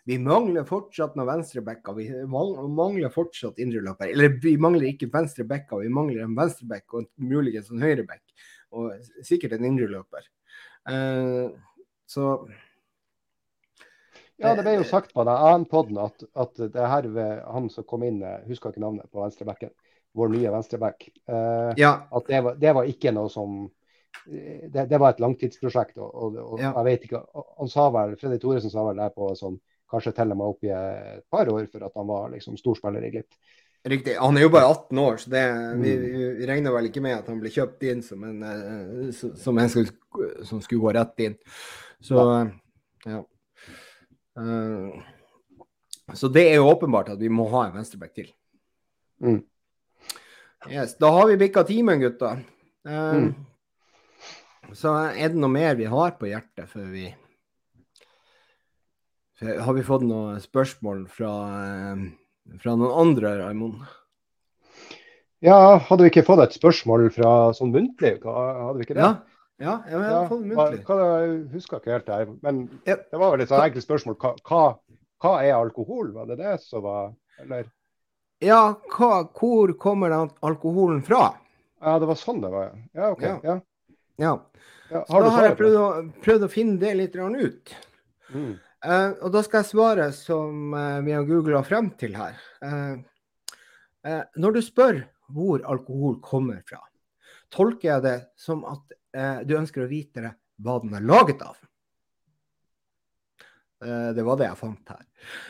Vi 0.07 0.17
mangler 0.23 0.65
fortsatt 0.69 1.17
noen 1.19 1.29
venstrebacker. 1.29 1.97
Vi 1.99 2.07
mangler 2.31 3.11
fortsatt 3.13 3.59
indreløper. 3.63 4.13
Eller 4.15 4.37
vi 4.43 4.55
mangler 4.61 4.87
ikke 4.89 5.11
venstrebacker, 5.13 5.83
vi 5.83 5.91
mangler 5.93 6.25
en 6.25 6.37
venstreback 6.39 6.95
og 6.95 7.11
muligens 7.21 7.73
en 7.75 7.83
høyreback. 7.83 8.23
Og 8.79 8.95
sikkert 9.27 9.57
en 9.59 9.67
indreløper. 9.67 10.31
Eh, 10.95 11.51
så 12.11 12.31
ja, 14.41 14.55
det 14.57 14.65
ble 14.65 14.77
jo 14.79 14.87
sagt 14.89 15.13
på 15.15 15.25
den 15.27 15.35
annen 15.35 15.67
podden 15.71 16.01
at, 16.03 16.25
at 16.35 16.63
det 16.75 16.91
her 16.93 17.09
ved 17.13 17.43
han 17.45 17.69
som 17.73 17.87
kom 17.89 18.05
inn, 18.07 18.23
husker 18.49 18.73
ikke 18.73 18.83
navnet 18.83 19.11
på 19.13 19.23
venstrebacken, 19.23 19.73
vår 20.17 20.33
nye 20.33 20.53
venstreback, 20.55 21.07
eh, 21.31 21.73
ja. 21.79 21.93
at 22.11 22.31
det 22.31 22.41
var, 22.47 22.57
det 22.59 22.75
var, 22.79 22.89
ikke 22.91 23.15
noe 23.15 23.31
som 23.33 23.61
det, 24.27 24.89
det 24.91 24.99
var 24.99 25.15
et 25.15 25.21
langtidsprosjekt. 25.23 25.99
og, 26.03 26.11
og, 26.11 26.39
og 26.41 26.63
ja. 26.63 26.73
jeg 26.73 26.87
vet 26.89 27.09
ikke, 27.09 27.25
han 27.61 27.71
sa 27.71 27.89
vel, 27.95 28.17
Freddy 28.21 28.41
Thoresen 28.43 28.73
sa 28.73 28.85
vel 28.89 28.99
der 28.99 29.13
på 29.15 29.31
sånn 29.39 29.61
kanskje 29.91 30.13
teller 30.15 30.39
meg 30.39 30.53
opp 30.53 30.67
i 30.67 30.71
et 30.75 31.25
par 31.31 31.49
år 31.51 31.67
for 31.71 31.83
at 31.87 31.97
han 31.99 32.07
var 32.09 32.31
liksom 32.35 32.59
storspiller 32.59 33.07
i 33.07 33.11
Glimt. 33.15 33.39
Riktig. 33.91 34.19
Han 34.21 34.37
er 34.37 34.45
jo 34.45 34.53
bare 34.53 34.69
18 34.69 34.99
år, 35.01 35.17
så 35.23 35.31
det, 35.33 35.43
vi, 35.81 35.93
mm. 35.97 36.03
vi, 36.39 36.47
regner 36.51 36.75
vel 36.75 36.91
ikke 36.91 37.01
med 37.01 37.17
at 37.17 37.31
han 37.33 37.39
ble 37.41 37.53
kjøpt 37.53 37.87
inn 37.89 38.03
som 38.05 38.27
en, 38.29 38.43
eh, 38.45 39.23
som 39.41 39.59
en 39.59 39.73
som, 39.73 39.87
som 40.45 40.61
skulle 40.61 40.83
gå 40.85 40.93
rett 40.99 41.23
inn. 41.25 41.39
Så 42.05 42.21
ja. 43.07 43.23
Uh, 44.39 44.95
så 46.15 46.31
det 46.33 46.47
er 46.51 46.59
jo 46.59 46.71
åpenbart 46.71 47.13
at 47.15 47.21
vi 47.21 47.31
må 47.33 47.49
ha 47.53 47.67
en 47.67 47.77
venstreback 47.79 48.15
til. 48.17 48.31
Mm. 49.23 49.41
Yes, 50.69 50.97
da 51.01 51.11
har 51.15 51.31
vi 51.31 51.39
bikka 51.41 51.65
timen, 51.69 52.03
gutter. 52.03 52.43
Um, 52.85 53.31
mm. 53.31 54.75
Så 54.77 54.93
er 55.11 55.33
det 55.33 55.41
noe 55.41 55.51
mer 55.53 55.75
vi 55.79 55.89
har 55.91 56.15
på 56.19 56.29
hjertet 56.31 56.69
før 56.71 56.87
vi 56.93 57.09
har 59.41 59.73
vi 59.73 59.85
fått 59.85 60.05
noen 60.05 60.41
spørsmål 60.41 61.07
fra, 61.09 61.33
eh, 61.65 62.57
fra 62.61 62.77
noen 62.77 62.93
andre, 62.93 63.39
Raimond? 63.39 63.81
Ja, 65.41 65.79
hadde 65.79 66.05
vi 66.05 66.11
ikke 66.13 66.27
fått 66.27 66.43
et 66.45 66.59
spørsmål 66.59 67.09
fra 67.15 67.53
sånn 67.57 67.73
muntlig? 67.73 68.19
Hadde 68.21 68.77
vi 68.77 68.85
ikke 68.85 68.99
det? 68.99 69.07
Ja, 69.07 69.15
ja 69.61 69.75
har 69.93 70.29
fått 70.31 70.47
muntlig. 70.47 70.85
Hva, 70.89 70.97
jeg 71.21 71.35
husker 71.53 71.81
ikke 71.81 71.93
helt 71.93 72.09
det, 72.09 72.21
men 72.45 72.63
det 72.87 73.19
var 73.21 73.35
vel 73.35 73.45
et 73.45 73.51
sånn 73.51 73.65
enkelt 73.67 73.85
spørsmål. 73.85 74.17
Hva, 74.21 74.63
hva, 75.21 75.35
er 75.45 75.57
alkohol? 75.59 76.15
Var 76.17 76.31
det 76.31 76.41
det 76.41 76.57
som 76.65 76.85
var 76.87 77.13
Eller? 77.43 77.69
Ja, 78.41 78.81
hva, 78.97 79.27
hvor 79.37 79.73
kommer 79.81 80.15
alkoholen 80.17 81.03
fra? 81.05 81.35
Ja, 81.81 81.99
det 82.01 82.09
var 82.09 82.17
sånn 82.21 82.41
det 82.41 82.51
var, 82.53 82.73
ja. 82.97 83.11
OK. 83.13 83.23
Ja. 83.25 83.37
ja. 83.45 84.35
ja. 84.89 85.05
Så 85.09 85.21
da 85.21 85.33
har 85.37 85.49
jeg 85.51 85.59
prøvd 85.61 85.79
å, 85.81 85.87
prøvd 86.25 86.47
å, 86.47 86.51
finne 86.53 86.81
det 86.81 86.97
litt 86.97 87.17
ut. 87.17 87.75
Mm. 88.33 88.53
Uh, 88.81 89.11
og 89.21 89.33
da 89.35 89.43
skal 89.45 89.61
jeg 89.61 89.71
svare 89.75 90.09
som 90.17 90.73
uh, 90.73 91.01
vi 91.05 91.13
har 91.13 91.29
googla 91.29 91.61
frem 91.69 91.91
til 92.01 92.17
her. 92.17 92.37
Uh, 92.65 92.97
når 94.41 94.57
du 94.57 94.63
spør 94.65 95.03
hvor 95.37 95.61
alkohol 95.69 96.17
kommer 96.25 96.63
fra, 96.69 96.81
tolker 97.53 97.89
jeg 97.91 98.07
det 98.07 98.17
som 98.41 98.65
at 98.69 98.97
du 99.13 99.57
ønsker 99.59 99.85
å 99.85 99.91
vite 99.91 100.23
det, 100.23 100.33
hva 100.63 100.79
den 100.83 100.95
er 100.95 101.05
laget 101.07 101.43
av. 101.43 101.57
det 103.81 104.23
var 104.23 104.37
det 104.37 104.45
jeg 104.45 104.59
fant 104.61 104.93
her. 104.93 105.05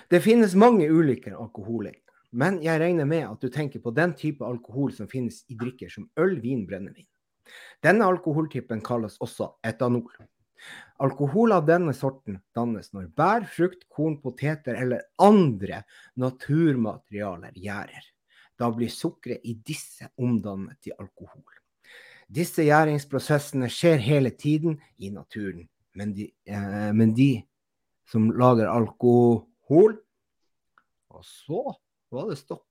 Det 0.08 0.20
finnes 0.22 0.54
mange 0.54 0.86
ulike 0.86 1.32
alkoholer, 1.34 1.96
men 2.30 2.60
jeg 2.62 2.78
regner 2.80 3.08
med 3.10 3.26
at 3.26 3.42
du 3.42 3.50
tenker 3.50 3.82
på 3.82 3.90
den 3.90 4.14
type 4.14 4.46
alkohol 4.46 4.92
som 4.94 5.08
finnes 5.10 5.42
i 5.50 5.56
drikker 5.58 5.90
som 5.90 6.06
øl, 6.16 6.38
vin, 6.40 6.62
brennevin. 6.66 7.08
Denne 7.82 8.06
alkoholtypen 8.06 8.82
kalles 8.86 9.18
også 9.24 9.56
etanol. 9.66 10.12
Alkohol 11.00 11.54
av 11.56 11.64
denne 11.68 11.94
sorten 11.96 12.36
dannes 12.56 12.92
når 12.92 13.08
bær, 13.16 13.46
frukt, 13.48 13.86
korn, 13.88 14.18
poteter 14.20 14.76
eller 14.76 15.06
andre 15.18 15.82
naturmaterialer 16.20 17.56
gjærer. 17.56 18.04
Da 18.60 18.68
blir 18.74 18.92
sukkeret 18.92 19.46
i 19.48 19.56
disse 19.64 20.10
omdannet 20.20 20.82
til 20.84 20.98
alkohol. 21.00 21.59
Disse 22.30 22.62
gjæringsprosessene 22.62 23.66
skjer 23.72 23.98
hele 24.04 24.30
tiden 24.30 24.78
i 25.02 25.10
naturen, 25.10 25.64
men 25.98 26.12
de, 26.14 26.28
eh, 26.46 26.90
men 26.94 27.14
de 27.16 27.42
som 28.10 28.30
lager 28.30 28.70
alkohol 28.70 29.98
Og 31.10 31.24
så 31.26 31.62
var 32.14 32.28
det 32.30 32.38
stopp. 32.38 32.66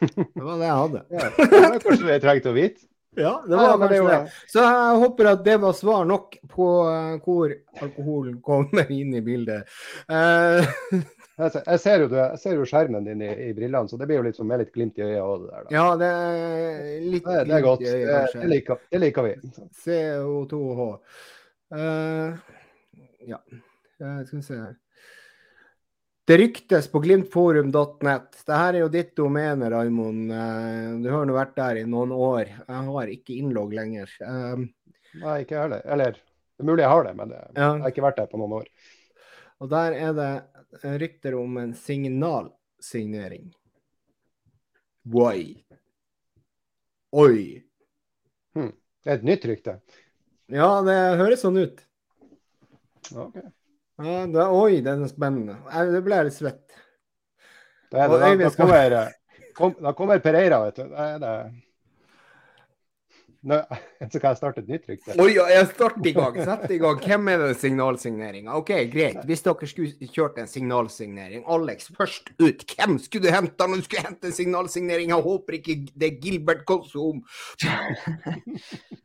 Det 0.00 0.40
var 0.40 0.56
det 0.58 0.66
jeg 0.68 0.80
hadde. 0.80 1.02
ja, 1.12 1.28
det 1.36 1.60
var 1.60 1.82
kanskje 1.82 2.06
det 2.06 2.14
jeg 2.14 2.22
trengte 2.24 2.52
å 2.52 2.56
vite. 2.56 2.86
Ja, 3.16 3.44
det 3.48 3.56
var 3.56 3.78
kanskje 3.78 4.06
det. 4.08 4.32
Så 4.52 4.62
jeg 4.64 5.00
håper 5.02 5.28
at 5.30 5.44
det 5.44 5.56
var 5.62 5.74
svar 5.78 6.04
nok 6.08 6.36
på 6.50 6.68
uh, 6.88 7.16
hvor 7.24 7.54
alkoholen 7.82 8.40
kommer 8.44 8.90
inn 8.92 9.14
i 9.14 9.22
bildet. 9.24 9.68
Uh, 11.36 11.50
jeg, 11.66 11.78
ser 11.82 12.04
jo, 12.04 12.08
jeg, 12.14 12.38
ser 12.38 12.52
jo, 12.54 12.66
skjermen 12.68 13.06
din 13.08 13.22
i, 13.26 13.30
i, 13.48 13.52
brillene, 13.56 13.90
så 13.90 13.98
det 13.98 14.06
blir 14.06 14.20
jo 14.20 14.26
litt, 14.28 14.38
med 14.46 14.60
litt 14.62 14.70
glimt 14.74 15.00
i 15.00 15.06
øyet 15.08 15.22
òg. 15.24 15.48
Ja, 15.74 15.86
det 15.98 16.10
er 16.10 16.84
litt 17.02 17.26
det, 17.26 17.40
det 17.48 17.56
er 17.56 17.64
godt. 17.64 17.82
Øyet, 17.82 18.06
det, 18.06 18.20
det, 18.36 18.50
liker, 18.52 18.84
det, 18.92 19.00
liker, 19.02 19.26
vi. 19.26 19.34
CO2H. 19.82 20.86
Uh, 21.74 22.38
ja, 23.26 23.42
skal 23.98 24.38
vi 24.38 24.44
se 24.46 24.60
her. 24.60 24.78
Det 26.24 26.36
ryktes 26.40 26.86
på 26.88 27.02
glimtforum.net. 27.04 28.30
Dette 28.32 28.56
er 28.56 28.78
jo 28.78 28.88
ditt 28.88 29.10
domene, 29.16 29.68
Raimond. 29.70 30.30
Eh, 30.32 30.92
du 31.04 31.10
har 31.12 31.26
nå 31.28 31.34
vært 31.36 31.56
der 31.58 31.82
i 31.82 31.84
noen 31.84 32.14
år. 32.16 32.48
Jeg 32.48 32.84
har 32.86 33.10
ikke 33.12 33.34
innlogg 33.36 33.74
lenger. 33.76 34.12
Um, 34.24 34.70
Nei, 35.20 35.34
ikke 35.42 35.58
jeg 35.58 35.66
heller. 35.66 35.82
Eller 35.84 36.16
det 36.16 36.64
er 36.64 36.68
mulig 36.70 36.84
jeg 36.86 36.92
har 36.94 37.04
det, 37.04 37.12
men 37.18 37.34
ja. 37.34 37.42
jeg 37.58 37.82
har 37.82 37.92
ikke 37.92 38.06
vært 38.06 38.22
der 38.22 38.30
på 38.30 38.40
noen 38.40 38.54
år. 38.62 38.70
Og 39.60 39.68
der 39.74 39.96
er 39.98 40.16
det 40.16 40.30
rykter 41.02 41.36
om 41.36 41.58
en 41.60 41.74
signalsignering. 41.76 43.50
Why? 45.12 45.42
Oi. 47.12 47.60
Hmm. 48.56 48.72
Det 49.04 49.12
er 49.12 49.20
et 49.20 49.28
nytt 49.28 49.44
rykte? 49.50 49.76
Ja, 50.48 50.70
det 50.88 50.96
høres 51.20 51.44
sånn 51.44 51.60
ut. 51.60 51.84
Okay. 53.12 53.44
Ja, 54.02 54.24
det, 54.26 54.46
oi, 54.50 54.80
den 54.82 55.04
er 55.06 55.10
spennende. 55.10 55.58
Det 55.92 56.00
ble 56.02 56.18
jeg 56.18 56.30
litt 56.30 56.38
svett. 56.38 56.64
Det 57.92 58.00
det, 58.00 58.08
da, 58.10 58.32
da, 58.40 58.48
kommer, 58.56 58.96
kom, 59.54 59.76
da, 59.78 59.92
kommer, 59.94 60.18
Pereira, 60.24 60.64
vet 60.64 60.80
du. 60.80 60.88
Det 60.90 61.04
er 61.04 61.20
det. 61.22 61.34
Nå, 63.44 63.58
så 64.12 64.18
kan 64.18 64.32
jeg 64.32 64.40
starte 64.40 64.64
et 64.64 64.72
nytt 64.72 64.88
rykte. 64.88 65.14
Oi, 65.20 65.30
jeg 65.36 65.68
starter 65.70 66.08
i 66.10 66.14
gang. 66.16 66.40
Sett 66.48 66.74
i 66.74 66.80
gang. 66.82 66.98
Hvem 67.04 67.30
er 67.30 67.44
den 67.44 67.54
signalsigneringa? 67.60 68.56
OK, 68.58 68.72
greit. 68.90 69.20
Hvis 69.28 69.44
dere 69.46 69.70
skulle 69.70 70.10
kjørt 70.10 70.42
en 70.42 70.50
signalsignering 70.50 71.46
Alex, 71.54 71.90
først 71.94 72.32
ut. 72.40 72.66
Hvem 72.74 72.98
skulle 73.04 73.28
du 73.28 73.36
hente 73.36 73.68
når 73.68 73.84
du 73.84 73.86
skulle 73.86 74.06
hente 74.08 74.30
en 74.30 74.36
signalsignering? 74.36 75.12
Jeg 75.12 75.28
håper 75.28 75.60
ikke 75.60 75.78
det 75.92 76.10
er 76.10 76.20
Gilbert 76.24 76.66
Konsum. 76.66 77.22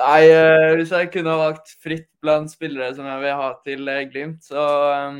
Nei, 0.00 0.24
uh, 0.32 0.70
hvis 0.78 0.92
jeg 0.94 1.10
kunne 1.12 1.34
ha 1.34 1.40
valgt 1.50 1.74
fritt 1.84 2.08
blant 2.24 2.48
spillere 2.48 2.94
som 2.96 3.04
jeg 3.04 3.20
vil 3.20 3.34
ha 3.36 3.48
til 3.66 3.90
uh, 3.90 4.00
Glimt, 4.08 4.40
så 4.46 4.62
um, 5.10 5.18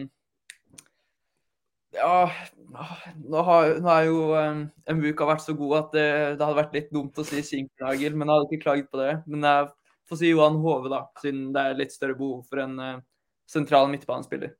Ja, 1.92 2.14
nå 2.72 3.42
har, 3.44 3.74
nå 3.76 3.90
har 3.90 4.06
jo 4.06 4.22
um, 4.32 4.62
Mvuka 4.96 5.28
vært 5.28 5.44
så 5.44 5.52
god 5.58 5.76
at 5.76 5.92
det, 5.98 6.06
det, 6.38 6.46
hadde 6.46 6.60
vært 6.62 6.78
litt 6.78 6.88
dumt 6.94 7.20
å 7.20 7.26
si 7.28 7.44
Sinkernagel, 7.44 8.16
men 8.16 8.30
jeg 8.30 8.38
hadde 8.38 8.48
ikke 8.48 8.64
klaget 8.64 8.88
på 8.88 9.02
det. 9.02 9.12
Men 9.28 9.44
jeg 9.44 9.68
får 10.08 10.22
si 10.22 10.32
Johan 10.32 10.56
Hove, 10.64 10.88
da, 10.92 11.02
siden 11.20 11.50
det 11.52 11.66
er 11.66 11.78
litt 11.82 11.92
større 11.92 12.16
behov 12.16 12.40
for 12.48 12.64
en 12.64 12.80
uh, 12.80 12.96
sentral 13.52 13.92
midtbanespiller. 13.92 14.56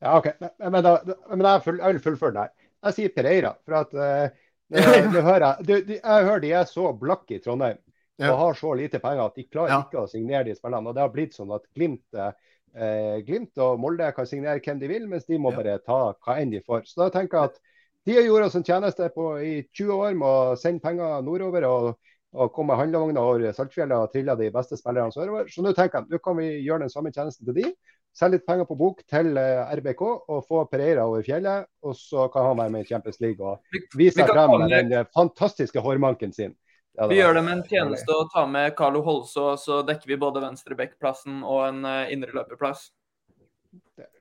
Ja, 0.00 0.16
OK. 0.16 0.30
Men, 0.64 0.80
da, 0.80 0.96
men 1.28 1.44
jeg, 1.44 1.64
full, 1.66 1.82
jeg 1.82 1.98
vil 1.98 2.04
fullføre 2.08 2.38
det 2.38 2.46
her. 2.46 2.56
Jeg 2.88 2.96
sier 2.96 3.12
Pereira, 3.12 3.52
for 3.68 3.82
at 3.82 3.94
uh, 4.00 4.48
det, 4.72 4.88
det 5.12 5.28
hører 5.28 5.44
jeg, 5.44 5.68
det, 5.68 6.00
jeg 6.00 6.28
hører 6.30 6.44
de 6.46 6.56
er 6.56 6.68
så 6.72 6.88
blakke 6.96 7.36
i 7.36 7.44
Trondheim. 7.44 7.84
Og 8.28 8.38
har 8.42 8.58
så 8.58 8.74
lite 8.78 9.00
penger 9.02 9.24
at 9.26 9.40
de 9.40 9.46
klarer 9.48 9.74
ja. 9.74 9.80
ikke 9.86 10.04
å 10.04 10.10
signere 10.10 10.44
de 10.50 10.56
spillerne. 10.58 10.90
Og 10.90 10.96
det 10.96 11.04
har 11.04 11.12
blitt 11.14 11.36
sånn 11.36 11.52
at 11.56 11.66
Glimt, 11.76 12.04
eh, 12.20 13.16
Glimt 13.26 13.64
og 13.64 13.80
Molde 13.82 14.12
kan 14.16 14.28
signere 14.28 14.62
hvem 14.64 14.82
de 14.82 14.92
vil, 14.92 15.08
mens 15.10 15.26
de 15.28 15.40
må 15.40 15.54
ja. 15.54 15.60
bare 15.60 15.80
ta 15.86 16.00
hva 16.12 16.38
enn 16.40 16.52
de 16.52 16.62
får. 16.64 16.86
Så 16.90 17.04
da 17.04 17.10
tenker 17.14 17.38
jeg 17.38 17.52
at 17.52 17.60
de 18.08 18.16
har 18.16 18.24
gjort 18.24 18.46
oss 18.48 18.56
en 18.56 18.64
tjeneste 18.64 19.10
på, 19.14 19.32
i 19.44 19.54
20 19.76 19.96
år 19.96 20.14
med 20.16 20.28
å 20.28 20.56
sende 20.60 20.84
penger 20.84 21.26
nordover. 21.26 21.68
og 21.68 21.90
og 22.30 22.52
komme 22.54 22.76
handlevogna 22.78 23.22
over 23.26 23.54
Saltfjellet 23.54 23.96
og 23.96 24.12
trille 24.12 24.36
de 24.38 24.50
beste 24.54 24.78
spillerne 24.78 25.10
sørover. 25.10 25.48
Så 25.50 25.64
nå 25.64 25.72
tenker 25.74 25.98
jeg 26.00 26.12
nå 26.12 26.20
kan 26.22 26.36
vi 26.38 26.50
gjøre 26.62 26.84
den 26.84 26.92
samme 26.92 27.10
tjenesten 27.10 27.48
til 27.48 27.56
de. 27.56 27.72
Selge 28.16 28.38
litt 28.38 28.46
penger 28.46 28.66
på 28.66 28.76
bok 28.78 29.02
til 29.10 29.36
eh, 29.38 29.72
RBK 29.78 30.02
og 30.06 30.44
få 30.46 30.64
Pereira 30.70 31.06
over 31.10 31.24
fjellet. 31.26 31.66
Og 31.86 31.96
så 31.98 32.28
kan 32.32 32.50
han 32.50 32.58
være 32.58 32.74
med 32.74 32.86
i 32.86 32.90
Champions 32.90 33.20
League 33.22 33.42
og 33.42 33.98
vise 33.98 34.26
frem 34.26 34.56
den 34.70 34.94
fantastiske 35.14 35.82
hårmanken 35.82 36.34
sin. 36.34 36.54
Ja, 36.98 37.06
vi 37.06 37.20
gjør 37.20 37.36
det 37.38 37.42
med 37.46 37.58
en 37.58 37.66
tjeneste 37.68 38.14
å 38.14 38.28
ta 38.32 38.44
med 38.50 38.74
Carlo 38.78 39.02
Holså, 39.06 39.52
så 39.60 39.80
dekker 39.86 40.10
vi 40.10 40.18
både 40.20 40.42
venstrebekkplassen 40.42 41.44
og 41.46 41.62
en 41.68 41.84
uh, 41.86 42.12
indreløperplass. 42.12 42.88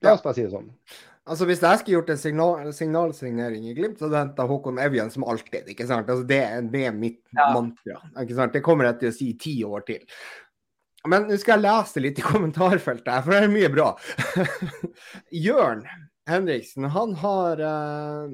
La 0.03 0.13
oss 0.13 0.23
bare 0.23 0.37
si 0.37 0.45
det 0.45 0.53
sånn. 0.53 0.69
Altså 1.29 1.45
Hvis 1.45 1.61
jeg 1.61 1.79
skulle 1.79 1.97
gjort 1.99 2.11
en 2.13 2.19
signal, 2.19 2.69
signalsignering 2.73 3.67
i 3.69 3.73
Glimt, 3.77 3.99
så 3.99 4.07
hadde 4.07 4.17
jeg 4.17 4.27
henta 4.27 4.45
Håkon 4.49 4.79
Evjen 4.81 5.11
som 5.13 5.25
alltid. 5.29 5.67
ikke 5.69 5.85
sant? 5.89 6.09
Altså 6.09 6.25
det, 6.29 6.41
det 6.73 6.85
er 6.89 6.95
mitt 6.95 7.21
ja. 7.37 7.51
mantra. 7.53 7.99
ikke 8.23 8.37
sant? 8.37 8.55
Det 8.55 8.63
kommer 8.65 8.89
jeg 8.89 9.01
til 9.01 9.11
å 9.11 9.17
si 9.17 9.27
ti 9.41 9.55
år 9.65 9.85
til. 9.89 10.05
Men 11.07 11.29
nå 11.29 11.37
skal 11.39 11.59
jeg 11.59 11.67
lese 11.67 12.03
litt 12.03 12.19
i 12.19 12.25
kommentarfeltet 12.25 13.11
her, 13.13 13.21
for 13.23 13.35
det 13.35 13.43
er 13.45 13.53
mye 13.53 13.69
bra. 13.71 13.91
Jørn 15.47 15.85
Henriksen, 16.29 16.89
han 16.93 17.13
har 17.21 17.61
uh, 17.61 18.25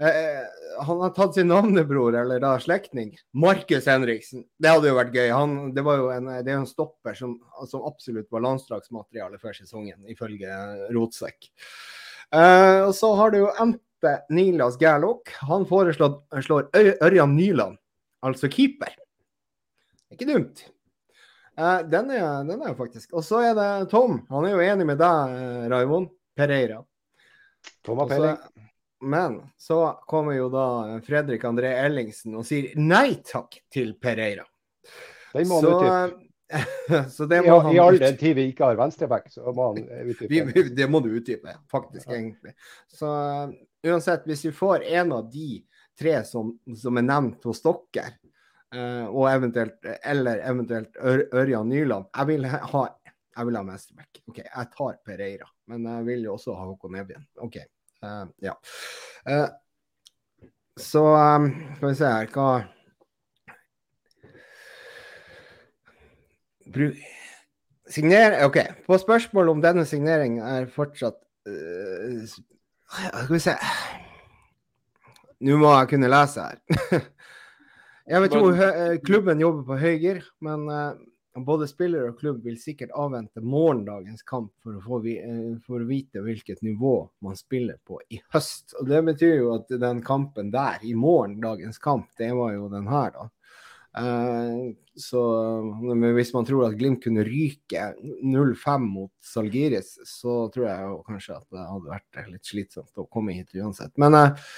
Eh, 0.00 0.44
han 0.80 1.00
har 1.00 1.10
tatt 1.10 1.34
sin 1.34 1.48
navnebror, 1.48 2.14
eller 2.16 2.40
da 2.40 2.54
slektning, 2.60 3.12
Markus 3.36 3.86
Henriksen. 3.86 4.46
Det 4.58 4.70
hadde 4.72 4.88
jo 4.88 4.96
vært 4.96 5.12
gøy. 5.12 5.26
Han, 5.34 5.56
det, 5.76 5.84
var 5.84 6.00
jo 6.00 6.06
en, 6.14 6.30
det 6.40 6.48
er 6.48 6.56
jo 6.56 6.62
en 6.62 6.70
stopper 6.70 7.18
som, 7.18 7.34
som 7.68 7.84
absolutt 7.84 8.30
var 8.32 8.46
landslagsmateriale 8.46 9.36
før 9.42 9.58
sesongen, 9.58 9.98
ifølge 10.08 10.56
Rotsekk. 10.96 11.50
Eh, 12.32 12.80
og 12.86 12.94
så 12.96 13.12
har 13.18 13.34
du 13.34 13.42
jo 13.42 13.52
Ente 13.60 14.14
Nilas 14.32 14.80
Gerlok. 14.80 15.34
Han 15.50 15.68
foreslår 15.68 16.70
Ørjan 17.04 17.36
Nyland, 17.36 17.76
altså 18.24 18.48
keeper. 18.48 18.96
Ikke 20.16 20.30
dumt. 20.32 20.64
Eh, 21.60 21.78
den, 21.92 22.08
er, 22.16 22.40
den 22.48 22.56
er 22.56 22.72
jo 22.72 22.78
faktisk 22.78 23.12
Og 23.12 23.24
så 23.26 23.42
er 23.50 23.52
det 23.58 23.90
Tom. 23.92 24.22
Han 24.30 24.48
er 24.48 24.56
jo 24.56 24.64
enig 24.64 24.88
med 24.88 25.00
deg, 25.02 25.36
eh, 25.36 25.68
Raimond 25.68 26.08
Pereira. 26.38 26.80
Tom 27.84 28.00
Pereira. 28.08 28.38
Men 29.00 29.40
så 29.56 30.00
kommer 30.06 30.36
jo 30.36 30.48
da 30.52 31.00
Fredrik 31.06 31.44
André 31.48 31.72
Ellingsen 31.86 32.34
og 32.36 32.44
sier 32.48 32.74
nei 32.76 33.20
takk 33.24 33.56
til 33.72 33.94
Pereira. 34.00 34.44
Den 35.32 35.48
må 35.48 35.60
så, 35.62 35.76
han 35.78 36.10
utdype. 36.10 36.26
så 37.10 37.26
det 37.26 37.42
må 37.42 37.56
I, 37.56 37.60
han 37.60 37.74
I 37.74 37.78
all 37.78 37.98
den 37.98 38.16
tid 38.18 38.36
vi 38.36 38.46
ikke 38.50 38.70
har 38.70 38.78
venstreback, 38.78 39.30
så 39.32 39.52
må 39.54 39.70
han 39.70 39.84
utdype. 40.10 40.64
det 40.76 40.88
må 40.90 41.00
du 41.04 41.12
utdype, 41.14 41.54
faktisk, 41.70 42.08
ja. 42.08 42.16
egentlig. 42.18 42.54
Så 42.90 43.10
uh, 43.10 43.52
uansett, 43.86 44.26
hvis 44.26 44.44
vi 44.48 44.52
får 44.52 44.84
en 45.00 45.12
av 45.12 45.30
de 45.30 45.62
tre 45.98 46.20
som, 46.26 46.52
som 46.76 46.98
er 46.98 47.06
nevnt 47.06 47.46
hos 47.46 47.62
dere, 47.64 48.14
uh, 48.74 49.06
og 49.06 49.28
eventuelt, 49.30 49.78
eller 50.02 50.42
eventuelt 50.46 50.96
Ør, 51.00 51.26
Ørjan 51.42 51.68
Nyland 51.68 52.08
Jeg 52.16 52.30
vil 52.30 52.46
ha, 52.46 52.86
jeg 53.36 53.48
vil 53.48 53.58
ha 53.60 53.66
mesterback. 53.66 54.22
OK, 54.26 54.40
jeg 54.42 54.72
tar 54.76 55.02
Pereira, 55.06 55.50
men 55.70 55.86
jeg 55.86 56.08
vil 56.08 56.26
jo 56.28 56.34
også 56.38 56.56
ha 56.58 56.66
Håkon 56.72 56.98
Evjen. 57.00 57.28
OK. 57.46 57.62
Uh, 58.00 58.26
ja. 58.40 58.54
Uh, 59.28 59.48
så 60.80 61.02
um, 61.04 61.50
skal 61.76 61.88
vi 61.90 61.96
se 61.98 62.10
her 62.10 62.30
hva 62.32 62.50
Signer... 67.90 68.38
OK. 68.46 68.56
På 68.86 68.96
spørsmål 69.02 69.50
om 69.52 69.60
denne 69.60 69.84
signeringen 69.84 70.40
er 70.46 70.70
fortsatt 70.70 71.18
uh, 71.50 72.22
Skal 72.30 73.34
vi 73.34 73.42
se 73.42 73.56
Nå 75.40 75.56
må 75.60 75.72
jeg 75.72 75.88
kunne 75.94 76.08
lese 76.12 76.42
her. 76.44 76.58
jeg 78.12 78.22
vet 78.24 78.34
jo 78.36 78.50
klubben 79.04 79.40
jobber 79.40 79.62
på 79.70 79.78
høygir, 79.80 80.18
men 80.44 80.66
både 81.34 81.68
spiller 81.70 82.08
og 82.08 82.18
klubb 82.18 82.42
vil 82.44 82.56
sikkert 82.58 82.92
avvente 82.98 83.42
morgendagens 83.44 84.24
kamp 84.26 84.50
for 84.62 84.76
å, 84.76 84.82
få, 84.82 85.00
eh, 85.06 85.58
for 85.66 85.82
å, 85.82 85.88
vite 85.88 86.22
hvilket 86.24 86.62
nivå 86.66 86.94
man 87.24 87.38
spiller 87.38 87.78
på 87.86 88.00
i 88.10 88.20
høst. 88.34 88.74
Og 88.80 88.88
Det 88.90 89.02
betyr 89.06 89.36
jo 89.36 89.52
at 89.54 89.70
den 89.70 90.02
kampen 90.02 90.50
der, 90.50 90.80
i 90.82 90.94
morgendagens 90.94 91.78
kamp, 91.78 92.10
det 92.18 92.32
var 92.34 92.56
jo 92.56 92.70
den 92.72 92.88
her, 92.90 93.14
da. 93.14 93.28
Uh, 93.90 94.70
så 94.94 95.20
hvis 96.14 96.28
man 96.30 96.44
tror 96.46 96.68
at 96.68 96.76
Glimt 96.78 97.00
kunne 97.02 97.24
ryke 97.26 97.88
0-5 98.22 98.84
mot 98.86 99.10
Salgiris, 99.18 99.96
så 100.06 100.44
tror 100.54 100.68
jeg 100.68 100.92
kanskje 101.08 101.38
at 101.40 101.46
det 101.50 101.64
hadde 101.72 101.90
vært 101.96 102.20
litt 102.30 102.52
slitsomt 102.52 103.02
å 103.02 103.08
komme 103.10 103.34
hit 103.34 103.50
uansett. 103.58 103.90
Men, 103.98 104.14
uh, 104.14 104.54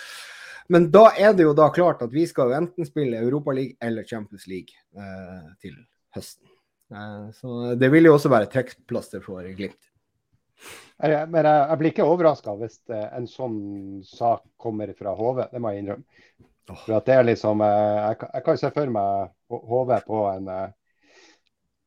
men 0.69 0.91
da 0.93 1.07
er 1.17 1.33
det 1.37 1.47
jo 1.47 1.57
da 1.57 1.71
klart 1.73 2.05
at 2.05 2.13
vi 2.13 2.27
skal 2.29 2.53
enten 2.59 2.89
spille 2.89 3.25
Europaliga 3.25 3.89
eller 3.89 4.05
Champions 4.09 4.45
League 4.53 4.77
uh, 5.01 5.49
til 5.65 5.81
høsten. 6.13 6.52
Eh, 6.93 7.31
så 7.33 7.75
det 7.75 7.89
vil 7.93 8.09
jo 8.09 8.17
også 8.17 8.31
være 8.33 8.51
trekkplaster 8.53 9.25
for 9.25 9.47
Glimt. 9.57 9.89
Jeg, 11.03 11.27
men 11.33 11.43
jeg, 11.43 11.63
jeg, 11.67 11.79
blir 11.81 11.91
ikke 11.91 12.07
overraska 12.07 12.55
hvis 12.61 12.79
eh, 12.93 13.09
en 13.17 13.27
sånn 13.27 13.57
sak 14.07 14.45
kommer 14.61 14.93
fra 14.99 15.17
HV, 15.19 15.47
det 15.51 15.63
må 15.63 15.73
jeg 15.73 15.83
innrømme. 15.83 16.23
For 16.69 16.95
at 16.95 17.09
det 17.09 17.17
er 17.17 17.27
liksom, 17.27 17.65
eh, 17.67 17.99
jeg, 17.99 18.21
jeg 18.29 18.47
kan 18.47 18.61
se 18.61 18.71
for 18.77 18.95
meg 18.95 19.33
HV 19.51 19.93
på 20.07 20.21
en 20.31 20.53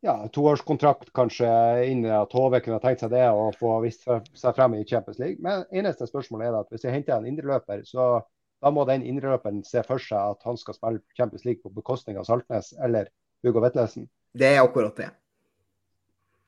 ja, 0.05 0.15
toårskontrakt 0.35 1.09
kanskje 1.15 1.47
innen 1.87 2.11
at 2.13 2.33
HV 2.35 2.59
kunne 2.65 2.81
tenkt 2.83 3.01
seg 3.01 3.13
det 3.15 3.23
og 3.33 3.55
få 3.57 3.77
vist 3.85 4.03
seg 4.05 4.57
frem 4.57 4.75
i 4.77 4.83
Champions 4.85 5.21
League. 5.21 5.41
Men 5.41 5.63
eneste 5.73 6.05
spørsmålet 6.09 6.49
er 6.49 6.59
at 6.59 6.73
hvis 6.73 6.85
jeg 6.85 6.93
henter 6.93 7.15
en 7.15 7.29
indreløper, 7.29 7.81
så 7.87 8.19
da 8.61 8.71
må 8.73 8.83
den 8.89 9.05
indreløperen 9.07 9.63
se 9.65 9.81
for 9.87 10.01
seg 10.01 10.35
at 10.35 10.45
han 10.45 10.59
skal 10.59 10.77
spille 10.77 11.01
Champions 11.17 11.47
League 11.47 11.63
på 11.63 11.73
bekostning 11.73 12.19
av 12.19 12.27
Saltnes 12.27 12.73
eller 12.85 13.09
Hugo 13.45 13.63
Vetlesen. 13.63 14.09
Det 14.35 14.51
er 14.51 14.61
akkurat 14.61 14.95
det. 14.99 15.09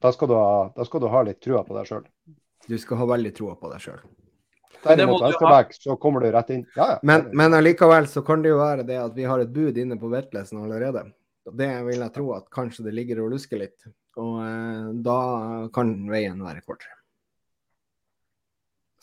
Da 0.04 0.12
skal 0.14 0.30
du 0.30 0.36
ha, 0.36 0.86
skal 0.86 1.02
du 1.02 1.08
ha 1.10 1.24
litt 1.26 1.40
trua 1.42 1.64
på 1.66 1.76
deg 1.78 1.88
sjøl. 1.90 2.08
Du 2.68 2.76
skal 2.78 3.00
ha 3.00 3.08
veldig 3.16 3.32
trua 3.36 3.56
på 3.58 3.72
deg 3.72 3.82
sjøl. 3.82 4.02
Derimot 4.84 5.24
venstreback, 5.24 5.72
så 5.74 5.96
kommer 6.00 6.22
du 6.22 6.32
rett 6.32 6.52
inn. 6.54 6.66
Ja, 6.76 6.90
ja. 6.92 6.98
Men, 7.02 7.30
men 7.38 7.56
allikevel 7.58 8.08
så 8.12 8.22
kan 8.28 8.44
det 8.44 8.52
jo 8.52 8.60
være 8.60 8.86
det 8.88 9.00
at 9.02 9.16
vi 9.16 9.26
har 9.28 9.42
et 9.42 9.54
bud 9.54 9.78
inne 9.80 9.98
på 10.00 10.12
Vetlesen 10.12 10.62
allerede. 10.62 11.08
Det 11.48 11.70
vil 11.88 12.04
jeg 12.04 12.14
tro 12.14 12.28
at 12.36 12.50
kanskje 12.54 12.86
det 12.90 12.94
ligger 12.96 13.24
og 13.24 13.32
lusker 13.34 13.62
litt. 13.62 13.88
Og 14.20 14.42
eh, 14.44 14.90
da 15.06 15.20
kan 15.74 15.94
veien 16.12 16.44
være 16.44 16.64
kortere. 16.66 16.98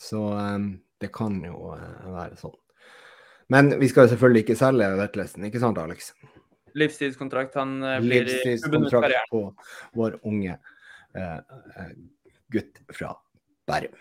Så 0.01 0.21
eh, 0.37 0.69
det 1.01 1.11
kan 1.15 1.41
jo 1.43 1.73
eh, 1.75 2.05
være 2.13 2.37
sånn. 2.39 2.55
Men 3.53 3.75
vi 3.81 3.89
skal 3.89 4.05
jo 4.05 4.15
selvfølgelig 4.15 4.45
ikke 4.45 4.57
selge 4.57 4.93
Vetlesen, 4.97 5.49
ikke 5.49 5.61
sant 5.61 5.81
Alex? 5.81 6.13
Livstidskontrakt. 6.75 7.55
Han 7.59 7.83
eh, 7.83 7.99
blir 8.03 8.27
livstidskontrakt 8.27 9.29
på 9.31 9.43
vår 9.97 10.19
unge 10.27 10.57
uh, 11.17 11.39
gutt 12.51 12.81
fra 12.93 13.13
Bærum. 13.67 13.95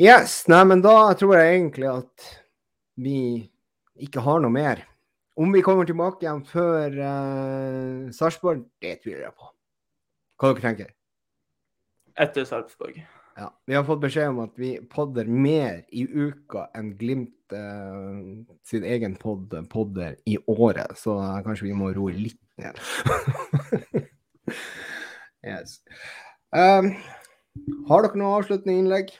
Yes, 0.00 0.42
nei, 0.50 0.62
men 0.66 0.82
da 0.84 0.96
tror 1.18 1.36
jeg 1.38 1.58
egentlig 1.58 1.90
at 1.92 2.30
vi 3.02 3.18
ikke 4.02 4.24
har 4.24 4.42
noe 4.42 4.52
mer. 4.52 4.82
Om 5.38 5.52
vi 5.54 5.62
kommer 5.64 5.88
tilbake 5.88 6.26
igjen 6.26 6.42
før 6.48 6.98
uh, 6.98 8.10
Sarpsborg, 8.12 8.66
det 8.82 8.98
tviler 9.04 9.28
jeg 9.28 9.36
på. 9.38 9.48
Hva 10.42 10.52
dere 10.52 10.64
tenker 10.66 10.94
Etter 12.20 12.44
Sarpsborg. 12.44 12.98
Ja, 13.36 13.48
Vi 13.66 13.74
har 13.74 13.84
fått 13.84 14.00
beskjed 14.02 14.28
om 14.28 14.42
at 14.44 14.58
vi 14.60 14.74
podder 14.92 15.28
mer 15.28 15.82
i 15.88 16.04
uka 16.04 16.66
enn 16.76 16.92
Glimt 16.98 17.54
eh, 17.56 18.18
sin 18.68 18.84
egen 18.84 19.16
pod, 19.16 19.54
podder 19.72 20.18
i 20.28 20.36
året, 20.46 20.98
så 21.00 21.16
kanskje 21.46 21.70
vi 21.70 21.76
må 21.76 21.92
roe 21.96 22.12
litt 22.12 22.40
ned. 22.60 22.78
yes. 25.52 25.80
Um, 26.52 26.92
har 27.88 28.04
dere 28.04 28.20
noe 28.20 28.36
avsluttende 28.40 28.76
innlegg? 28.82 29.14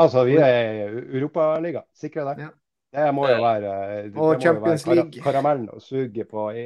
Altså, 0.00 0.24
vi 0.28 0.38
er 0.38 0.60
i 0.62 0.86
Europaliga, 1.18 1.84
sikre 1.96 2.30
det. 2.30 2.46
Ja. 2.46 2.54
Det 2.90 3.10
må 3.14 3.28
jo 3.30 3.36
være, 3.38 3.72
og 4.18 4.40
Champions 4.42 4.82
være 4.82 5.04
kar 5.14 5.28
karamellen 5.28 5.68
å 5.70 5.76
suge 5.78 6.24
på 6.26 6.48
i 6.58 6.64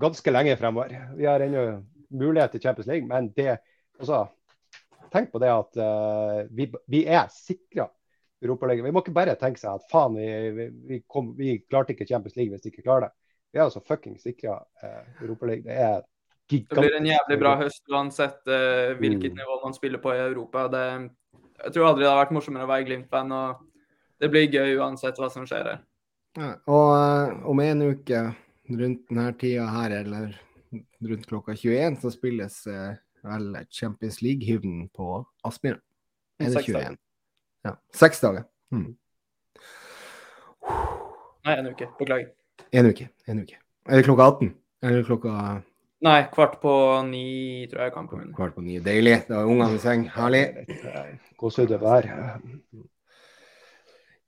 ganske 0.00 0.32
lenge 0.32 0.56
fremover. 0.58 0.96
Vi 1.14 1.28
har 1.28 1.44
ennå 1.44 1.66
mulighet 2.10 2.56
til 2.56 2.64
Champions 2.64 2.88
League, 2.90 3.06
men 3.06 3.28
det 3.36 3.52
altså, 4.00 4.24
Tenk 5.16 5.30
på 5.32 5.40
det 5.40 5.52
at 5.52 5.78
uh, 5.80 6.42
vi, 6.52 6.68
vi, 6.92 7.04
er 7.08 7.30
sikra 7.32 7.86
Europaligaen. 8.44 8.84
Vi 8.84 8.92
må 8.92 9.00
ikke 9.00 9.14
bare 9.16 9.36
tenke 9.40 9.60
seg 9.60 9.78
at 9.78 9.86
faen, 9.88 10.18
vi, 10.18 10.66
vi, 10.90 10.98
kom, 11.08 11.32
vi 11.38 11.56
klarte 11.64 11.94
ikke 11.94 12.08
Champions 12.08 12.36
League 12.36 12.52
hvis 12.52 12.66
vi 12.66 12.74
ikke 12.74 12.84
klarer 12.84 13.08
det. 13.08 13.16
Vi 13.52 13.60
er 13.60 13.64
altså 13.64 13.80
fucking 13.80 14.18
sikra 14.20 14.58
uh, 14.60 15.22
Europaligaen. 15.22 15.64
Det 15.64 15.78
er 15.80 16.02
gigantisk. 16.50 16.74
Det 16.74 16.84
blir 16.84 16.98
en 16.98 17.08
jævlig 17.08 17.38
bra 17.40 17.54
høst 17.62 17.94
uansett 17.94 18.42
uh, 18.50 18.92
hvilket 19.00 19.32
mm. 19.32 19.40
nivå 19.40 19.60
man 19.64 19.76
spiller 19.78 20.02
på 20.02 20.12
i 20.12 20.20
Europa. 20.26 20.66
Det, 20.72 20.84
jeg 21.62 21.72
tror 21.76 21.88
aldri 21.90 22.04
det 22.04 22.10
har 22.12 22.20
vært 22.20 22.36
morsommere 22.36 22.68
å 22.68 22.72
være 22.74 22.88
Glimt-fan. 22.90 23.32
og 23.32 23.64
Det 24.20 24.32
blir 24.32 24.52
gøy 24.52 24.76
uansett 24.82 25.22
hva 25.22 25.30
som 25.32 25.48
skjer 25.48 25.72
her. 25.72 25.80
Ja, 26.36 26.52
og 26.68 26.90
uh, 26.92 27.48
om 27.48 27.64
en 27.64 27.86
uke 27.88 28.26
rundt 28.68 29.08
denne 29.08 29.30
tida 29.40 29.64
her, 29.72 29.96
eller 30.02 30.36
rundt 31.00 31.26
klokka 31.30 31.56
21, 31.56 31.96
så 32.02 32.12
spilles 32.12 32.60
uh, 32.68 32.92
vel 33.28 33.66
Champions 33.70 34.20
League-hymnen 34.22 34.88
på 34.94 35.24
Aspmyra. 35.46 35.80
Er 36.40 36.52
det 36.52 36.62
21? 36.66 36.96
Ja. 37.66 37.76
Seks 37.94 38.20
dager. 38.22 38.44
Mm. 38.74 38.92
Nei, 41.46 41.54
en 41.58 41.70
uke. 41.70 41.88
Beklager. 41.98 42.32
En 42.72 42.90
uke. 42.90 43.08
En 43.30 43.40
uke. 43.42 43.58
Er 43.86 44.00
det 44.00 44.04
klokka 44.08 44.26
18? 44.32 44.52
Eller 44.82 45.06
klokka 45.06 45.62
Nei, 46.04 46.18
kvart 46.28 46.58
på 46.60 46.70
ni, 47.08 47.66
tror 47.70 47.86
jeg 47.86 47.92
kampen 47.94 48.20
min. 48.20 48.32
kvart 48.36 48.52
på 48.54 48.62
ni? 48.62 48.76
Deilig. 48.84 49.22
Da 49.30 49.40
er 49.40 49.48
ungene 49.48 49.78
i 49.78 49.80
seng. 49.80 50.04
Herlig. 50.12 50.42
Gåsehud 51.40 51.70
det 51.72 51.78
vær. 51.80 52.08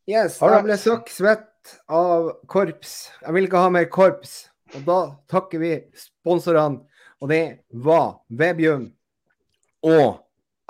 Yes, 0.09 0.39
jeg 0.41 0.65
ble 0.65 0.79
søkk 0.81 1.11
svett 1.13 1.75
av 1.93 2.31
korps. 2.49 3.11
Jeg 3.21 3.37
vil 3.37 3.49
ikke 3.51 3.61
ha 3.61 3.69
mer 3.75 3.85
korps. 3.93 4.47
Og 4.77 4.85
da 4.89 4.99
takker 5.29 5.61
vi 5.61 5.73
sponsorene, 5.97 6.81
og 7.19 7.31
det 7.33 7.43
var 7.75 8.21
Vebjørn 8.31 8.89
og 9.87 10.21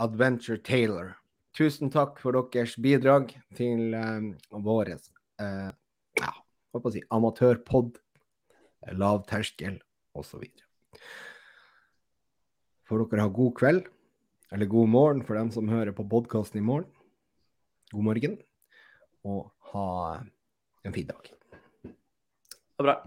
Adventure 0.01 0.59
Taylor. 0.65 1.15
Tusen 1.57 1.91
takk 1.91 2.21
for 2.23 2.37
deres 2.53 2.77
bidrag 2.81 3.33
til 3.59 3.95
um, 3.99 4.31
vår 4.65 4.95
uh, 4.95 5.71
ja, 6.19 6.33
skal 6.71 6.85
jeg 6.87 6.95
si, 6.99 7.05
amatørpod, 7.15 7.99
lav 8.97 9.25
terskel 9.29 9.81
osv. 10.17 10.47
Får 12.89 13.05
dere 13.11 13.27
ha 13.27 13.33
god 13.35 13.55
kveld, 13.59 13.83
eller 14.55 14.71
god 14.71 14.89
morgen 14.89 15.25
for 15.27 15.37
dem 15.37 15.51
som 15.53 15.69
hører 15.69 15.93
på 15.93 16.07
podkasten 16.09 16.63
i 16.63 16.65
morgen. 16.65 16.89
God 17.93 18.07
morgen 18.07 18.39
og 19.29 19.51
ha 19.73 19.89
en 20.87 20.95
fin 20.95 21.09
dag. 21.09 21.33
Ha 21.85 21.93
Det 22.79 22.87
bra. 22.87 23.01